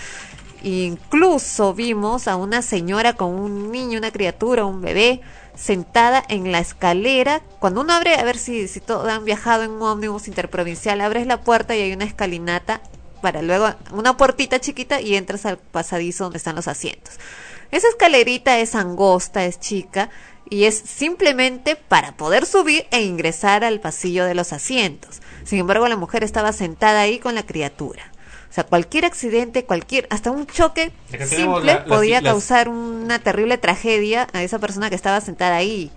Incluso 0.63 1.73
vimos 1.73 2.27
a 2.27 2.35
una 2.35 2.61
señora 2.61 3.13
con 3.13 3.33
un 3.33 3.71
niño, 3.71 3.97
una 3.97 4.11
criatura, 4.11 4.65
un 4.65 4.81
bebé, 4.81 5.21
sentada 5.55 6.23
en 6.27 6.51
la 6.51 6.59
escalera. 6.59 7.41
Cuando 7.59 7.81
uno 7.81 7.93
abre, 7.93 8.15
a 8.15 8.23
ver 8.23 8.37
si, 8.37 8.67
si 8.67 8.79
todos 8.79 9.07
han 9.09 9.25
viajado 9.25 9.63
en 9.63 9.71
un 9.71 9.81
ómnibus 9.81 10.27
interprovincial, 10.27 11.01
abres 11.01 11.25
la 11.25 11.41
puerta 11.41 11.75
y 11.75 11.81
hay 11.81 11.93
una 11.93 12.05
escalinata 12.05 12.81
para 13.21 13.41
luego 13.41 13.71
una 13.91 14.17
puertita 14.17 14.59
chiquita 14.59 14.99
y 14.99 15.15
entras 15.15 15.45
al 15.45 15.57
pasadizo 15.57 16.25
donde 16.25 16.37
están 16.37 16.55
los 16.55 16.67
asientos. 16.67 17.19
Esa 17.71 17.87
escalerita 17.87 18.59
es 18.59 18.75
angosta, 18.75 19.45
es 19.45 19.59
chica 19.59 20.09
y 20.49 20.65
es 20.65 20.77
simplemente 20.77 21.75
para 21.75 22.17
poder 22.17 22.45
subir 22.45 22.85
e 22.91 23.01
ingresar 23.01 23.63
al 23.63 23.79
pasillo 23.79 24.25
de 24.25 24.35
los 24.35 24.51
asientos. 24.51 25.21
Sin 25.45 25.59
embargo, 25.59 25.87
la 25.87 25.95
mujer 25.95 26.23
estaba 26.23 26.51
sentada 26.51 27.01
ahí 27.01 27.19
con 27.19 27.35
la 27.35 27.45
criatura. 27.45 28.10
O 28.51 28.53
sea, 28.53 28.65
cualquier 28.65 29.05
accidente, 29.05 29.63
cualquier, 29.63 30.07
hasta 30.09 30.29
un 30.29 30.45
choque 30.45 30.91
simple 31.25 31.63
la- 31.73 31.85
podía 31.85 32.19
las- 32.21 32.33
causar 32.33 32.67
una 32.67 33.17
terrible 33.19 33.57
tragedia 33.57 34.27
a 34.33 34.43
esa 34.43 34.59
persona 34.59 34.89
que 34.89 34.95
estaba 34.95 35.21
sentada 35.21 35.55
ahí. 35.55 35.89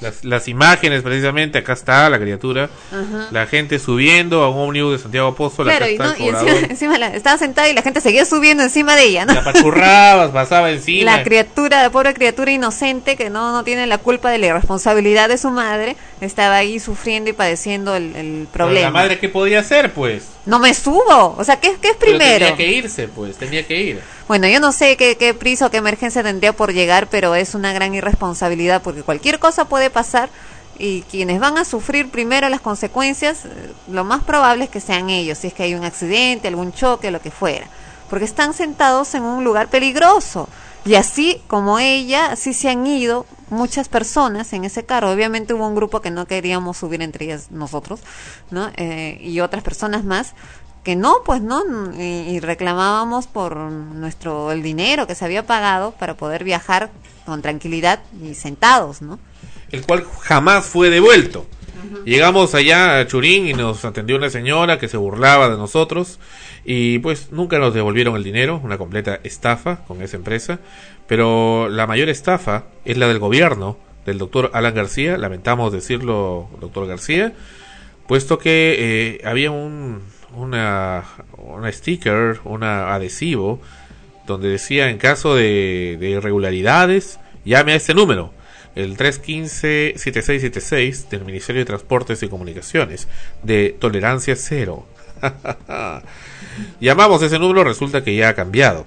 Las, 0.00 0.24
las 0.24 0.48
imágenes, 0.48 1.02
precisamente, 1.02 1.58
acá 1.58 1.74
está 1.74 2.08
la 2.08 2.18
criatura. 2.18 2.70
Ajá. 2.90 3.28
La 3.32 3.46
gente 3.46 3.78
subiendo 3.78 4.42
a 4.42 4.48
un 4.48 4.68
ómnibus 4.68 4.92
de 4.92 4.98
Santiago. 4.98 5.36
Claro, 5.36 5.84
acá 5.84 5.88
y, 5.90 5.92
está 5.92 6.04
no, 6.42 6.48
y 6.48 6.64
encima, 6.70 6.96
la- 6.96 7.14
estaba 7.14 7.36
sentada 7.36 7.68
y 7.68 7.74
la 7.74 7.82
gente 7.82 8.00
seguía 8.00 8.24
subiendo 8.24 8.62
encima 8.62 8.96
de 8.96 9.04
ella, 9.04 9.26
¿no? 9.26 9.34
La 9.34 9.40
apachurrabas, 9.40 10.30
pasaba 10.30 10.70
encima. 10.70 11.16
La 11.18 11.22
criatura, 11.22 11.82
la 11.82 11.90
pobre 11.90 12.14
criatura 12.14 12.50
inocente 12.50 13.14
que 13.16 13.28
no, 13.28 13.52
no 13.52 13.62
tiene 13.62 13.86
la 13.86 13.98
culpa 13.98 14.30
de 14.30 14.38
la 14.38 14.46
irresponsabilidad 14.46 15.28
de 15.28 15.36
su 15.36 15.50
madre, 15.50 15.98
estaba 16.20 16.56
ahí 16.56 16.78
sufriendo 16.78 17.30
y 17.30 17.32
padeciendo 17.32 17.96
el, 17.96 18.14
el 18.16 18.48
Pero 18.52 18.52
problema. 18.52 18.86
La 18.86 18.90
madre, 18.90 19.18
¿qué 19.18 19.28
podía 19.28 19.60
hacer, 19.60 19.92
pues? 19.92 20.24
No 20.46 20.58
me 20.58 20.74
subo. 20.74 21.34
O 21.38 21.44
sea, 21.44 21.58
¿qué, 21.60 21.76
qué 21.80 21.88
es 21.88 21.96
Pero 21.96 22.18
primero? 22.18 22.46
tenía 22.46 22.56
que 22.56 22.66
irse, 22.72 23.08
pues, 23.08 23.36
tenía 23.36 23.66
que 23.66 23.80
ir. 23.80 24.00
Bueno, 24.28 24.46
yo 24.48 24.60
no 24.60 24.72
sé 24.72 24.96
qué, 24.96 25.16
qué 25.16 25.34
prisa 25.34 25.66
o 25.66 25.70
qué 25.70 25.78
emergencia 25.78 26.22
tendría 26.22 26.52
por 26.52 26.72
llegar, 26.72 27.08
pero 27.08 27.34
es 27.34 27.54
una 27.54 27.72
gran 27.72 27.94
irresponsabilidad 27.94 28.82
porque 28.82 29.02
cualquier 29.02 29.38
cosa 29.38 29.64
puede 29.66 29.90
pasar 29.90 30.28
y 30.78 31.02
quienes 31.02 31.40
van 31.40 31.58
a 31.58 31.64
sufrir 31.64 32.10
primero 32.10 32.48
las 32.48 32.60
consecuencias, 32.60 33.44
eh, 33.44 33.48
lo 33.88 34.02
más 34.04 34.22
probable 34.24 34.64
es 34.64 34.70
que 34.70 34.80
sean 34.80 35.10
ellos, 35.10 35.38
si 35.38 35.48
es 35.48 35.52
que 35.52 35.64
hay 35.64 35.74
un 35.74 35.84
accidente, 35.84 36.48
algún 36.48 36.72
choque, 36.72 37.10
lo 37.10 37.20
que 37.20 37.30
fuera, 37.30 37.66
porque 38.08 38.24
están 38.24 38.54
sentados 38.54 39.14
en 39.14 39.22
un 39.24 39.44
lugar 39.44 39.68
peligroso. 39.68 40.48
Y 40.86 40.94
así 40.94 41.42
como 41.48 41.78
ella, 41.78 42.32
así 42.32 42.54
se 42.54 42.70
han 42.70 42.86
ido 42.86 43.26
muchas 43.50 43.88
personas 43.88 44.52
en 44.52 44.64
ese 44.64 44.84
carro. 44.84 45.10
Obviamente 45.10 45.54
hubo 45.54 45.66
un 45.66 45.74
grupo 45.74 46.00
que 46.00 46.10
no 46.10 46.26
queríamos 46.26 46.78
subir 46.78 47.02
entre 47.02 47.26
ellas 47.26 47.50
nosotros, 47.50 48.00
¿no? 48.50 48.70
Eh, 48.76 49.18
y 49.22 49.40
otras 49.40 49.62
personas 49.62 50.04
más 50.04 50.34
que 50.84 50.96
no, 50.96 51.16
pues 51.24 51.42
no, 51.42 51.62
y, 51.94 52.02
y 52.02 52.40
reclamábamos 52.40 53.26
por 53.26 53.56
nuestro 53.56 54.50
el 54.50 54.62
dinero 54.62 55.06
que 55.06 55.14
se 55.14 55.24
había 55.24 55.46
pagado 55.46 55.92
para 55.92 56.16
poder 56.16 56.42
viajar 56.42 56.90
con 57.26 57.42
tranquilidad 57.42 58.00
y 58.22 58.34
sentados, 58.34 59.02
¿no? 59.02 59.18
El 59.70 59.84
cual 59.84 60.06
jamás 60.22 60.64
fue 60.64 60.90
devuelto. 60.90 61.46
Llegamos 62.04 62.54
allá 62.54 62.98
a 62.98 63.06
Churín 63.06 63.46
y 63.46 63.54
nos 63.54 63.84
atendió 63.84 64.16
una 64.16 64.30
señora 64.30 64.78
que 64.78 64.88
se 64.88 64.96
burlaba 64.96 65.48
de 65.48 65.56
nosotros 65.56 66.18
y 66.64 66.98
pues 67.00 67.32
nunca 67.32 67.58
nos 67.58 67.74
devolvieron 67.74 68.16
el 68.16 68.24
dinero, 68.24 68.60
una 68.62 68.78
completa 68.78 69.20
estafa 69.22 69.84
con 69.86 70.02
esa 70.02 70.16
empresa, 70.16 70.60
pero 71.06 71.68
la 71.68 71.86
mayor 71.86 72.08
estafa 72.08 72.64
es 72.84 72.96
la 72.96 73.08
del 73.08 73.18
gobierno 73.18 73.76
del 74.06 74.18
doctor 74.18 74.50
Alan 74.54 74.74
García, 74.74 75.18
lamentamos 75.18 75.72
decirlo, 75.72 76.48
doctor 76.60 76.86
García, 76.86 77.32
puesto 78.06 78.38
que 78.38 78.76
eh, 78.78 79.20
había 79.24 79.50
un 79.50 80.02
una, 80.34 81.04
sticker, 81.72 82.40
un 82.44 82.62
adhesivo 82.62 83.60
donde 84.26 84.48
decía 84.48 84.90
en 84.90 84.98
caso 84.98 85.34
de, 85.34 85.96
de 85.98 86.10
irregularidades 86.10 87.18
llame 87.44 87.72
a 87.72 87.76
este 87.76 87.94
número 87.94 88.32
el 88.74 88.96
315-7676 88.96 91.08
del 91.08 91.24
Ministerio 91.24 91.60
de 91.60 91.66
Transportes 91.66 92.20
y 92.22 92.28
Comunicaciones 92.28 93.08
de 93.42 93.76
Tolerancia 93.78 94.34
Cero. 94.36 94.86
Llamamos 96.80 97.22
ese 97.22 97.38
número, 97.38 97.64
resulta 97.64 98.04
que 98.04 98.16
ya 98.16 98.30
ha 98.30 98.34
cambiado. 98.34 98.86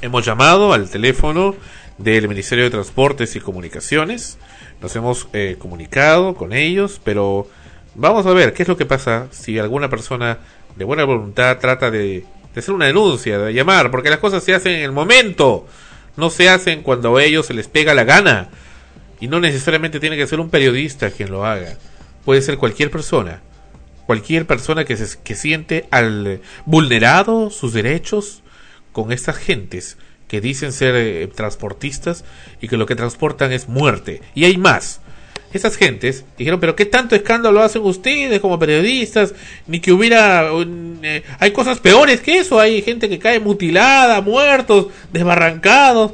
Hemos 0.00 0.24
llamado 0.24 0.72
al 0.72 0.88
teléfono 0.88 1.54
del 1.98 2.28
Ministerio 2.28 2.64
de 2.64 2.70
Transportes 2.70 3.36
y 3.36 3.40
Comunicaciones, 3.40 4.38
nos 4.80 4.96
hemos 4.96 5.28
eh, 5.32 5.56
comunicado 5.58 6.34
con 6.34 6.52
ellos, 6.52 7.00
pero 7.04 7.48
vamos 7.94 8.26
a 8.26 8.32
ver 8.32 8.52
qué 8.52 8.62
es 8.62 8.68
lo 8.68 8.76
que 8.76 8.86
pasa 8.86 9.28
si 9.30 9.58
alguna 9.58 9.88
persona 9.88 10.38
de 10.74 10.84
buena 10.84 11.04
voluntad 11.04 11.58
trata 11.58 11.90
de, 11.90 12.24
de 12.54 12.60
hacer 12.60 12.74
una 12.74 12.86
denuncia, 12.86 13.38
de 13.38 13.54
llamar, 13.54 13.90
porque 13.90 14.10
las 14.10 14.18
cosas 14.18 14.42
se 14.42 14.54
hacen 14.54 14.74
en 14.74 14.82
el 14.82 14.92
momento, 14.92 15.66
no 16.16 16.30
se 16.30 16.48
hacen 16.48 16.82
cuando 16.82 17.16
a 17.16 17.22
ellos 17.22 17.46
se 17.46 17.54
les 17.54 17.68
pega 17.68 17.94
la 17.94 18.04
gana. 18.04 18.50
Y 19.22 19.28
no 19.28 19.38
necesariamente 19.40 20.00
tiene 20.00 20.16
que 20.16 20.26
ser 20.26 20.40
un 20.40 20.50
periodista 20.50 21.10
quien 21.12 21.30
lo 21.30 21.46
haga. 21.46 21.78
Puede 22.24 22.42
ser 22.42 22.58
cualquier 22.58 22.90
persona. 22.90 23.40
cualquier 24.06 24.46
persona 24.46 24.84
que 24.84 24.96
se 24.96 25.18
que 25.22 25.34
siente 25.34 25.86
al 25.90 26.40
vulnerado 26.66 27.50
sus 27.50 27.72
derechos 27.72 28.42
con 28.92 29.12
estas 29.12 29.36
gentes 29.36 29.96
que 30.28 30.40
dicen 30.40 30.72
ser 30.72 30.94
eh, 30.96 31.28
transportistas 31.28 32.24
y 32.60 32.68
que 32.68 32.76
lo 32.76 32.84
que 32.86 32.96
transportan 32.96 33.52
es 33.52 33.68
muerte. 33.68 34.22
Y 34.34 34.44
hay 34.44 34.56
más. 34.56 35.00
Esas 35.52 35.76
gentes 35.76 36.24
dijeron, 36.38 36.58
pero 36.60 36.74
¿qué 36.74 36.86
tanto 36.86 37.14
escándalo 37.14 37.62
hacen 37.62 37.82
ustedes 37.82 38.40
como 38.40 38.58
periodistas? 38.58 39.34
Ni 39.66 39.80
que 39.80 39.92
hubiera... 39.92 40.50
eh, 41.02 41.22
hay 41.38 41.50
cosas 41.52 41.78
peores 41.78 42.20
que 42.22 42.38
eso. 42.38 42.58
Hay 42.58 42.82
gente 42.82 43.08
que 43.08 43.18
cae 43.18 43.38
mutilada, 43.38 44.20
muertos, 44.20 44.86
desbarrancados. 45.12 46.12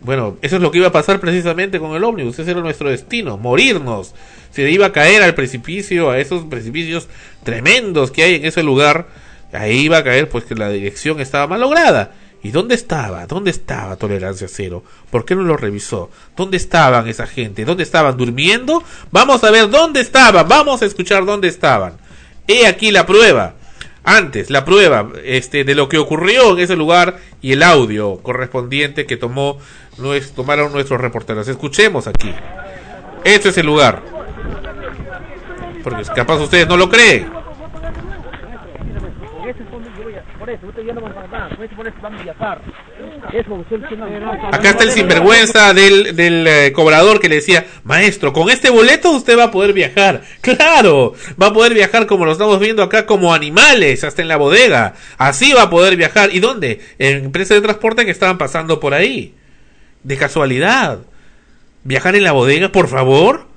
Bueno, 0.00 0.36
eso 0.42 0.56
es 0.56 0.62
lo 0.62 0.70
que 0.70 0.78
iba 0.78 0.88
a 0.88 0.92
pasar 0.92 1.20
precisamente 1.20 1.78
con 1.78 1.94
el 1.94 2.04
ómnibus. 2.04 2.38
Ese 2.38 2.50
era 2.50 2.60
nuestro 2.60 2.90
destino, 2.90 3.36
morirnos. 3.36 4.14
Se 4.50 4.70
iba 4.70 4.86
a 4.86 4.92
caer 4.92 5.22
al 5.22 5.34
precipicio, 5.34 6.10
a 6.10 6.18
esos 6.18 6.44
precipicios 6.44 7.08
tremendos 7.42 8.10
que 8.10 8.22
hay 8.22 8.34
en 8.36 8.44
ese 8.44 8.62
lugar. 8.62 9.08
Ahí 9.52 9.80
iba 9.80 9.98
a 9.98 10.04
caer 10.04 10.28
pues 10.28 10.44
que 10.44 10.54
la 10.54 10.70
dirección 10.70 11.20
estaba 11.20 11.46
mal 11.46 11.60
lograda. 11.60 12.12
¿Y 12.42 12.50
dónde 12.50 12.76
estaba? 12.76 13.26
¿Dónde 13.26 13.50
estaba 13.50 13.96
Tolerancia 13.96 14.46
Cero? 14.48 14.84
¿Por 15.10 15.24
qué 15.24 15.34
no 15.34 15.42
lo 15.42 15.56
revisó? 15.56 16.10
¿Dónde 16.36 16.56
estaban 16.56 17.08
esa 17.08 17.26
gente? 17.26 17.64
¿Dónde 17.64 17.82
estaban 17.82 18.16
durmiendo? 18.16 18.82
Vamos 19.10 19.42
a 19.42 19.50
ver 19.50 19.68
dónde 19.68 20.00
estaban. 20.00 20.46
Vamos 20.46 20.80
a 20.82 20.86
escuchar 20.86 21.24
dónde 21.24 21.48
estaban. 21.48 21.94
He 22.46 22.66
aquí 22.66 22.92
la 22.92 23.06
prueba. 23.06 23.54
Antes, 24.10 24.48
la 24.48 24.64
prueba 24.64 25.06
este, 25.22 25.64
de 25.64 25.74
lo 25.74 25.90
que 25.90 25.98
ocurrió 25.98 26.52
en 26.52 26.60
ese 26.60 26.76
lugar 26.76 27.18
y 27.42 27.52
el 27.52 27.62
audio 27.62 28.16
correspondiente 28.22 29.04
que 29.04 29.18
tomó, 29.18 29.58
tomaron 30.34 30.72
nuestros 30.72 30.98
reporteros. 30.98 31.46
Escuchemos 31.46 32.06
aquí. 32.06 32.34
Este 33.22 33.50
es 33.50 33.58
el 33.58 33.66
lugar. 33.66 34.00
Porque 35.84 36.04
capaz 36.16 36.40
ustedes 36.40 36.66
no 36.66 36.78
lo 36.78 36.88
creen. 36.88 37.28
Por 37.28 37.38
eso, 37.50 37.98
ustedes 38.02 38.16
ya 38.24 38.24
no 38.24 38.38
van 38.40 38.40
a 38.40 38.48
pagar, 38.48 38.64
por 38.64 38.86
eso, 39.46 39.64
por 39.64 39.66
eso 39.68 39.76
van 39.78 39.92
a 39.92 40.08
viajar. 40.08 40.37
Eso, 40.37 40.37
Acá 44.52 44.70
está 44.70 44.84
el 44.84 44.90
sinvergüenza 44.90 45.74
del, 45.74 46.16
del 46.16 46.46
eh, 46.46 46.72
cobrador 46.72 47.20
que 47.20 47.28
le 47.28 47.36
decía, 47.36 47.66
maestro, 47.84 48.32
con 48.32 48.50
este 48.50 48.70
boleto 48.70 49.10
usted 49.10 49.38
va 49.38 49.44
a 49.44 49.50
poder 49.50 49.72
viajar. 49.72 50.22
Claro, 50.40 51.14
va 51.40 51.48
a 51.48 51.52
poder 51.52 51.74
viajar 51.74 52.06
como 52.06 52.24
lo 52.24 52.32
estamos 52.32 52.58
viendo 52.58 52.82
acá, 52.82 53.04
como 53.04 53.34
animales, 53.34 54.02
hasta 54.02 54.22
en 54.22 54.28
la 54.28 54.36
bodega. 54.36 54.94
Así 55.18 55.52
va 55.52 55.62
a 55.62 55.70
poder 55.70 55.96
viajar. 55.96 56.34
¿Y 56.34 56.40
dónde? 56.40 56.80
En 56.98 57.26
empresas 57.26 57.56
de 57.56 57.62
transporte 57.62 58.04
que 58.04 58.10
estaban 58.10 58.38
pasando 58.38 58.80
por 58.80 58.94
ahí. 58.94 59.34
De 60.02 60.16
casualidad. 60.16 61.00
¿Viajar 61.84 62.16
en 62.16 62.24
la 62.24 62.32
bodega, 62.32 62.72
por 62.72 62.88
favor? 62.88 63.47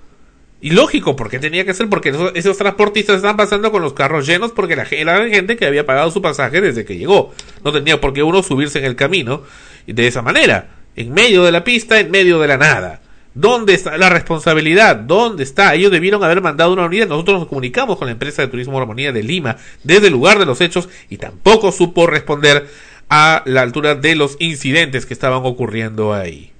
Y 0.63 0.69
lógico, 0.69 1.15
porque 1.15 1.39
tenía 1.39 1.65
que 1.65 1.73
ser 1.73 1.89
porque 1.89 2.13
esos, 2.35 2.57
transportistas 2.57 3.15
estaban 3.15 3.35
pasando 3.35 3.71
con 3.71 3.81
los 3.81 3.93
carros 3.93 4.27
llenos 4.27 4.51
porque 4.51 4.75
la, 4.75 4.85
gente 4.85 5.57
que 5.57 5.65
había 5.65 5.87
pagado 5.87 6.11
su 6.11 6.21
pasaje 6.21 6.61
desde 6.61 6.85
que 6.85 6.97
llegó. 6.97 7.33
No 7.65 7.73
tenía 7.73 7.99
por 7.99 8.13
qué 8.13 8.21
uno 8.21 8.43
subirse 8.43 8.77
en 8.77 8.85
el 8.85 8.95
camino 8.95 9.41
de 9.87 10.05
esa 10.05 10.21
manera, 10.21 10.69
en 10.95 11.11
medio 11.11 11.43
de 11.43 11.51
la 11.51 11.63
pista, 11.63 11.99
en 11.99 12.11
medio 12.11 12.39
de 12.39 12.47
la 12.47 12.57
nada. 12.57 13.01
¿Dónde 13.33 13.73
está 13.73 13.97
la 13.97 14.09
responsabilidad? 14.09 14.97
¿Dónde 14.97 15.43
está? 15.43 15.73
Ellos 15.73 15.91
debieron 15.91 16.23
haber 16.23 16.41
mandado 16.41 16.73
una 16.73 16.85
unidad. 16.85 17.07
Nosotros 17.07 17.39
nos 17.39 17.47
comunicamos 17.47 17.97
con 17.97 18.05
la 18.05 18.11
empresa 18.11 18.43
de 18.43 18.49
turismo 18.49 18.77
Armonía 18.77 19.11
de 19.11 19.23
Lima 19.23 19.57
desde 19.83 20.07
el 20.07 20.13
lugar 20.13 20.37
de 20.37 20.45
los 20.45 20.61
hechos 20.61 20.89
y 21.09 21.17
tampoco 21.17 21.71
supo 21.71 22.05
responder 22.05 22.67
a 23.09 23.41
la 23.45 23.61
altura 23.61 23.95
de 23.95 24.15
los 24.15 24.35
incidentes 24.39 25.07
que 25.07 25.13
estaban 25.13 25.41
ocurriendo 25.43 26.13
ahí. 26.13 26.50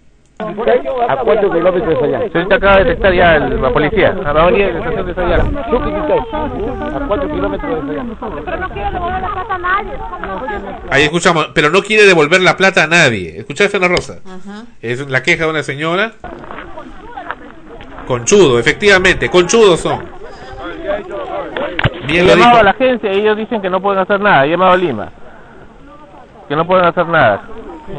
¿A 1.08 1.16
cuántos 1.18 1.52
kilómetros 1.54 2.02
de 2.02 2.08
allá? 2.08 2.30
Se 2.32 2.38
ahorita 2.38 2.56
acaba 2.56 2.78
de 2.78 2.84
detectar 2.86 3.14
ya 3.14 3.36
el- 3.36 3.62
la 3.62 3.70
policía. 3.72 4.16
A 4.26 4.34
la 4.34 4.42
avenida 4.44 4.68
de 4.68 4.74
la 4.74 4.80
estación 4.80 5.06
de 5.08 5.14
Sayala. 5.14 5.44
¿A 5.44 7.08
cuántos 7.08 7.32
kilómetros 7.32 7.88
de 7.88 7.92
allá? 7.92 8.06
Pero 8.46 8.58
no 8.58 8.70
quiero 8.70 8.92
devolver 8.92 9.22
la 9.22 9.30
plata 9.30 9.56
a 9.56 9.58
nadie. 9.58 9.92
Ahí 10.90 11.04
escuchamos, 11.04 11.48
pero 11.54 11.70
no 11.70 11.82
quiere 11.82 12.04
devolver 12.06 12.42
la 12.42 12.58
plata 12.58 12.84
a 12.84 12.88
nadie. 12.88 13.40
¿Escuchaste, 13.40 13.78
Ana 13.78 13.88
Rosa? 13.88 14.20
Es 14.82 15.08
la 15.10 15.22
queja 15.24 15.46
de 15.46 15.50
una 15.52 15.64
señora. 15.64 16.12
Conchudo, 18.08 18.60
efectivamente, 18.60 19.30
conchudos 19.30 19.80
son. 19.80 20.00
Bien 22.08 22.26
lo 22.28 22.34
llamado 22.34 22.50
dijo. 22.52 22.60
a 22.60 22.64
la 22.64 22.72
agencia 22.72 23.14
y 23.14 23.20
ellos 23.20 23.38
dicen 23.38 23.62
que 23.62 23.70
no 23.70 23.80
pueden 23.80 24.02
hacer 24.02 24.20
nada. 24.20 24.46
He 24.46 24.50
llamado 24.50 24.72
a 24.72 24.78
Lima. 24.78 25.10
Que 26.50 26.56
no 26.56 26.66
pueden 26.66 26.86
hacer 26.86 27.06
nada. 27.08 27.42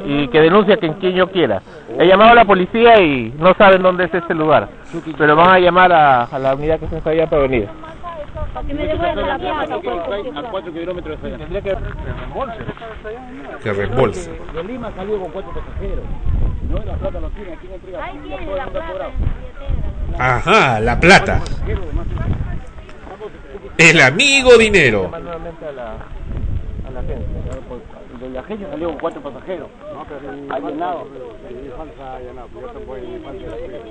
Y 0.07 0.28
que 0.28 0.41
denuncia 0.41 0.76
quien, 0.76 0.95
quien 0.95 1.14
yo 1.14 1.30
quiera. 1.30 1.62
He 1.99 2.07
llamado 2.07 2.33
a 2.33 2.35
la 2.35 2.45
policía 2.45 3.01
y 3.01 3.35
no 3.39 3.55
saben 3.55 3.83
dónde 3.83 4.05
es 4.05 4.14
este 4.14 4.35
lugar. 4.35 4.68
Pero 5.18 5.37
van 5.37 5.51
a 5.51 5.59
llamar 5.59 5.93
a, 5.93 6.24
a 6.24 6.39
la 6.39 6.55
unidad 6.55 6.78
que 6.80 6.89
se 6.89 6.99
está 6.99 7.11
allá 7.11 7.26
para 7.26 7.43
venir. 7.43 7.68
Que 8.66 8.74
me 8.74 8.87
devuelvan 8.87 9.26
la 9.26 9.39
plata. 9.39 9.74
¿A 9.74 10.51
cuántos 10.51 10.72
kilómetros 10.72 11.22
de 11.22 11.28
allá? 11.28 11.39
Tendría 11.39 11.61
que 11.62 11.74
reembolse. 11.74 12.59
Que 13.62 13.72
reembolse. 13.72 14.30
De 14.55 14.64
Lima 14.64 14.91
salió 14.95 15.20
con 15.20 15.30
cuatro 15.30 15.53
pasajeros. 15.53 16.05
No, 16.70 16.78
la 16.85 16.95
plata 16.95 17.20
lo 17.20 17.28
tiene, 17.30 17.53
aquí 17.53 17.66
no 17.68 17.74
entrega. 17.74 18.05
Ahí 18.05 18.18
tiene 18.18 18.57
la 18.57 18.66
plata. 18.66 19.11
Ajá, 20.18 20.80
la 20.80 21.01
plata. 21.01 21.41
El 23.78 24.01
amigo 24.01 24.57
dinero. 24.59 25.11
A 25.12 25.18
la, 25.18 25.33
a 25.33 26.91
De 28.22 28.30
la 28.30 28.38
agencia 28.38 28.68
salió 28.70 28.88
con 28.90 28.98
cuatro 29.00 29.20
pasajeros. 29.20 29.68
No, 29.92 30.06
pero 30.06 30.54
ha 30.54 30.60
llenado. 30.60 31.08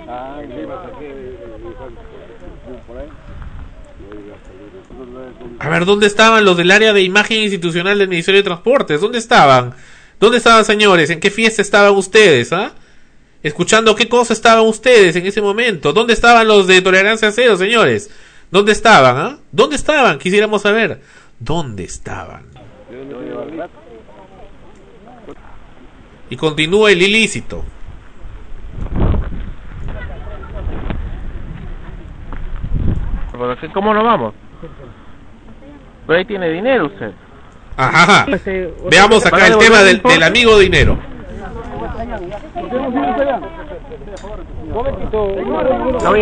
Ah, 0.07 0.41
por 2.87 2.97
ahí. 2.97 3.09
A 5.59 5.69
ver, 5.69 5.83
¿dónde 5.83 6.07
estaban 6.07 6.45
los 6.45 6.55
del 6.55 6.71
área 6.71 6.93
de 6.93 7.01
imagen 7.01 7.41
institucional 7.41 7.99
del 7.99 8.07
Ministerio 8.07 8.39
de 8.39 8.45
Transportes? 8.45 9.01
¿Dónde 9.01 9.17
estaban? 9.17 9.75
¿Dónde 10.17 10.37
estaban, 10.37 10.63
señores? 10.63 11.09
¿En 11.09 11.19
qué 11.19 11.29
fiesta 11.29 11.61
estaban 11.61 11.93
ustedes, 11.93 12.53
ah? 12.53 12.71
Escuchando 13.43 13.95
qué 13.95 14.07
cosa 14.07 14.31
estaban 14.31 14.65
ustedes 14.65 15.13
en 15.17 15.25
ese 15.25 15.41
momento. 15.41 15.91
¿Dónde 15.91 16.13
estaban 16.13 16.47
los 16.47 16.67
de 16.67 16.81
Tolerancia 16.81 17.33
Cero, 17.33 17.57
señores? 17.57 18.09
¿Dónde 18.49 18.71
estaban, 18.71 19.17
ah? 19.17 19.39
¿Dónde 19.51 19.75
estaban? 19.75 20.19
Quisiéramos 20.19 20.61
saber. 20.61 21.01
¿Dónde 21.37 21.83
estaban? 21.83 22.45
Y 26.31 26.37
continúa 26.37 26.89
el 26.89 27.01
ilícito. 27.01 27.61
¿Cómo 33.73 33.93
nos 33.93 34.03
vamos? 34.05 34.33
Pero 36.07 36.19
ahí 36.19 36.23
tiene 36.23 36.49
dinero 36.49 36.85
usted. 36.85 37.11
Ajá. 37.75 38.25
Veamos 38.89 39.25
acá 39.25 39.47
el 39.47 39.57
tema 39.57 39.79
del, 39.79 40.01
del 40.01 40.23
amigo 40.23 40.57
dinero. 40.57 40.97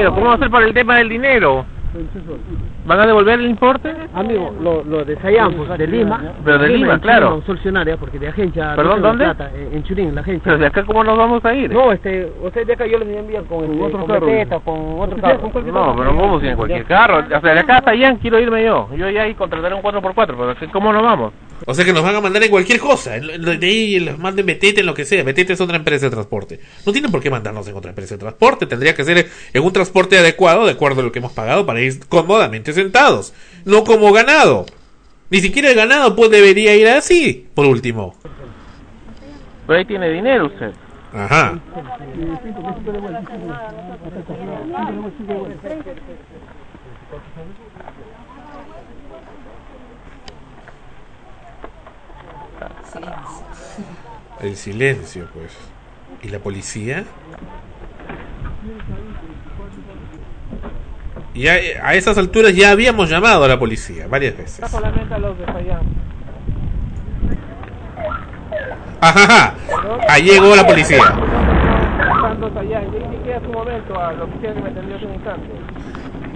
¿cómo 0.09 0.25
va 0.25 0.33
a 0.33 0.39
ser 0.39 0.49
para 0.49 0.65
el 0.65 0.73
tema 0.73 0.97
del 0.97 1.09
dinero? 1.09 1.65
¿Van 2.85 2.99
a 2.99 3.07
devolver 3.07 3.39
el 3.39 3.47
importe? 3.47 3.93
Amigo, 4.13 4.53
lo, 4.61 4.83
lo 4.83 5.03
de 5.03 5.15
de 5.15 5.87
Lima. 5.87 6.21
Pero 6.43 6.57
de 6.59 6.69
Lima, 6.69 6.93
en 6.93 6.99
claro. 6.99 7.29
Churín, 7.29 7.45
Solucionaria, 7.45 7.97
porque 7.97 8.19
de 8.19 8.27
agencia. 8.27 8.75
¿Perdón, 8.75 9.01
no 9.01 9.07
dónde? 9.07 9.25
plata, 9.25 9.51
en, 9.55 9.77
en 9.77 9.83
Churín, 9.83 10.13
la 10.13 10.21
agencia. 10.21 10.43
Pero 10.43 10.57
de 10.57 10.65
acá, 10.67 10.83
¿cómo 10.85 11.03
nos 11.03 11.17
vamos 11.17 11.43
a 11.43 11.53
ir? 11.53 11.71
No, 11.71 11.91
este, 11.91 12.31
usted 12.41 12.67
de 12.67 12.73
acá 12.73 12.85
yo 12.85 12.99
les 12.99 13.17
envío 13.17 13.43
con, 13.45 13.65
este, 13.65 13.83
otro 13.83 13.99
con 13.99 14.07
carro. 14.07 14.25
Beteta, 14.27 14.59
con 14.59 14.99
otro 14.99 15.17
carro. 15.17 15.51
No, 15.71 15.95
pero 15.95 16.15
¿cómo 16.15 16.39
si 16.39 16.47
en 16.47 16.55
cualquier 16.55 16.85
carro? 16.85 17.19
O 17.19 17.41
sea, 17.41 17.53
de 17.53 17.59
acá 17.59 17.77
hasta 17.77 17.91
allá 17.91 18.15
quiero 18.21 18.39
irme 18.39 18.63
yo. 18.63 18.89
Yo 18.95 19.09
ya 19.09 19.23
ahí 19.23 19.33
contrataré 19.33 19.73
un 19.73 19.81
4x4, 19.81 20.13
pero 20.15 20.55
que, 20.55 20.67
¿cómo 20.67 20.93
nos 20.93 21.03
vamos? 21.03 21.33
O 21.65 21.73
sea 21.73 21.85
que 21.85 21.93
nos 21.93 22.03
van 22.03 22.15
a 22.15 22.21
mandar 22.21 22.43
en 22.43 22.49
cualquier 22.49 22.79
cosa. 22.79 23.11
De 23.11 23.67
ahí 23.67 23.99
los 23.99 24.17
manden 24.17 24.45
Betete 24.45 24.79
en 24.81 24.85
lo 24.85 24.93
que 24.93 25.05
sea. 25.05 25.23
Betete 25.23 25.53
es 25.53 25.61
otra 25.61 25.77
empresa 25.77 26.05
de 26.05 26.11
transporte. 26.11 26.59
No 26.85 26.91
tienen 26.91 27.11
por 27.11 27.21
qué 27.21 27.29
mandarnos 27.29 27.67
en 27.67 27.75
otra 27.75 27.89
empresa 27.89 28.15
de 28.15 28.19
transporte. 28.19 28.65
Tendría 28.65 28.95
que 28.95 29.03
ser 29.03 29.29
en 29.53 29.63
un 29.63 29.73
transporte 29.73 30.17
adecuado, 30.17 30.65
de 30.65 30.71
acuerdo 30.71 31.01
a 31.01 31.03
lo 31.03 31.11
que 31.11 31.19
hemos 31.19 31.33
pagado, 31.33 31.65
para 31.65 31.81
ir 31.81 31.99
cómodamente 32.07 32.73
sentados. 32.73 33.33
No 33.65 33.83
como 33.83 34.11
ganado. 34.11 34.65
Ni 35.29 35.41
siquiera 35.41 35.69
el 35.69 35.75
ganado 35.75 36.15
pues 36.15 36.31
debería 36.31 36.75
ir 36.75 36.87
así, 36.87 37.47
por 37.53 37.65
último. 37.65 38.15
Pero 39.67 39.79
ahí 39.79 39.85
tiene 39.85 40.09
dinero 40.09 40.47
usted. 40.47 40.71
Ajá. 41.13 41.59
El 54.41 54.55
silencio, 54.55 55.27
pues. 55.33 55.57
¿Y 56.21 56.29
la 56.29 56.39
policía? 56.39 57.03
Ya, 61.35 61.57
eh, 61.57 61.79
a 61.81 61.93
esas 61.93 62.17
alturas 62.17 62.55
ya 62.55 62.71
habíamos 62.71 63.09
llamado 63.09 63.43
a 63.43 63.47
la 63.47 63.59
policía 63.59 64.07
varias 64.07 64.35
veces. 64.35 64.59
ajá. 69.01 69.53
Ahí 70.09 70.23
llegó 70.23 70.55
la 70.55 70.65
policía. 70.65 71.03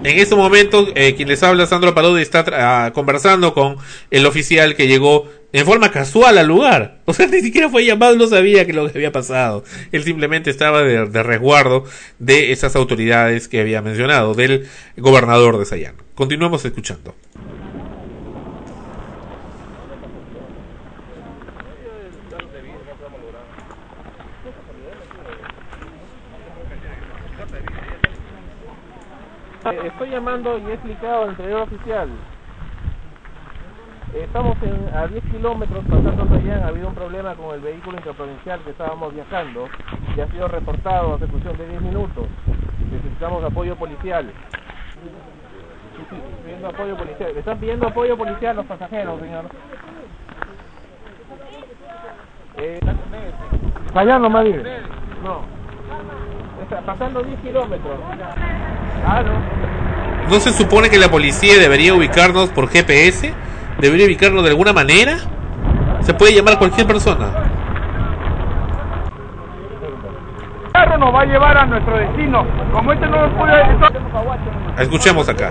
En 0.04 0.18
ese 0.18 0.36
momento, 0.36 0.86
eh, 0.94 1.14
quien 1.14 1.28
les 1.28 1.42
habla, 1.42 1.66
Sandro 1.66 1.94
Parodi, 1.94 2.20
está 2.20 2.44
ah, 2.52 2.92
conversando 2.92 3.54
con 3.54 3.76
el 4.10 4.26
oficial 4.26 4.76
que 4.76 4.86
llegó 4.86 5.30
en 5.50 5.64
forma 5.64 5.90
casual 5.90 6.36
al 6.36 6.46
lugar. 6.46 7.00
O 7.06 7.14
sea, 7.14 7.26
ni 7.26 7.40
siquiera 7.40 7.68
fue 7.70 7.84
llamado, 7.84 8.16
no 8.16 8.26
sabía 8.26 8.66
que 8.66 8.74
lo 8.74 8.90
que 8.90 8.98
había 8.98 9.12
pasado. 9.12 9.64
Él 9.92 10.04
simplemente 10.04 10.50
estaba 10.50 10.82
de, 10.82 11.06
de 11.06 11.22
resguardo 11.22 11.84
de 12.18 12.52
esas 12.52 12.76
autoridades 12.76 13.48
que 13.48 13.60
había 13.60 13.80
mencionado, 13.80 14.34
del 14.34 14.66
gobernador 14.96 15.58
de 15.58 15.64
Sayán. 15.64 15.94
Continuemos 16.14 16.64
escuchando. 16.64 17.14
Estoy 29.72 30.10
llamando 30.10 30.58
y 30.58 30.66
he 30.66 30.74
explicado 30.74 31.24
al 31.24 31.30
interior 31.30 31.62
oficial. 31.62 32.08
Eh, 34.12 34.24
Estamos 34.24 34.56
a 34.94 35.06
10 35.06 35.24
kilómetros 35.24 35.82
pasando 35.86 36.34
allá. 36.34 36.64
Ha 36.64 36.68
habido 36.68 36.88
un 36.88 36.94
problema 36.94 37.34
con 37.34 37.54
el 37.54 37.62
vehículo 37.62 37.96
interprovincial 37.96 38.60
que 38.60 38.70
estábamos 38.70 39.14
viajando 39.14 39.68
y 40.14 40.20
ha 40.20 40.26
sido 40.28 40.48
reportado 40.48 41.14
a 41.14 41.16
ejecución 41.16 41.56
de 41.56 41.68
10 41.68 41.80
minutos. 41.80 42.26
Necesitamos 42.92 43.42
apoyo 43.42 43.74
policial. 43.76 44.30
Pidiendo 46.44 46.68
apoyo 46.68 46.96
policial. 46.96 47.36
Están 47.36 47.58
pidiendo 47.58 47.88
apoyo 47.88 48.16
policial 48.18 48.56
los 48.56 48.66
pasajeros, 48.66 49.18
señor. 49.20 49.46
Eh, 52.58 52.80
allá 53.94 54.18
nomás. 54.18 54.44
No. 55.24 55.54
Pasando 56.86 57.22
10 57.22 57.40
kilómetros. 57.40 57.98
No. 59.04 60.30
¿No 60.30 60.40
se 60.40 60.52
supone 60.52 60.88
que 60.88 60.98
la 60.98 61.08
policía 61.08 61.58
debería 61.58 61.94
ubicarnos 61.94 62.48
por 62.48 62.68
GPS? 62.68 63.34
¿Debería 63.78 64.06
ubicarnos 64.06 64.42
de 64.42 64.50
alguna 64.50 64.72
manera? 64.72 65.18
Se 66.00 66.14
puede 66.14 66.34
llamar 66.34 66.54
a 66.54 66.58
cualquier 66.58 66.86
persona. 66.86 67.26
El 70.64 70.72
carro 70.72 70.98
nos 70.98 71.14
va 71.14 71.20
a 71.20 71.24
llevar 71.26 71.56
a 71.58 71.66
nuestro 71.66 71.96
destino. 71.96 72.46
Como 72.72 72.92
este 72.92 73.06
no 73.06 73.26
nos 73.26 73.32
puede... 73.34 73.62
Escuchemos 74.78 75.28
acá. 75.28 75.50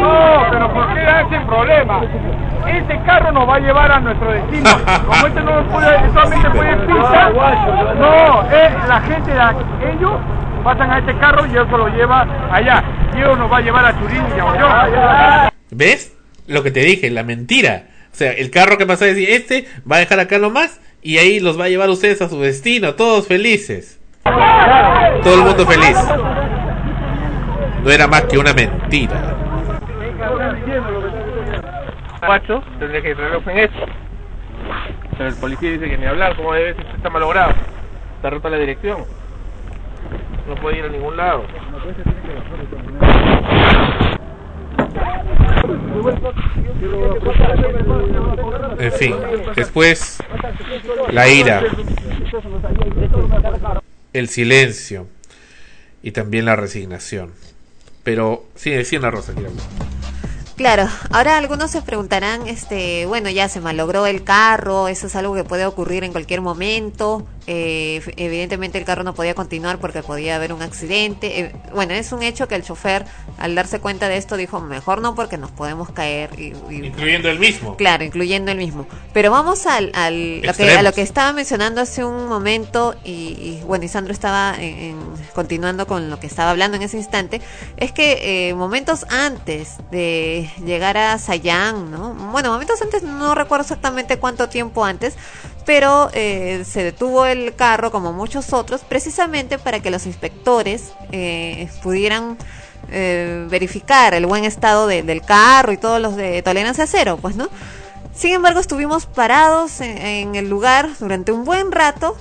No, 0.00 0.46
pero 0.50 0.72
¿por 0.72 0.94
qué 0.94 1.00
hacen 1.00 1.46
problema? 1.46 2.00
Este 2.78 3.00
carro 3.04 3.32
nos 3.32 3.48
va 3.48 3.56
a 3.56 3.58
llevar 3.60 3.90
a 3.92 4.00
nuestro 4.00 4.32
destino. 4.32 4.70
Como 5.06 5.26
este 5.26 5.40
no 5.40 5.68
puede, 5.68 6.08
solamente 6.12 6.50
puede 6.50 6.76
pisar. 6.86 7.32
No, 7.98 8.42
eh, 8.52 8.70
la 8.88 9.00
gente, 9.00 9.30
de- 9.32 9.92
ellos 9.92 10.12
pasan 10.64 10.90
a 10.90 10.98
este 10.98 11.16
carro 11.18 11.46
y 11.46 11.50
eso 11.50 11.76
lo 11.76 11.88
lleva 11.88 12.26
allá. 12.52 12.82
Y 13.16 13.20
eso 13.20 13.34
nos 13.36 13.50
va 13.50 13.56
a 13.58 13.60
llevar 13.60 13.84
a 13.86 13.92
Turín 13.98 14.22
y 14.36 14.40
a. 14.40 15.52
¿Ves? 15.70 16.16
Lo 16.46 16.62
que 16.62 16.70
te 16.70 16.80
dije, 16.80 17.10
la 17.10 17.22
mentira. 17.22 17.84
O 18.12 18.14
sea, 18.16 18.32
el 18.32 18.50
carro 18.50 18.76
que 18.78 18.86
pasa 18.86 19.04
a 19.04 19.08
decir, 19.08 19.28
este 19.30 19.66
va 19.90 19.96
a 19.96 19.98
dejar 20.00 20.18
acá 20.20 20.38
nomás 20.38 20.80
y 21.02 21.18
ahí 21.18 21.38
los 21.40 21.58
va 21.58 21.64
a 21.64 21.68
llevar 21.68 21.88
ustedes 21.90 22.20
a 22.22 22.28
su 22.28 22.40
destino, 22.40 22.94
todos 22.94 23.26
felices. 23.26 24.00
Todo 25.22 25.34
el 25.34 25.40
mundo 25.42 25.66
feliz. 25.66 25.96
No 27.82 27.90
era 27.90 28.06
más 28.06 28.22
que 28.22 28.36
una 28.38 28.52
mentira. 28.52 29.36
Guacho, 32.26 32.62
tendría 32.78 33.02
que 33.02 33.14
traerlo 33.14 33.42
en 33.50 33.58
eso. 33.58 33.86
Pero 35.16 35.28
el 35.28 35.36
policía 35.36 35.70
dice 35.70 35.88
que 35.88 35.98
ni 35.98 36.06
hablar, 36.06 36.36
¿cómo 36.36 36.52
debe 36.52 36.74
ser? 36.74 36.86
Está 36.96 37.10
malogrado. 37.10 37.52
Está 38.16 38.30
rota 38.30 38.50
la 38.50 38.58
dirección. 38.58 39.04
No 40.48 40.54
puede 40.56 40.78
ir 40.78 40.84
a 40.84 40.88
ningún 40.88 41.16
lado. 41.16 41.44
En 48.78 48.92
fin, 48.92 49.14
después 49.54 50.18
la 51.10 51.28
ira, 51.28 51.62
el 54.12 54.28
silencio 54.28 55.06
y 56.02 56.12
también 56.12 56.46
la 56.46 56.56
resignación. 56.56 57.32
Pero 58.02 58.44
sí, 58.54 58.70
decía 58.70 59.00
la 59.00 59.10
Rosa, 59.10 59.34
quiero. 59.34 59.50
Claro, 60.60 60.90
ahora 61.10 61.38
algunos 61.38 61.70
se 61.70 61.80
preguntarán, 61.80 62.46
este, 62.46 63.06
bueno, 63.06 63.30
ya 63.30 63.48
se 63.48 63.62
malogró 63.62 64.04
el 64.04 64.24
carro, 64.24 64.88
eso 64.88 65.06
es 65.06 65.16
algo 65.16 65.34
que 65.34 65.42
puede 65.42 65.64
ocurrir 65.64 66.04
en 66.04 66.12
cualquier 66.12 66.42
momento. 66.42 67.26
Eh, 67.46 68.00
evidentemente 68.16 68.78
el 68.78 68.84
carro 68.84 69.02
no 69.02 69.14
podía 69.14 69.34
continuar 69.34 69.78
porque 69.78 70.02
podía 70.02 70.36
haber 70.36 70.52
un 70.52 70.62
accidente. 70.62 71.40
eh, 71.40 71.52
bueno, 71.74 71.94
es 71.94 72.12
un 72.12 72.22
hecho 72.22 72.46
que 72.48 72.54
el 72.54 72.62
chofer, 72.62 73.04
al 73.38 73.54
darse 73.54 73.80
cuenta 73.80 74.08
de 74.08 74.16
esto, 74.18 74.36
dijo, 74.36 74.60
mejor 74.60 75.00
no 75.00 75.14
porque 75.14 75.38
nos 75.38 75.50
podemos 75.50 75.90
caer. 75.90 76.30
Y, 76.38 76.52
y- 76.70 76.86
Incluyendo 76.86 77.28
el 77.30 77.38
mismo. 77.38 77.76
Claro, 77.76 78.04
incluyendo 78.04 78.52
el 78.52 78.58
mismo. 78.58 78.86
Pero 79.12 79.30
vamos 79.30 79.66
al, 79.66 79.90
al- 79.94 80.42
lo 80.42 80.54
que, 80.54 80.70
a 80.72 80.82
lo 80.82 80.92
que 80.92 81.02
estaba 81.02 81.32
mencionando 81.32 81.80
hace 81.80 82.04
un 82.04 82.26
momento 82.28 82.94
y, 83.04 83.10
y, 83.10 83.62
bueno, 83.66 83.84
y 83.84 83.88
Sandro 83.88 84.12
estaba 84.12 84.54
en- 84.58 84.78
en- 84.78 85.00
continuando 85.34 85.86
con 85.86 86.10
lo 86.10 86.20
que 86.20 86.26
estaba 86.26 86.50
hablando 86.50 86.76
en 86.76 86.82
ese 86.82 86.96
instante, 86.98 87.40
es 87.76 87.92
que 87.92 88.48
eh, 88.50 88.54
momentos 88.54 89.06
antes 89.10 89.76
de 89.90 90.50
llegar 90.64 90.96
a 90.98 91.18
Sayán, 91.18 91.90
¿no? 91.90 92.14
Bueno, 92.32 92.52
momentos 92.52 92.80
antes, 92.82 93.02
no 93.02 93.34
recuerdo 93.34 93.62
exactamente 93.62 94.18
cuánto 94.18 94.48
tiempo 94.48 94.84
antes, 94.84 95.14
pero 95.66 96.10
eh, 96.12 96.64
se 96.66 96.82
detuvo 96.82 97.26
el 97.26 97.54
carro 97.54 97.90
como 97.90 98.12
muchos 98.12 98.52
otros 98.52 98.82
precisamente 98.82 99.58
para 99.58 99.80
que 99.80 99.90
los 99.90 100.06
inspectores 100.06 100.92
eh, 101.12 101.68
pudieran 101.82 102.36
eh, 102.90 103.46
verificar 103.48 104.14
el 104.14 104.26
buen 104.26 104.44
estado 104.44 104.86
de- 104.86 105.02
del 105.02 105.22
carro 105.22 105.72
y 105.72 105.76
todos 105.76 106.00
los 106.00 106.16
de 106.16 106.42
tolerancia 106.42 106.86
cero, 106.86 107.18
pues, 107.20 107.36
¿no? 107.36 107.48
Sin 108.14 108.32
embargo, 108.32 108.58
estuvimos 108.60 109.06
parados 109.06 109.80
en 109.80 110.34
el 110.34 110.48
lugar 110.50 110.88
durante 110.98 111.30
un 111.32 111.44
buen 111.44 111.70
rato. 111.70 112.16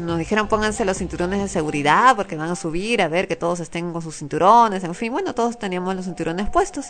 Nos 0.00 0.18
dijeron 0.18 0.48
pónganse 0.48 0.84
los 0.84 0.96
cinturones 0.98 1.40
de 1.40 1.48
seguridad 1.48 2.16
porque 2.16 2.34
van 2.36 2.50
a 2.50 2.56
subir 2.56 3.02
a 3.02 3.08
ver 3.08 3.28
que 3.28 3.36
todos 3.36 3.60
estén 3.60 3.92
con 3.92 4.02
sus 4.02 4.16
cinturones. 4.16 4.82
En 4.82 4.94
fin, 4.94 5.12
bueno, 5.12 5.34
todos 5.34 5.58
teníamos 5.58 5.94
los 5.94 6.06
cinturones 6.06 6.48
puestos. 6.50 6.86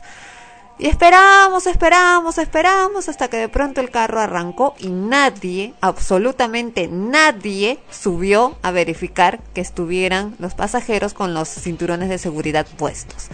Y 0.79 0.89
esperamos, 0.89 1.67
esperamos, 1.67 2.37
esperamos 2.37 3.09
hasta 3.09 3.29
que 3.29 3.39
de 3.39 3.49
pronto 3.49 3.81
el 3.81 3.91
carro 3.91 4.21
arrancó 4.21 4.75
y 4.79 4.89
nadie, 4.89 5.73
absolutamente 5.81 6.87
nadie, 6.89 7.79
subió 7.91 8.59
a 8.61 8.73
verificar 8.73 9.41
que 9.55 9.63
estuvieran 9.63 10.37
los 10.39 10.55
pasajeros 10.55 11.15
con 11.15 11.33
los 11.33 11.49
cinturones 11.49 12.11
de 12.11 12.19
seguridad 12.19 12.67
puestos. 12.77 13.29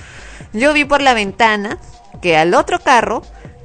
Yo 0.52 0.72
vi 0.72 0.84
por 0.84 1.02
la 1.02 1.14
ventana 1.14 1.78
que 2.20 2.36
al 2.36 2.54
otro 2.54 2.78
carro, 2.78 3.22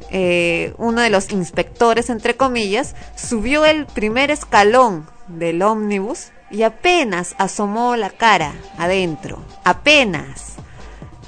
eh, 0.09 0.73
uno 0.78 1.01
de 1.01 1.11
los 1.11 1.32
inspectores, 1.32 2.09
entre 2.09 2.36
comillas, 2.36 2.95
subió 3.15 3.63
el 3.63 3.86
primer 3.86 4.32
escalón 4.32 5.07
del 5.28 5.61
ómnibus 5.61 6.30
y 6.49 6.63
apenas 6.63 7.36
asomó 7.38 7.95
la 7.95 8.09
cara 8.09 8.53
adentro, 8.80 9.43
apenas 9.63 10.57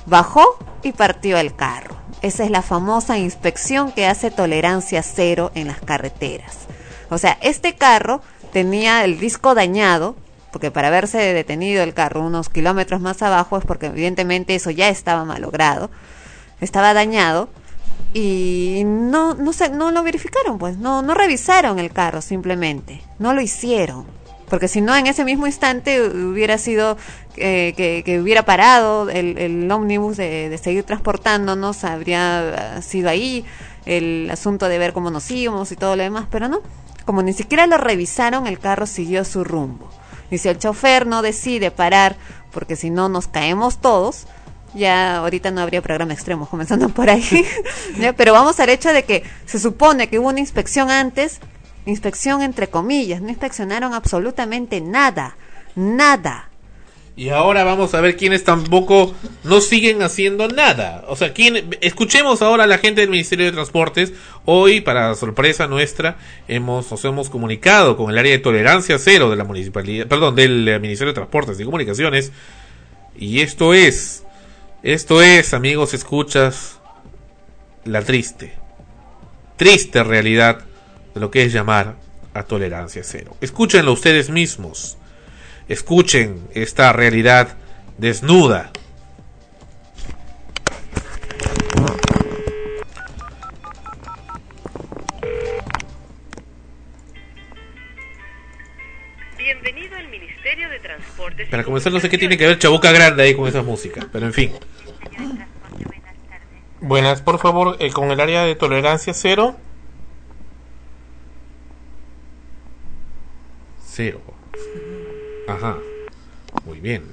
bajó 0.09 0.57
y 0.83 0.91
partió 0.91 1.37
el 1.37 1.55
carro. 1.55 1.95
Esa 2.21 2.43
es 2.43 2.51
la 2.51 2.61
famosa 2.61 3.17
inspección 3.17 3.91
que 3.91 4.05
hace 4.05 4.31
tolerancia 4.31 5.03
cero 5.03 5.51
en 5.55 5.67
las 5.67 5.79
carreteras. 5.79 6.57
O 7.09 7.17
sea, 7.17 7.37
este 7.41 7.75
carro 7.75 8.21
tenía 8.51 9.05
el 9.05 9.19
disco 9.19 9.55
dañado, 9.55 10.15
porque 10.51 10.71
para 10.71 10.89
haberse 10.89 11.17
detenido 11.33 11.83
el 11.83 11.93
carro 11.93 12.25
unos 12.25 12.49
kilómetros 12.49 12.99
más 12.99 13.21
abajo 13.21 13.57
es 13.57 13.65
porque 13.65 13.87
evidentemente 13.87 14.55
eso 14.55 14.71
ya 14.71 14.89
estaba 14.89 15.23
malogrado, 15.23 15.89
estaba 16.59 16.93
dañado 16.93 17.49
y 18.13 18.81
no 18.85 19.35
no 19.35 19.53
se, 19.53 19.69
no 19.69 19.91
lo 19.91 20.03
verificaron, 20.03 20.57
pues 20.57 20.77
no 20.77 21.01
no 21.01 21.13
revisaron 21.13 21.79
el 21.79 21.91
carro 21.91 22.21
simplemente, 22.21 23.01
no 23.19 23.33
lo 23.33 23.41
hicieron. 23.41 24.05
Porque 24.49 24.67
si 24.67 24.81
no, 24.81 24.95
en 24.95 25.07
ese 25.07 25.23
mismo 25.23 25.47
instante 25.47 26.01
hubiera 26.01 26.57
sido 26.57 26.97
eh, 27.37 27.73
que, 28.05 28.19
hubiera 28.19 28.43
parado 28.43 29.09
el, 29.09 29.37
el 29.37 29.71
ómnibus 29.71 30.17
de, 30.17 30.49
de 30.49 30.57
seguir 30.57 30.83
transportándonos, 30.83 31.83
habría 31.83 32.77
ah, 32.77 32.81
sido 32.81 33.09
ahí 33.09 33.45
el 33.85 34.29
asunto 34.31 34.67
de 34.67 34.77
ver 34.77 34.93
cómo 34.93 35.11
nos 35.11 35.29
íbamos 35.31 35.71
y 35.71 35.75
todo 35.75 35.95
lo 35.95 36.03
demás, 36.03 36.27
pero 36.29 36.47
no. 36.47 36.61
Como 37.05 37.21
ni 37.21 37.33
siquiera 37.33 37.65
lo 37.67 37.77
revisaron, 37.77 38.47
el 38.47 38.59
carro 38.59 38.85
siguió 38.85 39.25
su 39.25 39.43
rumbo. 39.43 39.89
Y 40.31 40.37
si 40.37 40.49
el 40.49 40.59
chofer 40.59 41.07
no 41.07 41.21
decide 41.21 41.71
parar, 41.71 42.15
porque 42.51 42.75
si 42.75 42.89
no 42.89 43.09
nos 43.09 43.27
caemos 43.27 43.79
todos, 43.79 44.27
ya 44.73 45.17
ahorita 45.17 45.51
no 45.51 45.61
habría 45.61 45.81
programa 45.81 46.13
extremo, 46.13 46.47
comenzando 46.47 46.89
por 46.89 47.09
ahí. 47.09 47.45
Pero 48.17 48.33
vamos 48.33 48.59
al 48.59 48.69
hecho 48.69 48.93
de 48.93 49.03
que 49.03 49.23
se 49.45 49.59
supone 49.59 50.07
que 50.07 50.19
hubo 50.19 50.29
una 50.29 50.39
inspección 50.39 50.91
antes, 50.91 51.39
inspección 51.89 52.41
entre 52.41 52.67
comillas, 52.67 53.21
no 53.21 53.29
inspeccionaron 53.29 53.93
absolutamente 53.93 54.81
nada, 54.81 55.35
nada. 55.75 56.49
Y 57.19 57.31
ahora 57.31 57.65
vamos 57.65 57.93
a 57.95 57.99
ver 57.99 58.15
quiénes 58.15 58.45
tampoco 58.45 59.13
no 59.43 59.59
siguen 59.59 60.01
haciendo 60.03 60.47
nada. 60.47 61.03
O 61.09 61.17
sea, 61.17 61.33
quién, 61.33 61.77
escuchemos 61.81 62.41
ahora 62.41 62.63
a 62.63 62.67
la 62.67 62.77
gente 62.77 63.01
del 63.01 63.09
Ministerio 63.09 63.45
de 63.45 63.51
Transportes. 63.51 64.13
Hoy, 64.45 64.79
para 64.79 65.13
sorpresa 65.15 65.67
nuestra, 65.67 66.17
hemos, 66.47 66.89
nos 66.89 67.03
hemos 67.03 67.29
comunicado 67.29 67.97
con 67.97 68.09
el 68.09 68.17
área 68.17 68.31
de 68.31 68.39
tolerancia 68.39 68.97
cero 68.99 69.29
de 69.29 69.35
la 69.35 69.43
municipalidad, 69.43 70.07
perdón, 70.07 70.35
del 70.35 70.65
eh, 70.65 70.79
Ministerio 70.79 71.11
de 71.11 71.15
Transportes 71.15 71.59
y 71.59 71.65
Comunicaciones. 71.65 72.31
Y 73.17 73.41
esto 73.41 73.73
es, 73.73 74.23
esto 74.81 75.21
es, 75.21 75.53
amigos, 75.53 75.93
escuchas, 75.93 76.79
la 77.83 78.01
triste, 78.01 78.53
triste 79.57 80.05
realidad 80.05 80.68
de 81.13 81.19
lo 81.19 81.31
que 81.31 81.43
es 81.43 81.53
llamar 81.53 81.95
a 82.33 82.43
tolerancia 82.43 83.03
cero. 83.03 83.35
Escúchenlo 83.41 83.93
ustedes 83.93 84.29
mismos. 84.29 84.97
Escuchen 85.67 86.47
esta 86.53 86.93
realidad 86.93 87.55
desnuda. 87.97 88.71
Bienvenido 99.37 99.95
al 99.95 100.07
Ministerio 100.09 100.69
de 100.69 100.79
Transportes. 100.79 101.49
Para 101.49 101.63
comenzar, 101.63 101.91
no 101.91 101.99
sé 101.99 102.09
qué 102.09 102.17
tiene 102.17 102.37
que 102.37 102.47
ver 102.47 102.57
Chabuca 102.59 102.91
Grande 102.91 103.23
ahí 103.23 103.35
con 103.35 103.47
esa 103.47 103.61
música, 103.61 104.07
pero 104.11 104.25
en 104.25 104.33
fin. 104.33 104.51
Buenas, 106.81 107.21
por 107.21 107.39
favor, 107.39 107.75
eh, 107.79 107.91
con 107.91 108.09
el 108.11 108.19
área 108.19 108.43
de 108.43 108.55
tolerancia 108.55 109.13
cero. 109.13 109.57
Cero. 113.91 114.21
Ajá. 115.47 115.77
Muy 116.65 116.79
bien. 116.79 117.03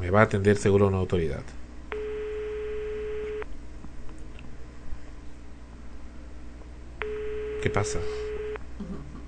Me 0.00 0.10
va 0.10 0.20
a 0.20 0.24
atender 0.24 0.56
seguro 0.56 0.88
una 0.88 0.98
autoridad. 0.98 1.42
¿Qué 7.62 7.70
pasa? 7.70 7.98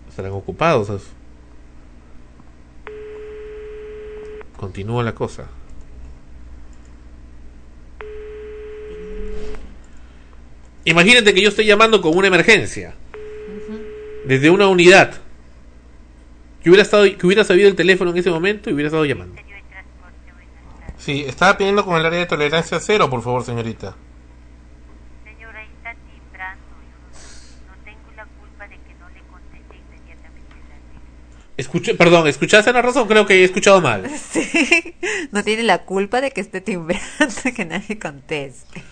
¿Estarán 0.09 0.33
ocupados? 0.33 1.09
Continúa 4.57 5.03
la 5.03 5.15
cosa. 5.15 5.49
Imagínate 10.85 11.35
que 11.35 11.43
yo 11.43 11.49
estoy 11.49 11.67
llamando 11.67 12.01
con 12.01 12.17
una 12.17 12.29
emergencia. 12.29 12.95
Desde 14.25 14.51
una 14.51 14.69
unidad. 14.69 15.26
Que 16.67 16.71
hubiera, 16.71 16.83
estado, 16.83 17.05
que 17.05 17.25
hubiera 17.25 17.45
sabido 17.45 17.69
el 17.69 17.77
teléfono 17.77 18.11
en 18.11 18.17
ese 18.17 18.29
momento 18.29 18.69
y 18.69 18.73
hubiera 18.73 18.89
estado 18.89 19.05
llamando. 19.05 19.41
Sí, 20.99 21.25
estaba 21.25 21.57
pidiendo 21.57 21.85
con 21.85 21.97
el 21.97 22.05
área 22.05 22.19
de 22.19 22.27
tolerancia 22.27 22.81
cero, 22.81 23.09
por 23.09 23.23
favor, 23.23 23.45
señorita. 23.45 23.95
Señora, 25.23 25.63
está 25.63 25.95
timbrando. 25.95 26.65
No, 27.69 27.85
tengo 27.85 28.17
la 28.17 28.25
culpa 28.25 28.67
de 28.67 28.75
que 28.79 28.95
no 28.99 29.09
le 29.11 29.21
conteste 29.31 29.77
inmediatamente 29.77 30.55
Escuché, 31.57 31.95
perdón, 31.95 32.27
¿escuchaste 32.27 32.73
la 32.73 32.83
razón? 32.83 33.07
Creo 33.07 33.27
que 33.27 33.35
he 33.35 33.45
escuchado 33.45 33.81
mal. 33.81 34.11
Sí, 34.33 34.97
no 35.31 35.45
tiene 35.45 35.63
la 35.63 35.85
culpa 35.85 36.21
de 36.21 36.33
que 36.33 36.41
esté 36.41 36.61
timbrando, 36.61 37.05
que 37.55 37.65
nadie 37.65 37.97
conteste. 37.97 38.83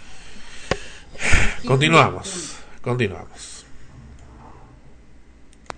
Continuamos. 1.67 2.55
Continuamos. 2.81 3.54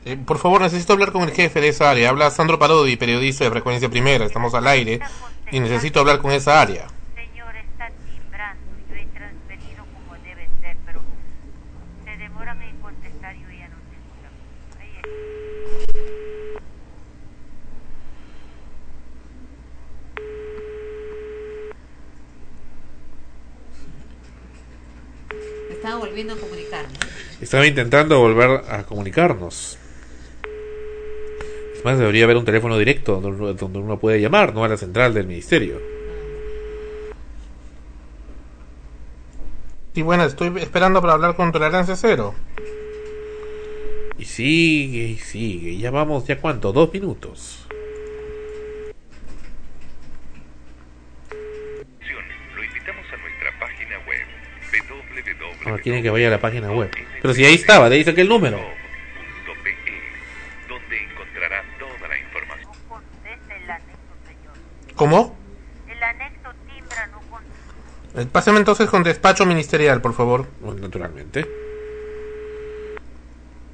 Eh, 0.07 0.17
por 0.17 0.39
favor, 0.39 0.61
necesito 0.61 0.93
hablar 0.93 1.11
con 1.11 1.23
el 1.23 1.33
jefe 1.33 1.61
de 1.61 1.67
esa 1.67 1.91
área. 1.91 2.11
Habla 2.11 2.31
Sandro 2.31 2.61
Parodi, 2.61 2.95
periodista 2.95 3.43
de 3.43 3.51
Frecuencia 3.51 3.89
Primera. 3.89 4.25
Estamos 4.25 4.55
al 4.55 4.69
aire 4.69 5.01
y 5.51 5.59
necesito 5.59 5.99
hablar 5.99 6.21
con 6.21 6.31
esa 6.31 6.61
área. 6.61 6.87
Señor, 7.17 7.57
está 7.57 7.91
timbrando. 8.07 8.63
Yo 8.89 8.95
he 8.95 9.07
transferido 9.07 9.85
como 9.93 10.15
debe 10.23 10.49
ser, 10.61 10.77
pero 10.87 11.01
se 12.05 12.17
demoran 12.17 12.63
en 12.63 12.77
contestar. 12.77 13.35
Yo 13.35 13.51
ya 13.51 13.67
no 13.67 13.75
tengo. 13.91 14.15
Estaba 25.73 25.97
volviendo 25.97 26.35
a 26.35 26.37
comunicarme. 26.37 26.95
Estaba 27.41 27.67
intentando 27.67 28.21
volver 28.21 28.63
a 28.71 28.85
comunicarnos. 28.85 29.81
Es 31.77 31.85
más, 31.85 31.99
debería 31.99 32.25
haber 32.25 32.37
un 32.37 32.45
teléfono 32.45 32.79
directo 32.79 33.21
donde 33.21 33.29
uno, 33.29 33.53
donde 33.55 33.79
uno 33.79 33.99
puede 33.99 34.21
llamar, 34.21 34.55
no 34.55 34.65
a 34.65 34.69
la 34.69 34.77
central 34.77 35.13
del 35.15 35.27
ministerio. 35.27 35.79
Y 39.95 40.03
bueno, 40.03 40.25
estoy 40.25 40.53
esperando 40.59 41.01
para 41.01 41.15
hablar 41.15 41.37
con 41.37 41.53
tolerancia 41.53 41.97
cero. 41.97 42.35
Y 44.19 44.25
sigue, 44.25 45.05
y 45.05 45.17
sigue. 45.17 45.79
Ya 45.79 45.91
vamos, 45.91 46.27
¿ya 46.27 46.39
cuánto? 46.39 46.73
Dos 46.73 46.93
minutos. 46.93 47.67
Lo 52.55 52.65
invitamos 52.65 53.07
a 53.11 53.17
nuestra 53.17 53.59
página 53.59 53.99
web 54.07 54.27
www.pe, 54.71 55.69
Ahora 55.71 55.83
quieren 55.83 56.03
que 56.03 56.11
vaya 56.11 56.29
a 56.29 56.31
la 56.31 56.41
página 56.41 56.71
web. 56.73 56.91
Pero 57.23 57.33
si 57.35 57.45
ahí 57.45 57.55
estaba, 57.55 57.89
de 57.89 57.97
ahí 57.97 58.05
saqué 58.05 58.21
el 58.21 58.29
número. 58.29 58.86
¿Cómo? 64.97 65.37
El 65.89 66.03
anexo 66.03 66.49
timbra, 66.67 67.07
no 67.09 67.21
contesta. 67.31 68.21
Eh, 68.21 68.27
Pásame 68.33 68.59
entonces 68.59 68.89
con 68.89 69.03
despacho 69.03 69.45
ministerial, 69.47 70.01
por 70.01 70.15
favor. 70.15 70.47
Naturalmente. 70.81 71.47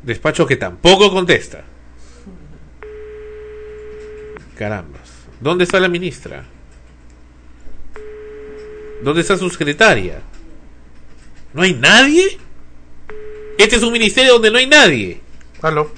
Despacho 0.03 0.47
que 0.47 0.57
tampoco 0.57 1.11
contesta. 1.13 1.63
Carambas. 4.59 5.13
¿Dónde 5.41 5.65
está 5.65 5.79
la 5.81 5.89
ministra? 5.89 6.45
¿Dónde 9.03 9.21
está 9.21 9.37
su 9.37 9.49
secretaria? 9.49 10.21
¿No 11.53 11.63
hay 11.63 11.75
nadie? 11.75 12.39
Este 13.59 13.77
es 13.77 13.83
un 13.83 13.93
ministerio 13.93 14.35
donde 14.35 14.51
no 14.51 14.59
hay 14.59 14.67
nadie. 14.67 15.21
Aló. 15.61 15.93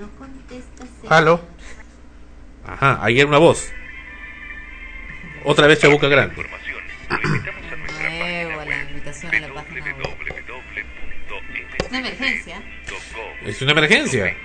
No 0.00 0.08
contesta. 0.18 0.84
Aló. 1.08 1.40
Ajá, 2.66 2.98
ahí 3.00 3.18
era 3.18 3.28
una 3.28 3.38
voz. 3.38 3.72
Otra 5.44 5.68
vez 5.68 5.78
Chabuca 5.78 6.08
Grande. 6.08 6.34
Nuevo, 8.02 8.64
la 8.64 8.82
invitación 8.82 9.34
a 9.34 9.40
la 9.40 9.54
página 9.54 9.94
web. 9.94 10.06
Es 11.78 11.88
una 11.88 11.98
emergencia. 12.00 12.62
Es 13.44 13.62
una 13.62 13.72
emergencia. 13.72 14.36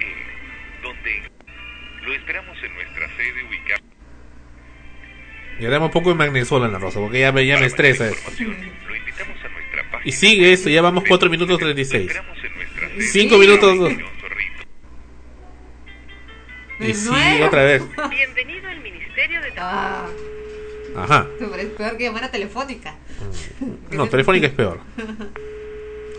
lo 2.04 2.14
esperamos 2.14 2.58
en 2.64 2.74
nuestra 2.76 3.08
sede 3.18 3.44
ubicada. 3.44 3.82
Ya 5.60 5.70
damos 5.70 5.88
un 5.88 5.92
poco 5.92 6.10
de 6.10 6.16
magnesola 6.16 6.68
en 6.68 6.74
la 6.74 6.80
rosa, 6.80 7.00
porque 7.00 7.20
ya 7.20 7.32
me, 7.32 7.46
ya 7.46 7.58
me 7.58 7.66
estresa 7.66 8.08
eso. 8.08 8.32
Y 10.04 10.12
sigue 10.12 10.52
esto, 10.52 10.70
ya 10.70 10.82
vamos 10.82 11.04
4 11.08 11.30
minutos 11.30 11.58
36. 11.58 12.12
5 13.12 13.38
minutos. 13.38 14.11
Y 16.82 16.94
sigue 16.94 17.44
otra 17.46 17.64
vez. 17.64 17.84
Bienvenido 18.10 18.68
al 18.70 18.80
Ministerio 18.82 19.42
de 19.42 19.54
Ah, 19.58 20.06
Ajá. 20.98 21.28
pero 21.40 21.56
es 21.56 21.66
peor 21.68 21.98
que 21.98 22.04
llamar 22.06 22.24
a 22.26 22.32
telefónica. 22.32 22.96
No, 23.92 24.08
telefónica 24.08 24.48
es 24.48 24.54
peor. 24.54 24.80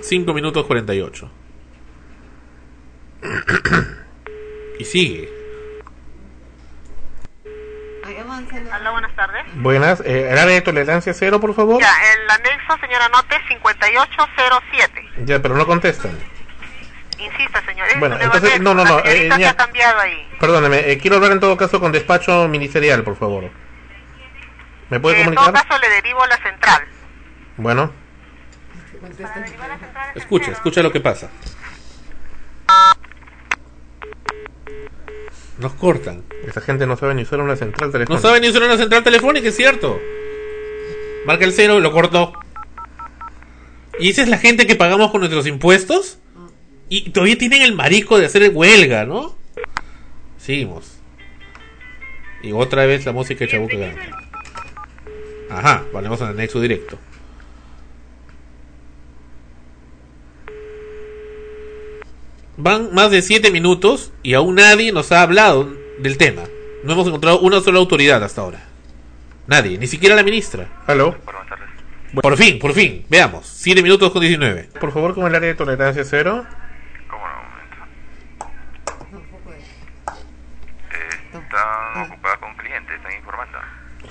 5 0.02 0.32
minutos 0.34 0.64
48. 0.66 1.30
Y 4.78 4.84
sigue. 4.84 5.28
Hola, 8.04 8.90
buenas 8.90 9.14
tardes. 9.14 9.42
Buenas. 9.56 10.00
Eh, 10.00 10.28
el 10.30 10.38
área 10.38 10.54
de 10.54 10.60
tolerancia 10.60 11.12
cero, 11.14 11.40
por 11.40 11.54
favor. 11.54 11.80
Ya, 11.80 11.92
el 12.14 12.30
anexo, 12.30 12.76
señora 12.80 13.08
Note, 13.08 13.36
5807. 13.48 15.24
Ya, 15.24 15.40
pero 15.40 15.56
no 15.56 15.66
contestan. 15.66 16.18
Insista, 17.24 17.64
señor. 17.64 17.88
es 17.88 18.00
Bueno, 18.00 18.18
entonces, 18.20 18.60
no, 18.60 18.74
no, 18.74 18.84
no, 18.84 18.96
La 18.98 19.02
señorita 19.04 19.34
eh, 19.36 19.38
se 19.38 19.46
ha 19.46 19.54
cambiado 19.56 20.00
ahí. 20.00 20.28
Perdóneme, 20.40 20.90
eh, 20.90 20.98
quiero 20.98 21.16
hablar 21.16 21.32
en 21.32 21.40
todo 21.40 21.56
caso 21.56 21.80
con 21.80 21.92
despacho 21.92 22.48
ministerial, 22.48 23.02
por 23.04 23.16
favor. 23.16 23.50
¿Me 24.90 25.00
puede 25.00 25.20
en 25.22 25.26
todo 25.26 25.36
comunicar? 25.36 25.66
caso, 25.68 25.80
le 25.80 25.88
derivo 25.88 26.22
a 26.22 26.26
la 26.26 26.36
central. 26.38 26.82
Bueno. 27.56 27.92
Escucha, 30.14 30.52
escucha 30.52 30.82
lo 30.82 30.92
que 30.92 31.00
pasa. 31.00 31.30
Nos 35.58 35.72
cortan. 35.74 36.24
Esa 36.46 36.60
gente 36.60 36.86
no 36.86 36.96
sabe 36.96 37.14
ni 37.14 37.22
usar 37.22 37.40
una 37.40 37.56
central 37.56 37.88
No 37.88 37.92
telefónica. 37.92 38.20
sabe 38.28 38.40
ni 38.40 38.48
usar 38.48 38.62
una 38.62 38.76
central 38.76 39.04
telefónica, 39.04 39.48
es 39.48 39.56
cierto. 39.56 40.00
Marca 41.26 41.44
el 41.44 41.52
cero 41.52 41.78
y 41.78 41.80
lo 41.82 41.92
cortó. 41.92 42.32
¿Y 43.98 44.10
esa 44.10 44.22
es 44.22 44.28
la 44.28 44.38
gente 44.38 44.66
que 44.66 44.74
pagamos 44.74 45.10
con 45.10 45.20
nuestros 45.20 45.46
impuestos? 45.46 46.18
Y 46.92 47.08
todavía 47.08 47.38
tienen 47.38 47.62
el 47.62 47.74
marico 47.74 48.18
de 48.18 48.26
hacer 48.26 48.50
huelga, 48.52 49.06
¿no? 49.06 49.34
Seguimos. 50.36 50.98
Y 52.42 52.52
otra 52.52 52.84
vez 52.84 53.06
la 53.06 53.12
música 53.12 53.46
de 53.46 53.50
Chabuca 53.50 53.78
Grande. 53.78 54.10
Ajá, 55.48 55.84
ponemos 55.90 56.20
en 56.20 56.28
el 56.28 56.36
nexo 56.36 56.60
directo. 56.60 56.98
Van 62.58 62.92
más 62.92 63.10
de 63.10 63.22
7 63.22 63.50
minutos 63.50 64.12
y 64.22 64.34
aún 64.34 64.56
nadie 64.56 64.92
nos 64.92 65.12
ha 65.12 65.22
hablado 65.22 65.74
del 65.98 66.18
tema. 66.18 66.42
No 66.84 66.92
hemos 66.92 67.06
encontrado 67.06 67.40
una 67.40 67.62
sola 67.62 67.78
autoridad 67.78 68.22
hasta 68.22 68.42
ahora. 68.42 68.68
Nadie, 69.46 69.78
ni 69.78 69.86
siquiera 69.86 70.14
la 70.14 70.24
ministra. 70.24 70.68
¿Aló? 70.86 71.16
Por 72.20 72.36
fin, 72.36 72.58
por 72.58 72.74
fin, 72.74 73.06
veamos. 73.08 73.46
7 73.46 73.82
minutos 73.82 74.12
con 74.12 74.20
19. 74.20 74.68
Por 74.78 74.92
favor, 74.92 75.14
con 75.14 75.26
el 75.26 75.34
área 75.34 75.48
de 75.48 75.54
tolerancia 75.54 76.04
cero. 76.04 76.44
Están 81.32 81.48
ocupadas 81.96 82.38
con 82.38 82.54
clientes, 82.56 82.96
están 82.96 83.12
informando. 83.12 83.58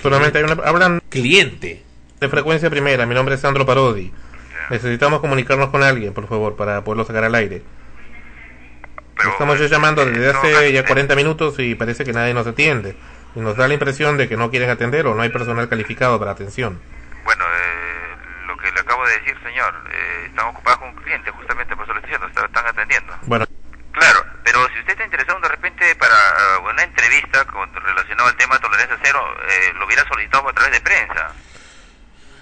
Solamente 0.00 0.38
hay 0.38 0.44
una. 0.44 0.54
Hablan. 0.64 1.00
Cliente. 1.08 1.82
De 2.20 2.28
frecuencia 2.28 2.70
primera. 2.70 3.04
Mi 3.06 3.14
nombre 3.14 3.34
es 3.34 3.40
Sandro 3.40 3.66
Parodi. 3.66 4.12
Necesitamos 4.70 5.20
comunicarnos 5.20 5.70
con 5.70 5.82
alguien, 5.82 6.14
por 6.14 6.28
favor, 6.28 6.56
para 6.56 6.82
poderlo 6.84 7.04
sacar 7.04 7.24
al 7.24 7.34
aire. 7.34 7.62
Estamos 9.30 9.58
ya 9.58 9.66
llamando 9.66 10.04
desde 10.04 10.30
hace 10.30 10.72
ya 10.72 10.84
40 10.84 11.14
minutos 11.14 11.58
y 11.58 11.74
parece 11.74 12.04
que 12.04 12.12
nadie 12.12 12.34
nos 12.34 12.46
atiende. 12.46 12.96
Y 13.34 13.40
nos 13.40 13.56
da 13.56 13.68
la 13.68 13.74
impresión 13.74 14.16
de 14.16 14.28
que 14.28 14.36
no 14.36 14.50
quieren 14.50 14.70
atender 14.70 15.06
o 15.06 15.14
no 15.14 15.22
hay 15.22 15.30
personal 15.30 15.68
calificado 15.68 16.18
para 16.18 16.32
atención. 16.32 16.80
Bueno, 17.24 17.44
eh, 17.44 18.16
lo 18.46 18.56
que 18.56 18.70
le 18.72 18.80
acabo 18.80 19.04
de 19.06 19.12
decir, 19.18 19.36
señor, 19.42 19.74
eh, 19.90 20.26
están 20.26 20.46
ocupados 20.48 20.80
con 20.80 20.88
un 20.90 20.96
cliente, 20.96 21.30
justamente 21.30 21.76
por 21.76 21.84
eso 21.84 21.94
le 21.94 22.00
estoy 22.00 22.12
diciendo, 22.12 22.46
están 22.46 22.66
atendiendo. 22.66 23.12
Bueno, 23.26 23.46
Claro, 23.92 24.24
pero 24.42 24.66
si 24.68 24.78
usted 24.80 24.92
está 24.92 25.04
interesado 25.04 25.38
de 25.40 25.48
repente 25.48 25.94
para 25.96 26.14
eh, 26.14 26.70
una 26.72 26.82
entrevista 26.82 27.44
con, 27.44 27.72
relacionado 27.74 28.28
al 28.28 28.36
tema 28.36 28.56
de 28.56 28.60
tolerancia 28.60 28.98
cero, 29.02 29.20
eh, 29.48 29.72
lo 29.78 29.86
hubiera 29.86 30.06
solicitado 30.08 30.48
a 30.48 30.52
través 30.52 30.72
de 30.72 30.80
prensa. 30.80 31.32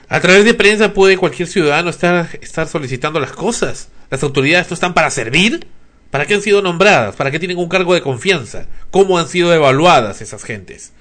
A 0.08 0.20
través 0.20 0.44
de 0.44 0.54
prensa 0.54 0.92
puede 0.92 1.16
cualquier 1.16 1.48
ciudadano 1.48 1.90
estar, 1.90 2.28
estar 2.40 2.66
solicitando 2.66 3.20
las 3.20 3.32
cosas. 3.32 3.90
Las 4.10 4.22
autoridades 4.22 4.70
no 4.70 4.74
están 4.74 4.94
para 4.94 5.10
servir. 5.10 5.68
¿Para 6.10 6.26
qué 6.26 6.34
han 6.34 6.42
sido 6.42 6.60
nombradas? 6.60 7.14
¿Para 7.14 7.30
qué 7.30 7.38
tienen 7.38 7.58
un 7.58 7.68
cargo 7.68 7.94
de 7.94 8.02
confianza? 8.02 8.66
¿Cómo 8.90 9.18
han 9.18 9.28
sido 9.28 9.54
evaluadas 9.54 10.20
esas 10.20 10.42
gentes? 10.42 10.92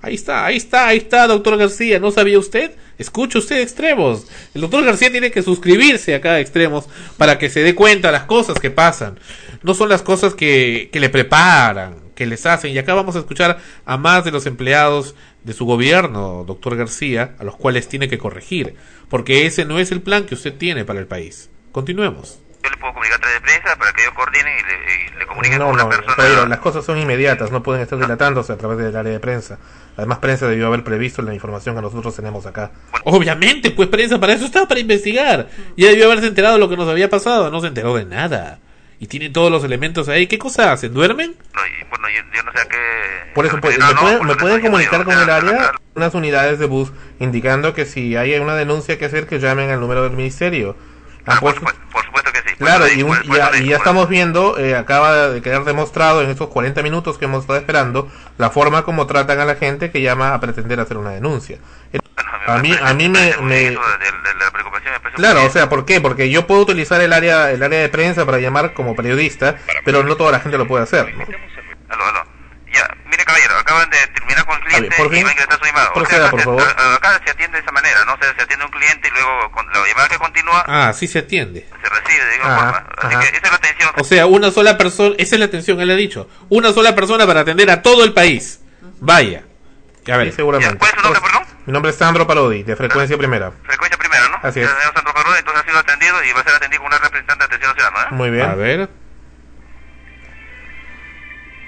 Ahí 0.00 0.14
está, 0.14 0.46
ahí 0.46 0.56
está, 0.56 0.86
ahí 0.86 0.98
está, 0.98 1.26
doctor 1.26 1.56
García. 1.56 1.98
¿No 1.98 2.10
sabía 2.10 2.38
usted? 2.38 2.72
Escuche 2.98 3.38
usted 3.38 3.60
extremos. 3.60 4.26
El 4.54 4.60
doctor 4.60 4.84
García 4.84 5.10
tiene 5.10 5.30
que 5.30 5.42
suscribirse 5.42 6.14
a 6.14 6.20
cada 6.20 6.40
extremos 6.40 6.88
para 7.16 7.38
que 7.38 7.50
se 7.50 7.60
dé 7.60 7.74
cuenta 7.74 8.12
las 8.12 8.24
cosas 8.24 8.58
que 8.60 8.70
pasan. 8.70 9.18
No 9.62 9.74
son 9.74 9.88
las 9.88 10.02
cosas 10.02 10.34
que, 10.34 10.88
que 10.92 11.00
le 11.00 11.08
preparan, 11.08 11.96
que 12.14 12.26
les 12.26 12.46
hacen. 12.46 12.72
Y 12.72 12.78
acá 12.78 12.94
vamos 12.94 13.16
a 13.16 13.20
escuchar 13.20 13.58
a 13.84 13.96
más 13.96 14.24
de 14.24 14.30
los 14.30 14.46
empleados 14.46 15.14
de 15.42 15.52
su 15.52 15.64
gobierno, 15.64 16.44
doctor 16.46 16.76
García, 16.76 17.34
a 17.38 17.44
los 17.44 17.56
cuales 17.56 17.88
tiene 17.88 18.08
que 18.08 18.18
corregir. 18.18 18.74
Porque 19.08 19.46
ese 19.46 19.64
no 19.64 19.78
es 19.78 19.90
el 19.90 20.02
plan 20.02 20.26
que 20.26 20.34
usted 20.34 20.54
tiene 20.54 20.84
para 20.84 21.00
el 21.00 21.06
país. 21.06 21.50
Continuemos. 21.72 22.38
Yo 22.68 22.74
le 22.74 22.76
puedo 22.76 22.92
comunicar 22.92 23.16
a 23.16 23.20
través 23.20 23.40
de 23.40 23.46
prensa 23.46 23.76
para 23.76 23.92
que 23.92 24.02
ellos 24.02 24.14
coordinen 24.14 24.52
y 24.58 24.62
le, 24.62 25.14
y 25.16 25.18
le 25.18 25.26
comuniquen 25.26 25.58
no, 25.58 25.64
con 25.66 25.74
una 25.74 25.84
no, 25.84 25.88
persona. 25.88 26.14
caballero, 26.16 26.46
las 26.46 26.58
cosas 26.58 26.84
son 26.84 26.98
inmediatas, 26.98 27.50
no 27.50 27.62
pueden 27.62 27.82
estar 27.82 27.98
dilatándose 27.98 28.52
a 28.52 28.56
través 28.58 28.78
del 28.78 28.94
área 28.94 29.12
de 29.12 29.20
prensa. 29.20 29.58
Además, 29.96 30.18
prensa 30.18 30.46
debió 30.46 30.66
haber 30.66 30.84
previsto 30.84 31.22
la 31.22 31.32
información 31.34 31.74
que 31.74 31.82
nosotros 31.82 32.14
tenemos 32.14 32.44
acá. 32.46 32.70
Obviamente, 33.04 33.70
pues 33.70 33.88
prensa 33.88 34.20
para 34.20 34.34
eso 34.34 34.44
estaba, 34.44 34.68
para 34.68 34.80
investigar. 34.80 35.48
Ya 35.76 35.88
debió 35.88 36.06
haberse 36.06 36.26
enterado 36.26 36.54
de 36.54 36.60
lo 36.60 36.68
que 36.68 36.76
nos 36.76 36.88
había 36.88 37.08
pasado. 37.08 37.50
No 37.50 37.60
se 37.60 37.68
enteró 37.68 37.96
de 37.96 38.04
nada. 38.04 38.58
Y 39.00 39.06
tiene 39.06 39.30
todos 39.30 39.50
los 39.50 39.64
elementos 39.64 40.08
ahí. 40.08 40.26
¿Qué 40.26 40.38
cosa 40.38 40.72
hacen? 40.72 40.92
¿Duermen? 40.92 41.34
Bueno, 41.88 42.08
yo, 42.08 42.20
yo 42.34 42.42
no 42.42 42.52
sé 42.52 42.60
a 42.60 42.64
qué... 42.66 42.76
Por 43.34 43.46
eso, 43.46 43.58
pues, 43.60 43.78
No, 43.78 43.86
¿me, 43.86 43.94
no, 43.94 44.00
pueden, 44.00 44.18
por 44.18 44.26
me 44.26 44.34
pueden 44.36 44.60
comunicar 44.60 45.04
con 45.04 45.18
el 45.18 45.30
área 45.30 45.72
unas 45.94 46.14
unidades 46.14 46.58
de 46.58 46.66
bus 46.66 46.92
indicando 47.20 47.74
que 47.74 47.84
si 47.86 48.16
hay 48.16 48.34
una 48.38 48.54
denuncia 48.56 48.98
que 48.98 49.04
hacer, 49.04 49.26
que 49.26 49.38
llamen 49.38 49.70
al 49.70 49.80
número 49.80 50.02
del 50.02 50.12
ministerio? 50.12 50.76
Han 51.26 51.38
puesto- 51.40 51.60
Por 51.92 52.04
supuesto 52.04 52.32
que. 52.32 52.37
Claro, 52.58 52.86
y, 52.88 53.02
un- 53.02 53.16
y 53.24 53.28
ya, 53.36 53.50
y 53.60 53.68
ya 53.68 53.76
estamos 53.76 54.08
viendo, 54.08 54.58
eh, 54.58 54.74
acaba 54.76 55.28
de 55.28 55.40
quedar 55.42 55.64
demostrado 55.64 56.22
en 56.22 56.30
estos 56.30 56.48
40 56.48 56.82
minutos 56.82 57.16
que 57.18 57.26
hemos 57.26 57.42
estado 57.42 57.58
esperando, 57.58 58.08
la 58.36 58.50
forma 58.50 58.82
como 58.82 59.06
tratan 59.06 59.38
a 59.40 59.44
la 59.44 59.54
gente 59.54 59.90
que 59.90 60.00
llama 60.02 60.34
a 60.34 60.40
pretender 60.40 60.80
hacer 60.80 60.96
una 60.96 61.10
denuncia. 61.10 61.58
A 62.46 62.58
mí, 62.58 62.72
a 62.82 62.94
mí 62.94 63.08
me... 63.08 63.34
me- 63.42 63.76
Claro, 65.14 65.44
o 65.44 65.50
sea, 65.50 65.68
¿por 65.68 65.84
qué? 65.84 66.00
Porque 66.00 66.30
yo 66.30 66.46
puedo 66.46 66.62
utilizar 66.62 67.00
el 67.00 67.12
área, 67.12 67.50
el 67.52 67.62
área 67.62 67.80
de 67.80 67.88
prensa 67.88 68.24
para 68.26 68.38
llamar 68.38 68.72
como 68.74 68.94
periodista, 68.96 69.56
pero 69.84 70.02
no 70.02 70.16
toda 70.16 70.32
la 70.32 70.40
gente 70.40 70.58
lo 70.58 70.66
puede 70.66 70.84
hacer. 70.84 71.14
¿no? 71.16 71.24
Mire 73.18 73.24
caballero, 73.24 73.58
acaban 73.58 73.90
de 73.90 73.96
terminar 74.14 74.46
con 74.46 74.54
el 74.58 74.62
cliente 74.62 74.86
y 74.96 75.22
va 75.24 75.28
a 75.28 75.32
ingresar 75.32 75.58
su 75.58 75.64
llamada. 75.64 75.90
O 75.90 75.94
sea, 75.94 76.02
proceda, 76.02 76.22
acá 76.26 76.30
por 76.30 76.38
se- 76.40 76.44
favor. 76.44 76.62
acá 76.62 77.20
se 77.24 77.30
atiende 77.32 77.56
de 77.58 77.62
esa 77.64 77.72
manera, 77.72 78.04
¿no? 78.04 78.16
Se, 78.20 78.32
se 78.36 78.42
atiende 78.42 78.64
un 78.64 78.70
cliente 78.70 79.08
y 79.08 79.10
luego 79.10 79.50
con 79.50 79.66
la 79.66 79.86
llamada 79.88 80.08
que 80.08 80.18
continúa 80.18 80.64
Ah, 80.68 80.92
sí 80.92 81.08
se 81.08 81.18
atiende. 81.18 81.66
se 81.82 81.88
recibe 81.88 82.24
de 82.26 82.34
igual 82.36 82.50
Ajá, 82.52 82.60
forma. 82.72 82.86
Así 82.96 83.16
que 83.18 83.36
esa 83.36 83.46
es 83.46 83.50
la 83.50 83.56
atención. 83.56 83.90
O 83.96 84.04
sea, 84.04 84.26
una 84.26 84.50
sola 84.52 84.78
persona. 84.78 85.14
Esa 85.18 85.34
es 85.34 85.38
la 85.40 85.46
atención, 85.46 85.80
él 85.80 85.90
ha 85.90 85.94
dicho. 85.96 86.28
Una 86.48 86.72
sola 86.72 86.94
persona 86.94 87.26
para 87.26 87.40
atender 87.40 87.68
a 87.72 87.82
todo 87.82 88.04
el 88.04 88.12
país. 88.14 88.60
Vaya. 89.00 89.42
A 90.10 90.16
ver. 90.16 90.28
Sí, 90.30 90.36
seguramente. 90.36 90.78
Mi 91.66 91.72
nombre 91.72 91.90
es 91.90 91.98
Sandro 91.98 92.24
Parodi, 92.24 92.62
de 92.62 92.76
Frecuencia 92.76 93.18
Primera. 93.18 93.50
Frecuencia 93.64 93.98
primera, 93.98 94.28
¿no? 94.28 94.38
Así 94.42 94.60
es. 94.60 94.70
Sandro 94.94 95.12
Carrón, 95.12 95.34
entonces 95.36 95.62
ha 95.62 95.66
sido 95.66 95.78
atendido 95.80 96.22
y 96.24 96.32
va 96.32 96.40
a 96.40 96.44
ser 96.44 96.54
atendido 96.54 96.82
con 96.82 96.86
una 96.92 96.98
representante 96.98 97.40
de 97.42 97.44
atención 97.46 97.74
ciudadana, 97.74 98.08
¿eh? 98.10 98.14
Muy 98.14 98.30
bien. 98.30 98.48
A 98.48 98.54
ver. 98.54 98.88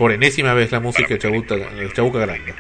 Por 0.00 0.12
enésima 0.12 0.54
vez 0.54 0.72
la 0.72 0.80
música 0.80 1.08
de 1.12 1.18
Chabuca, 1.18 1.56
de 1.56 1.92
Chabuca 1.92 2.20
Grande. 2.20 2.54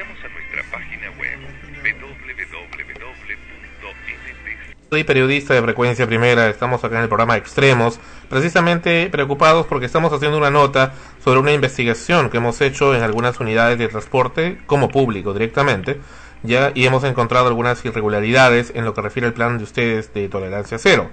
Soy 4.90 5.04
periodista 5.04 5.54
de 5.54 5.62
Frecuencia 5.62 6.06
Primera, 6.06 6.50
estamos 6.50 6.84
acá 6.84 6.96
en 6.96 7.02
el 7.04 7.08
programa 7.08 7.38
Extremos, 7.38 7.98
precisamente 8.28 9.08
preocupados 9.10 9.64
porque 9.66 9.86
estamos 9.86 10.12
haciendo 10.12 10.36
una 10.36 10.50
nota 10.50 10.92
sobre 11.24 11.40
una 11.40 11.52
investigación 11.52 12.28
que 12.28 12.36
hemos 12.36 12.60
hecho 12.60 12.94
en 12.94 13.02
algunas 13.02 13.40
unidades 13.40 13.78
de 13.78 13.88
transporte 13.88 14.58
como 14.66 14.90
público 14.90 15.32
directamente, 15.32 15.98
ya 16.42 16.72
y 16.74 16.84
hemos 16.84 17.04
encontrado 17.04 17.48
algunas 17.48 17.82
irregularidades 17.86 18.70
en 18.74 18.84
lo 18.84 18.92
que 18.92 19.00
refiere 19.00 19.26
al 19.28 19.32
plan 19.32 19.56
de 19.56 19.64
ustedes 19.64 20.12
de 20.12 20.28
tolerancia 20.28 20.76
cero. 20.76 21.10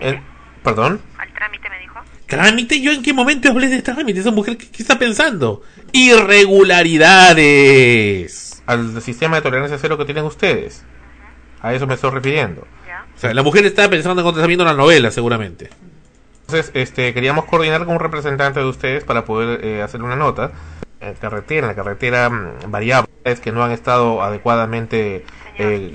En- 0.00 0.20
¿Perdón? 0.64 1.00
¿Trámite? 1.34 1.68
¿Yo 2.30 2.92
en 2.92 3.02
qué 3.02 3.12
momento 3.12 3.50
hablé 3.50 3.68
de 3.68 3.82
trámite? 3.82 4.20
Esa 4.20 4.30
mujer, 4.30 4.56
¿qué, 4.56 4.70
qué 4.70 4.82
está 4.82 4.98
pensando? 4.98 5.62
Irregularidades. 5.92 8.62
Al 8.66 9.02
sistema 9.02 9.36
de 9.36 9.42
tolerancia 9.42 9.78
cero 9.78 9.98
que 9.98 10.04
tienen 10.04 10.24
ustedes. 10.24 10.84
A 11.60 11.74
eso 11.74 11.86
me 11.86 11.94
estoy 11.94 12.10
refiriendo. 12.10 12.62
O 12.62 13.18
sea, 13.20 13.34
la 13.34 13.42
mujer 13.42 13.66
está 13.66 13.90
pensando 13.90 14.22
en 14.22 14.24
cuando 14.24 14.40
está 14.40 14.46
viendo 14.46 14.64
la 14.64 14.72
novela, 14.72 15.10
seguramente. 15.10 15.68
Entonces, 16.46 16.70
este, 16.74 17.12
queríamos 17.12 17.44
coordinar 17.44 17.84
con 17.84 17.94
un 17.94 18.00
representante 18.00 18.60
de 18.60 18.66
ustedes 18.66 19.04
para 19.04 19.24
poder 19.24 19.64
eh, 19.64 19.82
hacer 19.82 20.02
una 20.02 20.16
nota. 20.16 20.52
En 21.00 21.14
carretera, 21.14 21.66
en 21.66 21.68
la 21.68 21.74
carretera 21.74 22.28
mm, 22.28 22.70
variables 22.70 23.40
que 23.42 23.52
no 23.52 23.62
han 23.62 23.72
estado 23.72 24.22
adecuadamente 24.22 25.24
eh, 25.58 25.94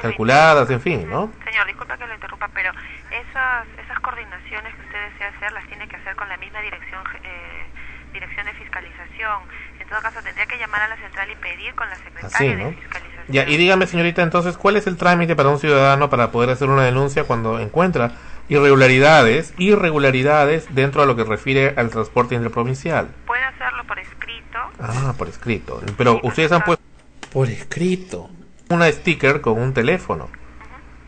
calculadas, 0.00 0.70
en 0.70 0.80
fin, 0.80 1.08
¿no? 1.08 1.32
Señor, 1.44 1.66
disculpa 1.66 1.96
que 1.96 2.06
lo 2.06 2.14
interrumpa, 2.14 2.48
pero 2.54 2.70
esas, 3.10 3.66
esas 3.82 3.98
coordinaciones 4.00 4.74
que 4.74 4.82
usted 4.82 4.98
desea 5.12 5.17
hacer 5.28 5.52
las 5.52 5.66
tiene 5.66 5.86
que 5.88 5.96
hacer 5.96 6.16
con 6.16 6.28
la 6.28 6.36
misma 6.36 6.60
dirección 6.60 7.02
eh, 7.22 7.66
dirección 8.12 8.46
de 8.46 8.52
fiscalización. 8.54 9.42
En 9.80 9.88
todo 9.88 10.00
caso, 10.00 10.20
tendría 10.22 10.46
que 10.46 10.58
llamar 10.58 10.82
a 10.82 10.88
la 10.88 10.96
central 10.96 11.30
y 11.30 11.36
pedir 11.36 11.74
con 11.74 11.88
la 11.88 11.96
secretaria 11.96 12.26
Así, 12.36 12.48
de 12.48 12.72
fiscalización. 12.72 13.24
Ya, 13.28 13.48
y 13.48 13.56
dígame, 13.56 13.86
señorita, 13.86 14.22
entonces, 14.22 14.56
¿cuál 14.56 14.76
es 14.76 14.86
el 14.86 14.96
trámite 14.96 15.36
para 15.36 15.48
un 15.48 15.58
ciudadano 15.58 16.10
para 16.10 16.30
poder 16.30 16.50
hacer 16.50 16.68
una 16.68 16.84
denuncia 16.84 17.24
cuando 17.24 17.58
encuentra 17.60 18.12
irregularidades, 18.48 19.54
irregularidades 19.58 20.74
dentro 20.74 21.02
de 21.02 21.06
lo 21.06 21.16
que 21.16 21.24
refiere 21.24 21.74
al 21.76 21.90
transporte 21.90 22.34
interprovincial? 22.34 23.08
Puede 23.26 23.44
hacerlo 23.44 23.84
por 23.84 23.98
escrito. 23.98 24.58
Ah, 24.80 25.14
por 25.16 25.28
escrito. 25.28 25.82
Pero 25.96 26.20
ustedes 26.22 26.52
han 26.52 26.62
puesto 26.62 26.84
por 27.32 27.48
escrito 27.48 28.30
una 28.70 28.90
sticker 28.90 29.40
con 29.40 29.60
un 29.60 29.74
teléfono. 29.74 30.28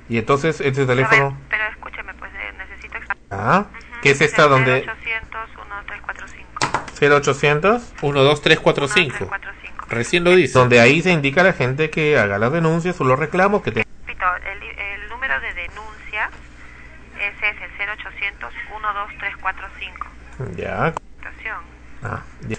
Y 0.08 0.18
entonces 0.18 0.60
ese 0.60 0.86
teléfono, 0.86 1.38
Pero 1.48 1.64
escúcheme, 1.66 2.12
pues 2.14 2.32
eh, 2.34 2.52
necesito... 2.58 2.98
ah, 3.30 3.66
¿qué 4.02 4.10
es 4.10 4.20
esta 4.20 4.46
donde 4.48 4.84
0800 7.00 7.94
12345? 8.00 9.30
Recién 9.88 10.24
lo 10.24 10.34
dice. 10.36 10.58
Donde 10.58 10.80
ahí 10.80 11.02
se 11.02 11.10
indica 11.10 11.40
a 11.40 11.44
la 11.44 11.52
gente 11.52 11.90
que 11.90 12.18
haga 12.18 12.38
las 12.38 12.52
denuncias 12.52 13.00
o 13.00 13.04
los 13.04 13.18
reclamos 13.18 13.62
que 13.62 13.72
te 13.72 13.82
Repito, 14.06 14.24
el, 14.36 14.62
el 14.62 15.08
número 15.08 15.40
de 15.40 15.54
denuncia 15.54 16.30
ese 17.18 17.48
es 17.50 17.56
el 17.60 17.88
0800 17.88 18.52
12345. 18.70 20.06
ya. 20.56 20.94
Ah, 22.02 22.22
ya. 22.48 22.56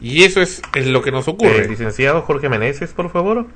Y 0.00 0.24
eso 0.24 0.40
es, 0.40 0.60
es 0.74 0.86
lo 0.88 1.02
que 1.02 1.12
nos 1.12 1.28
ocurre. 1.28 1.58
Eh, 1.64 1.68
licenciado 1.68 2.22
Jorge 2.22 2.48
Meneses, 2.48 2.92
por 2.92 3.10
favor. 3.10 3.46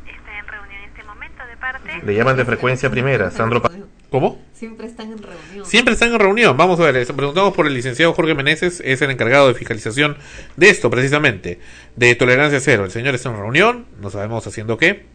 Le 2.05 2.15
llaman 2.15 2.37
de 2.37 2.45
frecuencia 2.45 2.91
primera, 2.91 3.31
Sandro 3.33 3.61
Pa- 3.63 3.71
¿Cómo? 4.11 4.41
Siempre 4.55 4.87
están 4.87 5.11
en 5.13 5.19
reunión. 5.23 5.67
Siempre 5.67 5.95
están 5.95 6.13
en 6.13 6.19
reunión. 6.21 6.57
Vamos 6.57 6.79
a 6.81 6.85
ver, 6.85 6.95
les 6.95 7.11
preguntamos 7.13 7.55
por 7.55 7.67
el 7.67 7.75
licenciado 7.75 8.13
Jorge 8.15 8.35
Meneses, 8.35 8.81
es 8.85 9.03
el 9.03 9.11
encargado 9.11 9.49
de 9.49 9.55
fiscalización 9.55 10.17
de 10.57 10.71
esto 10.71 10.89
precisamente, 10.91 11.59
de 11.97 12.15
tolerancia 12.15 12.61
cero. 12.61 12.85
El 12.85 12.91
señor 12.93 13.15
está 13.15 13.31
en 13.31 13.37
reunión, 13.37 13.87
no 14.01 14.11
sabemos 14.11 14.47
haciendo 14.47 14.77
qué. 14.79 15.07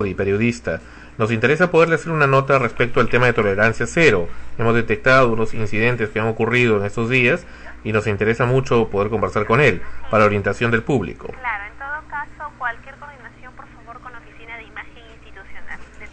y 0.00 0.14
periodista. 0.14 0.80
Nos 1.16 1.30
interesa 1.30 1.70
poderle 1.70 1.94
hacer 1.94 2.10
una 2.12 2.26
nota 2.26 2.58
respecto 2.58 3.00
al 3.00 3.08
tema 3.08 3.26
de 3.26 3.32
tolerancia 3.32 3.86
cero. 3.86 4.28
Hemos 4.58 4.74
detectado 4.74 5.32
unos 5.32 5.54
incidentes 5.54 6.10
que 6.10 6.20
han 6.20 6.26
ocurrido 6.26 6.76
en 6.78 6.84
estos 6.84 7.08
días 7.08 7.46
y 7.84 7.92
nos 7.92 8.06
interesa 8.06 8.44
mucho 8.46 8.88
poder 8.90 9.10
conversar 9.10 9.46
con 9.46 9.60
él 9.60 9.80
para 10.10 10.24
orientación 10.24 10.70
del 10.70 10.82
público. 10.82 11.28
Claro, 11.28 11.64
en 11.72 11.78
todo 11.78 12.08
caso, 12.10 12.52
cualquier 12.58 12.96
coordinación, 12.96 13.52
por 13.54 13.66
favor, 13.68 14.00
con 14.00 14.12
la 14.12 14.18
oficina 14.18 14.56
de 14.58 14.64
imagen 14.64 15.02
institucional. 15.14 15.78
De- 16.00 16.08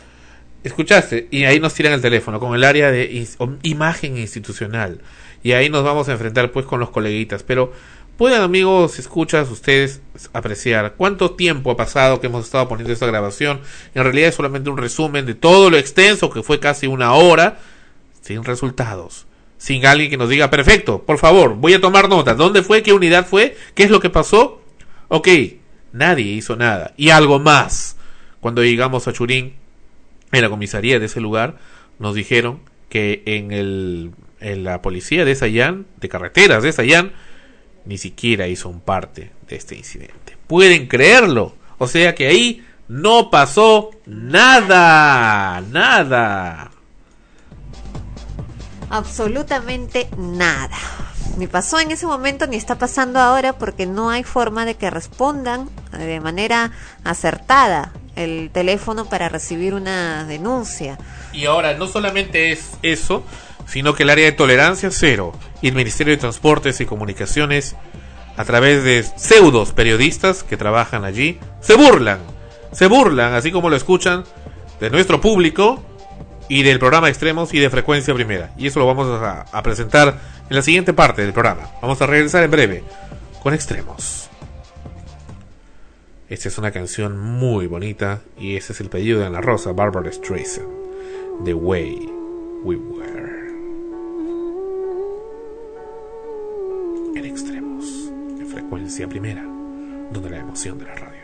Escuchaste, 0.63 1.27
y 1.31 1.45
ahí 1.45 1.59
nos 1.59 1.73
tiran 1.73 1.93
el 1.93 2.01
teléfono 2.01 2.39
con 2.39 2.53
el 2.53 2.63
área 2.63 2.91
de 2.91 3.27
imagen 3.63 4.17
institucional. 4.17 5.01
Y 5.43 5.53
ahí 5.53 5.69
nos 5.69 5.83
vamos 5.83 6.07
a 6.07 6.11
enfrentar 6.11 6.51
pues 6.51 6.65
con 6.65 6.79
los 6.79 6.91
coleguitas. 6.91 7.41
Pero 7.41 7.73
pueden 8.15 8.41
amigos, 8.41 8.99
escuchas 8.99 9.49
ustedes 9.49 10.01
apreciar 10.33 10.93
cuánto 10.97 11.31
tiempo 11.31 11.71
ha 11.71 11.77
pasado 11.77 12.21
que 12.21 12.27
hemos 12.27 12.45
estado 12.45 12.67
poniendo 12.67 12.93
esta 12.93 13.07
grabación. 13.07 13.61
En 13.95 14.03
realidad 14.03 14.29
es 14.29 14.35
solamente 14.35 14.69
un 14.69 14.77
resumen 14.77 15.25
de 15.25 15.33
todo 15.33 15.71
lo 15.71 15.77
extenso 15.77 16.29
que 16.29 16.43
fue 16.43 16.59
casi 16.59 16.85
una 16.85 17.13
hora 17.13 17.59
sin 18.21 18.43
resultados. 18.43 19.25
Sin 19.57 19.85
alguien 19.85 20.09
que 20.09 20.17
nos 20.17 20.29
diga, 20.29 20.49
perfecto, 20.49 21.03
por 21.03 21.17
favor, 21.17 21.55
voy 21.55 21.73
a 21.73 21.81
tomar 21.81 22.09
nota. 22.09 22.35
¿Dónde 22.35 22.63
fue? 22.63 22.83
¿Qué 22.83 22.93
unidad 22.93 23.27
fue? 23.27 23.57
¿Qué 23.75 23.83
es 23.83 23.89
lo 23.89 23.99
que 23.99 24.09
pasó? 24.09 24.61
Ok, 25.07 25.27
nadie 25.91 26.25
hizo 26.25 26.55
nada. 26.55 26.93
Y 26.97 27.09
algo 27.09 27.39
más. 27.39 27.97
Cuando 28.39 28.63
llegamos 28.63 29.07
a 29.07 29.13
Churín, 29.13 29.60
en 30.31 30.41
la 30.41 30.49
comisaría 30.49 30.99
de 30.99 31.05
ese 31.05 31.21
lugar, 31.21 31.57
nos 31.99 32.15
dijeron 32.15 32.61
que 32.89 33.23
en, 33.25 33.51
el, 33.51 34.11
en 34.39 34.63
la 34.63 34.81
policía 34.81 35.25
de 35.25 35.35
Sayán, 35.35 35.85
de 35.99 36.09
carreteras 36.09 36.63
de 36.63 36.71
Sayán, 36.71 37.13
ni 37.85 37.97
siquiera 37.97 38.47
hizo 38.47 38.69
un 38.69 38.81
parte 38.81 39.31
de 39.47 39.55
este 39.55 39.75
incidente. 39.75 40.37
¿Pueden 40.47 40.87
creerlo? 40.87 41.55
O 41.77 41.87
sea 41.87 42.13
que 42.13 42.27
ahí 42.27 42.65
no 42.87 43.29
pasó 43.29 43.91
nada, 44.05 45.61
nada. 45.61 46.71
Absolutamente 48.89 50.09
nada. 50.17 50.77
Ni 51.37 51.47
pasó 51.47 51.79
en 51.79 51.91
ese 51.91 52.05
momento 52.05 52.45
ni 52.45 52.57
está 52.57 52.77
pasando 52.77 53.19
ahora 53.19 53.53
porque 53.53 53.85
no 53.85 54.09
hay 54.09 54.23
forma 54.23 54.65
de 54.65 54.75
que 54.75 54.89
respondan 54.89 55.69
de 55.97 56.19
manera 56.19 56.71
acertada 57.05 57.93
el 58.15 58.49
teléfono 58.51 59.05
para 59.05 59.29
recibir 59.29 59.73
una 59.73 60.25
denuncia. 60.25 60.97
Y 61.33 61.45
ahora 61.45 61.73
no 61.75 61.87
solamente 61.87 62.51
es 62.51 62.71
eso, 62.81 63.23
sino 63.65 63.93
que 63.93 64.03
el 64.03 64.09
área 64.09 64.25
de 64.25 64.31
tolerancia 64.31 64.89
cero 64.91 65.33
y 65.61 65.69
el 65.69 65.75
Ministerio 65.75 66.11
de 66.11 66.17
Transportes 66.17 66.81
y 66.81 66.85
Comunicaciones, 66.85 67.75
a 68.37 68.45
través 68.45 68.83
de 68.83 69.03
pseudos 69.03 69.71
periodistas 69.71 70.43
que 70.43 70.57
trabajan 70.57 71.05
allí, 71.05 71.39
se 71.61 71.75
burlan, 71.75 72.19
se 72.71 72.87
burlan, 72.87 73.33
así 73.33 73.51
como 73.51 73.69
lo 73.69 73.75
escuchan, 73.75 74.23
de 74.79 74.89
nuestro 74.89 75.21
público 75.21 75.83
y 76.49 76.63
del 76.63 76.79
programa 76.79 77.07
Extremos 77.07 77.53
y 77.53 77.59
de 77.59 77.69
Frecuencia 77.69 78.13
Primera. 78.13 78.51
Y 78.57 78.67
eso 78.67 78.79
lo 78.79 78.87
vamos 78.87 79.07
a, 79.21 79.45
a 79.51 79.63
presentar 79.63 80.19
en 80.49 80.55
la 80.55 80.61
siguiente 80.61 80.91
parte 80.91 81.21
del 81.21 81.33
programa. 81.33 81.69
Vamos 81.81 82.01
a 82.01 82.07
regresar 82.07 82.43
en 82.43 82.51
breve 82.51 82.83
con 83.41 83.53
Extremos. 83.53 84.30
Esta 86.31 86.47
es 86.47 86.57
una 86.57 86.71
canción 86.71 87.19
muy 87.19 87.67
bonita 87.67 88.21
y 88.37 88.55
ese 88.55 88.71
es 88.71 88.79
el 88.79 88.87
pedido 88.87 89.19
de 89.19 89.25
Ana 89.25 89.41
Rosa, 89.41 89.73
Barbara 89.73 90.09
Streisand, 90.13 90.65
The 91.43 91.53
Way 91.53 92.09
We 92.63 92.77
Were. 92.77 93.49
En 97.17 97.25
Extremos, 97.25 97.85
en 98.39 98.47
Frecuencia 98.47 99.09
Primera, 99.09 99.43
donde 99.43 100.29
la 100.29 100.39
emoción 100.39 100.79
de 100.79 100.85
la 100.85 100.95
radio 100.95 101.20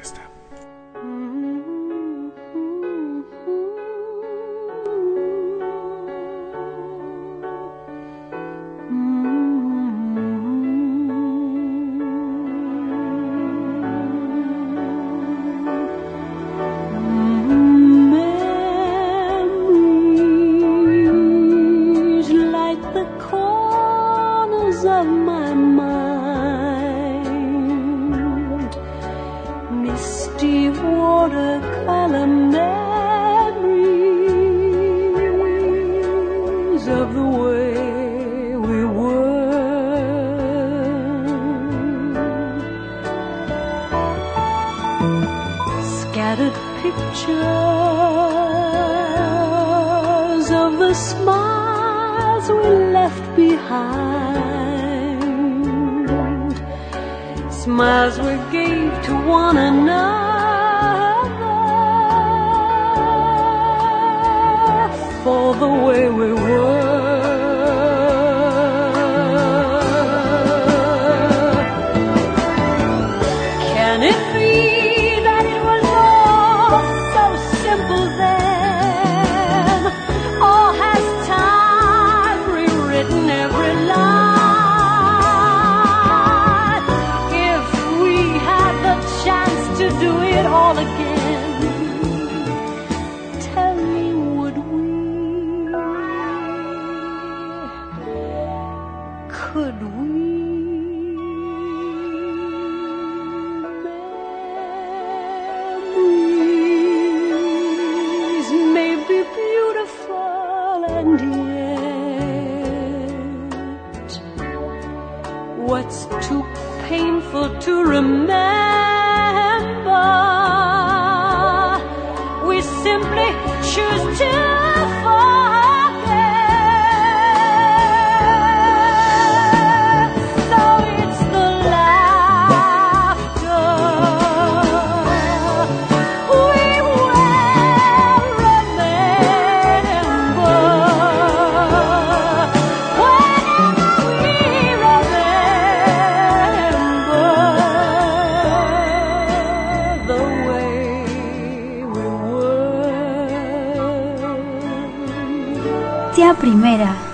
Tía 156.17 156.33
Primera. 156.33 157.06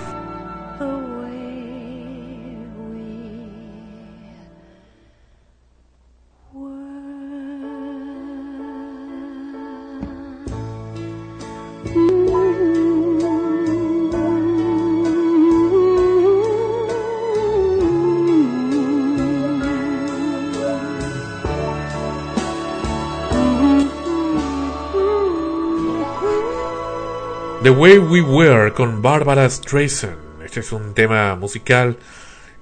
Way 27.76 27.98
We 27.98 28.20
Were 28.20 28.72
con 28.72 29.02
Barbara 29.02 29.50
Streisand. 29.50 30.42
Este 30.44 30.60
es 30.60 30.70
un 30.70 30.94
tema 30.94 31.34
musical 31.34 31.96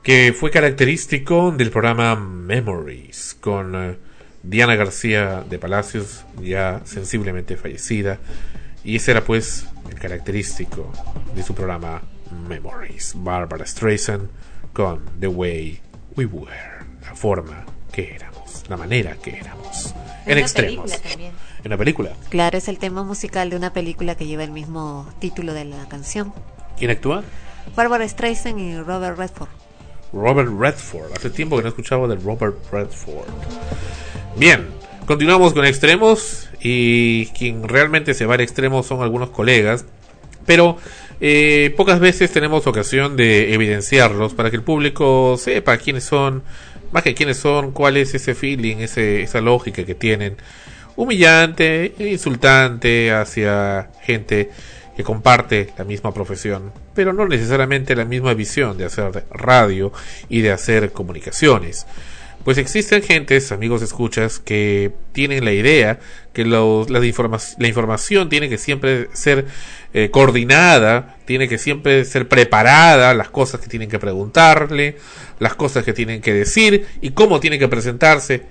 que 0.03 0.33
fue 0.33 0.51
característico 0.51 1.51
del 1.53 1.71
programa 1.71 2.17
Memories 2.17 3.37
con 3.39 3.75
eh, 3.75 3.97
Diana 4.43 4.75
García 4.75 5.45
de 5.49 5.59
Palacios, 5.59 6.25
ya 6.41 6.81
sensiblemente 6.85 7.59
fallecida. 7.59 8.21
Y 8.85 8.97
ese 8.97 9.11
era 9.11 9.23
pues 9.23 9.67
el 9.91 9.99
característico 9.99 10.91
de 11.35 11.43
su 11.43 11.55
programa 11.55 12.03
Memories. 12.49 13.13
Barbara 13.17 13.67
Streisand 13.67 14.31
con 14.73 15.05
The 15.21 15.27
Way 15.27 15.81
We 16.17 16.25
Were. 16.25 16.87
La 17.03 17.15
forma 17.15 17.67
que 17.93 18.15
éramos, 18.15 18.65
la 18.69 18.79
manera 18.79 19.17
que 19.17 19.37
éramos. 19.37 19.95
En 20.25 20.33
una 20.33 20.41
extremos. 20.41 20.93
En 21.65 21.71
la 21.71 21.77
película. 21.77 22.11
Claro, 22.29 22.59
es 22.59 22.69
el 22.69 22.79
tema 22.79 23.05
musical 23.05 23.51
de 23.51 23.57
una 23.57 23.73
película 23.73 24.17
que 24.17 24.27
lleva 24.27 24.43
el 24.45 24.51
mismo 24.51 25.07
título 25.21 25.55
de 25.55 25.65
la 25.65 25.89
canción. 25.89 26.33
¿Quién 26.77 26.91
actúa? 26.91 27.23
Barbara 27.77 28.09
Streisand 28.09 28.59
y 28.59 28.79
Robert 28.81 29.17
Redford. 29.17 29.49
Robert 30.13 30.51
Redford. 30.59 31.13
Hace 31.17 31.31
tiempo 31.31 31.57
que 31.57 31.63
no 31.63 31.69
escuchaba 31.69 32.09
de 32.09 32.17
Robert 32.17 32.57
Redford. 32.71 33.29
Bien, 34.37 34.67
continuamos 35.07 35.55
con 35.55 35.65
extremos 35.65 36.49
y 36.61 37.27
quien 37.27 37.69
realmente 37.69 38.15
se 38.15 38.27
va 38.27 38.35
al 38.35 38.41
extremo 38.41 38.83
son 38.83 39.03
algunos 39.03 39.31
colegas, 39.31 39.85
pero 40.47 40.77
eh, 41.21 41.73
pocas 41.77 42.01
veces 42.01 42.33
tenemos 42.33 42.67
ocasión 42.67 43.17
de 43.17 43.55
evidenciarlos 43.55 44.35
para 44.35 44.51
que 44.51 44.57
el 44.57 44.63
público 44.63 45.37
sepa 45.39 45.77
quiénes 45.79 46.05
son, 46.05 46.43
más 46.91 47.03
que 47.03 47.15
quiénes 47.15 47.37
son, 47.37 47.73
cuál 47.73 47.97
es 47.97 48.15
ese 48.15 48.35
feeling, 48.35 48.79
ese, 48.79 49.23
esa 49.23 49.41
lógica 49.41 49.85
que 49.85 49.95
tienen. 49.95 50.37
Humillante, 50.97 51.94
insultante 51.98 53.12
hacia 53.12 53.90
gente 54.02 54.51
que 54.97 55.02
comparte 55.02 55.70
la 55.78 55.85
misma 55.85 56.12
profesión, 56.12 56.73
pero 56.94 57.12
no 57.12 57.27
necesariamente 57.27 57.97
la 57.97 58.05
misma 58.05 58.35
visión 58.35 58.77
de 58.77 58.85
hacer 58.85 59.24
radio 59.31 59.93
y 60.28 60.43
de 60.43 60.52
hacer 60.52 60.93
comunicaciones. 60.93 61.86
Pues 62.44 62.59
existen 62.59 63.02
gentes, 63.02 63.52
amigos 63.52 63.82
escuchas, 63.82 64.40
que 64.40 64.90
tienen 65.12 65.44
la 65.44 65.52
idea 65.52 66.01
que 66.32 66.44
los, 66.44 66.90
la 66.90 67.69
información 67.69 68.28
tiene 68.28 68.48
que 68.48 68.59
siempre 68.59 69.09
ser 69.12 69.47
eh, 69.94 70.10
coordinada, 70.10 71.16
tiene 71.24 71.48
que 71.48 71.56
siempre 71.56 72.05
ser 72.05 72.27
preparada, 72.27 73.14
las 73.14 73.31
cosas 73.31 73.60
que 73.60 73.69
tienen 73.69 73.89
que 73.89 74.01
preguntarle, 74.01 74.97
las 75.39 75.55
cosas 75.55 75.85
que 75.85 75.93
tienen 75.93 76.20
que 76.20 76.35
decir 76.35 76.86
y 77.01 77.10
cómo 77.10 77.39
tienen 77.39 77.60
que 77.60 77.69
presentarse 77.69 78.43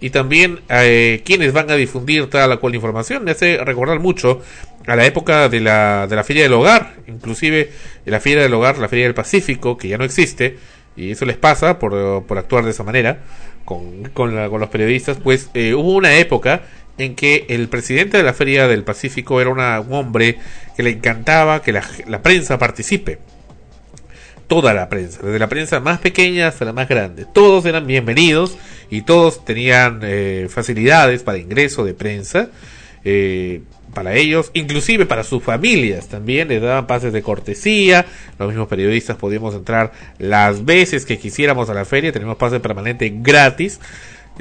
y 0.00 0.10
también 0.10 0.60
eh, 0.68 1.22
quienes 1.24 1.52
van 1.52 1.70
a 1.70 1.74
difundir 1.74 2.28
toda 2.28 2.46
la 2.48 2.56
cual 2.56 2.74
información. 2.74 3.24
Me 3.24 3.32
hace 3.32 3.58
recordar 3.58 4.00
mucho 4.00 4.40
a 4.86 4.96
la 4.96 5.04
época 5.04 5.48
de 5.48 5.60
la, 5.60 6.06
de 6.06 6.16
la 6.16 6.24
Feria 6.24 6.44
del 6.44 6.54
Hogar, 6.54 6.94
inclusive 7.06 7.70
la 8.06 8.20
Feria 8.20 8.42
del 8.42 8.54
Hogar, 8.54 8.78
la 8.78 8.88
Feria 8.88 9.04
del 9.04 9.14
Pacífico, 9.14 9.76
que 9.76 9.88
ya 9.88 9.98
no 9.98 10.04
existe, 10.04 10.58
y 10.96 11.12
eso 11.12 11.24
les 11.24 11.36
pasa 11.36 11.78
por, 11.78 12.24
por 12.24 12.38
actuar 12.38 12.64
de 12.64 12.70
esa 12.70 12.82
manera 12.82 13.20
con, 13.64 14.08
con 14.10 14.34
los 14.34 14.68
periodistas, 14.68 15.18
pues 15.22 15.50
eh, 15.54 15.74
hubo 15.74 15.94
una 15.94 16.16
época 16.16 16.62
en 16.98 17.14
que 17.14 17.46
el 17.48 17.68
presidente 17.68 18.16
de 18.16 18.22
la 18.22 18.34
Feria 18.34 18.66
del 18.68 18.84
Pacífico 18.84 19.40
era 19.40 19.50
una, 19.50 19.80
un 19.80 19.92
hombre 19.92 20.38
que 20.76 20.82
le 20.82 20.90
encantaba 20.90 21.62
que 21.62 21.72
la, 21.72 21.82
la 22.08 22.22
prensa 22.22 22.58
participe 22.58 23.18
toda 24.48 24.74
la 24.74 24.88
prensa, 24.88 25.20
desde 25.22 25.38
la 25.38 25.48
prensa 25.48 25.78
más 25.78 26.00
pequeña 26.00 26.48
hasta 26.48 26.64
la 26.64 26.72
más 26.72 26.88
grande. 26.88 27.24
Todos 27.32 27.64
eran 27.66 27.86
bienvenidos 27.86 28.58
y 28.90 29.02
todos 29.02 29.44
tenían 29.44 30.00
eh, 30.02 30.48
facilidades 30.50 31.22
para 31.22 31.38
ingreso 31.38 31.84
de 31.84 31.94
prensa. 31.94 32.48
Eh, 33.04 33.62
para 33.94 34.14
ellos, 34.14 34.50
inclusive 34.54 35.04
para 35.06 35.24
sus 35.24 35.42
familias 35.42 36.08
también 36.08 36.48
les 36.48 36.62
daban 36.62 36.86
pases 36.86 37.12
de 37.12 37.22
cortesía, 37.22 38.06
los 38.38 38.48
mismos 38.48 38.68
periodistas 38.68 39.16
podíamos 39.16 39.54
entrar 39.54 39.92
las 40.18 40.64
veces 40.64 41.04
que 41.04 41.18
quisiéramos 41.18 41.68
a 41.70 41.74
la 41.74 41.84
feria, 41.84 42.12
tenemos 42.12 42.36
pase 42.36 42.60
permanente 42.60 43.12
gratis, 43.16 43.80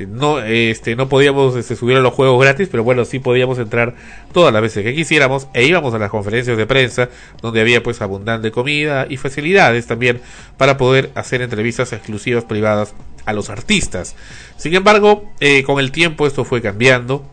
no 0.08 0.40
este 0.42 0.96
no 0.96 1.10
podíamos 1.10 1.56
este, 1.56 1.76
subir 1.76 1.98
a 1.98 2.00
los 2.00 2.14
juegos 2.14 2.42
gratis 2.42 2.68
pero 2.70 2.84
bueno 2.84 3.06
sí 3.06 3.20
podíamos 3.20 3.60
entrar 3.60 3.96
todas 4.32 4.54
las 4.54 4.62
veces 4.62 4.84
que 4.84 4.94
quisiéramos 4.94 5.48
e 5.54 5.66
íbamos 5.66 5.94
a 5.94 6.00
las 6.00 6.10
conferencias 6.10 6.58
de 6.58 6.66
prensa 6.66 7.10
donde 7.42 7.62
había 7.62 7.84
pues 7.84 8.02
abundante 8.02 8.52
comida 8.52 9.08
y 9.10 9.18
facilidades 9.18 9.88
también 9.88 10.22
para 10.58 10.78
poder 10.78 11.12
hacer 11.16 11.42
entrevistas 11.42 11.94
exclusivas 11.94 12.46
privadas 12.46 12.94
a 13.26 13.34
los 13.34 13.50
artistas. 13.50 14.16
Sin 14.58 14.74
embargo 14.76 15.32
eh, 15.40 15.64
con 15.64 15.80
el 15.80 15.92
tiempo 15.92 16.28
esto 16.28 16.46
fue 16.46 16.62
cambiando 16.62 17.30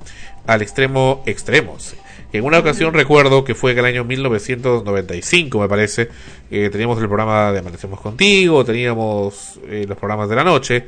al 0.46 0.62
extremo 0.62 1.22
extremos 1.26 1.96
en 2.32 2.44
una 2.44 2.58
ocasión 2.58 2.92
recuerdo 2.92 3.44
que 3.44 3.54
fue 3.54 3.72
en 3.72 3.78
el 3.78 3.84
año 3.86 4.04
1995 4.04 5.60
me 5.60 5.68
parece 5.68 6.08
eh, 6.50 6.68
teníamos 6.70 6.98
el 7.00 7.06
programa 7.06 7.52
de 7.52 7.60
Amanecemos 7.60 8.00
Contigo 8.00 8.64
teníamos 8.64 9.60
eh, 9.68 9.84
los 9.88 9.96
programas 9.96 10.28
de 10.28 10.36
la 10.36 10.44
noche 10.44 10.86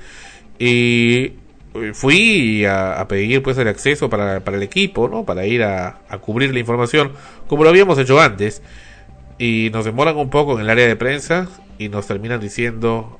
y 0.58 1.32
fui 1.92 2.64
a, 2.64 3.00
a, 3.00 3.08
pedir 3.08 3.42
pues 3.42 3.58
el 3.58 3.68
acceso 3.68 4.08
para, 4.10 4.40
para 4.40 4.56
el 4.56 4.62
equipo, 4.62 5.08
¿no? 5.08 5.24
Para 5.24 5.46
ir 5.46 5.62
a, 5.62 6.00
a, 6.08 6.18
cubrir 6.18 6.52
la 6.52 6.60
información, 6.60 7.12
como 7.46 7.64
lo 7.64 7.70
habíamos 7.70 7.98
hecho 7.98 8.20
antes. 8.20 8.62
Y 9.38 9.70
nos 9.72 9.84
demoran 9.84 10.16
un 10.16 10.30
poco 10.30 10.54
en 10.56 10.62
el 10.62 10.70
área 10.70 10.86
de 10.86 10.96
prensa 10.96 11.48
y 11.78 11.88
nos 11.88 12.06
terminan 12.06 12.40
diciendo, 12.40 13.18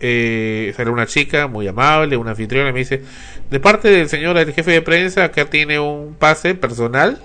eh, 0.00 0.72
sale 0.76 0.90
una 0.90 1.06
chica 1.06 1.46
muy 1.46 1.68
amable, 1.68 2.16
una 2.16 2.32
anfitriona, 2.32 2.70
y 2.70 2.72
me 2.72 2.80
dice, 2.80 3.02
de 3.50 3.60
parte 3.60 3.88
del 3.88 4.08
señor 4.08 4.36
el 4.36 4.52
jefe 4.52 4.70
de 4.70 4.82
prensa, 4.82 5.24
acá 5.24 5.44
tiene 5.46 5.78
un 5.78 6.14
pase 6.14 6.54
personal 6.54 7.20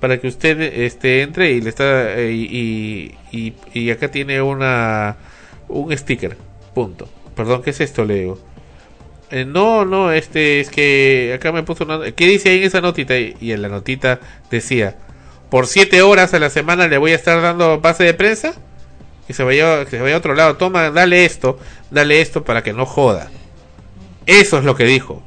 para 0.00 0.18
que 0.18 0.28
usted 0.28 0.60
este 0.60 1.22
entre 1.22 1.52
y 1.52 1.60
le 1.60 1.68
está 1.68 2.18
eh, 2.18 2.32
y, 2.32 3.14
y, 3.32 3.54
y, 3.72 3.90
acá 3.90 4.10
tiene 4.10 4.40
una 4.42 5.16
un 5.68 5.96
sticker, 5.96 6.36
punto. 6.74 7.08
Perdón, 7.34 7.62
¿qué 7.62 7.70
es 7.70 7.80
esto, 7.80 8.04
Leo? 8.04 8.38
Eh, 9.30 9.44
no, 9.44 9.84
no, 9.84 10.12
este 10.12 10.60
es 10.60 10.70
que 10.70 11.32
acá 11.34 11.50
me 11.52 11.62
puso 11.62 11.84
una... 11.84 12.12
¿Qué 12.12 12.26
dice 12.26 12.50
ahí 12.50 12.58
en 12.58 12.64
esa 12.64 12.80
notita? 12.80 13.18
Y 13.18 13.52
en 13.52 13.62
la 13.62 13.68
notita 13.68 14.20
decía, 14.50 14.96
por 15.50 15.66
siete 15.66 16.02
horas 16.02 16.34
a 16.34 16.38
la 16.38 16.50
semana 16.50 16.86
le 16.88 16.98
voy 16.98 17.12
a 17.12 17.16
estar 17.16 17.40
dando 17.40 17.80
pase 17.80 18.04
de 18.04 18.14
prensa. 18.14 18.54
Que 19.26 19.32
se 19.32 19.42
vaya, 19.42 19.84
se 19.86 20.00
vaya 20.00 20.14
a 20.14 20.18
otro 20.18 20.34
lado. 20.34 20.56
Toma, 20.56 20.90
dale 20.90 21.24
esto, 21.24 21.58
dale 21.90 22.20
esto 22.20 22.44
para 22.44 22.62
que 22.62 22.72
no 22.72 22.86
joda. 22.86 23.30
Eso 24.26 24.58
es 24.58 24.64
lo 24.64 24.76
que 24.76 24.84
dijo. 24.84 25.22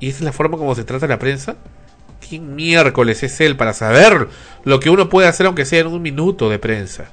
¿Y 0.00 0.08
esa 0.08 0.18
es 0.18 0.24
la 0.24 0.32
forma 0.32 0.58
como 0.58 0.74
se 0.74 0.82
trata 0.82 1.06
la 1.06 1.20
prensa? 1.20 1.56
¿Quién 2.28 2.56
miércoles 2.56 3.22
es 3.22 3.40
él 3.40 3.56
para 3.56 3.72
saber 3.72 4.28
lo 4.64 4.80
que 4.80 4.90
uno 4.90 5.08
puede 5.08 5.28
hacer 5.28 5.46
aunque 5.46 5.64
sea 5.64 5.80
en 5.80 5.86
un 5.86 6.02
minuto 6.02 6.50
de 6.50 6.58
prensa? 6.58 7.10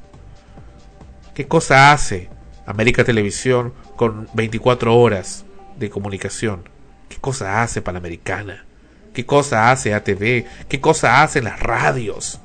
¿Qué 1.35 1.47
cosa 1.47 1.91
hace 1.91 2.29
América 2.65 3.03
Televisión 3.03 3.73
con 3.95 4.27
24 4.33 4.95
horas? 4.95 5.45
De 5.79 5.89
comunicación. 5.89 6.67
¿Qué 7.07 7.17
cosa 7.17 7.63
hace 7.63 7.81
Panamericana? 7.81 8.65
¿Qué 9.13 9.25
cosa 9.25 9.71
hace 9.71 9.93
ATV? 9.93 10.45
¿Qué 10.67 10.79
cosa 10.79 11.23
hacen 11.23 11.45
las 11.45 11.59
radios? 11.59 12.39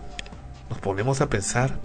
Nos 0.71 0.79
ponemos 0.79 1.21
a 1.21 1.29
pensar 1.29 1.79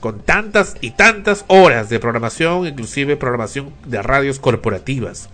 con 0.00 0.20
tantas 0.20 0.76
y 0.80 0.90
tantas 0.90 1.44
horas 1.46 1.88
de 1.88 2.00
programación, 2.00 2.66
inclusive 2.66 3.16
programación 3.16 3.72
de 3.86 4.02
radios 4.02 4.38
corporativas. 4.38 5.28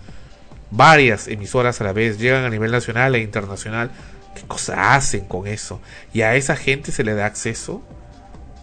Varias 0.69 1.27
emisoras 1.27 1.81
a 1.81 1.83
la 1.83 1.93
vez 1.93 2.19
llegan 2.19 2.45
a 2.45 2.49
nivel 2.49 2.71
nacional 2.71 3.15
e 3.15 3.19
internacional. 3.19 3.91
¿Qué 4.35 4.43
cosa 4.47 4.95
hacen 4.95 5.25
con 5.25 5.47
eso? 5.47 5.81
¿Y 6.13 6.21
a 6.21 6.35
esa 6.35 6.55
gente 6.55 6.91
se 6.91 7.03
le 7.03 7.15
da 7.15 7.25
acceso? 7.25 7.83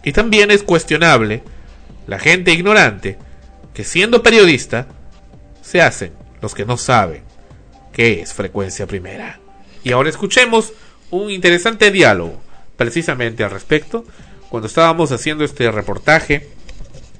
Y 0.03 0.13
también 0.13 0.49
es 0.49 0.63
cuestionable 0.63 1.43
la 2.07 2.17
gente 2.17 2.53
ignorante 2.53 3.19
que 3.73 3.83
siendo 3.83 4.23
periodista 4.23 4.87
se 5.61 5.81
hacen 5.81 6.13
los 6.41 6.55
que 6.55 6.65
no 6.65 6.77
saben 6.77 7.23
qué 7.91 8.21
es 8.21 8.33
frecuencia 8.33 8.87
primera. 8.87 9.39
Y 9.83 9.91
ahora 9.91 10.09
escuchemos 10.09 10.73
un 11.11 11.31
interesante 11.31 11.91
diálogo 11.91 12.39
precisamente 12.77 13.43
al 13.43 13.51
respecto 13.51 14.05
cuando 14.49 14.67
estábamos 14.67 15.11
haciendo 15.11 15.43
este 15.43 15.69
reportaje 15.71 16.47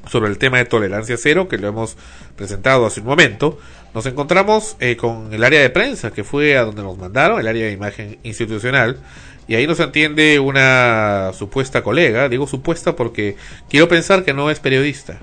sobre 0.10 0.30
el 0.30 0.38
tema 0.38 0.58
de 0.58 0.66
tolerancia 0.66 1.18
cero 1.18 1.48
que 1.48 1.58
lo 1.58 1.68
hemos 1.68 1.96
presentado 2.36 2.86
hace 2.86 3.02
un 3.02 3.08
momento 3.08 3.60
nos 3.94 4.06
encontramos 4.06 4.76
eh, 4.80 4.96
con 4.96 5.34
el 5.34 5.44
área 5.44 5.62
de 5.62 5.70
prensa 5.70 6.12
que 6.12 6.24
fue 6.24 6.58
a 6.58 6.64
donde 6.64 6.82
nos 6.82 6.98
mandaron 6.98 7.40
el 7.40 7.48
área 7.48 7.66
de 7.66 7.72
imagen 7.72 8.18
institucional 8.24 9.00
y 9.48 9.56
ahí 9.56 9.68
nos 9.68 9.80
atiende 9.80 10.40
una 10.40 11.32
supuesta 11.34 11.84
colega 11.84 12.30
digo 12.30 12.48
supuesta 12.48 12.96
porque 12.96 13.36
quiero 13.70 13.88
pensar 13.88 14.24
que 14.24 14.34
no 14.34 14.50
es 14.50 14.60
periodista 14.60 15.20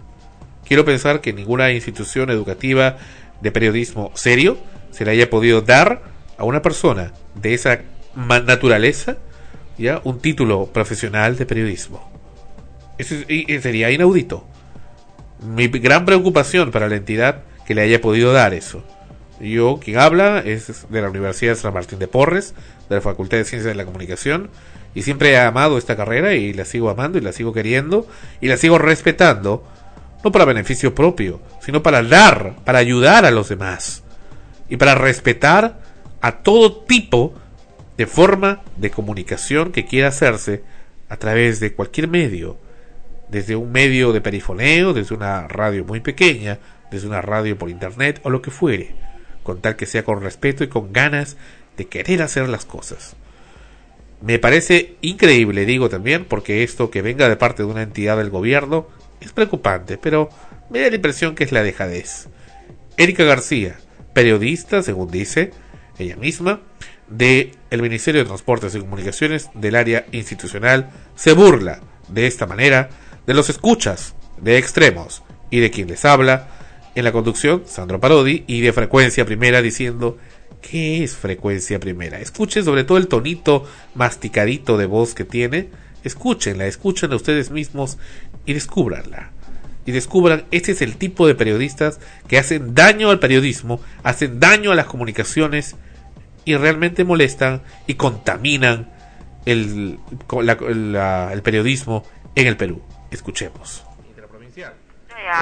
quiero 0.67 0.85
pensar 0.85 1.21
que 1.21 1.33
ninguna 1.33 1.73
institución 1.73 2.31
educativa 2.31 2.99
de 3.41 3.53
periodismo 3.53 4.13
serio 4.15 4.59
se 4.91 5.05
le 5.05 5.13
haya 5.13 5.31
podido 5.31 5.61
dar 5.61 6.03
a 6.39 6.45
una 6.45 6.63
persona 6.63 7.13
de 7.35 7.55
esa 7.55 7.81
naturaleza 8.15 9.19
ya 9.79 10.01
un 10.05 10.21
título 10.21 10.67
profesional 10.67 11.37
de 11.37 11.47
periodismo. 11.47 12.11
Eso 12.99 13.15
sería 13.61 13.91
inaudito. 13.91 14.47
Mi 15.41 15.69
gran 15.69 16.07
preocupación 16.07 16.71
para 16.71 16.89
la 16.89 16.97
entidad 16.97 17.43
que 17.67 17.75
le 17.75 17.83
haya 17.83 18.01
podido 18.01 18.33
dar 18.33 18.55
eso. 18.55 18.83
Yo, 19.39 19.79
quien 19.83 19.99
habla, 19.99 20.39
es 20.39 20.87
de 20.89 21.03
la 21.03 21.11
Universidad 21.11 21.53
de 21.53 21.61
San 21.61 21.75
Martín 21.75 21.99
de 21.99 22.09
Porres, 22.09 22.55
de 22.89 22.95
la 22.95 23.01
Facultad 23.03 23.37
de 23.37 23.45
Ciencias 23.45 23.71
de 23.71 23.75
la 23.75 23.85
Comunicación, 23.85 24.49
y 24.95 25.03
siempre 25.03 25.33
he 25.33 25.39
amado 25.39 25.77
esta 25.77 25.95
carrera 25.95 26.33
y 26.33 26.55
la 26.55 26.65
sigo 26.65 26.89
amando 26.89 27.19
y 27.19 27.21
la 27.21 27.33
sigo 27.33 27.53
queriendo 27.53 28.07
y 28.41 28.49
la 28.49 28.57
sigo 28.57 28.79
respetando, 28.79 29.63
no 30.25 30.33
para 30.33 30.45
beneficio 30.45 30.95
propio, 30.95 31.41
sino 31.61 31.83
para 31.83 32.03
dar, 32.03 32.57
para 32.65 32.79
ayudar 32.79 33.25
a 33.25 33.31
los 33.31 33.49
demás 33.49 34.03
y 34.69 34.77
para 34.77 34.95
respetar 34.95 35.81
a 36.21 36.39
todo 36.43 36.85
tipo 36.85 37.35
de 37.97 38.07
forma 38.07 38.63
de 38.77 38.91
comunicación 38.91 39.73
que 39.73 39.87
quiera 39.87 40.09
hacerse 40.09 40.63
a 41.09 41.17
través 41.17 41.61
de 41.61 41.73
cualquier 41.73 42.09
medio, 42.09 42.59
desde 43.29 43.57
un 43.57 43.73
medio 43.73 44.13
de 44.13 44.21
perifoneo, 44.21 44.93
desde 44.93 45.15
una 45.15 45.49
radio 45.49 45.85
muy 45.85 46.01
pequeña, 46.01 46.59
desde 46.91 47.07
una 47.07 47.23
radio 47.23 47.57
por 47.59 47.71
internet 47.71 48.21
o 48.23 48.31
lo 48.31 48.43
que 48.43 48.51
fuere, 48.51 48.95
con 49.43 49.61
tal 49.61 49.77
que 49.77 49.87
sea 49.87 50.05
con 50.05 50.23
respeto 50.23 50.65
y 50.65 50.69
con 50.69 50.93
ganas 50.93 51.37
de 51.77 51.87
querer 51.87 52.23
hacer 52.23 52.49
las 52.49 52.65
cosas. 52.65 53.17
Me 54.21 54.39
parece 54.39 54.97
increíble, 55.03 55.67
digo 55.67 55.89
también, 55.89 56.25
porque 56.25 56.63
esto 56.63 56.91
que 56.91 57.03
venga 57.03 57.29
de 57.29 57.37
parte 57.37 57.63
de 57.63 57.69
una 57.69 57.83
entidad 57.83 58.17
del 58.17 58.31
gobierno 58.31 58.89
es 59.21 59.33
preocupante, 59.33 59.99
pero 59.99 60.29
me 60.71 60.81
da 60.81 60.91
la 60.91 60.97
impresión 60.97 61.35
que 61.35 61.45
es 61.45 61.53
la 61.53 61.63
dejadez. 61.63 62.29
Erika 62.97 63.25
García, 63.25 63.77
periodista, 64.13 64.83
según 64.83 65.11
dice 65.11 65.51
ella 65.99 66.17
misma, 66.17 66.61
de 67.09 67.53
el 67.71 67.83
Ministerio 67.83 68.21
de 68.21 68.27
Transportes 68.27 68.75
y 68.75 68.81
Comunicaciones 68.81 69.51
del 69.55 69.77
área 69.77 70.07
institucional, 70.13 70.91
se 71.15 71.33
burla 71.33 71.81
de 72.09 72.27
esta 72.27 72.47
manera 72.47 72.91
de 73.27 73.35
los 73.35 73.49
escuchas 73.49 74.15
de 74.41 74.59
extremos 74.59 75.23
y 75.51 75.61
de 75.61 75.71
quien 75.71 75.89
les 75.89 76.05
habla 76.05 76.49
en 76.95 77.05
la 77.05 77.13
conducción, 77.13 77.65
Sandro 77.67 78.01
Parodi, 78.01 78.45
y 78.47 78.61
de 78.63 78.73
frecuencia 78.73 79.25
primera 79.25 79.61
diciendo 79.63 80.19
¿Qué 80.63 81.05
es 81.05 81.15
frecuencia 81.15 81.79
primera? 81.79 82.19
Escuchen 82.19 82.65
sobre 82.65 82.85
todo 82.85 82.99
el 82.99 83.09
tonito 83.09 83.65
masticadito 83.95 84.77
de 84.77 84.87
voz 84.87 85.15
que 85.15 85.25
tiene. 85.25 85.69
Escúchenla, 86.03 86.67
escúchenla 86.67 87.17
ustedes 87.17 87.51
mismos 87.51 87.99
y 88.47 88.55
descúbranla. 88.55 89.31
Y 89.85 89.93
descubran, 89.93 90.45
este 90.51 90.73
es 90.73 90.83
el 90.83 90.97
tipo 90.97 91.27
de 91.29 91.35
periodistas 91.37 92.01
que 92.27 92.39
hacen 92.39 92.75
daño 92.75 93.11
al 93.11 93.21
periodismo, 93.21 93.81
hacen 94.03 94.41
daño 94.41 94.73
a 94.73 94.75
las 94.75 94.87
comunicaciones 94.87 95.77
y 96.45 96.57
realmente 96.57 97.05
molestan 97.05 97.63
y 97.87 97.95
contaminan 97.95 98.91
el, 99.45 99.99
la- 100.43 100.57
la- 100.61 101.33
el 101.33 101.43
periodismo 101.43 102.05
en 102.35 102.47
el 102.49 102.57
Perú. 102.57 102.83
Escuchemos. 103.13 103.85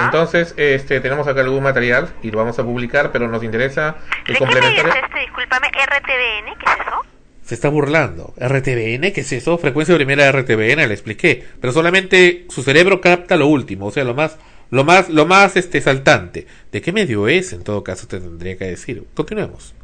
Entonces, 0.01 0.53
este, 0.57 0.99
tenemos 0.99 1.27
acá 1.27 1.41
algún 1.41 1.61
material 1.63 2.09
y 2.23 2.31
lo 2.31 2.39
vamos 2.39 2.57
a 2.57 2.63
publicar, 2.63 3.11
pero 3.11 3.27
nos 3.27 3.43
interesa 3.43 3.97
el 4.27 4.33
¿De 4.33 4.39
qué 4.39 4.45
medio 4.45 4.59
complementario. 4.61 4.93
es 4.93 5.03
este? 5.05 5.19
Discúlpame, 5.19 5.67
RTBN, 5.67 6.57
¿qué 6.57 6.65
es 6.65 6.87
eso? 6.87 7.05
Se 7.45 7.53
está 7.53 7.69
burlando. 7.69 8.33
RTBN, 8.37 9.13
¿qué 9.13 9.21
es 9.21 9.31
eso? 9.31 9.59
Frecuencia 9.59 9.95
primera 9.95 10.23
de 10.25 10.31
RTBN, 10.31 10.87
le 10.87 10.93
expliqué. 10.93 11.43
Pero 11.61 11.71
solamente 11.71 12.45
su 12.49 12.63
cerebro 12.63 12.99
capta 13.01 13.35
lo 13.35 13.45
último, 13.45 13.85
o 13.85 13.91
sea, 13.91 14.03
lo 14.03 14.15
más, 14.15 14.37
lo 14.71 14.83
más, 14.83 15.09
lo 15.09 15.27
más 15.27 15.55
este 15.55 15.79
saltante. 15.79 16.47
¿De 16.71 16.81
qué 16.81 16.91
medio 16.91 17.27
es? 17.27 17.53
En 17.53 17.63
todo 17.63 17.83
caso, 17.83 18.07
te 18.07 18.19
tendría 18.19 18.57
que 18.57 18.65
decir. 18.65 19.03
Continuemos. 19.13 19.75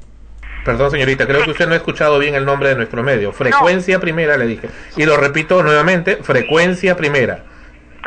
Perdón, 0.65 0.89
señorita, 0.89 1.27
creo 1.27 1.43
que 1.43 1.51
usted 1.51 1.67
no 1.67 1.73
ha 1.73 1.77
escuchado 1.77 2.17
bien 2.17 2.33
el 2.33 2.45
nombre 2.45 2.69
de 2.69 2.75
nuestro 2.75 3.03
medio. 3.03 3.31
Frecuencia 3.31 3.99
primera, 3.99 4.37
le 4.37 4.47
dije. 4.47 4.67
Y 4.97 5.05
lo 5.05 5.17
repito 5.17 5.61
nuevamente, 5.61 6.17
frecuencia 6.17 6.97
primera. 6.97 7.43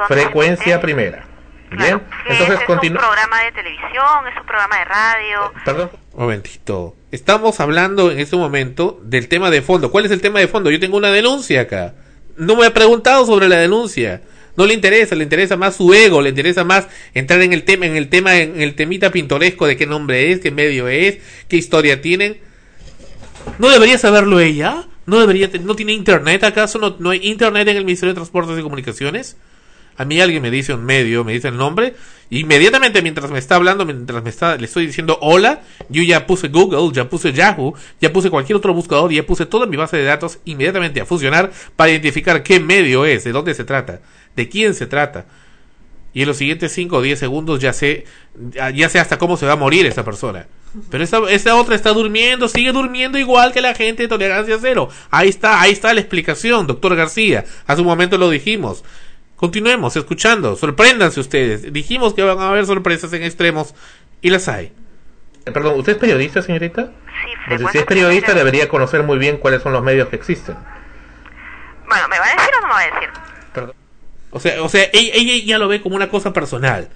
Frecuencia 0.09 0.81
primera. 0.81 1.27
Bien, 1.71 2.01
entonces 2.29 2.55
¿Es 2.55 2.61
un 2.61 2.67
continúa. 2.67 3.01
programa 3.01 3.43
de 3.43 3.53
televisión? 3.53 4.29
¿Es 4.33 4.41
un 4.41 4.47
programa 4.47 4.79
de 4.79 4.85
radio? 4.85 5.53
Perdón. 5.65 5.91
Un 6.13 6.21
momentito. 6.23 6.95
Estamos 7.11 7.59
hablando 7.61 8.11
en 8.11 8.21
este 8.21 8.37
momento 8.37 9.01
del 9.03 9.29
tema 9.29 9.51
de 9.51 9.63
fondo. 9.63 9.91
¿Cuál 9.91 10.07
es 10.07 10.11
el 10.13 10.21
tema 10.21 10.39
de 10.41 10.49
fondo? 10.49 10.71
Yo 10.71 10.79
tengo 10.79 10.97
una 10.97 11.11
denuncia 11.11 11.63
acá. 11.63 11.95
No 12.37 12.57
me 12.57 12.67
ha 12.67 12.75
preguntado 12.75 13.27
sobre 13.27 13.49
la 13.49 13.57
denuncia. 13.57 14.23
No 14.57 14.67
le 14.67 14.75
interesa, 14.75 15.17
le 15.17 15.25
interesa 15.25 15.57
más 15.57 15.77
su 15.77 15.93
ego, 15.93 16.23
le 16.23 16.29
interesa 16.29 16.63
más 16.63 16.87
entrar 17.13 17.41
en 17.43 17.53
el 17.53 17.65
tema, 17.65 17.87
en 17.87 17.97
el 17.97 18.09
tema, 18.09 18.37
en 18.37 18.61
el 18.61 18.77
temita 18.77 19.11
pintoresco 19.11 19.67
de 19.67 19.77
qué 19.77 19.87
nombre 19.87 20.31
es, 20.31 20.39
qué 20.41 20.53
medio 20.53 20.87
es, 20.87 21.19
qué 21.49 21.57
historia 21.57 22.01
tienen. 22.01 22.39
¿No 23.59 23.69
debería 23.69 23.99
saberlo 23.99 24.39
ella? 24.39 24.85
¿No 25.07 25.19
debería 25.19 25.51
no 25.61 25.75
tiene 25.75 25.93
internet 25.93 26.45
acaso? 26.45 26.79
¿No, 26.79 26.97
no 27.01 27.11
hay 27.11 27.21
internet 27.27 27.67
en 27.69 27.77
el 27.77 27.85
Ministerio 27.85 28.13
de 28.13 28.17
Transportes 28.17 28.59
y 28.59 28.63
Comunicaciones? 28.63 29.37
A 29.97 30.05
mí 30.05 30.21
alguien 30.21 30.43
me 30.43 30.51
dice 30.51 30.75
un 30.75 30.85
medio, 30.85 31.25
me 31.25 31.33
dice 31.33 31.49
el 31.49 31.57
nombre, 31.57 31.95
inmediatamente 32.31 33.01
mientras 33.03 33.31
me 33.31 33.39
está 33.39 33.57
hablando, 33.57 33.85
mientras 33.85 34.23
me 34.23 34.31
está, 34.31 34.57
le 34.57 34.65
estoy 34.65 34.87
diciendo 34.87 35.19
hola, 35.21 35.63
yo 35.89 36.03
ya 36.03 36.27
puse 36.27 36.49
Google, 36.49 36.93
ya 36.93 37.09
puse 37.09 37.33
Yahoo, 37.33 37.75
ya 38.01 38.13
puse 38.13 38.31
cualquier 38.31 38.57
otro 38.57 38.75
buscador, 38.75 39.13
ya 39.13 39.25
puse 39.25 39.47
todo 39.47 39.65
en 39.65 39.71
mi 39.71 39.77
base 39.77 39.97
de 39.97 40.05
datos 40.05 40.39
inmediatamente 40.45 41.01
a 41.01 41.07
funcionar 41.07 41.53
para 41.77 41.91
identificar 41.91 42.43
qué 42.43 42.59
medio 42.61 43.05
es, 43.05 43.25
de 43.25 43.33
dónde 43.33 43.55
se 43.55 43.65
trata, 43.65 44.01
de 44.35 44.49
quién 44.49 44.75
se 44.75 44.87
trata. 44.87 45.27
Y 46.13 46.23
en 46.23 46.29
los 46.29 46.37
siguientes 46.37 46.73
5 46.73 46.97
o 46.97 47.03
10 47.03 47.19
segundos 47.19 47.61
ya 47.61 47.73
sé, 47.73 48.05
ya 48.75 48.89
sé 48.89 49.01
hasta 49.01 49.19
cómo 49.19 49.37
se 49.37 49.47
va 49.47 49.53
a 49.53 49.57
morir 49.57 49.85
esa 49.87 50.05
persona. 50.05 50.47
Pero 50.91 51.05
esa, 51.05 51.19
esa 51.31 51.57
otra 51.57 51.75
está 51.75 51.93
durmiendo, 51.93 52.49
sigue 52.49 52.73
durmiendo 52.73 53.19
igual 53.19 53.53
que 53.53 53.61
la 53.61 53.75
gente 53.75 54.05
de 54.05 54.09
tolerancia 54.09 54.59
cero. 54.61 54.89
Ahí 55.11 55.29
está, 55.29 55.61
ahí 55.61 55.73
está 55.73 55.95
la 55.95 56.01
explicación, 56.01 56.67
doctor 56.67 56.97
García. 56.97 57.45
Hace 57.67 57.81
un 57.81 57.87
momento 57.87 58.19
lo 58.19 58.31
dijimos. 58.31 58.85
Continuemos 59.37 59.97
escuchando, 59.97 60.57
sorpréndanse 60.57 61.21
ustedes. 61.21 61.73
Dijimos 61.73 62.15
que 62.15 62.23
van 62.23 62.39
a 62.39 62.49
haber 62.49 62.67
sorpresas 62.67 63.13
en 63.13 63.23
extremos 63.25 63.75
y 64.23 64.31
las 64.31 64.49
hay. 64.49 64.73
Eh, 65.47 65.51
Perdón, 65.53 65.79
¿usted 65.79 65.93
es 65.93 65.99
periodista, 65.99 66.41
señorita? 66.41 66.85
Sí, 66.87 67.33
Porque 67.49 67.65
si 67.73 67.79
es 67.79 67.85
periodista 67.85 68.33
debería 68.35 68.69
conocer 68.69 69.03
muy 69.03 69.19
bien 69.19 69.37
cuáles 69.39 69.63
son 69.63 69.73
los 69.73 69.83
medios 69.83 70.09
que 70.09 70.17
existen. 70.17 70.57
Bueno, 71.89 72.09
¿me 72.09 72.19
va 72.19 72.25
a 72.25 72.29
decir 72.35 72.51
o 72.57 72.61
no 72.63 72.69
me 72.69 72.73
va 72.75 72.81
a 72.81 72.85
decir? 72.95 73.75
O 74.31 74.41
sea, 74.41 74.63
o 74.63 74.69
sea, 74.69 74.85
ella, 74.93 75.13
ella 75.15 75.45
ya 75.45 75.59
lo 75.59 75.69
ve 75.69 75.81
como 75.81 75.95
una 75.97 76.09
cosa 76.09 76.33
personal. 76.33 76.89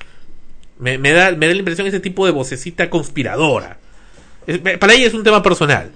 Me, 0.79 0.99
me 0.99 1.13
da, 1.13 1.31
me 1.33 1.47
da 1.47 1.53
la 1.53 1.59
impresión 1.59 1.87
ese 1.87 2.01
tipo 2.01 2.25
de 2.27 2.33
vocecita 2.33 2.89
conspiradora. 2.91 3.79
Es- 4.47 4.59
para 4.79 4.95
ella 4.95 5.07
es 5.07 5.15
un 5.15 5.23
tema 5.25 5.43
personal. 5.43 5.93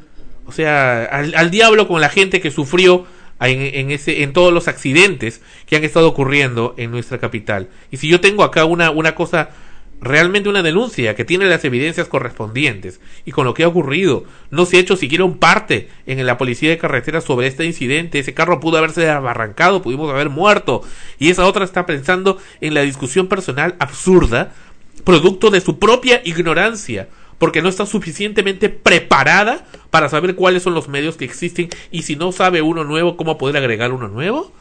O 0.47 0.53
sea, 0.53 1.05
al, 1.05 1.35
al 1.35 1.51
diablo 1.51 1.89
con 1.89 2.01
la 2.01 2.09
gente 2.11 2.41
que 2.41 2.51
sufrió 2.51 3.07
en, 3.49 3.61
en 3.61 3.91
ese, 3.91 4.23
en 4.23 4.33
todos 4.33 4.53
los 4.53 4.69
accidentes 4.69 5.41
que 5.67 5.77
han 5.77 5.85
estado 5.85 6.09
ocurriendo 6.09 6.75
en 6.77 6.91
nuestra 6.91 7.19
capital. 7.19 7.69
Y 7.91 7.97
si 7.97 8.09
yo 8.09 8.21
tengo 8.21 8.45
acá 8.45 8.65
una, 8.65 8.91
una 8.91 9.15
cosa, 9.15 9.51
realmente 10.03 10.49
una 10.49 10.63
denuncia 10.63 11.15
que 11.15 11.25
tiene 11.25 11.47
las 11.47 11.65
evidencias 11.65 12.09
correspondientes 12.09 13.01
y 13.25 13.31
con 13.31 13.47
lo 13.47 13.55
que 13.55 13.63
ha 13.63 13.69
ocurrido, 13.69 14.25
no 14.51 14.67
se 14.67 14.77
ha 14.77 14.81
hecho 14.81 14.97
siquiera 14.97 15.25
un 15.25 15.39
parte 15.39 15.89
en 16.07 16.25
la 16.27 16.39
policía 16.39 16.71
de 16.71 16.79
carretera 16.79 17.21
sobre 17.21 17.47
este 17.47 17.65
incidente, 17.65 18.19
ese 18.19 18.35
carro 18.35 18.61
pudo 18.61 18.79
haberse 18.79 19.09
arrancado, 19.09 19.81
pudimos 19.81 20.13
haber 20.13 20.29
muerto, 20.29 20.83
y 21.19 21.31
esa 21.31 21.47
otra 21.47 21.65
está 21.65 21.87
pensando 21.87 22.39
en 22.61 22.75
la 22.75 22.83
discusión 22.83 23.29
personal 23.29 23.77
absurda, 23.79 24.53
producto 25.05 25.51
de 25.51 25.61
su 25.61 25.79
propia 25.79 26.21
ignorancia, 26.25 27.09
porque 27.43 27.61
no 27.61 27.69
está 27.69 27.87
suficientemente 27.87 28.69
preparada 28.69 29.65
para 29.91 30.09
saber 30.09 30.37
cuáles 30.37 30.63
son 30.63 30.75
los 30.75 30.87
medios 30.87 31.17
que 31.17 31.25
existen 31.25 31.71
y 31.91 32.03
si 32.03 32.15
no 32.15 32.31
sabe 32.31 32.63
uno 32.63 32.85
nuevo, 32.85 33.17
cómo 33.17 33.37
poder 33.37 33.57
agregar 33.57 33.91
uno 33.91 34.07
nuevo. 34.07 34.53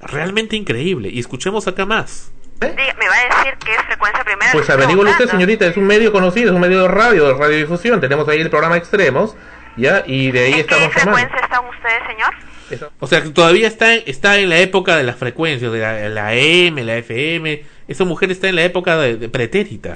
Realmente 0.00 0.54
increíble. 0.54 1.08
Y 1.12 1.18
escuchemos 1.18 1.66
acá 1.66 1.86
más. 1.86 2.30
Diga, 2.60 2.72
¿Me 3.00 3.08
va 3.08 3.16
a 3.16 3.42
decir 3.42 3.58
que 3.58 3.74
es 3.74 3.82
frecuencia 3.84 4.22
primera? 4.22 4.52
Pues 4.52 4.70
averígüelo 4.70 5.10
usted, 5.10 5.28
señorita, 5.28 5.66
es 5.66 5.76
un 5.76 5.88
medio 5.88 6.12
conocido, 6.12 6.50
es 6.50 6.54
un 6.54 6.60
medio 6.60 6.82
de 6.82 6.88
radio, 6.88 7.26
de 7.26 7.34
radiodifusión. 7.34 8.00
Tenemos 8.00 8.28
ahí 8.28 8.40
el 8.40 8.48
programa 8.48 8.76
Extremos, 8.76 9.34
¿ya? 9.76 10.04
Y 10.06 10.30
de 10.30 10.38
ahí 10.38 10.52
¿En 10.52 10.54
qué 10.54 10.60
estamos 10.60 10.94
llamando. 10.94 11.18
frecuencia 11.18 11.40
están 11.40 11.64
ustedes, 11.66 12.02
señor? 12.06 12.90
O 13.00 13.08
sea, 13.08 13.24
que 13.24 13.30
todavía 13.30 13.66
está, 13.66 13.92
está 13.96 14.38
en 14.38 14.50
la 14.50 14.58
época 14.58 14.96
de 14.96 15.02
las 15.02 15.16
frecuencias, 15.16 15.72
de 15.72 15.80
la, 15.80 16.08
la 16.08 16.28
AM, 16.28 16.76
la 16.86 16.96
FM. 16.96 17.64
Esa 17.88 18.04
mujer 18.04 18.30
está 18.30 18.48
en 18.48 18.54
la 18.54 18.62
época 18.62 18.96
de, 18.98 19.16
de 19.16 19.28
pretérita. 19.28 19.94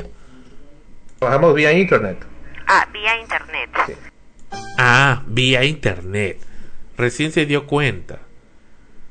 Trabajamos 1.18 1.54
vía 1.54 1.72
internet. 1.72 2.18
Ah, 2.66 2.88
vía 2.92 3.20
internet. 3.20 3.70
Ah, 4.78 5.22
vía 5.26 5.64
internet. 5.64 6.38
Recién 6.96 7.32
se 7.32 7.46
dio 7.46 7.66
cuenta. 7.66 8.20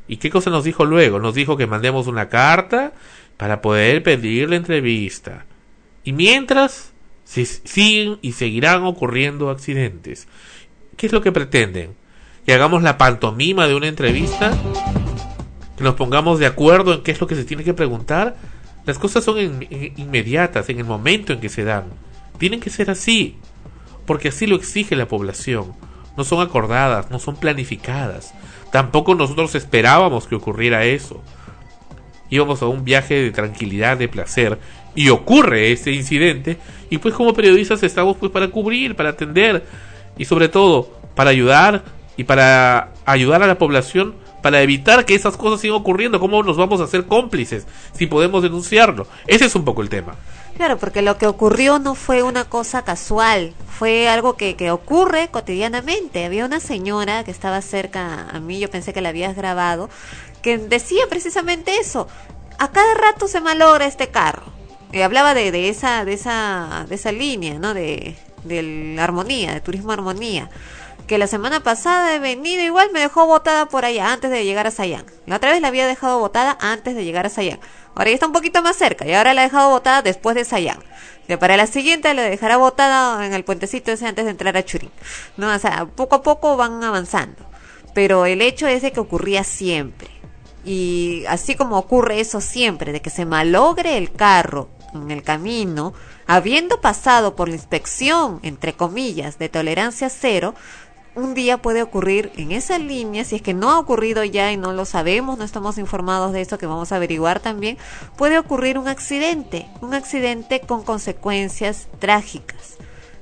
¿Y 0.08 0.18
qué 0.18 0.30
cosa 0.30 0.50
nos 0.50 0.64
dijo 0.64 0.86
luego? 0.86 1.20
Nos 1.20 1.34
dijo 1.36 1.58
que 1.58 1.68
mandemos 1.68 2.08
una 2.08 2.30
carta 2.30 2.94
para 3.38 3.62
poder 3.62 4.04
pedir 4.04 4.50
la 4.50 4.58
entrevista. 4.58 5.46
Y 6.04 6.12
mientras, 6.14 6.94
si- 7.24 7.46
siguen 7.46 8.20
y 8.22 8.34
seguirán 8.34 8.84
ocurriendo 8.84 9.50
accidentes. 9.50 10.28
¿Qué 10.98 11.08
es 11.08 11.14
lo 11.14 11.22
que 11.22 11.32
pretenden? 11.32 11.96
¿Que 12.46 12.54
hagamos 12.54 12.84
la 12.84 12.98
pantomima 12.98 13.68
de 13.68 13.76
una 13.76 13.88
entrevista? 13.88 14.52
¿Que 15.78 15.84
nos 15.84 15.96
pongamos 15.96 16.40
de 16.40 16.46
acuerdo 16.46 16.94
en 16.94 17.04
qué 17.04 17.12
es 17.12 17.22
lo 17.22 17.28
que 17.28 17.36
se 17.36 17.46
tiene 17.46 17.64
que 17.64 17.74
preguntar? 17.74 18.36
Las 18.86 19.00
cosas 19.00 19.24
son 19.24 19.40
in- 19.40 19.68
in- 19.70 19.94
inmediatas, 19.98 20.70
en 20.70 20.80
el 20.80 20.86
momento 20.86 21.34
en 21.34 21.40
que 21.40 21.50
se 21.50 21.64
dan. 21.64 21.86
Tienen 22.38 22.60
que 22.60 22.70
ser 22.70 22.90
así 22.90 23.38
porque 24.06 24.30
así 24.30 24.48
lo 24.48 24.56
exige 24.56 24.96
la 24.96 25.08
población. 25.08 25.74
No 26.18 26.24
son 26.24 26.42
acordadas, 26.42 27.10
no 27.10 27.20
son 27.20 27.36
planificadas. 27.38 28.34
Tampoco 28.72 29.16
nosotros 29.16 29.56
esperábamos 29.56 30.28
que 30.28 30.36
ocurriera 30.36 30.84
eso. 30.84 31.22
Íbamos 32.30 32.62
a 32.62 32.68
un 32.68 32.84
viaje 32.84 33.16
de 33.16 33.32
tranquilidad, 33.32 33.98
de 33.98 34.08
placer, 34.10 34.60
y 34.96 35.10
ocurre 35.10 35.72
este 35.72 35.92
incidente, 35.92 36.58
y 36.90 36.98
pues 36.98 37.14
como 37.14 37.34
periodistas 37.34 37.82
estamos 37.84 38.18
pues 38.18 38.32
para 38.32 38.48
cubrir, 38.50 38.96
para 38.96 39.10
atender, 39.10 39.66
y 40.18 40.26
sobre 40.26 40.50
todo 40.50 41.00
para 41.16 41.30
ayudar 41.30 41.84
y 42.18 42.24
para 42.26 42.92
ayudar 43.06 43.42
a 43.44 43.48
la 43.48 43.58
población 43.58 44.16
para 44.44 44.62
evitar 44.62 45.06
que 45.06 45.16
esas 45.16 45.38
cosas 45.38 45.62
sigan 45.62 45.78
ocurriendo? 45.78 46.20
¿Cómo 46.20 46.44
nos 46.44 46.58
vamos 46.58 46.82
a 46.82 46.84
hacer 46.84 47.06
cómplices 47.08 47.66
si 47.94 48.06
podemos 48.06 48.44
denunciarlo? 48.44 49.08
Ese 49.26 49.46
es 49.46 49.56
un 49.56 49.64
poco 49.64 49.82
el 49.82 49.90
tema. 49.90 50.16
Claro, 50.58 50.78
porque 50.78 51.02
lo 51.02 51.18
que 51.18 51.26
ocurrió 51.26 51.80
no 51.80 51.96
fue 51.96 52.22
una 52.22 52.44
cosa 52.46 52.84
casual, 52.84 53.54
fue 53.80 54.08
algo 54.08 54.36
que, 54.36 54.70
ocurre 54.70 55.30
cotidianamente. 55.30 56.26
Había 56.26 56.46
una 56.46 56.60
señora 56.60 57.24
que 57.24 57.32
estaba 57.32 57.62
cerca 57.62 58.30
a 58.30 58.40
mí, 58.40 58.60
yo 58.60 58.70
pensé 58.70 58.94
que 58.94 59.02
la 59.02 59.10
habías 59.10 59.36
grabado, 59.36 59.90
que 60.44 60.58
decía 60.58 61.06
precisamente 61.10 61.78
eso. 61.78 62.08
A 62.60 62.70
cada 62.72 62.94
rato 62.96 63.28
se 63.28 63.42
malogra 63.42 63.88
este 63.88 64.10
carro. 64.10 64.44
Y 64.92 65.02
hablaba 65.02 65.34
de, 65.34 65.52
de 65.52 65.70
esa 65.70 66.06
de 66.06 66.14
esa 66.14 66.86
de 66.88 66.96
esa 66.96 67.12
línea, 67.12 67.58
¿no? 67.58 67.74
De, 67.74 68.16
de 68.44 68.94
la 68.96 69.06
armonía, 69.06 69.54
de 69.54 69.62
turismo 69.62 69.92
armonía. 69.92 70.50
Que 71.08 71.18
la 71.18 71.28
semana 71.28 71.62
pasada 71.62 72.16
he 72.16 72.20
venido 72.20 72.64
igual 72.64 72.90
me 72.94 73.02
dejó 73.02 73.26
botada 73.26 73.68
por 73.68 73.84
allá 73.84 74.14
antes 74.14 74.32
de 74.32 74.46
llegar 74.46 74.68
a 74.68 74.72
Sayán. 74.72 75.06
La 75.26 75.36
otra 75.36 75.52
vez 75.52 75.62
la 75.62 75.68
había 75.68 75.86
dejado 75.86 76.20
botada 76.20 76.58
antes 76.62 76.96
de 76.96 77.04
llegar 77.04 77.26
a 77.26 77.30
Sayán. 77.30 77.60
Ahora 77.94 78.10
ya 78.10 78.16
está 78.16 78.28
un 78.28 78.34
poquito 78.34 78.64
más 78.64 78.78
cerca 78.78 79.06
y 79.06 79.14
ahora 79.14 79.34
la 79.34 79.42
ha 79.42 79.46
dejado 79.46 79.70
botada 79.70 80.02
después 80.02 80.36
de 80.36 80.46
Sayán. 80.46 80.80
Que 81.28 81.38
para 81.38 81.58
la 81.58 81.68
siguiente 81.68 82.14
la 82.14 82.24
dejará 82.24 82.58
botada 82.58 83.26
en 83.26 83.34
el 83.34 83.44
puentecito 83.44 83.92
ese 83.92 84.08
antes 84.08 84.26
de 84.26 84.32
entrar 84.32 84.56
a 84.56 84.64
Churín. 84.64 84.92
No, 85.38 85.54
o 85.54 85.60
sea, 85.60 85.86
poco 85.86 86.16
a 86.16 86.22
poco 86.22 86.58
van 86.58 86.84
avanzando. 86.84 87.46
Pero 87.94 88.26
el 88.26 88.42
hecho 88.42 88.68
es 88.68 88.82
de 88.82 88.92
que 88.92 89.00
ocurría 89.00 89.44
siempre. 89.44 90.10
Y 90.66 91.26
así 91.28 91.56
como 91.56 91.78
ocurre 91.78 92.20
eso 92.20 92.40
siempre, 92.40 92.94
de 92.94 93.02
que 93.02 93.10
se 93.10 93.26
malogre 93.26 93.98
el 93.98 94.12
carro 94.12 94.70
en 94.94 95.12
el 95.12 95.24
camino, 95.24 95.94
habiendo 96.28 96.80
pasado 96.80 97.36
por 97.36 97.50
la 97.50 97.56
inspección, 97.56 98.40
entre 98.44 98.74
comillas, 98.74 99.38
de 99.40 99.50
tolerancia 99.50 100.10
cero, 100.10 100.56
un 101.16 101.34
día 101.34 101.62
puede 101.62 101.82
ocurrir 101.82 102.32
en 102.38 102.52
esa 102.52 102.80
línea, 102.80 103.24
si 103.24 103.36
es 103.36 103.42
que 103.42 103.54
no 103.54 103.72
ha 103.72 103.80
ocurrido 103.80 104.24
ya 104.24 104.52
y 104.52 104.58
no 104.58 104.74
lo 104.74 104.86
sabemos, 104.86 105.38
no 105.38 105.44
estamos 105.44 105.78
informados 105.78 106.34
de 106.34 106.42
eso, 106.42 106.58
que 106.58 106.66
vamos 106.66 106.92
a 106.92 106.96
averiguar 106.96 107.40
también, 107.40 107.78
puede 108.18 108.40
ocurrir 108.40 108.78
un 108.78 108.88
accidente, 108.88 109.68
un 109.82 109.94
accidente 109.94 110.62
con 110.62 110.84
consecuencias 110.84 111.88
trágicas, 112.00 112.78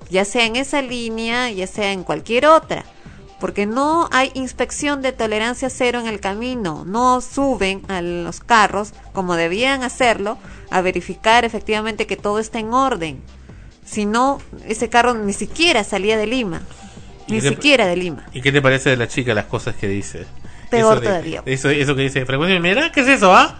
ya 0.10 0.26
sea 0.26 0.46
en 0.46 0.56
esa 0.56 0.82
línea, 0.82 1.50
ya 1.52 1.68
sea 1.68 1.92
en 1.92 2.04
cualquier 2.04 2.46
otra, 2.46 2.86
porque 3.42 3.66
no 3.66 4.08
hay 4.12 4.32
inspección 4.36 5.02
de 5.02 5.12
tolerancia 5.12 5.70
cero 5.70 6.00
en 6.00 6.08
el 6.08 6.20
camino, 6.20 6.86
no 6.86 7.22
suben 7.22 7.82
a 7.90 8.02
los 8.02 8.40
carros 8.40 8.94
como 9.14 9.36
debían 9.36 9.84
hacerlo 9.84 10.38
a 10.70 10.82
verificar 10.82 11.44
efectivamente 11.44 12.08
que 12.08 12.18
todo 12.18 12.40
está 12.40 12.60
en 12.60 12.74
orden. 12.74 13.22
Si 13.84 14.06
no, 14.06 14.38
ese 14.68 14.90
carro 14.90 15.16
ni 15.16 15.34
siquiera 15.34 15.84
salía 15.84 16.18
de 16.18 16.28
Lima. 16.28 16.62
¿Y 17.28 17.34
Ni 17.34 17.42
siquiera 17.42 17.86
de 17.88 17.96
Lima. 17.96 18.26
¿Y 18.34 18.42
qué 18.42 18.52
te 18.52 18.62
parece 18.62 18.90
de 18.92 18.98
la 18.98 19.08
chica 19.08 19.34
las 19.34 19.46
cosas 19.46 19.76
que 19.76 19.88
dice? 19.88 20.26
Peor 20.70 20.94
Eso 20.94 21.02
de- 21.02 21.08
todavía. 21.08 21.44
Eso, 21.46 21.70
eso 21.70 21.96
que 21.96 22.02
dice 22.04 22.26
frecuencia, 22.26 22.60
mira, 22.60 22.92
¿qué 22.92 23.02
es 23.02 23.08
eso, 23.08 23.34
ah? 23.34 23.56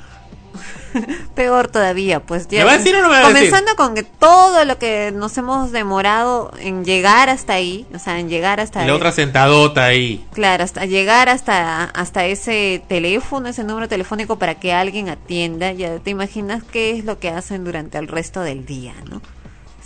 Peor 1.36 1.70
todavía, 1.70 2.20
pues 2.20 2.48
ya. 2.50 2.60
¿Me 2.60 2.66
va 2.66 2.72
a 2.74 2.78
decir 2.78 2.94
o 2.96 3.02
no 3.02 3.08
me 3.10 3.16
va 3.16 3.28
a 3.28 3.30
decir? 3.30 3.50
comenzando 3.50 3.76
con 3.78 3.96
que 3.96 4.04
todo 4.04 4.66
lo 4.66 4.78
que 4.78 5.12
nos 5.16 5.38
hemos 5.38 5.72
demorado 5.72 6.52
en 6.60 6.84
llegar 6.84 7.30
hasta 7.30 7.54
ahí, 7.54 7.86
o 7.96 8.00
sea, 8.00 8.20
en 8.20 8.28
llegar 8.28 8.60
hasta 8.60 8.86
la 8.86 8.94
otra 8.94 9.12
sentadota 9.14 9.86
ahí. 9.86 10.26
Claro, 10.34 10.64
hasta 10.66 10.86
llegar 10.86 11.30
hasta 11.30 11.86
hasta 11.86 12.26
ese 12.26 12.84
teléfono, 12.90 13.48
ese 13.48 13.64
número 13.64 13.88
telefónico 13.88 14.38
para 14.38 14.56
que 14.56 14.74
alguien 14.74 15.08
atienda, 15.08 15.72
ya 15.72 16.00
te 16.00 16.10
imaginas 16.10 16.64
qué 16.64 16.92
es 16.98 17.06
lo 17.06 17.20
que 17.20 17.30
hacen 17.30 17.64
durante 17.64 17.98
el 17.98 18.08
resto 18.10 18.42
del 18.42 18.66
día, 18.66 18.94
¿no? 19.10 19.22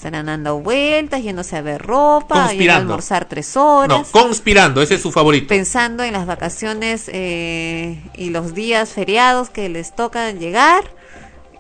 Estarán 0.06 0.27
dando 0.27 0.60
vueltas, 0.60 1.23
yéndose 1.23 1.56
a 1.57 1.61
ver 1.64 1.82
ropa, 1.82 2.52
yendo 2.53 2.73
a 2.73 2.76
almorzar 2.77 3.26
tres 3.26 3.57
horas. 3.57 3.90
No, 3.90 4.22
conspirando, 4.22 4.84
ese 4.84 4.95
es 4.95 5.02
su 5.02 5.11
favorito. 5.11 5.48
pensando 5.48 6.03
en 6.03 6.14
las 6.14 6.27
vacaciones 6.27 7.10
eh, 7.11 7.99
y 8.15 8.30
los 8.30 8.53
días 8.53 8.90
feriados 8.90 9.49
que 9.49 9.68
les 9.68 9.95
toca 9.95 10.30
llegar 10.32 10.84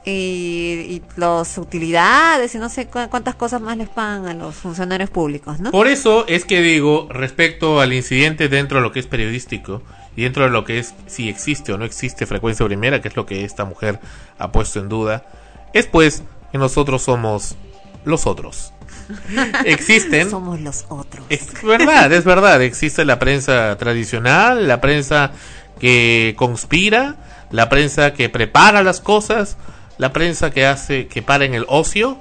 y, 0.05 0.11
y 0.11 1.01
las 1.15 1.57
utilidades 1.57 2.53
y 2.53 2.59
no 2.59 2.69
sé 2.69 2.85
cu- 2.85 3.09
cuántas 3.09 3.33
cosas 3.33 3.61
más 3.61 3.77
les 3.77 3.89
pagan 3.89 4.27
a 4.27 4.35
los 4.35 4.53
funcionarios 4.53 5.09
públicos, 5.09 5.59
¿no? 5.59 5.71
Por 5.71 5.87
eso 5.87 6.27
es 6.27 6.45
que 6.45 6.61
digo, 6.61 7.07
respecto 7.09 7.79
al 7.81 7.93
incidente 7.93 8.47
dentro 8.47 8.77
de 8.77 8.83
lo 8.83 8.91
que 8.91 8.99
es 8.99 9.07
periodístico 9.07 9.81
y 10.15 10.21
dentro 10.21 10.43
de 10.43 10.51
lo 10.51 10.65
que 10.65 10.77
es 10.77 10.93
si 11.07 11.29
existe 11.29 11.73
o 11.73 11.79
no 11.79 11.85
existe 11.85 12.27
frecuencia 12.27 12.63
primera, 12.67 13.01
que 13.01 13.07
es 13.07 13.15
lo 13.15 13.25
que 13.25 13.43
esta 13.43 13.65
mujer 13.65 13.99
ha 14.37 14.51
puesto 14.51 14.79
en 14.79 14.87
duda, 14.87 15.25
es 15.73 15.87
pues 15.87 16.21
que 16.51 16.59
nosotros 16.59 17.01
somos 17.01 17.55
los 18.05 18.27
otros. 18.27 18.71
Existen. 19.65 20.29
Somos 20.29 20.61
los 20.61 20.85
otros. 20.89 21.25
Es 21.29 21.61
verdad, 21.63 22.11
es 22.11 22.23
verdad. 22.23 22.61
Existe 22.61 23.05
la 23.05 23.19
prensa 23.19 23.75
tradicional, 23.77 24.67
la 24.67 24.81
prensa 24.81 25.31
que 25.79 26.33
conspira, 26.37 27.17
la 27.51 27.69
prensa 27.69 28.13
que 28.13 28.29
prepara 28.29 28.83
las 28.83 29.01
cosas, 29.01 29.57
la 29.97 30.13
prensa 30.13 30.51
que 30.51 30.65
hace 30.65 31.07
que 31.07 31.21
para 31.21 31.45
en 31.45 31.53
el 31.53 31.65
ocio 31.67 32.17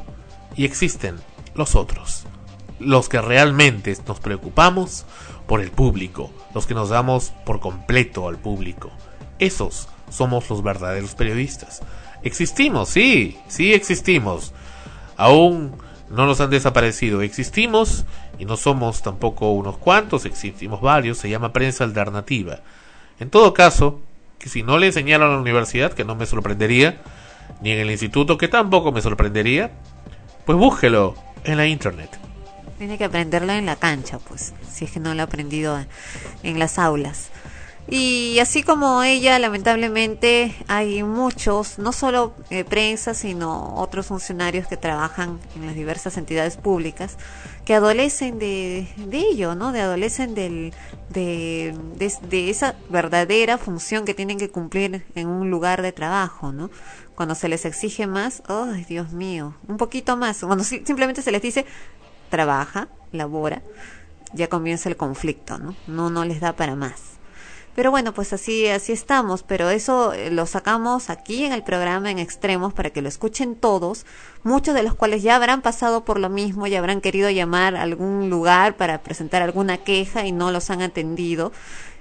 y 0.56 0.64
existen 0.64 1.16
los 1.54 1.74
otros, 1.74 2.24
los 2.78 3.08
que 3.08 3.20
realmente 3.20 3.96
nos 4.06 4.20
preocupamos 4.20 5.06
por 5.46 5.60
el 5.60 5.70
público, 5.70 6.30
los 6.54 6.66
que 6.66 6.74
nos 6.74 6.88
damos 6.88 7.32
por 7.44 7.60
completo 7.60 8.28
al 8.28 8.38
público. 8.38 8.90
Esos 9.38 9.88
somos 10.10 10.48
los 10.48 10.62
verdaderos 10.62 11.14
periodistas. 11.14 11.82
Existimos, 12.22 12.88
sí, 12.88 13.38
sí 13.48 13.74
existimos. 13.74 14.52
Aún 15.16 15.72
no 16.10 16.26
nos 16.26 16.40
han 16.40 16.50
desaparecido. 16.50 17.22
Existimos 17.22 18.04
y 18.38 18.44
no 18.44 18.56
somos 18.56 19.02
tampoco 19.02 19.52
unos 19.52 19.76
cuantos, 19.76 20.24
existimos 20.24 20.80
varios. 20.80 21.18
Se 21.18 21.28
llama 21.28 21.52
prensa 21.52 21.84
alternativa. 21.84 22.60
En 23.20 23.30
todo 23.30 23.54
caso, 23.54 24.00
que 24.38 24.48
si 24.48 24.62
no 24.62 24.78
le 24.78 24.88
enseñaron 24.88 25.30
a 25.30 25.34
la 25.34 25.40
universidad, 25.40 25.92
que 25.92 26.04
no 26.04 26.14
me 26.14 26.26
sorprendería, 26.26 27.00
ni 27.60 27.70
en 27.70 27.78
el 27.78 27.90
instituto, 27.90 28.36
que 28.38 28.48
tampoco 28.48 28.92
me 28.92 29.00
sorprendería, 29.00 29.72
pues 30.44 30.58
búsquelo 30.58 31.14
en 31.44 31.56
la 31.56 31.66
internet. 31.66 32.18
Tiene 32.78 32.98
que 32.98 33.04
aprenderlo 33.04 33.52
en 33.52 33.66
la 33.66 33.76
cancha, 33.76 34.18
pues, 34.18 34.52
si 34.68 34.84
es 34.84 34.90
que 34.90 35.00
no 35.00 35.14
lo 35.14 35.22
ha 35.22 35.24
aprendido 35.26 35.78
en 36.42 36.58
las 36.58 36.78
aulas. 36.78 37.30
Y 37.86 38.38
así 38.38 38.62
como 38.62 39.02
ella, 39.02 39.38
lamentablemente, 39.38 40.54
hay 40.68 41.02
muchos, 41.02 41.78
no 41.78 41.92
solo 41.92 42.32
eh, 42.48 42.64
prensa, 42.64 43.12
sino 43.12 43.74
otros 43.76 44.06
funcionarios 44.06 44.66
que 44.66 44.78
trabajan 44.78 45.38
en 45.54 45.66
las 45.66 45.74
diversas 45.74 46.16
entidades 46.16 46.56
públicas, 46.56 47.18
que 47.66 47.74
adolecen 47.74 48.38
de, 48.38 48.88
ello, 49.12 49.54
¿no? 49.54 49.70
De 49.72 49.82
adolecen 49.82 50.34
del, 50.34 50.72
de, 51.10 51.76
de, 51.98 52.48
esa 52.50 52.74
verdadera 52.88 53.58
función 53.58 54.06
que 54.06 54.14
tienen 54.14 54.38
que 54.38 54.48
cumplir 54.48 55.04
en 55.14 55.28
un 55.28 55.50
lugar 55.50 55.82
de 55.82 55.92
trabajo, 55.92 56.52
¿no? 56.52 56.70
Cuando 57.14 57.34
se 57.34 57.48
les 57.48 57.66
exige 57.66 58.06
más, 58.06 58.42
¡ay, 58.48 58.84
Dios 58.88 59.12
mío! 59.12 59.56
Un 59.68 59.76
poquito 59.76 60.16
más. 60.16 60.40
Cuando 60.40 60.64
si- 60.64 60.82
simplemente 60.86 61.20
se 61.20 61.30
les 61.32 61.42
dice, 61.42 61.66
trabaja, 62.30 62.88
labora, 63.12 63.62
ya 64.32 64.48
comienza 64.48 64.88
el 64.88 64.96
conflicto, 64.96 65.58
¿no? 65.58 65.76
No, 65.86 66.08
no 66.08 66.24
les 66.24 66.40
da 66.40 66.54
para 66.56 66.74
más. 66.76 67.13
Pero 67.74 67.90
bueno, 67.90 68.14
pues 68.14 68.32
así, 68.32 68.68
así 68.68 68.92
estamos, 68.92 69.42
pero 69.42 69.68
eso 69.68 70.12
eh, 70.12 70.30
lo 70.30 70.46
sacamos 70.46 71.10
aquí 71.10 71.44
en 71.44 71.52
el 71.52 71.64
programa 71.64 72.10
en 72.10 72.20
extremos 72.20 72.72
para 72.72 72.90
que 72.90 73.02
lo 73.02 73.08
escuchen 73.08 73.56
todos, 73.56 74.06
muchos 74.44 74.74
de 74.74 74.84
los 74.84 74.94
cuales 74.94 75.24
ya 75.24 75.34
habrán 75.34 75.60
pasado 75.60 76.04
por 76.04 76.20
lo 76.20 76.28
mismo, 76.28 76.68
ya 76.68 76.78
habrán 76.78 77.00
querido 77.00 77.30
llamar 77.30 77.74
a 77.74 77.82
algún 77.82 78.30
lugar 78.30 78.76
para 78.76 79.02
presentar 79.02 79.42
alguna 79.42 79.78
queja 79.78 80.24
y 80.24 80.30
no 80.30 80.52
los 80.52 80.70
han 80.70 80.82
atendido. 80.82 81.50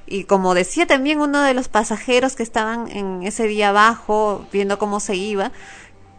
Y 0.05 0.25
como 0.25 0.53
decía 0.53 0.85
también 0.85 1.19
uno 1.19 1.41
de 1.41 1.55
los 1.55 1.69
pasajeros 1.69 2.35
que 2.35 2.43
estaban 2.43 2.87
en 2.91 3.23
ese 3.23 3.47
día 3.47 3.69
abajo 3.69 4.45
viendo 4.51 4.77
cómo 4.77 4.99
se 4.99 5.15
iba, 5.15 5.51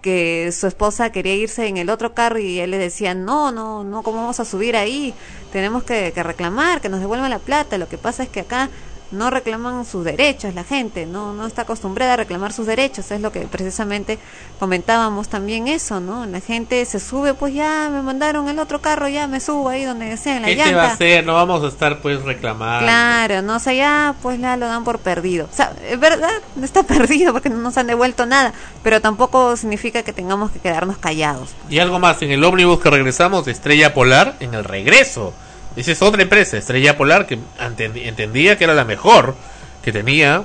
que 0.02 0.51
su 0.52 0.66
esposa 0.66 1.12
quería 1.12 1.35
irse 1.35 1.66
en 1.66 1.76
el 1.76 1.90
otro 1.90 2.12
carro 2.12 2.39
y 2.39 2.59
él 2.59 2.72
le 2.72 2.78
decía, 2.78 3.14
no, 3.14 3.52
no, 3.52 3.85
no, 3.85 4.02
¿cómo 4.02 4.18
vamos 4.18 4.40
a 4.40 4.44
subir 4.44 4.76
ahí? 4.76 5.14
Tenemos 5.52 5.85
que, 5.85 6.12
que 6.12 6.22
reclamar, 6.22 6.81
que 6.81 6.89
nos 6.89 7.01
devuelvan 7.01 7.31
la 7.31 7.39
plata. 7.39 7.78
Lo 7.78 7.89
que 7.89 7.98
pasa 7.98 8.22
es 8.24 8.28
que 8.28 8.40
acá 8.40 8.68
no 9.10 9.31
reclaman 9.31 9.85
sus 9.85 10.05
derechos 10.05 10.55
la 10.55 10.64
gente, 10.64 11.06
no, 11.06 11.32
no 11.32 11.47
está 11.47 11.62
acostumbrada 11.62 12.14
a 12.14 12.16
reclamar 12.16 12.52
sus 12.52 12.66
derechos. 12.66 13.10
Es 13.10 13.20
lo 13.20 13.32
que 13.32 13.40
precisamente 13.40 14.18
comentábamos 14.59 15.28
también 15.28 15.68
eso, 15.68 16.01
¿no? 16.01 16.26
La 16.26 16.40
gente 16.40 16.85
se 16.85 17.01
sube, 17.01 17.35
pues 17.35 17.55
ya 17.55 17.89
me 17.90 18.02
mandaron 18.02 18.48
el 18.48 18.59
otro 18.59 18.81
carro, 18.81 19.09
ya 19.09 19.26
me 19.26 19.40
subo 19.40 19.68
ahí 19.68 19.85
donde 19.85 20.16
sea, 20.16 20.36
en 20.36 20.43
la 20.43 20.48
¿Qué 20.48 20.56
llanta. 20.56 20.70
se 20.70 20.76
va 20.76 20.82
a 20.85 20.93
hacer? 20.93 21.26
No 21.26 21.35
vamos 21.35 21.62
a 21.64 21.68
estar 21.68 22.01
pues 22.01 22.22
reclamando. 22.22 22.85
Claro, 22.85 23.43
no, 23.43 23.56
o 23.56 23.59
sea, 23.59 23.72
ya 23.72 24.14
pues 24.22 24.40
ya 24.40 24.56
lo 24.56 24.66
dan 24.66 24.85
por 24.85 24.98
perdido. 24.98 25.48
O 25.51 25.55
sea, 25.55 25.72
es 25.89 25.98
verdad, 25.98 26.31
no 26.56 26.64
está 26.64 26.82
perdido 26.85 27.32
porque 27.32 27.51
no 27.51 27.56
nos 27.56 27.76
han 27.78 27.86
devuelto 27.86 28.26
nada, 28.26 28.52
pero 28.82 29.01
tampoco 29.01 29.56
significa 29.56 30.02
que 30.02 30.12
tengamos 30.12 30.51
que 30.51 30.59
quedarnos 30.59 30.98
callados. 30.98 31.51
Y 31.68 31.78
algo 31.78 31.98
más, 31.98 32.20
en 32.22 32.31
el 32.31 32.43
ómnibus 32.44 32.81
que 32.81 32.90
regresamos 32.90 33.44
de 33.44 33.52
Estrella 33.52 33.94
Polar, 33.94 34.36
en 34.40 34.55
el 34.55 34.64
regreso. 34.64 35.35
Esa 35.77 35.93
es 35.93 36.03
otra 36.03 36.23
empresa, 36.23 36.57
Estrella 36.57 36.97
Polar, 36.97 37.27
que 37.27 37.39
entendía 37.59 38.57
que 38.57 38.65
era 38.65 38.75
la 38.75 38.85
mejor 38.85 39.35
que 39.83 39.93
tenía 39.93 40.45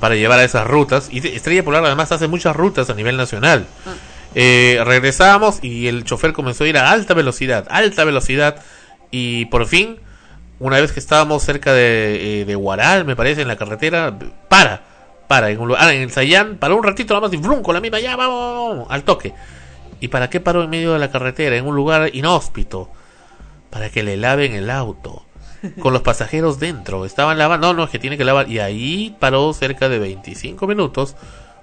para 0.00 0.14
llevar 0.14 0.38
a 0.38 0.44
esas 0.44 0.66
rutas. 0.66 1.08
Y 1.10 1.26
Estrella 1.26 1.64
Polar 1.64 1.84
además 1.84 2.12
hace 2.12 2.28
muchas 2.28 2.54
rutas 2.54 2.88
a 2.90 2.94
nivel 2.94 3.16
nacional. 3.16 3.66
Eh, 4.34 4.80
regresamos 4.84 5.58
y 5.62 5.88
el 5.88 6.04
chofer 6.04 6.32
comenzó 6.32 6.64
a 6.64 6.68
ir 6.68 6.78
a 6.78 6.90
alta 6.90 7.14
velocidad, 7.14 7.66
alta 7.70 8.04
velocidad. 8.04 8.62
Y 9.10 9.46
por 9.46 9.66
fin 9.66 9.98
una 10.60 10.80
vez 10.80 10.92
que 10.92 11.00
estábamos 11.00 11.42
cerca 11.42 11.72
de, 11.72 12.40
eh, 12.40 12.44
de 12.44 12.54
Guaral, 12.54 13.04
me 13.04 13.14
parece, 13.14 13.42
en 13.42 13.48
la 13.48 13.56
carretera, 13.56 14.18
para, 14.48 14.82
para, 15.28 15.50
en, 15.50 15.60
un 15.60 15.68
lugar, 15.68 15.84
ah, 15.84 15.94
en 15.94 16.02
el 16.02 16.10
Sayán, 16.10 16.56
paró 16.56 16.76
un 16.76 16.82
ratito 16.82 17.14
nada 17.14 17.26
más 17.26 17.34
y 17.34 17.36
¡vrum! 17.36 17.62
con 17.62 17.74
la 17.74 17.80
misma, 17.80 18.00
ya 18.00 18.16
vamos, 18.16 18.86
al 18.90 19.04
toque. 19.04 19.32
¿Y 20.00 20.08
para 20.08 20.28
qué 20.30 20.40
paró 20.40 20.62
en 20.64 20.70
medio 20.70 20.92
de 20.92 20.98
la 20.98 21.10
carretera, 21.10 21.56
en 21.56 21.66
un 21.66 21.76
lugar 21.76 22.10
inhóspito? 22.12 22.90
Para 23.70 23.90
que 23.90 24.02
le 24.02 24.16
laven 24.16 24.54
el 24.54 24.70
auto. 24.70 25.24
Con 25.80 25.92
los 25.92 26.02
pasajeros 26.02 26.60
dentro. 26.60 27.04
Estaban 27.04 27.38
lavando. 27.38 27.68
No, 27.68 27.74
no, 27.74 27.84
es 27.84 27.90
que 27.90 27.98
tiene 27.98 28.16
que 28.16 28.24
lavar. 28.24 28.48
Y 28.48 28.60
ahí 28.60 29.16
paró 29.18 29.52
cerca 29.52 29.88
de 29.88 29.98
25 29.98 30.66
minutos 30.66 31.16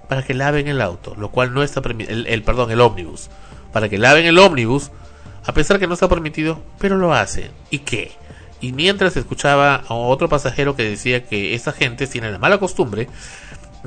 para 0.08 0.22
que 0.22 0.34
laven 0.34 0.68
el 0.68 0.80
auto. 0.80 1.14
Lo 1.16 1.30
cual 1.30 1.54
no 1.54 1.62
está 1.62 1.80
permitido. 1.80 2.24
El, 2.26 2.42
perdón, 2.42 2.70
el 2.70 2.80
ómnibus. 2.80 3.30
Para 3.72 3.88
que 3.88 3.98
laven 3.98 4.26
el 4.26 4.38
ómnibus. 4.38 4.90
A 5.46 5.52
pesar 5.52 5.78
que 5.78 5.86
no 5.86 5.94
está 5.94 6.08
permitido. 6.08 6.60
Pero 6.78 6.96
lo 6.96 7.14
hacen. 7.14 7.50
¿Y 7.70 7.80
qué? 7.80 8.12
Y 8.60 8.72
mientras 8.72 9.16
escuchaba 9.16 9.76
a 9.76 9.94
otro 9.94 10.28
pasajero 10.28 10.76
que 10.76 10.82
decía 10.82 11.24
que 11.24 11.54
esa 11.54 11.72
gente 11.72 12.06
tiene 12.06 12.30
la 12.30 12.38
mala 12.38 12.58
costumbre 12.58 13.08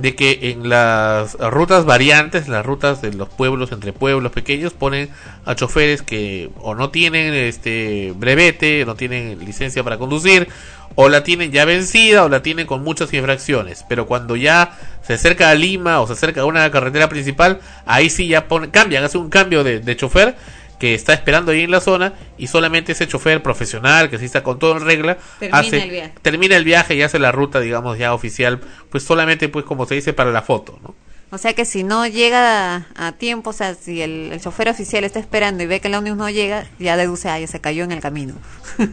de 0.02 0.16
que 0.16 0.52
en 0.52 0.70
las 0.70 1.34
rutas 1.36 1.86
variantes, 1.86 2.48
las 2.48 2.66
rutas 2.66 3.02
de 3.02 3.14
los 3.14 3.30
pueblos 3.30 3.72
entre 3.72 3.94
pueblos 3.94 4.32
pequeños, 4.32 4.74
ponen 4.74 5.10
a 5.46 5.56
choferes 5.56 6.02
que 6.02 6.50
o 6.60 6.76
no 6.76 6.90
tienen 6.90 7.34
este 7.34 8.14
brevete, 8.16 8.86
no 8.86 8.96
tienen 8.96 9.40
licencia 9.46 9.84
para 9.84 9.98
conducir, 9.98 10.48
o 10.96 11.10
la 11.10 11.24
tienen 11.24 11.52
ya 11.52 11.66
vencida, 11.66 12.26
o 12.26 12.30
la 12.30 12.42
tienen 12.42 12.68
con 12.68 12.84
muchas 12.84 13.14
infracciones. 13.14 13.86
Pero 13.88 14.08
cuando 14.08 14.36
ya 14.36 14.78
se 15.02 15.14
acerca 15.14 15.50
a 15.50 15.56
Lima 15.56 16.02
o 16.02 16.08
se 16.08 16.14
acerca 16.14 16.42
a 16.42 16.46
una 16.46 16.70
carretera 16.72 17.10
principal, 17.10 17.60
ahí 17.86 18.10
sí 18.10 18.28
ya 18.28 18.48
ponen, 18.48 18.72
cambian, 18.72 19.04
hacen 19.04 19.22
un 19.22 19.30
cambio 19.30 19.64
de, 19.64 19.80
de 19.80 19.96
chofer 19.96 20.36
que 20.80 20.94
está 20.96 21.14
esperando 21.14 21.52
ahí 21.52 21.62
en 21.62 21.72
la 21.72 21.82
zona 21.82 22.14
y 22.38 22.48
solamente 22.48 22.94
ese 22.94 23.08
chofer 23.08 23.44
profesional 23.44 24.10
que 24.10 24.18
sí 24.18 24.26
está 24.26 24.44
con 24.44 24.58
todo 24.60 24.78
en 24.78 24.86
regla 24.86 25.18
Termina 25.40 25.60
hace 25.60 25.84
el 25.84 25.90
viaje. 25.90 26.14
termina 26.22 26.56
el 26.56 26.64
viaje 26.64 26.96
y 26.96 27.02
hace 27.02 27.20
la 27.20 27.32
ruta 27.32 27.60
digamos 27.60 27.98
ya 27.98 28.14
oficial 28.14 28.60
pues 28.90 29.04
solamente 29.04 29.50
pues 29.50 29.66
como 29.66 29.86
se 29.86 29.96
dice 29.96 30.14
para 30.14 30.32
la 30.32 30.42
foto 30.42 30.80
¿no? 30.82 30.96
O 31.32 31.38
sea 31.38 31.54
que 31.54 31.64
si 31.64 31.84
no 31.84 32.08
llega 32.08 32.76
a, 32.76 32.88
a 32.96 33.12
tiempo, 33.12 33.52
o 33.52 33.54
sea, 33.54 33.76
si 33.76 34.02
el, 34.02 34.32
el 34.32 34.42
chofer 34.42 34.68
oficial 34.68 35.04
está 35.04 35.20
esperando 35.20 35.62
y 35.62 35.68
ve 35.68 35.80
que 35.80 35.88
el 35.88 35.94
ómnibus 35.94 36.18
no 36.18 36.28
llega, 36.32 36.66
ya 36.80 36.98
deduce, 36.98 37.30
ah, 37.30 37.40
ya 37.40 37.46
se 37.46 37.62
cayó 37.62 37.84
en 37.84 37.92
el 37.92 38.00
camino. 38.00 38.34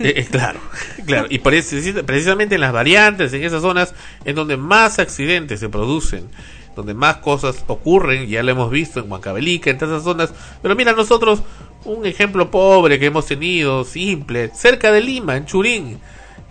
Eh, 0.01 0.15
eh, 0.17 0.27
claro, 0.31 0.59
claro. 1.07 1.29
Y 1.31 1.39
por 1.39 1.55
eso, 1.55 1.77
precisamente 2.05 2.57
en 2.57 2.61
las 2.61 2.73
variantes, 2.75 3.33
en 3.33 3.43
esas 3.43 3.63
zonas, 3.63 3.95
en 4.27 4.35
donde 4.35 4.59
más 4.59 4.99
accidentes 4.99 5.61
se 5.61 5.71
producen, 5.71 6.29
donde 6.75 6.93
más 6.93 7.19
cosas 7.19 7.65
ocurren, 7.69 8.27
ya 8.29 8.43
lo 8.43 8.51
hemos 8.51 8.71
visto 8.71 9.01
en 9.01 9.11
Huancavelica, 9.11 9.71
en 9.71 9.79
todas 9.79 9.95
esas 9.95 10.05
zonas. 10.05 10.35
Pero 10.61 10.77
mira, 10.77 10.93
nosotros, 10.93 11.43
un 11.87 12.05
ejemplo 12.05 12.51
pobre 12.51 12.99
que 12.99 13.07
hemos 13.07 13.27
tenido, 13.27 13.85
simple, 13.85 14.51
cerca 14.55 14.93
de 14.93 15.01
Lima, 15.01 15.37
en 15.37 15.47
Churín. 15.47 16.01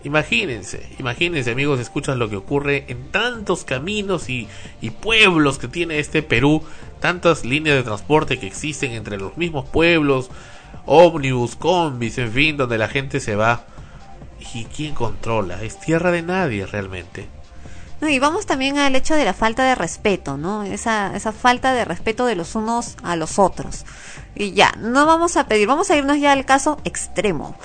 Imagínense, 0.03 0.87
imagínense 0.99 1.51
amigos, 1.51 1.79
escuchan 1.79 2.19
lo 2.19 2.29
que 2.29 2.35
ocurre 2.35 2.85
en 2.87 3.11
tantos 3.11 3.65
caminos 3.65 4.29
y, 4.29 4.47
y 4.79 4.91
pueblos 4.91 5.57
que 5.57 5.67
tiene 5.67 5.99
este 5.99 6.21
Perú, 6.21 6.63
tantas 6.99 7.43
líneas 7.43 7.75
de 7.75 7.83
transporte 7.83 8.39
que 8.39 8.47
existen 8.47 8.91
entre 8.91 9.17
los 9.17 9.35
mismos 9.35 9.67
pueblos, 9.67 10.29
ómnibus, 10.85 11.55
combis, 11.55 12.17
en 12.17 12.31
fin, 12.31 12.57
donde 12.57 12.77
la 12.77 12.87
gente 12.87 13.19
se 13.19 13.35
va. 13.35 13.65
¿Y 14.53 14.65
quién 14.65 14.93
controla? 14.93 15.63
Es 15.63 15.79
tierra 15.79 16.11
de 16.11 16.21
nadie 16.21 16.65
realmente. 16.65 17.27
No, 17.99 18.09
y 18.09 18.19
vamos 18.19 18.45
también 18.45 18.77
al 18.77 18.95
hecho 18.95 19.15
de 19.15 19.25
la 19.25 19.33
falta 19.33 19.63
de 19.63 19.73
respeto, 19.73 20.37
¿no? 20.37 20.63
Esa, 20.63 21.15
esa 21.15 21.31
falta 21.31 21.73
de 21.73 21.85
respeto 21.85 22.25
de 22.25 22.35
los 22.35 22.53
unos 22.55 22.95
a 23.03 23.15
los 23.15 23.39
otros. 23.39 23.85
Y 24.35 24.51
ya, 24.51 24.73
no 24.79 25.05
vamos 25.05 25.37
a 25.37 25.47
pedir, 25.47 25.67
vamos 25.67 25.89
a 25.89 25.95
irnos 25.95 26.19
ya 26.19 26.33
al 26.33 26.43
caso 26.43 26.77
extremo, 26.83 27.55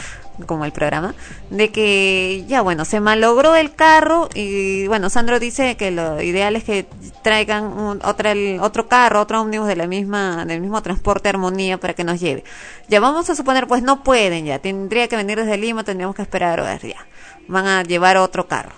como 0.46 0.64
el 0.64 0.72
programa, 0.72 1.14
de 1.50 1.70
que 1.70 2.44
ya 2.46 2.62
bueno, 2.62 2.84
se 2.84 3.00
malogró 3.00 3.56
el 3.56 3.74
carro 3.74 4.28
y 4.34 4.86
bueno, 4.86 5.10
Sandro 5.10 5.40
dice 5.40 5.76
que 5.76 5.90
lo 5.90 6.22
ideal 6.22 6.54
es 6.54 6.62
que 6.62 6.86
traigan 7.22 8.00
otro 8.02 8.88
carro, 8.88 9.20
otro 9.20 9.40
ómnibus 9.40 9.66
de 9.66 9.74
la 9.74 9.88
misma, 9.88 10.44
del 10.46 10.60
mismo 10.60 10.80
transporte 10.80 11.28
armonía 11.28 11.78
para 11.78 11.94
que 11.94 12.04
nos 12.04 12.20
lleve. 12.20 12.44
Ya 12.88 13.00
vamos 13.00 13.28
a 13.30 13.34
suponer, 13.34 13.66
pues 13.66 13.82
no 13.82 14.04
pueden 14.04 14.46
ya, 14.46 14.60
tendría 14.60 15.08
que 15.08 15.16
venir 15.16 15.38
desde 15.38 15.56
Lima, 15.56 15.82
tendríamos 15.82 16.14
que 16.14 16.22
esperar 16.22 16.60
horas 16.60 16.82
ya. 16.82 17.06
Van 17.48 17.66
a 17.66 17.82
llevar 17.82 18.16
otro 18.16 18.46
carro. 18.46 18.72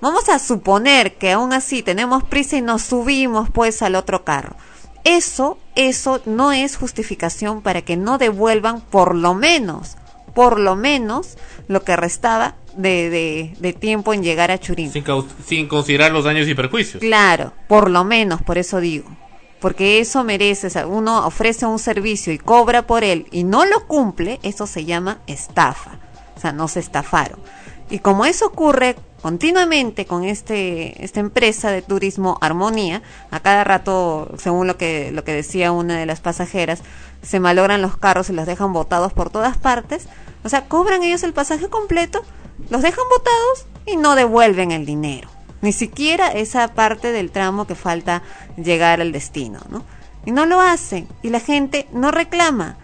Vamos 0.00 0.28
a 0.28 0.38
suponer 0.40 1.14
que 1.14 1.32
aún 1.32 1.52
así 1.52 1.82
tenemos 1.82 2.24
prisa 2.24 2.56
y 2.56 2.62
nos 2.62 2.82
subimos 2.82 3.48
pues 3.50 3.80
al 3.82 3.94
otro 3.94 4.24
carro. 4.24 4.56
Eso, 5.04 5.58
eso 5.74 6.20
no 6.26 6.52
es 6.52 6.76
justificación 6.76 7.62
para 7.62 7.82
que 7.82 7.96
no 7.96 8.18
devuelvan 8.18 8.80
por 8.80 9.14
lo 9.14 9.34
menos, 9.34 9.96
por 10.34 10.58
lo 10.58 10.76
menos 10.76 11.38
lo 11.66 11.82
que 11.82 11.96
restaba 11.96 12.54
de, 12.76 13.10
de, 13.10 13.54
de 13.58 13.72
tiempo 13.72 14.14
en 14.14 14.22
llegar 14.22 14.50
a 14.50 14.58
Churín. 14.58 14.92
Sin, 14.92 15.04
sin 15.44 15.68
considerar 15.68 16.12
los 16.12 16.24
daños 16.24 16.48
y 16.48 16.54
perjuicios. 16.54 17.00
Claro, 17.00 17.52
por 17.68 17.90
lo 17.90 18.04
menos, 18.04 18.42
por 18.42 18.58
eso 18.58 18.80
digo. 18.80 19.08
Porque 19.60 19.98
eso 19.98 20.22
merece, 20.22 20.68
o 20.68 20.70
sea, 20.70 20.86
uno 20.86 21.26
ofrece 21.26 21.66
un 21.66 21.80
servicio 21.80 22.32
y 22.32 22.38
cobra 22.38 22.86
por 22.86 23.02
él 23.02 23.26
y 23.32 23.42
no 23.42 23.64
lo 23.64 23.86
cumple, 23.88 24.38
eso 24.44 24.66
se 24.68 24.84
llama 24.84 25.18
estafa. 25.26 25.98
O 26.36 26.40
sea, 26.40 26.52
no 26.52 26.68
se 26.68 26.78
estafaron. 26.78 27.40
Y 27.90 27.98
como 27.98 28.24
eso 28.24 28.46
ocurre 28.46 28.94
continuamente 29.22 30.06
con 30.06 30.24
este 30.24 31.04
esta 31.04 31.20
empresa 31.20 31.70
de 31.70 31.82
turismo 31.82 32.38
Armonía, 32.40 33.02
a 33.30 33.40
cada 33.40 33.64
rato, 33.64 34.30
según 34.38 34.66
lo 34.66 34.76
que 34.76 35.10
lo 35.12 35.24
que 35.24 35.32
decía 35.32 35.72
una 35.72 35.98
de 35.98 36.06
las 36.06 36.20
pasajeras, 36.20 36.82
se 37.22 37.40
malogran 37.40 37.82
los 37.82 37.96
carros 37.96 38.30
y 38.30 38.32
los 38.32 38.46
dejan 38.46 38.72
botados 38.72 39.12
por 39.12 39.30
todas 39.30 39.56
partes. 39.56 40.08
O 40.44 40.48
sea, 40.48 40.66
cobran 40.66 41.02
ellos 41.02 41.22
el 41.22 41.32
pasaje 41.32 41.68
completo, 41.68 42.22
los 42.70 42.82
dejan 42.82 43.04
botados 43.10 43.66
y 43.86 43.96
no 43.96 44.14
devuelven 44.14 44.70
el 44.70 44.86
dinero. 44.86 45.28
Ni 45.60 45.72
siquiera 45.72 46.28
esa 46.28 46.68
parte 46.68 47.10
del 47.10 47.30
tramo 47.30 47.66
que 47.66 47.74
falta 47.74 48.22
llegar 48.56 49.00
al 49.00 49.10
destino, 49.10 49.58
¿no? 49.68 49.84
Y 50.24 50.30
no 50.30 50.46
lo 50.46 50.60
hacen. 50.60 51.08
Y 51.22 51.30
la 51.30 51.40
gente 51.40 51.88
no 51.92 52.10
reclama. 52.10 52.76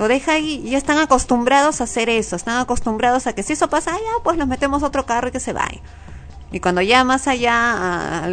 Lo 0.00 0.08
deja 0.08 0.32
ahí 0.32 0.62
y 0.64 0.70
ya 0.70 0.78
están 0.78 0.96
acostumbrados 0.96 1.82
a 1.82 1.84
hacer 1.84 2.08
eso. 2.08 2.34
Están 2.34 2.56
acostumbrados 2.56 3.26
a 3.26 3.34
que 3.34 3.42
si 3.42 3.52
eso 3.52 3.68
pasa 3.68 3.90
allá, 3.90 4.10
pues 4.24 4.38
los 4.38 4.48
metemos 4.48 4.82
a 4.82 4.86
otro 4.86 5.04
carro 5.04 5.28
y 5.28 5.30
que 5.30 5.40
se 5.40 5.52
vaya. 5.52 5.78
Y 6.50 6.60
cuando 6.60 6.80
ya 6.80 7.04
más 7.04 7.28
allá 7.28 8.26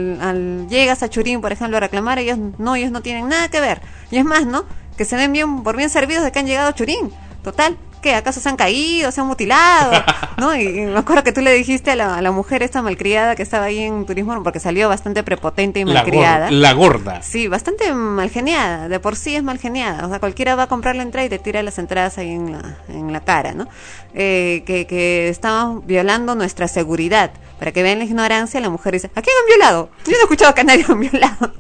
llegas 0.69 1.03
a 1.03 1.09
Churín, 1.09 1.41
por 1.41 1.51
ejemplo, 1.51 1.75
a 1.75 1.81
reclamar, 1.81 2.19
ellos 2.19 2.37
no, 2.57 2.77
ellos 2.77 2.91
no 2.91 3.01
tienen 3.01 3.27
nada 3.27 3.49
que 3.49 3.59
ver. 3.59 3.81
Y 4.11 4.17
es 4.17 4.23
más, 4.23 4.45
¿no? 4.45 4.63
Que 4.95 5.03
se 5.03 5.17
den 5.17 5.33
bien, 5.33 5.61
por 5.61 5.75
bien 5.75 5.89
servidos 5.89 6.23
de 6.23 6.31
que 6.31 6.39
han 6.39 6.47
llegado 6.47 6.69
a 6.69 6.73
Churín. 6.73 7.11
Total, 7.43 7.77
¿qué? 8.07 8.15
¿Acaso 8.15 8.39
se 8.39 8.47
han 8.49 8.55
caído, 8.55 9.11
se 9.11 9.19
han 9.21 9.27
mutilado? 9.27 9.91
¿No? 10.37 10.55
Y, 10.55 10.61
y 10.67 10.81
me 10.85 10.97
acuerdo 10.97 11.23
que 11.23 11.31
tú 11.33 11.41
le 11.41 11.53
dijiste 11.53 11.91
a 11.91 11.95
la, 11.95 12.15
a 12.17 12.21
la 12.21 12.31
mujer 12.31 12.63
esta 12.63 12.81
malcriada 12.81 13.35
que 13.35 13.43
estaba 13.43 13.65
ahí 13.65 13.79
en 13.79 14.05
turismo, 14.05 14.41
porque 14.43 14.59
salió 14.59 14.87
bastante 14.89 15.23
prepotente 15.23 15.79
y 15.81 15.83
La, 15.85 15.93
malcriada. 15.95 16.51
la 16.51 16.73
gorda. 16.73 17.21
Sí, 17.21 17.47
bastante 17.47 17.93
mal 17.93 18.29
geniada, 18.29 18.87
de 18.87 18.99
por 18.99 19.15
sí 19.15 19.35
es 19.35 19.43
mal 19.43 19.57
geniada, 19.59 20.05
o 20.05 20.09
sea, 20.09 20.19
cualquiera 20.19 20.55
va 20.55 20.63
a 20.63 20.67
comprar 20.67 20.95
la 20.95 21.03
entrada 21.03 21.25
y 21.25 21.29
te 21.29 21.39
tira 21.39 21.61
las 21.63 21.77
entradas 21.79 22.17
ahí 22.17 22.31
en 22.31 22.51
la, 22.53 22.77
en 22.87 23.11
la 23.11 23.19
cara, 23.21 23.53
¿no? 23.53 23.67
Eh, 24.13 24.63
que, 24.65 24.87
que 24.87 25.27
estamos 25.29 25.85
violando 25.85 26.35
nuestra 26.35 26.67
seguridad. 26.67 27.31
Para 27.59 27.71
que 27.71 27.81
vean 27.81 27.97
la 27.97 28.05
ignorancia, 28.05 28.59
la 28.59 28.69
mujer 28.69 28.93
dice, 28.93 29.07
¿a 29.15 29.21
quién 29.21 29.35
han 29.41 29.47
violado? 29.47 29.89
Yo 30.05 30.11
no 30.11 30.17
he 30.19 30.21
escuchado 30.21 30.53
que 30.53 30.61
a 30.61 30.63
nadie 30.63 30.85
han 30.89 30.99
violado. 30.99 31.51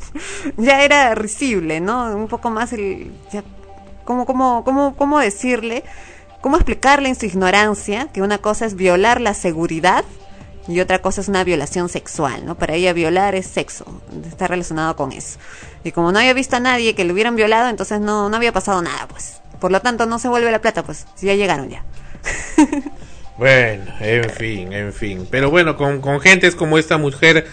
ya 0.55 0.83
era 0.83 1.15
risible, 1.15 1.79
¿no? 1.81 2.15
Un 2.15 2.27
poco 2.27 2.51
más 2.51 2.71
el... 2.73 3.11
ya, 3.31 3.43
¿cómo, 4.05 4.25
cómo, 4.27 4.63
cómo, 4.63 4.95
¿Cómo 4.95 5.17
decirle, 5.19 5.83
cómo 6.41 6.57
explicarle 6.57 7.09
en 7.09 7.15
su 7.15 7.25
ignorancia 7.25 8.07
que 8.13 8.21
una 8.21 8.37
cosa 8.37 8.65
es 8.65 8.75
violar 8.75 9.21
la 9.21 9.33
seguridad 9.33 10.03
y 10.67 10.79
otra 10.81 10.99
cosa 10.99 11.21
es 11.21 11.29
una 11.29 11.43
violación 11.43 11.87
sexual, 11.89 12.45
¿no? 12.45 12.55
Para 12.55 12.75
ella 12.75 12.91
violar 12.93 13.35
es 13.35 13.47
sexo, 13.47 14.01
está 14.29 14.47
relacionado 14.47 14.95
con 14.95 15.11
eso. 15.11 15.39
Y 15.83 15.91
como 15.91 16.11
no 16.11 16.19
había 16.19 16.33
visto 16.33 16.57
a 16.57 16.59
nadie 16.59 16.93
que 16.93 17.05
lo 17.05 17.13
hubieran 17.13 17.35
violado, 17.35 17.69
entonces 17.69 18.01
no, 18.01 18.29
no 18.29 18.35
había 18.35 18.51
pasado 18.51 18.81
nada, 18.81 19.07
pues. 19.07 19.41
Por 19.61 19.71
lo 19.71 19.81
tanto, 19.81 20.05
no 20.05 20.19
se 20.19 20.27
vuelve 20.27 20.51
la 20.51 20.59
plata, 20.59 20.83
pues, 20.83 21.07
si 21.15 21.25
ya 21.27 21.35
llegaron 21.35 21.69
ya. 21.69 21.83
Bueno, 23.37 23.85
en 23.99 24.29
fin, 24.31 24.73
en 24.73 24.93
fin. 24.93 25.27
Pero 25.29 25.51
bueno, 25.51 25.77
con, 25.77 26.01
con 26.01 26.19
gentes 26.19 26.55
como 26.55 26.79
esta 26.79 26.97
mujer 26.97 27.45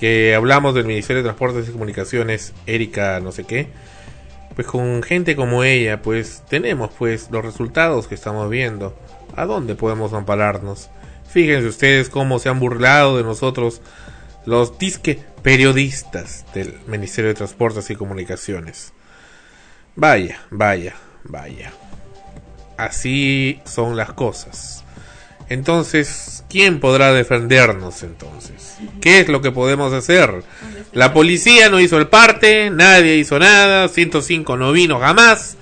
que 0.00 0.34
hablamos 0.34 0.74
del 0.74 0.86
Ministerio 0.86 1.22
de 1.22 1.28
Transportes 1.28 1.68
y 1.68 1.72
Comunicaciones, 1.72 2.52
Erika 2.66 3.20
no 3.20 3.30
sé 3.30 3.44
qué, 3.44 3.68
pues 4.54 4.66
con 4.66 5.02
gente 5.02 5.36
como 5.36 5.64
ella, 5.64 6.02
pues 6.02 6.42
tenemos 6.48 6.90
pues 6.98 7.28
los 7.30 7.44
resultados 7.44 8.06
que 8.08 8.14
estamos 8.14 8.50
viendo. 8.50 8.98
¿A 9.36 9.46
dónde 9.46 9.74
podemos 9.74 10.12
ampararnos? 10.12 10.90
Fíjense 11.28 11.68
ustedes 11.68 12.08
cómo 12.08 12.38
se 12.38 12.48
han 12.48 12.58
burlado 12.58 13.16
de 13.16 13.22
nosotros 13.22 13.80
los 14.44 14.78
disque 14.78 15.22
periodistas 15.42 16.44
del 16.54 16.78
Ministerio 16.86 17.28
de 17.28 17.34
Transportes 17.34 17.90
y 17.90 17.96
Comunicaciones. 17.96 18.92
Vaya, 19.96 20.40
vaya, 20.50 20.94
vaya. 21.24 21.72
Así 22.76 23.60
son 23.64 23.96
las 23.96 24.12
cosas. 24.12 24.84
Entonces, 25.48 26.44
¿quién 26.48 26.80
podrá 26.80 27.12
defendernos 27.12 28.02
entonces? 28.02 28.78
¿Qué 29.00 29.20
es 29.20 29.28
lo 29.28 29.42
que 29.42 29.50
podemos 29.50 29.92
hacer? 29.92 30.44
La 30.92 31.12
policía 31.12 31.68
no 31.68 31.78
hizo 31.78 31.98
el 31.98 32.08
parte, 32.08 32.70
nadie 32.70 33.16
hizo 33.16 33.38
nada, 33.38 33.86
105 33.86 34.56
no 34.56 34.72
vino 34.72 34.98
jamás, 34.98 35.56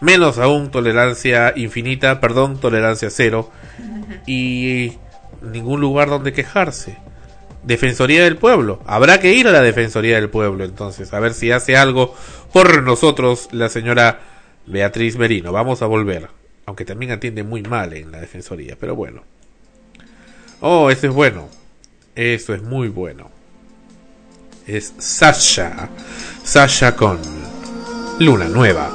menos 0.00 0.38
aún 0.38 0.70
tolerancia 0.70 1.52
infinita, 1.56 2.20
perdón, 2.20 2.60
tolerancia 2.60 3.10
cero. 3.10 3.50
Y 4.26 4.92
ningún 5.42 5.80
lugar 5.80 6.08
donde 6.08 6.32
quejarse. 6.32 6.96
Defensoría 7.64 8.22
del 8.22 8.36
Pueblo. 8.36 8.80
Habrá 8.86 9.18
que 9.18 9.34
ir 9.34 9.48
a 9.48 9.52
la 9.52 9.62
Defensoría 9.62 10.14
del 10.16 10.30
Pueblo 10.30 10.64
entonces, 10.64 11.12
a 11.12 11.20
ver 11.20 11.34
si 11.34 11.50
hace 11.50 11.76
algo 11.76 12.14
por 12.52 12.82
nosotros 12.82 13.48
la 13.52 13.68
señora 13.68 14.20
Beatriz 14.66 15.16
Merino. 15.16 15.52
Vamos 15.52 15.82
a 15.82 15.86
volver. 15.86 16.28
Aunque 16.66 16.84
también 16.84 17.12
atiende 17.12 17.42
muy 17.42 17.62
mal 17.62 17.94
en 17.94 18.12
la 18.12 18.20
Defensoría, 18.20 18.76
pero 18.78 18.94
bueno. 18.94 19.22
Oh, 20.60 20.90
eso 20.90 21.08
es 21.08 21.12
bueno. 21.12 21.48
Eso 22.14 22.54
es 22.54 22.62
muy 22.62 22.88
bueno. 22.88 23.37
Es 24.68 24.92
Sasha. 24.98 25.88
Sasha 26.44 26.94
con 26.94 27.18
Luna 28.18 28.48
Nueva. 28.48 28.90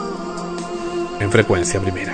En 1.19 1.31
frecuencia 1.31 1.79
primera. 1.79 2.13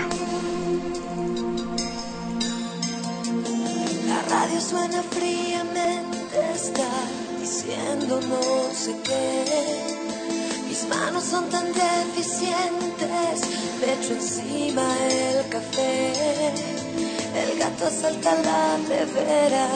La 4.07 4.21
radio 4.29 4.61
suena 4.61 5.03
fríamente, 5.03 6.39
está 6.55 6.87
diciendo 7.41 8.21
no 8.29 8.41
sé 8.73 8.95
qué. 9.03 9.43
Mis 10.69 10.87
manos 10.87 11.25
son 11.25 11.49
tan 11.49 11.65
deficientes, 11.73 13.41
me 13.81 13.93
echo 13.93 14.13
encima 14.13 14.83
el 15.09 15.49
café. 15.49 16.13
El 17.35 17.59
gato 17.59 17.89
salta 17.89 18.31
la 18.41 18.77
nevera 18.87 19.67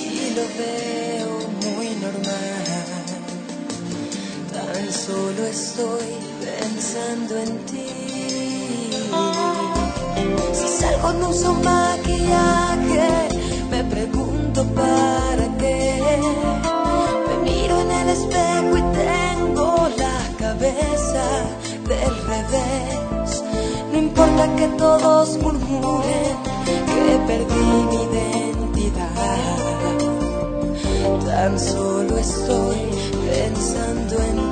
y 0.00 0.30
lo 0.30 0.42
veo 0.56 1.74
muy 1.74 1.88
normal. 1.96 2.81
Tan 4.66 4.92
solo 4.92 5.44
estoy 5.46 6.08
pensando 6.40 7.36
en 7.38 7.58
ti. 7.66 7.88
Si 10.52 10.68
salgo 10.68 11.12
no 11.14 11.28
uso 11.30 11.54
maquillaje, 11.54 13.28
me 13.70 13.84
pregunto 13.84 14.64
para 14.74 15.46
qué. 15.58 16.00
Me 17.28 17.50
miro 17.50 17.80
en 17.80 17.90
el 17.90 18.08
espejo 18.10 18.76
y 18.78 18.82
tengo 19.02 19.88
la 19.98 20.18
cabeza 20.38 21.24
del 21.88 22.14
revés. 22.26 23.42
No 23.90 23.98
importa 23.98 24.56
que 24.56 24.68
todos 24.78 25.38
murmuren 25.38 26.36
que 26.86 27.18
perdí 27.26 27.64
mi 27.90 27.96
identidad. 28.04 29.32
Tan 31.26 31.58
solo 31.58 32.16
estoy 32.18 32.80
pensando 33.28 34.14
en 34.22 34.51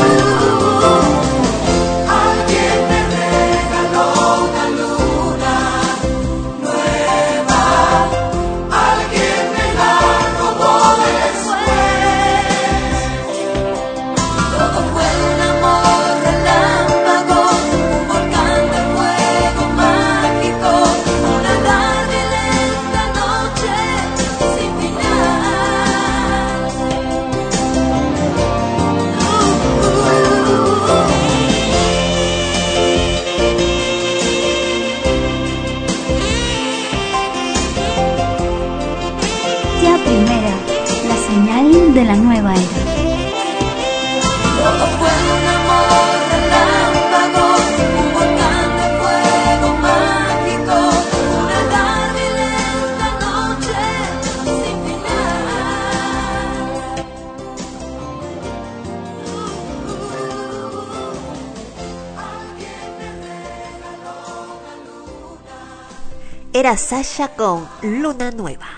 Era 66.71 66.77
Sasha 66.77 67.27
con 67.27 67.67
Luna 67.81 68.31
Nueva. 68.31 68.69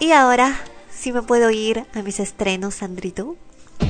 Y 0.00 0.10
ahora, 0.10 0.52
si 0.90 1.12
me 1.12 1.22
puedo 1.22 1.48
ir 1.52 1.86
a 1.94 2.02
mis 2.02 2.18
estrenos, 2.18 2.74
Sandrito. 2.74 3.36
Sí. 3.78 3.86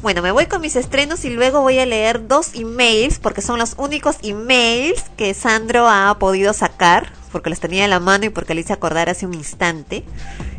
Bueno, 0.00 0.22
me 0.22 0.30
voy 0.30 0.46
con 0.46 0.60
mis 0.60 0.76
estrenos 0.76 1.24
y 1.24 1.30
luego 1.30 1.60
voy 1.60 1.80
a 1.80 1.86
leer 1.86 2.28
dos 2.28 2.54
emails, 2.54 3.18
porque 3.18 3.42
son 3.42 3.58
los 3.58 3.74
únicos 3.78 4.18
emails 4.22 5.02
que 5.16 5.34
Sandro 5.34 5.88
ha 5.88 6.16
podido 6.20 6.52
sacar, 6.52 7.12
porque 7.32 7.50
los 7.50 7.58
tenía 7.58 7.82
en 7.82 7.90
la 7.90 7.98
mano 7.98 8.26
y 8.26 8.28
porque 8.28 8.54
le 8.54 8.60
hice 8.60 8.72
acordar 8.72 9.08
hace 9.08 9.26
un 9.26 9.34
instante. 9.34 10.04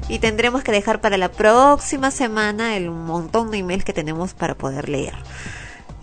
Y 0.09 0.19
tendremos 0.19 0.61
que 0.61 0.73
dejar 0.73 0.99
para 0.99 1.15
la 1.17 1.31
próxima 1.31 2.11
semana 2.11 2.75
el 2.75 2.91
montón 2.91 3.49
de 3.49 3.59
emails 3.59 3.85
que 3.85 3.93
tenemos 3.93 4.33
para 4.33 4.55
poder 4.55 4.89
leer. 4.89 5.13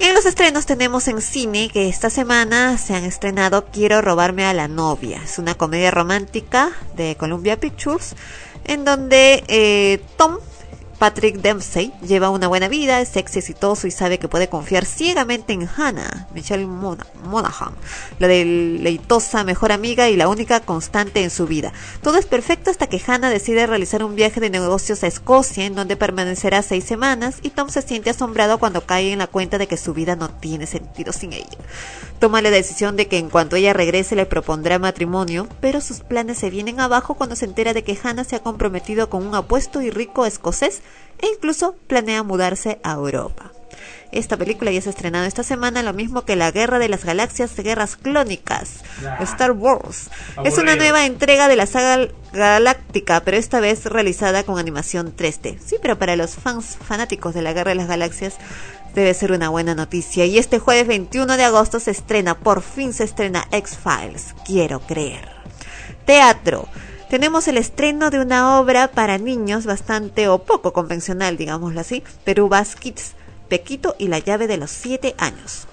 En 0.01 0.15
los 0.15 0.25
estrenos 0.25 0.65
tenemos 0.65 1.09
en 1.09 1.21
cine 1.21 1.69
que 1.71 1.91
esta 1.91 2.09
semana 2.09 2.79
se 2.79 2.95
han 2.95 3.05
estrenado 3.05 3.67
Quiero 3.67 4.01
robarme 4.01 4.47
a 4.47 4.55
la 4.55 4.67
novia. 4.67 5.21
Es 5.23 5.39
una 5.39 5.57
comedia 5.57 5.91
romántica 5.91 6.71
de 6.97 7.17
Columbia 7.17 7.61
Pictures 7.61 8.17
en 8.65 8.87
donde 8.87 9.45
eh, 9.47 10.01
Tom 10.17 10.39
Patrick 11.01 11.37
Dempsey 11.37 11.95
lleva 12.07 12.29
una 12.29 12.47
buena 12.47 12.69
vida, 12.69 13.01
es 13.01 13.09
sexy, 13.09 13.39
exitoso 13.39 13.87
y 13.87 13.91
sabe 13.91 14.19
que 14.19 14.29
puede 14.29 14.51
confiar 14.51 14.85
ciegamente 14.85 15.55
en 15.55 15.67
Hannah, 15.67 16.29
Michelle 16.35 16.67
Mona- 16.67 17.07
Monaghan, 17.25 17.73
la 18.19 18.29
deleitosa 18.29 19.43
mejor 19.43 19.73
amiga 19.73 20.11
y 20.11 20.17
la 20.17 20.29
única 20.29 20.61
constante 20.61 21.23
en 21.23 21.31
su 21.31 21.47
vida. 21.47 21.73
Todo 22.03 22.19
es 22.19 22.27
perfecto 22.27 22.71
hasta 22.71 22.87
que 22.87 23.01
Hannah 23.05 23.31
decide 23.31 23.67
realizar 23.67 24.05
un 24.05 24.15
viaje 24.15 24.41
de 24.41 24.51
negocios 24.51 25.03
a 25.03 25.07
Escocia, 25.07 25.65
en 25.65 25.75
donde 25.75 25.97
permanecerá 25.97 26.61
seis 26.61 26.85
semanas, 26.85 27.37
y 27.41 27.49
Tom 27.49 27.71
se 27.71 27.81
siente 27.81 28.11
asombrado 28.11 28.59
cuando 28.59 28.85
cae 28.85 29.11
en 29.11 29.21
la 29.21 29.27
cuenta 29.27 29.57
de 29.57 29.69
que 29.69 29.79
su 29.79 29.95
vida 29.95 30.17
no 30.17 30.29
tiene 30.29 30.67
sentido 30.67 31.15
sin 31.15 31.33
ella. 31.33 31.47
Toma 32.19 32.43
la 32.43 32.51
decisión 32.51 32.97
de 32.97 33.09
que 33.09 33.17
en 33.17 33.31
cuanto 33.31 33.57
ella 33.57 33.73
regrese 33.73 34.17
le 34.17 34.27
propondrá 34.27 34.79
matrimonio, 34.79 35.49
pero 35.63 35.81
sus 35.81 36.01
planes 36.01 36.37
se 36.37 36.51
vienen 36.51 36.79
abajo 36.79 37.15
cuando 37.15 37.37
se 37.37 37.47
entera 37.47 37.73
de 37.73 37.85
que 37.85 37.99
Hannah 38.03 38.25
se 38.25 38.37
ha 38.37 38.43
comprometido 38.43 39.09
con 39.09 39.27
un 39.27 39.35
apuesto 39.35 39.81
y 39.81 39.89
rico 39.89 40.27
escocés 40.27 40.83
e 41.19 41.27
incluso 41.27 41.77
planea 41.87 42.23
mudarse 42.23 42.81
a 42.83 42.93
Europa. 42.93 43.53
Esta 44.13 44.37
película 44.37 44.73
ya 44.73 44.81
se 44.81 44.89
ha 44.89 44.91
estrenado 44.91 45.25
esta 45.25 45.45
semana, 45.45 45.85
lo 45.85 45.93
mismo 45.93 46.25
que 46.25 46.35
La 46.35 46.51
Guerra 46.51 46.81
de 46.81 46.89
las 46.89 47.05
Galaxias, 47.05 47.55
Guerras 47.57 47.95
Clónicas, 47.97 48.81
Star 49.21 49.53
Wars. 49.53 50.11
Es 50.45 50.59
una 50.59 50.75
nueva 50.75 51.07
entrega 51.07 51.47
de 51.47 51.55
la 51.55 51.67
saga 51.67 52.09
galáctica, 52.33 53.21
pero 53.21 53.37
esta 53.37 53.61
vez 53.61 53.85
realizada 53.85 54.43
con 54.43 54.59
animación 54.59 55.15
3D. 55.15 55.59
Sí, 55.65 55.77
pero 55.81 55.97
para 55.97 56.17
los 56.17 56.35
fans 56.35 56.77
fanáticos 56.77 57.35
de 57.35 57.43
la 57.43 57.53
Guerra 57.53 57.71
de 57.71 57.77
las 57.77 57.89
Galaxias 57.89 58.35
debe 58.95 59.15
ser 59.15 59.31
una 59.31 59.49
buena 59.49 59.77
noticia. 59.77 60.27
Y 60.27 60.39
este 60.39 60.59
jueves 60.59 60.89
21 60.89 61.37
de 61.37 61.45
agosto 61.45 61.79
se 61.79 61.93
estrena, 61.93 62.37
por 62.37 62.63
fin 62.63 62.93
se 62.93 63.05
estrena 63.05 63.47
X-Files. 63.53 64.35
Quiero 64.45 64.81
creer. 64.81 65.29
Teatro. 66.05 66.67
Tenemos 67.11 67.49
el 67.49 67.59
estreno 67.59 68.11
de 68.11 68.21
una 68.21 68.61
obra 68.61 68.93
para 68.93 69.19
niños 69.19 69.67
bastante 69.67 70.29
o 70.29 70.45
poco 70.45 70.73
convencional, 70.73 71.37
digámoslo 71.37 71.81
así, 71.81 72.05
Perú 72.23 72.49
Bass 72.49 72.77
Kids, 72.77 73.15
Pequito 73.49 73.97
y 73.99 74.07
la 74.07 74.21
llave 74.21 74.47
de 74.47 74.57
los 74.57 74.71
7 74.71 75.17
años. 75.19 75.67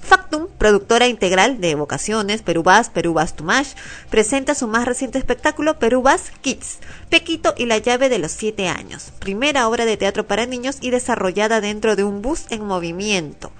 Factum, 0.00 0.48
productora 0.56 1.08
integral 1.08 1.60
de 1.60 1.74
Vocaciones, 1.74 2.40
Perú 2.40 2.62
Bass, 2.62 2.88
Perú 2.88 3.12
Bass 3.12 3.36
Tumash, 3.36 3.74
presenta 4.08 4.54
su 4.54 4.66
más 4.66 4.86
reciente 4.86 5.18
espectáculo 5.18 5.78
Perú 5.78 6.00
Bass 6.00 6.32
Kids, 6.40 6.78
Pequito 7.10 7.52
y 7.58 7.66
la 7.66 7.76
llave 7.76 8.08
de 8.08 8.18
los 8.18 8.32
7 8.32 8.68
años, 8.68 9.12
primera 9.18 9.68
obra 9.68 9.84
de 9.84 9.98
teatro 9.98 10.26
para 10.26 10.46
niños 10.46 10.78
y 10.80 10.88
desarrollada 10.88 11.60
dentro 11.60 11.96
de 11.96 12.04
un 12.04 12.22
bus 12.22 12.46
en 12.48 12.64
movimiento. 12.64 13.52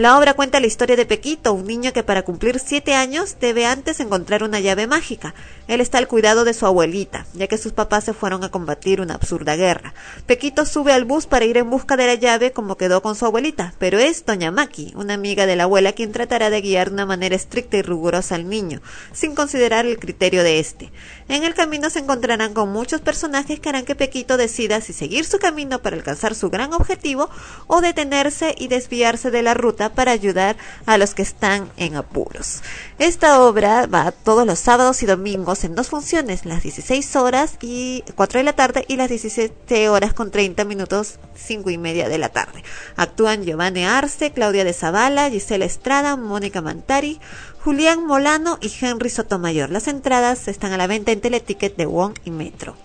La 0.00 0.16
obra 0.16 0.32
cuenta 0.32 0.60
la 0.60 0.66
historia 0.66 0.96
de 0.96 1.04
Pequito, 1.04 1.52
un 1.52 1.66
niño 1.66 1.92
que 1.92 2.02
para 2.02 2.22
cumplir 2.22 2.58
siete 2.58 2.94
años 2.94 3.36
debe 3.38 3.66
antes 3.66 4.00
encontrar 4.00 4.42
una 4.42 4.58
llave 4.58 4.86
mágica. 4.86 5.34
Él 5.68 5.82
está 5.82 5.98
al 5.98 6.08
cuidado 6.08 6.44
de 6.44 6.54
su 6.54 6.64
abuelita, 6.64 7.26
ya 7.34 7.48
que 7.48 7.58
sus 7.58 7.74
papás 7.74 8.04
se 8.04 8.14
fueron 8.14 8.42
a 8.42 8.50
combatir 8.50 9.02
una 9.02 9.12
absurda 9.12 9.56
guerra. 9.56 9.92
Pequito 10.24 10.64
sube 10.64 10.94
al 10.94 11.04
bus 11.04 11.26
para 11.26 11.44
ir 11.44 11.58
en 11.58 11.68
busca 11.68 11.98
de 11.98 12.06
la 12.06 12.14
llave 12.14 12.50
como 12.52 12.78
quedó 12.78 13.02
con 13.02 13.14
su 13.14 13.26
abuelita, 13.26 13.74
pero 13.78 13.98
es 13.98 14.24
Doña 14.24 14.50
Maki, 14.50 14.94
una 14.96 15.12
amiga 15.12 15.44
de 15.44 15.54
la 15.54 15.64
abuela, 15.64 15.92
quien 15.92 16.12
tratará 16.12 16.48
de 16.48 16.62
guiar 16.62 16.88
de 16.88 16.94
una 16.94 17.04
manera 17.04 17.36
estricta 17.36 17.76
y 17.76 17.82
rigurosa 17.82 18.36
al 18.36 18.48
niño, 18.48 18.80
sin 19.12 19.34
considerar 19.34 19.84
el 19.84 19.98
criterio 19.98 20.42
de 20.42 20.60
este. 20.60 20.90
En 21.28 21.44
el 21.44 21.52
camino 21.52 21.90
se 21.90 21.98
encontrarán 21.98 22.54
con 22.54 22.72
muchos 22.72 23.02
personajes 23.02 23.60
que 23.60 23.68
harán 23.68 23.84
que 23.84 23.96
Pequito 23.96 24.38
decida 24.38 24.80
si 24.80 24.94
seguir 24.94 25.26
su 25.26 25.38
camino 25.38 25.82
para 25.82 25.96
alcanzar 25.96 26.34
su 26.34 26.48
gran 26.48 26.72
objetivo 26.72 27.28
o 27.66 27.82
detenerse 27.82 28.54
y 28.56 28.68
desviarse 28.68 29.30
de 29.30 29.42
la 29.42 29.52
ruta 29.52 29.89
para 29.90 30.12
ayudar 30.12 30.56
a 30.86 30.98
los 30.98 31.14
que 31.14 31.22
están 31.22 31.70
en 31.76 31.96
apuros. 31.96 32.62
Esta 32.98 33.40
obra 33.42 33.86
va 33.86 34.12
todos 34.12 34.46
los 34.46 34.58
sábados 34.58 35.02
y 35.02 35.06
domingos 35.06 35.64
en 35.64 35.74
dos 35.74 35.88
funciones, 35.88 36.44
las 36.44 36.62
16 36.62 37.16
horas 37.16 37.56
y 37.60 38.04
4 38.14 38.38
de 38.38 38.44
la 38.44 38.52
tarde 38.52 38.84
y 38.88 38.96
las 38.96 39.08
17 39.08 39.88
horas 39.88 40.14
con 40.14 40.30
30 40.30 40.64
minutos 40.64 41.18
5 41.34 41.70
y 41.70 41.78
media 41.78 42.08
de 42.08 42.18
la 42.18 42.28
tarde. 42.28 42.62
Actúan 42.96 43.44
Giovanni 43.44 43.84
Arce, 43.84 44.32
Claudia 44.32 44.64
de 44.64 44.72
Zavala, 44.72 45.30
Gisela 45.30 45.64
Estrada, 45.64 46.16
Mónica 46.16 46.60
Mantari, 46.60 47.20
Julián 47.64 48.06
Molano 48.06 48.58
y 48.60 48.72
Henry 48.80 49.10
Sotomayor. 49.10 49.70
Las 49.70 49.88
entradas 49.88 50.48
están 50.48 50.72
a 50.72 50.76
la 50.76 50.86
venta 50.86 51.12
en 51.12 51.20
Teleticket 51.20 51.76
de 51.76 51.86
Wong 51.86 52.14
y 52.24 52.30
Metro. 52.30 52.76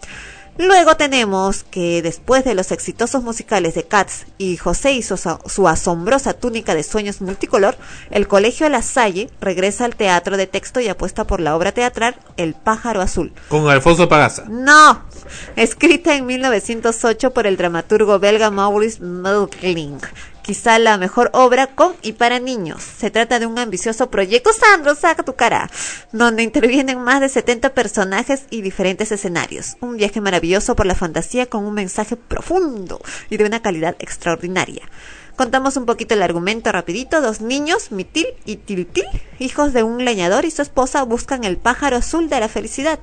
Luego 0.58 0.96
tenemos 0.96 1.64
que 1.64 2.02
después 2.02 2.46
de 2.46 2.56
los 2.56 2.72
exitosos 2.72 3.24
musicales 3.24 3.76
de 3.76 3.84
Cats 3.84 4.26
y 4.38 4.56
José 4.56 4.94
y 4.94 5.02
su, 5.02 5.18
su 5.18 5.68
asombrosa 5.68 6.34
túnica 6.34 6.74
de 6.74 6.84
sueños 6.84 7.20
multicolor, 7.20 7.76
el 8.10 8.30
Colegio 8.30 8.70
La 8.70 8.82
Salle 8.82 9.30
regresa 9.42 9.84
al 9.84 9.98
teatro 9.98 10.38
de 10.38 10.48
texto 10.48 10.80
y 10.80 10.88
apuesta 10.88 11.26
por 11.26 11.42
la 11.42 11.58
obra 11.58 11.74
teatral 11.74 12.16
El 12.38 12.54
pájaro 12.54 13.02
azul. 13.02 13.34
Con 13.50 13.68
Alfonso 13.68 14.08
Pagaza. 14.08 14.46
No, 14.48 15.04
escrita 15.58 16.16
en 16.16 16.26
1908 16.26 17.34
por 17.34 17.48
el 17.48 17.58
dramaturgo 17.58 18.20
belga 18.20 18.50
Maurice 18.50 19.02
Melkling. 19.04 20.00
Quizá 20.46 20.78
la 20.78 21.00
mejor 21.00 21.32
obra 21.34 21.66
con 21.66 21.96
y 22.04 22.14
para 22.14 22.38
niños. 22.40 22.84
Se 22.84 23.10
trata 23.10 23.40
de 23.40 23.48
un 23.48 23.58
ambicioso 23.58 24.12
proyecto, 24.12 24.52
Sandro, 24.54 24.94
saca 24.94 25.24
tu 25.24 25.34
cara, 25.34 25.72
donde 26.12 26.44
intervienen 26.44 27.00
más 27.00 27.20
de 27.20 27.30
70 27.30 27.74
personajes 27.74 28.44
y 28.52 28.62
diferentes 28.62 29.12
escenarios. 29.12 29.76
Un 29.82 29.98
viaje 29.98 30.22
maravilloso 30.22 30.76
por 30.76 30.86
la 30.86 30.94
fantasía 30.94 31.48
con 31.48 31.66
un 31.66 31.74
mensaje 31.74 32.16
profundo 32.16 33.02
y 33.32 33.38
de 33.38 33.46
una 33.46 33.64
calidad 33.64 33.96
extraordinaria. 33.98 34.84
Contamos 35.36 35.78
un 35.78 35.88
poquito 35.88 36.14
el 36.14 36.22
argumento 36.22 36.72
rapidito. 36.72 37.22
Dos 37.22 37.42
niños, 37.42 37.92
Mitil 37.92 38.28
y 38.46 38.58
Tiltil, 38.58 39.06
hijos 39.40 39.74
de 39.74 39.82
un 39.82 40.06
leñador 40.06 40.46
y 40.46 40.52
su 40.52 40.62
esposa, 40.62 41.02
buscan 41.06 41.44
el 41.44 41.58
pájaro 41.58 41.98
azul 41.98 42.30
de 42.30 42.40
la 42.40 42.50
felicidad 42.50 43.00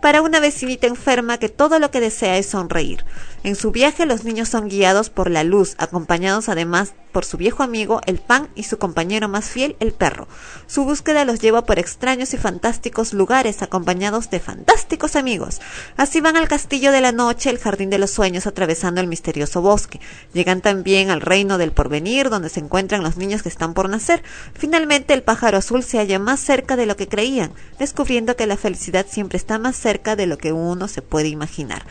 para 0.00 0.22
una 0.22 0.40
vecinita 0.40 0.86
enferma 0.86 1.38
que 1.38 1.48
todo 1.48 1.78
lo 1.78 1.90
que 1.90 2.00
desea 2.00 2.36
es 2.36 2.46
sonreír. 2.46 3.04
En 3.42 3.56
su 3.56 3.70
viaje 3.70 4.04
los 4.04 4.24
niños 4.24 4.50
son 4.50 4.68
guiados 4.68 5.08
por 5.08 5.30
la 5.30 5.44
luz, 5.44 5.74
acompañados 5.78 6.50
además 6.50 6.92
por 7.10 7.24
su 7.24 7.36
viejo 7.36 7.62
amigo 7.62 8.00
el 8.06 8.18
pan 8.18 8.48
y 8.54 8.64
su 8.64 8.78
compañero 8.78 9.28
más 9.28 9.46
fiel 9.46 9.76
el 9.80 9.92
perro. 9.92 10.28
Su 10.66 10.84
búsqueda 10.84 11.24
los 11.24 11.40
lleva 11.40 11.64
por 11.64 11.78
extraños 11.78 12.34
y 12.34 12.36
fantásticos 12.36 13.12
lugares 13.12 13.62
acompañados 13.62 14.30
de 14.30 14.40
fantásticos 14.40 15.16
amigos. 15.16 15.60
Así 15.96 16.20
van 16.20 16.36
al 16.36 16.48
castillo 16.48 16.92
de 16.92 17.00
la 17.00 17.12
noche, 17.12 17.50
el 17.50 17.58
jardín 17.58 17.90
de 17.90 17.98
los 17.98 18.10
sueños, 18.10 18.46
atravesando 18.46 19.00
el 19.00 19.06
misterioso 19.06 19.62
bosque. 19.62 20.00
Llegan 20.32 20.60
también 20.60 21.10
al 21.10 21.20
reino 21.20 21.58
del 21.58 21.72
porvenir, 21.72 22.30
donde 22.30 22.48
se 22.48 22.60
encuentran 22.60 23.02
los 23.02 23.16
niños 23.16 23.42
que 23.42 23.48
están 23.48 23.74
por 23.74 23.88
nacer. 23.88 24.22
Finalmente 24.54 25.14
el 25.14 25.22
pájaro 25.22 25.58
azul 25.58 25.82
se 25.82 25.98
halla 25.98 26.18
más 26.18 26.40
cerca 26.40 26.76
de 26.76 26.86
lo 26.86 26.96
que 26.96 27.08
creían, 27.08 27.52
descubriendo 27.78 28.36
que 28.36 28.46
la 28.46 28.56
felicidad 28.56 29.06
siempre 29.08 29.38
está 29.38 29.58
más 29.58 29.76
cerca 29.76 30.14
de 30.14 30.26
lo 30.26 30.38
que 30.38 30.52
uno 30.52 30.88
se 30.88 31.02
puede 31.02 31.28
imaginar. 31.28 31.86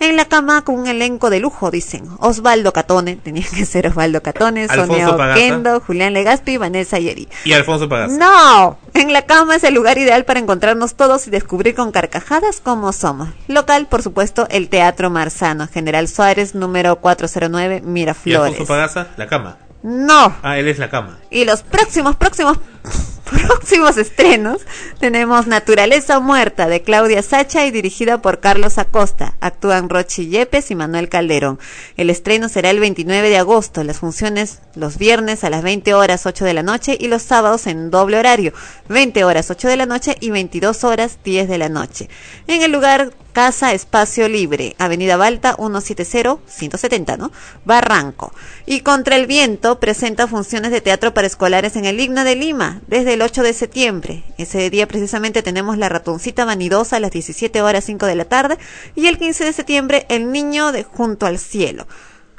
En 0.00 0.16
la 0.16 0.24
cama 0.24 0.62
con 0.64 0.76
un 0.78 0.86
elenco 0.86 1.28
de 1.30 1.40
lujo, 1.40 1.70
dicen. 1.70 2.08
Osvaldo 2.18 2.72
Catone, 2.72 3.16
tenía 3.22 3.44
que 3.54 3.64
ser 3.66 3.86
Osvaldo 3.86 4.22
Catone, 4.22 4.66
Sonia. 4.66 5.10
Oquendo, 5.10 5.80
Julián 5.80 6.14
Legaspi 6.14 6.52
y 6.52 6.56
Vanessa 6.56 6.98
Yeri. 6.98 7.28
y 7.44 7.52
Alfonso 7.52 7.88
Pagaza. 7.88 8.16
No, 8.18 8.78
en 8.94 9.12
la 9.12 9.26
cama 9.26 9.56
es 9.56 9.64
el 9.64 9.74
lugar 9.74 9.98
ideal 9.98 10.24
para 10.24 10.40
encontrarnos 10.40 10.94
todos 10.94 11.26
y 11.26 11.30
descubrir 11.30 11.74
con 11.74 11.92
carcajadas 11.92 12.60
cómo 12.62 12.92
somos. 12.92 13.28
Local, 13.46 13.86
por 13.88 14.02
supuesto, 14.02 14.46
el 14.50 14.68
Teatro 14.70 15.10
Marzano, 15.10 15.68
General 15.68 16.08
Suárez, 16.08 16.54
número 16.54 16.96
409, 16.96 17.82
Y 17.84 17.86
Miraflores. 17.86 18.52
Alfonso 18.52 18.72
Pagaza, 18.72 19.06
la 19.18 19.26
cama. 19.26 19.58
No, 19.82 20.34
Ah, 20.42 20.58
él 20.58 20.68
es 20.68 20.78
la 20.78 20.90
cama. 20.90 21.18
y 21.30 21.44
los 21.46 21.62
próximos, 21.62 22.14
próximos 22.16 22.58
próximos 23.30 23.96
estrenos 23.96 24.62
tenemos 24.98 25.46
Naturaleza 25.46 26.20
Muerta 26.20 26.66
de 26.68 26.82
Claudia 26.82 27.22
Sacha 27.22 27.64
y 27.64 27.70
dirigida 27.70 28.20
por 28.20 28.40
Carlos 28.40 28.78
Acosta. 28.78 29.34
Actúan 29.40 29.88
Rochi 29.88 30.28
Yepes 30.28 30.70
y 30.70 30.74
Manuel 30.74 31.08
Calderón. 31.08 31.58
El 31.96 32.10
estreno 32.10 32.48
será 32.48 32.70
el 32.70 32.80
29 32.80 33.28
de 33.28 33.38
agosto. 33.38 33.84
Las 33.84 33.98
funciones 33.98 34.60
los 34.74 34.98
viernes 34.98 35.44
a 35.44 35.50
las 35.50 35.62
20 35.62 35.94
horas 35.94 36.26
8 36.26 36.44
de 36.44 36.54
la 36.54 36.62
noche 36.62 36.96
y 36.98 37.08
los 37.08 37.22
sábados 37.22 37.66
en 37.66 37.90
doble 37.90 38.18
horario. 38.18 38.52
20 38.88 39.24
horas 39.24 39.50
8 39.50 39.68
de 39.68 39.76
la 39.76 39.86
noche 39.86 40.16
y 40.20 40.30
22 40.30 40.84
horas 40.84 41.18
10 41.24 41.48
de 41.48 41.58
la 41.58 41.68
noche. 41.68 42.08
En 42.46 42.62
el 42.62 42.72
lugar 42.72 43.12
Casa 43.32 43.72
Espacio 43.72 44.28
Libre, 44.28 44.74
Avenida 44.78 45.16
Balta 45.16 45.56
170-170, 45.56 47.16
¿no? 47.16 47.30
Barranco. 47.64 48.32
Y 48.66 48.80
Contra 48.80 49.16
el 49.16 49.26
Viento 49.26 49.78
presenta 49.78 50.26
funciones 50.26 50.72
de 50.72 50.80
teatro 50.80 51.14
para 51.14 51.26
escolares 51.26 51.76
en 51.76 51.84
el 51.84 52.00
Himno 52.00 52.24
de 52.24 52.34
Lima 52.34 52.69
desde 52.86 53.14
el 53.14 53.22
8 53.22 53.42
de 53.42 53.52
septiembre. 53.52 54.24
Ese 54.38 54.70
día 54.70 54.86
precisamente 54.88 55.42
tenemos 55.42 55.78
La 55.78 55.88
Ratoncita 55.88 56.44
Vanidosa 56.44 56.96
a 56.96 57.00
las 57.00 57.10
17 57.10 57.62
horas 57.62 57.84
5 57.84 58.06
de 58.06 58.14
la 58.14 58.24
tarde 58.24 58.58
y 58.94 59.06
el 59.06 59.18
15 59.18 59.44
de 59.44 59.52
septiembre 59.52 60.06
El 60.08 60.32
Niño 60.32 60.72
de 60.72 60.84
Junto 60.84 61.26
al 61.26 61.38
Cielo 61.38 61.86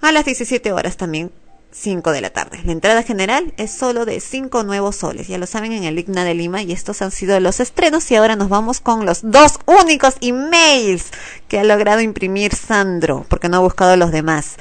a 0.01 0.11
las 0.11 0.25
17 0.25 0.71
horas 0.71 0.97
también 0.97 1.31
5 1.73 2.11
de 2.11 2.19
la 2.21 2.31
tarde. 2.31 2.59
La 2.65 2.73
entrada 2.73 3.01
general 3.01 3.53
es 3.55 3.71
solo 3.71 4.03
de 4.03 4.19
5 4.19 4.63
nuevos 4.63 4.97
soles, 4.97 5.27
ya 5.29 5.37
lo 5.37 5.45
saben 5.47 5.71
en 5.71 5.85
el 5.85 5.97
Igna 5.99 6.25
de 6.25 6.33
Lima 6.33 6.61
y 6.63 6.73
estos 6.73 7.01
han 7.01 7.11
sido 7.11 7.39
los 7.39 7.59
estrenos 7.61 8.11
y 8.11 8.15
ahora 8.15 8.35
nos 8.35 8.49
vamos 8.49 8.81
con 8.81 9.05
los 9.05 9.19
dos 9.23 9.53
únicos 9.67 10.15
emails 10.19 11.05
que 11.47 11.59
ha 11.59 11.63
logrado 11.63 12.01
imprimir 12.01 12.53
Sandro, 12.55 13.25
porque 13.29 13.47
no 13.47 13.57
ha 13.57 13.61
buscado 13.61 13.95
los 13.95 14.11
demás. 14.11 14.55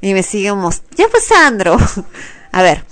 Y 0.00 0.14
me 0.14 0.22
siguen 0.22 0.56
mos- 0.56 0.82
Ya 0.96 1.06
fue 1.08 1.20
Sandro. 1.20 1.76
A 2.52 2.62
ver, 2.62 2.84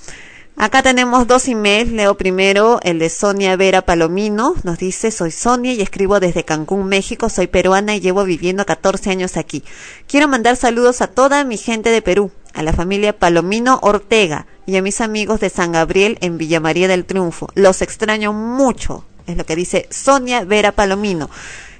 Acá 0.62 0.80
tenemos 0.80 1.26
dos 1.26 1.48
emails. 1.48 1.90
Leo 1.90 2.16
primero 2.16 2.78
el 2.84 3.01
de 3.01 3.10
Sonia 3.10 3.56
Vera 3.56 3.82
Palomino. 3.82 4.55
Nos 4.62 4.78
dice, 4.78 5.10
soy 5.10 5.32
Sonia 5.32 5.72
y 5.72 5.80
escribo 5.80 6.20
desde 6.20 6.44
Cancún, 6.44 6.86
México. 6.86 7.28
Soy 7.28 7.48
peruana 7.48 7.97
y 7.97 8.01
llevo 8.01 8.22
viviendo 8.22 8.64
14 8.64 9.10
años 9.10 9.36
aquí. 9.36 9.64
Quiero 10.06 10.28
mandar 10.28 10.55
saludos 10.55 11.01
a 11.01 11.09
toda 11.09 11.43
mi 11.43 11.56
gente 11.56 11.90
de 11.90 12.01
Perú, 12.01 12.30
a 12.55 12.62
la 12.62 12.72
familia 12.72 13.18
Palomino 13.18 13.80
Ortega 13.82 14.47
y 14.64 14.76
a 14.76 14.82
mis 14.82 15.01
amigos 15.01 15.40
de 15.40 15.51
San 15.51 15.72
Gabriel 15.72 16.16
en 16.20 16.39
Villa 16.39 16.60
María 16.60 16.86
del 16.86 17.06
Triunfo. 17.06 17.48
Los 17.56 17.82
extraño 17.82 18.32
mucho. 18.32 19.05
Es 19.26 19.36
lo 19.36 19.44
que 19.44 19.56
dice 19.56 19.89
Sonia 19.90 20.44
Vera 20.44 20.70
Palomino. 20.70 21.28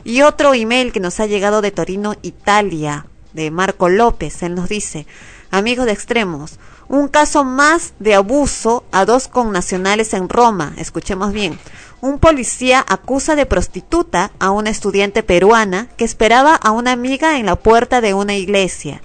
Y 0.02 0.22
otro 0.22 0.54
email 0.54 0.90
que 0.90 0.98
nos 0.98 1.20
ha 1.20 1.26
llegado 1.26 1.62
de 1.62 1.70
Torino, 1.70 2.16
Italia, 2.22 3.06
de 3.32 3.52
Marco 3.52 3.88
López. 3.88 4.42
Él 4.42 4.56
nos 4.56 4.68
dice, 4.68 5.06
amigos 5.52 5.86
de 5.86 5.92
extremos, 5.92 6.59
un 6.93 7.09
caso 7.09 7.43
más 7.43 7.94
de 8.01 8.14
abuso 8.14 8.85
a 8.93 9.06
dos 9.06 9.27
connacionales 9.27 10.12
en 10.12 10.28
Roma. 10.28 10.74
Escuchemos 10.77 11.32
bien. 11.32 11.59
Un 12.02 12.19
policía 12.19 12.85
acusa 12.86 13.35
de 13.35 13.47
prostituta 13.47 14.31
a 14.39 14.51
una 14.51 14.69
estudiante 14.69 15.23
peruana 15.23 15.89
que 15.97 16.05
esperaba 16.05 16.55
a 16.55 16.70
una 16.70 16.93
amiga 16.93 17.39
en 17.39 17.47
la 17.47 17.56
puerta 17.56 18.02
de 18.02 18.12
una 18.12 18.35
iglesia. 18.35 19.01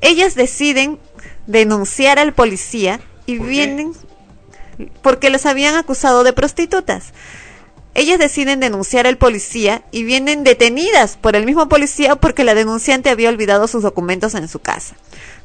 Ellas 0.00 0.34
deciden 0.34 0.98
denunciar 1.46 2.18
al 2.18 2.32
policía 2.32 3.00
y 3.26 3.38
vienen 3.38 3.92
porque 5.02 5.28
los 5.28 5.44
habían 5.44 5.74
acusado 5.74 6.24
de 6.24 6.32
prostitutas. 6.32 7.12
Ellas 7.98 8.20
deciden 8.20 8.60
denunciar 8.60 9.08
al 9.08 9.18
policía 9.18 9.82
y 9.90 10.04
vienen 10.04 10.44
detenidas 10.44 11.16
por 11.16 11.34
el 11.34 11.44
mismo 11.44 11.68
policía 11.68 12.14
porque 12.14 12.44
la 12.44 12.54
denunciante 12.54 13.10
había 13.10 13.28
olvidado 13.28 13.66
sus 13.66 13.82
documentos 13.82 14.36
en 14.36 14.46
su 14.46 14.60
casa. 14.60 14.94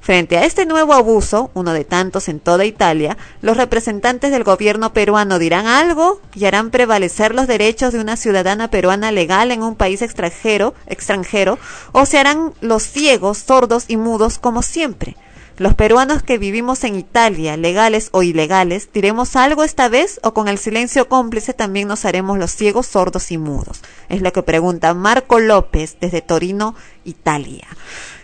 Frente 0.02 0.38
a 0.38 0.46
este 0.46 0.68
nuevo 0.68 0.94
abuso, 0.94 1.50
uno 1.56 1.74
de 1.74 1.84
tantos 1.84 2.30
en 2.30 2.40
toda 2.40 2.64
Italia, 2.66 3.18
los 3.42 3.58
representantes 3.58 4.30
del 4.30 4.44
gobierno 4.44 4.94
peruano 4.94 5.40
dirán 5.40 5.66
algo 5.66 6.22
y 6.36 6.46
harán 6.46 6.70
prevalecer 6.70 7.34
los 7.34 7.48
derechos 7.48 7.92
de 7.92 8.00
una 8.00 8.18
ciudadana 8.18 8.70
peruana 8.70 9.12
legal 9.12 9.50
en 9.50 9.64
un 9.64 9.74
país 9.76 10.04
extranjero, 10.04 10.76
extranjero, 10.86 11.58
o 11.92 12.06
se 12.06 12.20
harán 12.20 12.54
los 12.62 12.84
ciegos, 12.84 13.40
sordos 13.40 13.86
y 13.88 13.98
mudos 13.98 14.38
como 14.38 14.62
siempre. 14.62 15.18
Los 15.58 15.76
peruanos 15.76 16.24
que 16.24 16.40
vivimos 16.40 16.84
en 16.84 16.96
Italia, 16.96 17.58
legales 17.58 18.10
o 18.12 18.24
ilegales, 18.24 18.90
diremos 18.92 19.36
algo 19.36 19.64
esta 19.64 19.88
vez 19.88 20.20
o 20.24 20.34
con 20.34 20.48
el 20.48 20.58
silencio 20.58 21.08
cómplice 21.08 21.54
también 21.54 21.88
nos 21.88 22.06
haremos 22.06 22.40
los 22.40 22.52
ciegos, 22.52 22.88
sordos 22.88 23.32
y 23.32 23.38
mudos. 23.38 23.82
Es 24.10 24.22
lo 24.22 24.34
que 24.34 24.42
pregunta 24.42 24.94
Marco 24.96 25.40
López 25.40 25.98
desde 26.02 26.22
Torino, 26.22 26.76
Italia. 27.06 27.68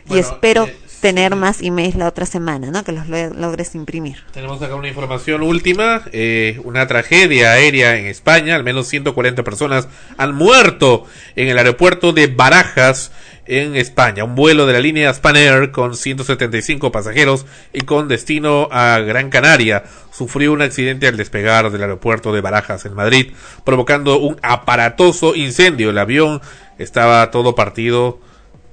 y 0.10 0.18
espero 0.18 0.66
eh, 0.66 0.76
tener 1.00 1.36
más 1.36 1.62
emails 1.62 1.96
la 1.96 2.08
otra 2.08 2.26
semana, 2.26 2.72
¿no? 2.72 2.84
Que 2.84 2.92
los 2.92 3.08
lo- 3.08 3.30
logres 3.34 3.76
imprimir. 3.76 4.18
Tenemos 4.34 4.62
acá 4.62 4.76
una 4.76 4.88
información 4.88 5.42
última, 5.44 6.04
eh, 6.12 6.60
una 6.64 6.88
tragedia 6.88 7.52
aérea 7.54 7.98
en 7.98 8.06
España, 8.06 8.56
al 8.56 8.64
menos 8.64 8.88
140 8.88 9.44
personas 9.44 9.88
han 10.18 10.36
muerto 10.36 11.06
en 11.36 11.48
el 11.48 11.58
aeropuerto 11.58 12.12
de 12.14 12.28
Barajas 12.28 13.12
en 13.46 13.76
España, 13.76 14.24
un 14.26 14.36
vuelo 14.36 14.68
de 14.68 14.74
la 14.74 14.80
línea 14.80 15.12
Spanair 15.12 15.72
con 15.72 15.96
175 15.96 16.92
pasajeros 16.92 17.48
y 17.74 17.82
con 17.82 18.08
destino 18.08 18.68
a 18.72 19.00
Gran 19.00 19.32
Canaria 19.32 19.86
sufrió 20.12 20.54
un 20.54 20.62
accidente 20.62 21.08
al 21.08 21.18
despegar 21.18 21.72
del 21.72 21.82
aeropuerto 21.82 22.32
de 22.32 22.42
Barajas 22.42 22.86
en 22.86 22.94
Madrid, 22.94 23.32
provocando 23.64 24.20
un 24.20 24.38
aparatoso 24.44 25.36
incendio. 25.36 25.90
El 25.90 25.98
avión 25.98 26.42
estaba 26.78 27.32
todo 27.32 27.56
partido, 27.56 28.20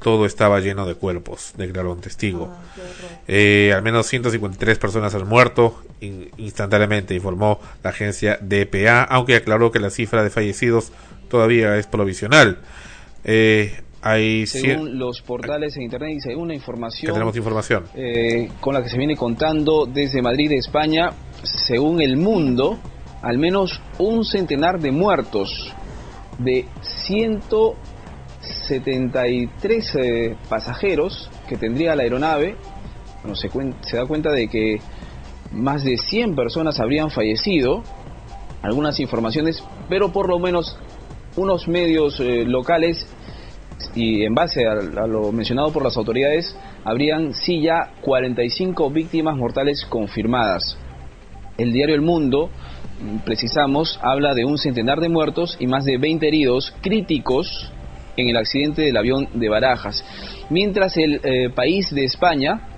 todo 0.07 0.24
estaba 0.24 0.61
lleno 0.61 0.87
de 0.87 0.95
cuerpos, 0.95 1.53
declaró 1.57 1.91
un 1.91 2.01
testigo. 2.01 2.49
Eh, 3.27 3.73
al 3.74 3.83
menos 3.83 4.07
153 4.07 4.78
personas 4.78 5.12
han 5.16 5.27
muerto 5.27 5.83
in- 6.01 6.31
instantáneamente, 6.37 7.12
informó 7.12 7.59
la 7.83 7.91
agencia 7.91 8.39
DPA, 8.41 9.03
aunque 9.03 9.35
aclaró 9.35 9.73
que 9.73 9.81
la 9.81 9.91
cifra 9.91 10.23
de 10.23 10.31
fallecidos 10.31 10.93
todavía 11.28 11.77
es 11.77 11.89
provisional. 11.89 12.59
Eh, 13.24 13.81
hay 14.01 14.47
Según 14.47 14.97
los 14.97 15.23
portales 15.23 15.77
en 15.77 15.83
internet 15.83 16.15
y 16.19 16.20
según 16.20 16.47
la 16.47 16.53
que 16.53 16.59
información 16.59 17.12
tenemos 17.12 17.37
información. 17.37 17.83
eh, 17.97 18.49
con 18.61 18.74
la 18.74 18.85
que 18.85 18.89
se 18.89 18.99
viene 18.99 19.16
contando 19.16 19.87
desde 19.87 20.23
Madrid, 20.23 20.53
España, 20.53 21.11
según 21.43 22.01
el 22.01 22.16
mundo, 22.16 22.78
al 23.23 23.39
menos 23.39 23.81
un 23.99 24.24
centenar 24.24 24.78
de 24.78 24.93
muertos 24.93 25.74
de 26.39 26.65
173 28.47 29.94
eh, 29.97 30.36
pasajeros 30.48 31.31
que 31.48 31.56
tendría 31.56 31.94
la 31.94 32.02
aeronave. 32.02 32.56
Bueno, 33.23 33.36
se, 33.36 33.48
se 33.82 33.97
da 33.97 34.06
cuenta 34.06 34.31
de 34.31 34.48
que 34.48 34.81
más 35.52 35.85
de 35.85 35.97
100 35.97 36.35
personas 36.35 36.81
habrían 36.81 37.10
fallecido, 37.10 37.82
algunas 38.62 38.98
informaciones, 39.01 39.62
pero 39.89 40.12
por 40.12 40.28
lo 40.28 40.39
menos 40.39 40.77
unos 41.36 41.68
medios 41.68 42.18
eh, 42.20 42.44
locales 42.47 43.06
y 43.94 44.24
en 44.24 44.35
base 44.35 44.66
a, 44.66 44.73
a 44.73 45.06
lo 45.06 45.32
mencionado 45.32 45.73
por 45.73 45.82
las 45.82 45.97
autoridades, 45.97 46.56
habrían 46.85 47.35
sí 47.35 47.60
ya 47.62 47.93
45 48.01 48.90
víctimas 48.90 49.36
mortales 49.36 49.85
confirmadas. 49.89 50.78
El 51.59 51.73
diario 51.73 51.94
El 51.94 52.02
Mundo, 52.02 52.51
mm, 53.01 53.18
precisamos, 53.24 53.98
habla 54.02 54.35
de 54.35 54.44
un 54.44 54.59
centenar 54.59 55.01
de 55.01 55.09
muertos 55.09 55.56
y 55.59 55.66
más 55.66 55.85
de 55.85 55.98
20 55.98 56.27
heridos 56.27 56.74
críticos 56.82 57.73
en 58.16 58.28
el 58.28 58.36
accidente 58.36 58.82
del 58.82 58.97
avión 58.97 59.28
de 59.34 59.48
Barajas. 59.48 60.05
Mientras 60.51 60.97
el 60.97 61.20
eh, 61.22 61.51
país 61.51 61.90
de 61.90 62.05
España 62.05 62.68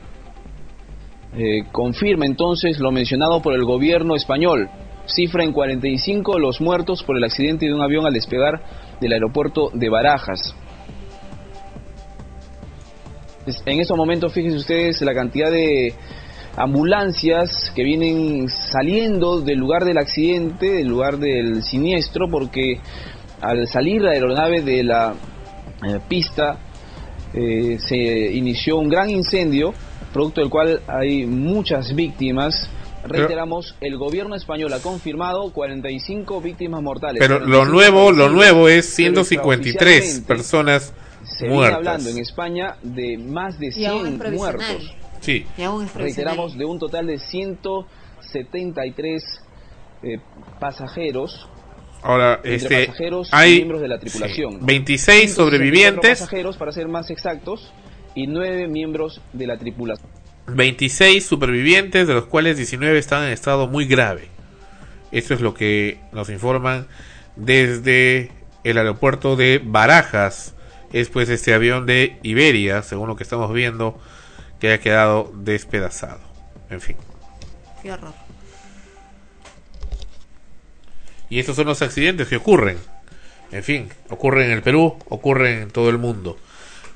eh, 1.37 1.65
confirma 1.73 2.27
entonces 2.27 2.79
lo 2.79 2.91
mencionado 2.91 3.43
por 3.43 3.55
el 3.55 3.65
gobierno 3.65 4.17
español. 4.17 4.69
Cifra 5.07 5.45
en 5.45 5.53
45 5.53 6.39
los 6.39 6.61
muertos 6.61 7.03
por 7.03 7.17
el 7.17 7.25
accidente 7.25 7.67
de 7.67 7.75
un 7.75 7.81
avión 7.81 8.07
al 8.07 8.13
despegar 8.13 8.63
del 9.01 9.13
aeropuerto 9.13 9.71
de 9.73 9.89
Barajas. 9.89 10.55
En 13.65 13.81
estos 13.81 13.97
momentos, 13.97 14.33
fíjense 14.33 14.59
ustedes 14.59 15.01
la 15.01 15.15
cantidad 15.15 15.51
de 15.51 15.95
ambulancias 16.57 17.73
que 17.75 17.83
vienen 17.83 18.49
saliendo 18.49 19.41
del 19.41 19.59
lugar 19.59 19.85
del 19.85 19.97
accidente, 19.97 20.67
del 20.67 20.89
lugar 20.89 21.19
del 21.19 21.63
siniestro, 21.63 22.29
porque 22.29 22.81
al 23.41 23.67
salir 23.69 24.03
la 24.03 24.11
aeronave 24.13 24.63
de 24.63 24.83
la 24.83 25.15
eh, 25.87 26.01
pista 26.09 26.59
eh, 27.35 27.79
se 27.81 27.97
inició 27.97 28.79
un 28.79 28.89
gran 28.89 29.11
incendio, 29.11 29.75
producto 30.13 30.41
del 30.41 30.51
cual 30.51 30.81
hay 30.87 31.27
muchas 31.27 31.95
víctimas. 31.95 32.71
Reiteramos, 33.05 33.77
el 33.81 33.97
gobierno 33.97 34.35
español 34.35 34.73
ha 34.73 34.81
confirmado 34.81 35.53
45 35.53 36.41
víctimas 36.41 36.83
mortales. 36.83 37.21
Pero 37.21 37.39
lo 37.39 37.65
45 37.65 37.73
nuevo, 37.73 38.13
lo 38.13 38.29
nuevo 38.29 38.69
es 38.69 38.87
pero 38.97 39.25
153 39.25 39.97
extraoficialmente 39.97 40.27
personas 40.27 40.93
se 41.23 41.45
viene 41.45 41.57
muertas. 41.57 41.77
hablando 41.79 42.11
en 42.11 42.19
España 42.19 42.77
de 42.83 43.19
más 43.19 43.59
de 43.59 43.71
Y 43.75 43.87
aún 43.87 44.01
es 44.01 44.07
100 44.09 44.19
provisional. 44.19 44.57
muertos. 44.57 44.95
Sí. 45.21 45.47
Reiteramos, 45.95 46.57
de 46.57 46.65
un 46.65 46.79
total 46.79 47.07
de 47.07 47.19
173 47.19 49.23
eh, 50.03 50.19
pasajeros. 50.59 51.49
Ahora, 52.03 52.41
entre 52.45 52.55
este, 52.55 52.87
pasajeros 52.87 53.29
y 53.29 53.37
hay 53.37 53.55
miembros 53.57 53.81
de 53.81 53.89
la 53.89 53.99
tripulación. 53.99 54.53
sí, 54.53 54.59
¿no? 54.61 54.67
26 54.67 55.35
164 55.35 55.45
sobrevivientes, 55.45 56.19
pasajeros, 56.21 56.57
para 56.57 56.73
ser 56.73 56.89
más 56.89 57.11
exactos, 57.11 57.73
y 58.15 58.27
9 58.27 58.69
miembros 58.69 59.21
de 59.33 59.47
la 59.47 59.59
tripulación. 59.59 60.09
26 60.47 61.25
supervivientes, 61.27 62.07
de 62.07 62.15
los 62.15 62.27
cuales 62.27 62.57
19 62.57 62.99
están 62.99 63.25
en 63.25 63.33
estado 63.33 63.67
muy 63.67 63.87
grave. 63.87 64.29
Esto 65.13 65.35
es 65.35 65.41
lo 65.41 65.55
que 65.55 66.01
nos 66.13 66.29
informan 66.31 66.87
desde 67.37 68.31
el 68.65 68.79
aeropuerto 68.79 69.37
de 69.37 69.61
Barajas. 69.63 70.55
Es 70.93 71.09
pues 71.09 71.29
este 71.29 71.53
avión 71.53 71.87
de 71.87 72.19
Iberia, 72.23 72.83
según 72.83 73.09
lo 73.09 73.17
que 73.17 73.23
estamos 73.23 73.53
viendo, 73.53 73.99
que 74.59 74.73
ha 74.73 74.81
quedado 74.81 75.31
despedazado. 75.35 76.21
En 76.71 76.81
fin. 76.81 76.97
Qué 77.83 77.93
horror. 77.93 78.15
Y 81.31 81.39
estos 81.39 81.57
son 81.57 81.67
los 81.67 81.83
accidentes 81.83 82.29
que 82.29 82.37
ocurren. 82.37 82.79
En 83.51 83.63
fin, 83.63 83.89
ocurren 84.11 84.47
en 84.47 84.53
el 84.53 84.63
Perú, 84.63 84.97
ocurren 85.09 85.63
en 85.63 85.71
todo 85.71 85.89
el 85.91 85.99
mundo. 85.99 86.37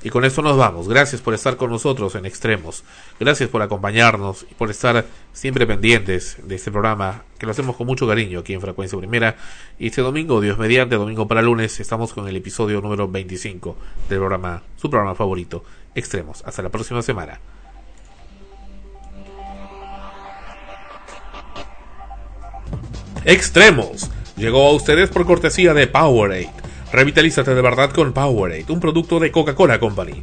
Y 0.05 0.11
con 0.11 0.25
esto 0.25 0.43
nos 0.43 0.57
vamos. 0.57 0.89
Gracias 0.89 1.21
por 1.21 1.33
estar 1.33 1.57
con 1.57 1.71
nosotros 1.71 2.17
en 2.17 2.27
Extremos. 2.27 2.83
Gracias 3.21 3.49
por 3.49 3.63
acompañarnos 3.63 4.45
y 4.51 4.55
por 4.55 4.69
estar 4.69 5.05
siempre 5.33 5.65
pendientes 5.65 6.39
de 6.43 6.57
este 6.57 6.73
programa 6.73 7.23
que 7.39 7.47
lo 7.47 7.53
hacemos 7.53 7.77
con 7.77 7.87
mucho 7.87 8.07
cariño 8.09 8.41
aquí 8.41 8.53
en 8.53 8.61
Frecuencia 8.61 8.99
Primera. 8.99 9.37
Y 9.79 9.87
este 9.87 10.03
domingo, 10.03 10.41
Dios 10.41 10.59
mediante, 10.59 10.97
domingo 10.97 11.29
para 11.29 11.41
lunes, 11.41 11.79
estamos 11.79 12.13
con 12.13 12.27
el 12.27 12.37
episodio 12.37 12.81
número 12.81 13.07
25 13.07 13.77
del 14.09 14.19
programa, 14.19 14.63
su 14.77 14.91
programa 14.91 15.15
favorito, 15.15 15.65
Extremos. 15.95 16.43
Hasta 16.45 16.63
la 16.63 16.69
próxima 16.69 17.03
semana. 17.03 17.39
Extremos. 23.25 24.11
Llegó 24.37 24.67
a 24.67 24.73
ustedes 24.73 25.11
por 25.11 25.27
cortesía 25.27 25.75
de 25.75 25.87
Powerade. 25.87 26.51
Revitalízate 26.93 27.55
de 27.55 27.63
verdad 27.63 27.91
con 27.91 28.13
Powerade, 28.13 28.67
un 28.69 28.81
producto 28.81 29.19
de 29.19 29.31
Coca-Cola 29.31 29.79
Company. 29.79 30.23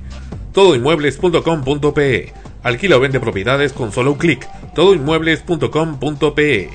Todoinmuebles.com.pe. 0.53 2.33
Alquila 2.63 2.97
o 2.97 2.99
vende 2.99 3.19
propiedades 3.19 3.73
con 3.73 3.91
solo 3.91 4.11
un 4.11 4.17
clic. 4.17 4.47
Todoinmuebles.com.pe. 4.73 6.69